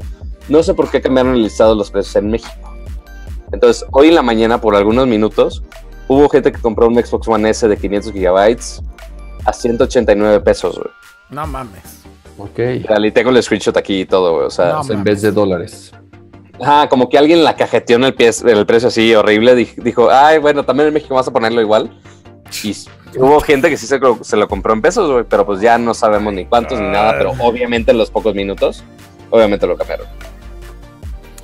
No 0.49 0.61
sé 0.63 0.73
por 0.73 0.89
qué 0.89 1.01
cambiaron 1.01 1.33
el 1.35 1.43
listado 1.43 1.71
de 1.71 1.77
los 1.77 1.89
precios 1.91 2.15
en 2.17 2.29
México. 2.29 2.51
Entonces, 3.51 3.85
hoy 3.91 4.09
en 4.09 4.15
la 4.15 4.21
mañana, 4.21 4.59
por 4.59 4.75
algunos 4.75 5.07
minutos, 5.07 5.63
hubo 6.07 6.27
gente 6.29 6.51
que 6.51 6.59
compró 6.59 6.87
un 6.87 6.95
Xbox 6.95 7.27
One 7.27 7.49
S 7.49 7.67
de 7.67 7.77
500 7.77 8.11
gigabytes 8.11 8.81
a 9.45 9.53
189 9.53 10.39
pesos, 10.41 10.75
güey. 10.77 10.89
No 11.29 11.45
mames. 11.47 12.01
Ok, 12.37 12.59
Y 13.03 13.11
tengo 13.11 13.29
el 13.29 13.41
screenshot 13.43 13.75
aquí 13.77 14.01
y 14.01 14.05
todo, 14.05 14.33
güey. 14.35 14.47
O 14.47 14.49
sea, 14.49 14.69
No, 14.73 14.79
o 14.79 14.83
sea, 14.83 14.95
en 14.95 15.03
vez 15.03 15.21
de 15.21 15.31
dólares. 15.31 15.91
ajá, 16.59 16.89
como 16.89 17.07
que 17.09 17.17
alguien 17.17 17.43
la 17.43 17.55
cajeteó 17.55 17.97
en 17.97 18.05
el, 18.05 18.15
pie, 18.15 18.31
el 18.45 18.65
precio 18.65 18.87
así 18.87 19.13
horrible. 19.13 19.53
Dijo, 19.55 20.09
ay, 20.09 20.39
bueno, 20.39 20.63
también 20.63 20.87
en 20.87 20.93
México 20.95 21.13
vas 21.15 21.27
a 21.27 21.31
ponerlo 21.31 21.61
igual. 21.61 21.91
Y 22.63 23.19
hubo 23.19 23.39
gente 23.41 23.69
que 23.69 23.77
sí 23.77 23.85
se, 23.85 23.99
lo- 23.99 24.23
se 24.23 24.35
lo 24.35 24.47
compró 24.47 24.73
en 24.73 24.81
pesos, 24.81 25.11
güey, 25.11 25.25
pero 25.29 25.45
pues 25.45 25.61
ya 25.61 25.77
no 25.77 25.93
sabemos 25.93 26.33
ni 26.33 26.45
cuántos 26.45 26.79
ni 26.79 26.87
nada, 26.87 27.13
pero 27.17 27.31
obviamente 27.39 27.91
en 27.91 27.97
los 27.99 28.09
pocos 28.09 28.33
minutos, 28.33 28.83
obviamente 29.29 29.67
lo 29.67 29.77
cambiaron. 29.77 30.07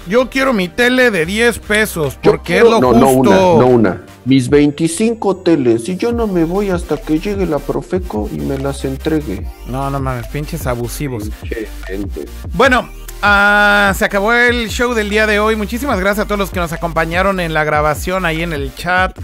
Yo 0.09 0.27
quiero 0.29 0.53
mi 0.53 0.67
tele 0.67 1.11
de 1.11 1.23
10 1.25 1.59
pesos 1.59 2.17
porque 2.21 2.53
quiero- 2.53 2.75
es 2.75 2.81
lo 2.81 2.93
no, 2.93 3.07
justo. 3.07 3.11
no 3.11 3.11
una, 3.11 3.61
no 3.61 3.67
una. 3.67 4.01
Mis 4.25 4.49
25 4.49 5.37
teles 5.37 5.87
y 5.87 5.97
yo 5.97 6.11
no 6.11 6.25
me 6.25 6.43
voy 6.45 6.71
hasta 6.71 6.97
que 6.97 7.19
llegue 7.19 7.45
la 7.45 7.59
Profeco 7.59 8.27
y 8.31 8.39
me 8.39 8.57
las 8.57 8.83
entregue. 8.85 9.45
No, 9.67 9.89
no 9.91 9.99
mames, 9.99 10.27
pinches 10.27 10.65
abusivos. 10.65 11.29
Pinche 11.41 11.67
gente. 11.85 12.25
Bueno, 12.53 12.89
ah, 13.21 13.93
se 13.95 14.03
acabó 14.03 14.33
el 14.33 14.69
show 14.69 14.95
del 14.95 15.09
día 15.11 15.27
de 15.27 15.39
hoy. 15.39 15.55
Muchísimas 15.55 15.99
gracias 15.99 16.25
a 16.25 16.27
todos 16.27 16.39
los 16.39 16.49
que 16.49 16.59
nos 16.59 16.73
acompañaron 16.73 17.39
en 17.39 17.53
la 17.53 17.63
grabación 17.63 18.25
ahí 18.25 18.41
en 18.41 18.53
el 18.53 18.73
chat. 18.75 19.15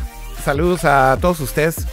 Saludos 0.44 0.86
a 0.86 1.18
todos 1.20 1.40
ustedes 1.40 1.88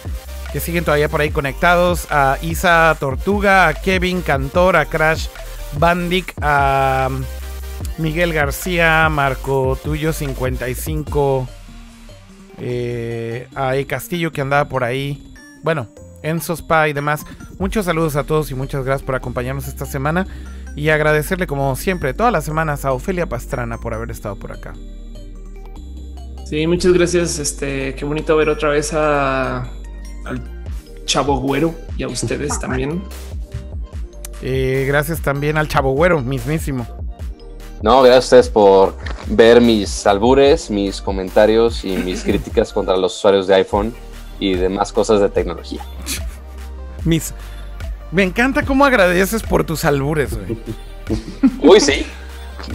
que 0.53 0.61
siguen 0.61 0.85
todavía 0.85 1.09
por 1.09 1.23
ahí 1.23 1.31
conectados. 1.31 2.07
A 2.11 2.37
Isa 2.43 2.95
Tortuga, 3.01 3.69
a 3.69 3.75
Kevin 3.75 4.21
Cantor, 4.21 4.77
a 4.77 4.85
Crash 4.85 5.29
Bandic, 5.79 6.35
a 6.43 7.09
Miguel 7.99 8.33
García, 8.33 9.09
Marco 9.11 9.79
Tuyo 9.83 10.13
55, 10.13 11.49
eh, 12.59 13.49
a 13.55 13.77
E 13.77 13.87
Castillo 13.87 14.33
que 14.33 14.41
andaba 14.41 14.69
por 14.69 14.85
ahí. 14.85 15.23
Bueno, 15.63 15.89
Enzo 16.23 16.55
Spa 16.55 16.89
y 16.89 16.93
demás. 16.93 17.25
Muchos 17.59 17.87
saludos 17.87 18.17
a 18.17 18.25
todos 18.25 18.51
y 18.51 18.55
muchas 18.55 18.85
gracias 18.85 19.05
por 19.05 19.15
acompañarnos 19.15 19.69
esta 19.69 19.87
semana. 19.87 20.27
Y 20.75 20.89
agradecerle 20.89 21.47
como 21.47 21.77
siempre 21.77 22.15
todas 22.15 22.33
las 22.33 22.45
semanas 22.45 22.85
a 22.85 22.93
Ofelia 22.93 23.29
Pastrana 23.29 23.79
por 23.79 23.93
haber 23.93 24.11
estado 24.11 24.37
por 24.37 24.53
acá. 24.53 24.73
Sí, 26.47 26.67
muchas 26.67 26.93
gracias. 26.93 27.39
Este, 27.39 27.95
qué 27.95 28.05
bonito 28.05 28.37
ver 28.37 28.49
otra 28.49 28.71
vez 28.71 28.93
a 28.95 29.71
al 30.25 30.43
chavo 31.05 31.39
güero 31.39 31.75
y 31.97 32.05
a 32.05 32.09
ustedes 32.09 32.59
también. 32.59 33.03
Eh, 34.43 34.85
gracias 34.89 35.21
también 35.21 35.57
al 35.57 35.69
Chavo 35.69 35.93
Güero, 35.93 36.21
mismísimo. 36.21 36.87
No, 37.83 38.01
gracias 38.03 38.25
a 38.25 38.27
ustedes 38.27 38.49
por 38.49 38.95
ver 39.27 39.61
mis 39.61 40.07
albures, 40.07 40.71
mis 40.71 41.01
comentarios 41.01 41.85
y 41.85 41.97
mis 41.97 42.23
críticas 42.25 42.73
contra 42.73 42.97
los 42.97 43.17
usuarios 43.17 43.47
de 43.47 43.57
iPhone 43.57 43.95
y 44.39 44.55
demás 44.55 44.93
cosas 44.93 45.21
de 45.21 45.29
tecnología. 45.29 45.85
Mis. 47.05 47.35
Me 48.13 48.23
encanta 48.23 48.65
cómo 48.65 48.85
agradeces 48.85 49.43
por 49.43 49.65
tus 49.65 49.85
albures, 49.85 50.37
güey. 50.37 50.57
Uy, 51.63 51.81
sí. 51.81 52.07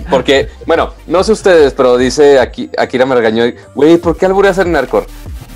Porque, 0.10 0.50
bueno, 0.66 0.94
no 1.06 1.24
sé 1.24 1.32
ustedes, 1.32 1.74
pero 1.74 1.98
dice 1.98 2.40
aquí, 2.40 2.70
Akira 2.78 3.06
me 3.06 3.16
regañó, 3.16 3.46
güey, 3.74 3.98
¿por 3.98 4.18
qué 4.18 4.26
albures 4.26 4.58
en 4.58 4.74
Narcor? 4.74 5.08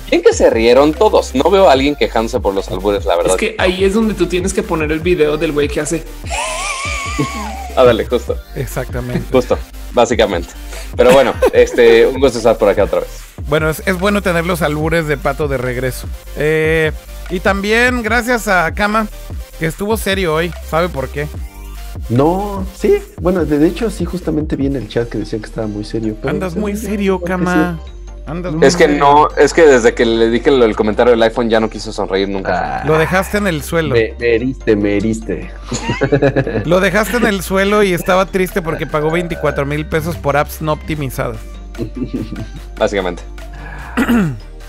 Bien 0.08 0.22
que 0.22 0.32
se 0.32 0.48
rieron 0.48 0.94
todos. 0.94 1.34
No 1.34 1.50
veo 1.50 1.68
a 1.68 1.72
alguien 1.72 1.96
quejándose 1.96 2.40
por 2.40 2.54
los 2.54 2.68
albures, 2.68 3.04
la 3.04 3.16
verdad. 3.16 3.32
Es 3.32 3.38
que 3.38 3.54
ahí 3.58 3.84
es 3.84 3.92
donde 3.92 4.14
tú 4.14 4.26
tienes 4.26 4.54
que 4.54 4.62
poner 4.62 4.90
el 4.92 5.00
video 5.00 5.36
del 5.36 5.52
güey 5.52 5.68
que 5.68 5.80
hace. 5.80 6.04
Ah, 7.76 7.84
dale, 7.84 8.04
justo, 8.06 8.36
Exactamente. 8.54 9.24
justo, 9.32 9.58
básicamente. 9.92 10.50
Pero 10.96 11.12
bueno, 11.12 11.34
este, 11.52 12.06
un 12.06 12.20
gusto 12.20 12.38
estar 12.38 12.56
por 12.58 12.68
acá 12.68 12.84
otra 12.84 13.00
vez. 13.00 13.08
Bueno, 13.48 13.70
es, 13.70 13.82
es 13.86 13.98
bueno 13.98 14.22
tener 14.22 14.44
los 14.46 14.62
albures 14.62 15.06
de 15.06 15.16
pato 15.16 15.48
de 15.48 15.56
regreso. 15.58 16.06
Eh, 16.36 16.92
y 17.30 17.40
también 17.40 18.02
gracias 18.02 18.46
a 18.48 18.72
Kama, 18.74 19.06
que 19.58 19.66
estuvo 19.66 19.96
serio 19.96 20.34
hoy. 20.34 20.52
¿Sabe 20.68 20.88
por 20.88 21.08
qué? 21.08 21.26
No, 22.08 22.66
sí, 22.76 22.98
bueno, 23.20 23.44
de 23.44 23.58
de 23.58 23.68
hecho 23.68 23.90
sí 23.90 24.04
justamente 24.04 24.56
vi 24.56 24.66
en 24.66 24.76
el 24.76 24.88
chat 24.88 25.08
que 25.08 25.18
decía 25.18 25.38
que 25.38 25.46
estaba 25.46 25.66
muy 25.66 25.84
serio. 25.84 26.16
pero- 26.20 26.30
Andas 26.30 26.56
muy 26.56 26.76
serio, 26.76 27.20
Kama. 27.20 27.78
Andas 28.26 28.52
muy 28.54 28.66
Es 28.66 28.76
que 28.76 28.84
serio. 28.84 28.98
no, 29.00 29.28
es 29.36 29.52
que 29.52 29.62
desde 29.66 29.94
que 29.94 30.06
le 30.06 30.30
dije 30.30 30.50
lo- 30.50 30.64
el 30.64 30.76
comentario 30.76 31.10
del 31.10 31.22
iPhone 31.24 31.50
ya 31.50 31.58
no 31.58 31.68
quiso 31.68 31.92
sonreír 31.92 32.28
nunca. 32.28 32.80
Ah, 32.82 32.84
Lo 32.86 32.96
dejaste 32.96 33.38
en 33.38 33.48
el 33.48 33.62
suelo. 33.62 33.94
me, 33.94 34.14
me 34.18 34.34
heriste, 34.36 34.76
me 34.76 34.96
heriste. 34.96 35.50
Lo 36.64 36.80
dejaste 36.80 37.16
en 37.16 37.26
el 37.26 37.42
suelo 37.42 37.82
y 37.82 37.92
estaba 37.92 38.26
triste 38.26 38.62
porque 38.62 38.86
pagó 38.86 39.10
24 39.10 39.66
mil 39.66 39.86
pesos 39.86 40.16
por 40.16 40.36
apps 40.36 40.62
no 40.62 40.72
optimizadas. 40.72 41.38
Básicamente. 42.78 43.22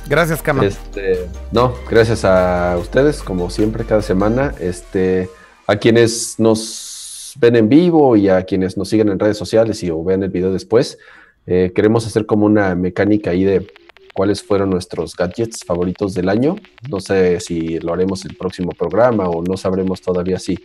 Gracias, 0.10 0.42
Kama. 0.42 0.66
Este, 0.66 1.28
no, 1.54 1.76
gracias 1.90 2.26
a 2.26 2.76
ustedes, 2.78 3.22
como 3.24 3.50
siempre, 3.50 3.86
cada 3.86 4.02
semana. 4.02 4.54
Este, 4.60 5.30
a 5.66 5.78
quienes 5.78 6.36
nos 6.40 7.34
ven 7.40 7.56
en 7.56 7.70
vivo 7.70 8.18
y 8.18 8.28
a 8.28 8.44
quienes 8.44 8.76
nos 8.76 8.90
siguen 8.90 9.08
en 9.10 9.18
redes 9.18 9.38
sociales 9.38 9.82
y 9.82 9.90
o 9.92 10.04
vean 10.04 10.22
el 10.24 10.30
video 10.30 10.52
después, 10.52 10.98
eh, 11.45 11.72
queremos 11.76 12.06
hacer 12.06 12.26
como 12.26 12.45
una 12.45 12.76
mecánica 12.76 13.32
ahí 13.32 13.44
de 13.44 13.68
cuáles 14.14 14.44
fueron 14.44 14.70
nuestros 14.70 15.15
gadgets 15.15 15.64
favoritos 15.65 16.14
del 16.14 16.30
año. 16.30 16.56
No 16.90 16.99
sé 16.99 17.40
si 17.40 17.80
lo 17.80 17.94
haremos 17.94 18.26
el 18.26 18.36
próximo 18.36 18.72
programa 18.72 19.28
o 19.28 19.44
no 19.44 19.57
sabremos 19.57 20.02
todavía 20.02 20.40
si 20.40 20.60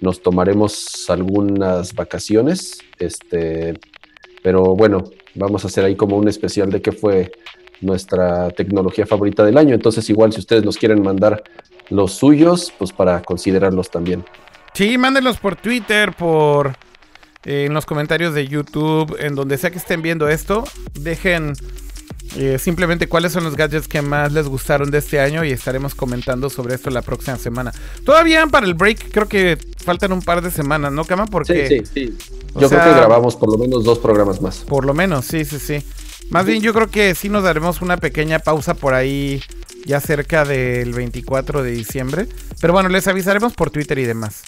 nos 0.00 0.22
tomaremos 0.22 1.08
algunas 1.10 1.94
vacaciones. 1.94 2.78
Este, 2.98 3.78
pero 4.42 4.76
bueno, 4.76 5.04
vamos 5.34 5.64
a 5.64 5.68
hacer 5.68 5.84
ahí 5.84 5.96
como 5.96 6.16
un 6.16 6.28
especial 6.28 6.70
de 6.70 6.80
qué 6.80 6.92
fue 6.92 7.32
nuestra 7.80 8.50
tecnología 8.50 9.06
favorita 9.06 9.44
del 9.44 9.58
año. 9.58 9.74
Entonces, 9.74 10.08
igual 10.08 10.32
si 10.32 10.40
ustedes 10.40 10.64
nos 10.64 10.76
quieren 10.76 11.02
mandar 11.02 11.42
los 11.90 12.12
suyos, 12.12 12.72
pues 12.78 12.92
para 12.92 13.22
considerarlos 13.22 13.90
también. 13.90 14.24
Sí, 14.72 14.98
mándenlos 14.98 15.38
por 15.38 15.56
Twitter, 15.56 16.12
por 16.12 16.74
en 17.46 17.72
los 17.72 17.86
comentarios 17.86 18.34
de 18.34 18.48
YouTube, 18.48 19.16
en 19.20 19.36
donde 19.36 19.56
sea 19.56 19.70
que 19.70 19.78
estén 19.78 20.02
viendo 20.02 20.28
esto, 20.28 20.64
dejen 20.94 21.52
eh, 22.36 22.58
simplemente 22.58 23.08
cuáles 23.08 23.32
son 23.32 23.44
los 23.44 23.54
gadgets 23.56 23.86
que 23.86 24.02
más 24.02 24.32
les 24.32 24.48
gustaron 24.48 24.90
de 24.90 24.98
este 24.98 25.20
año 25.20 25.44
y 25.44 25.52
estaremos 25.52 25.94
comentando 25.94 26.50
sobre 26.50 26.74
esto 26.74 26.90
la 26.90 27.02
próxima 27.02 27.38
semana. 27.38 27.72
Todavía 28.04 28.44
para 28.48 28.66
el 28.66 28.74
break 28.74 29.12
creo 29.12 29.28
que 29.28 29.56
faltan 29.78 30.10
un 30.10 30.22
par 30.22 30.42
de 30.42 30.50
semanas, 30.50 30.92
¿no, 30.92 31.04
Kama? 31.04 31.26
Porque 31.26 31.84
sí. 31.94 32.18
o 32.52 32.60
Yo 32.60 32.68
sea, 32.68 32.80
creo 32.80 32.94
que 32.94 33.00
grabamos 33.00 33.36
por 33.36 33.52
lo 33.52 33.58
menos 33.58 33.84
dos 33.84 34.00
programas 34.00 34.42
más. 34.42 34.58
Por 34.58 34.84
lo 34.84 34.92
menos, 34.92 35.24
sí, 35.24 35.44
sí, 35.44 35.60
sí. 35.60 35.84
Más 36.30 36.44
bien 36.44 36.60
yo 36.60 36.74
creo 36.74 36.90
que 36.90 37.14
sí 37.14 37.28
nos 37.28 37.44
daremos 37.44 37.80
una 37.80 37.96
pequeña 37.98 38.40
pausa 38.40 38.74
por 38.74 38.94
ahí 38.94 39.40
ya 39.84 40.00
cerca 40.00 40.44
del 40.44 40.92
24 40.92 41.62
de 41.62 41.70
diciembre. 41.70 42.26
Pero 42.60 42.72
bueno, 42.72 42.88
les 42.88 43.06
avisaremos 43.06 43.52
por 43.52 43.70
Twitter 43.70 44.00
y 44.00 44.04
demás. 44.04 44.42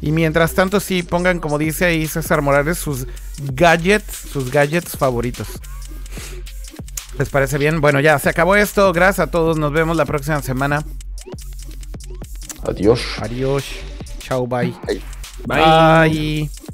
Y 0.00 0.12
mientras 0.12 0.54
tanto 0.54 0.80
sí 0.80 1.02
pongan, 1.02 1.40
como 1.40 1.58
dice 1.58 1.86
ahí 1.86 2.06
César 2.06 2.42
Morales, 2.42 2.78
sus 2.78 3.06
gadgets, 3.38 4.14
sus 4.32 4.50
gadgets 4.50 4.96
favoritos. 4.96 5.48
¿Les 7.18 7.28
parece 7.30 7.56
bien? 7.58 7.80
Bueno, 7.80 8.00
ya 8.00 8.18
se 8.18 8.28
acabó 8.28 8.56
esto. 8.56 8.92
Gracias 8.92 9.28
a 9.28 9.30
todos. 9.30 9.58
Nos 9.58 9.72
vemos 9.72 9.96
la 9.96 10.04
próxima 10.04 10.42
semana. 10.42 10.84
Adiós. 12.62 13.00
Adiós. 13.20 13.64
Chao, 14.18 14.46
bye. 14.46 14.74
Bye. 14.86 15.02
Bye. 15.46 16.08
Bye. 16.08 16.65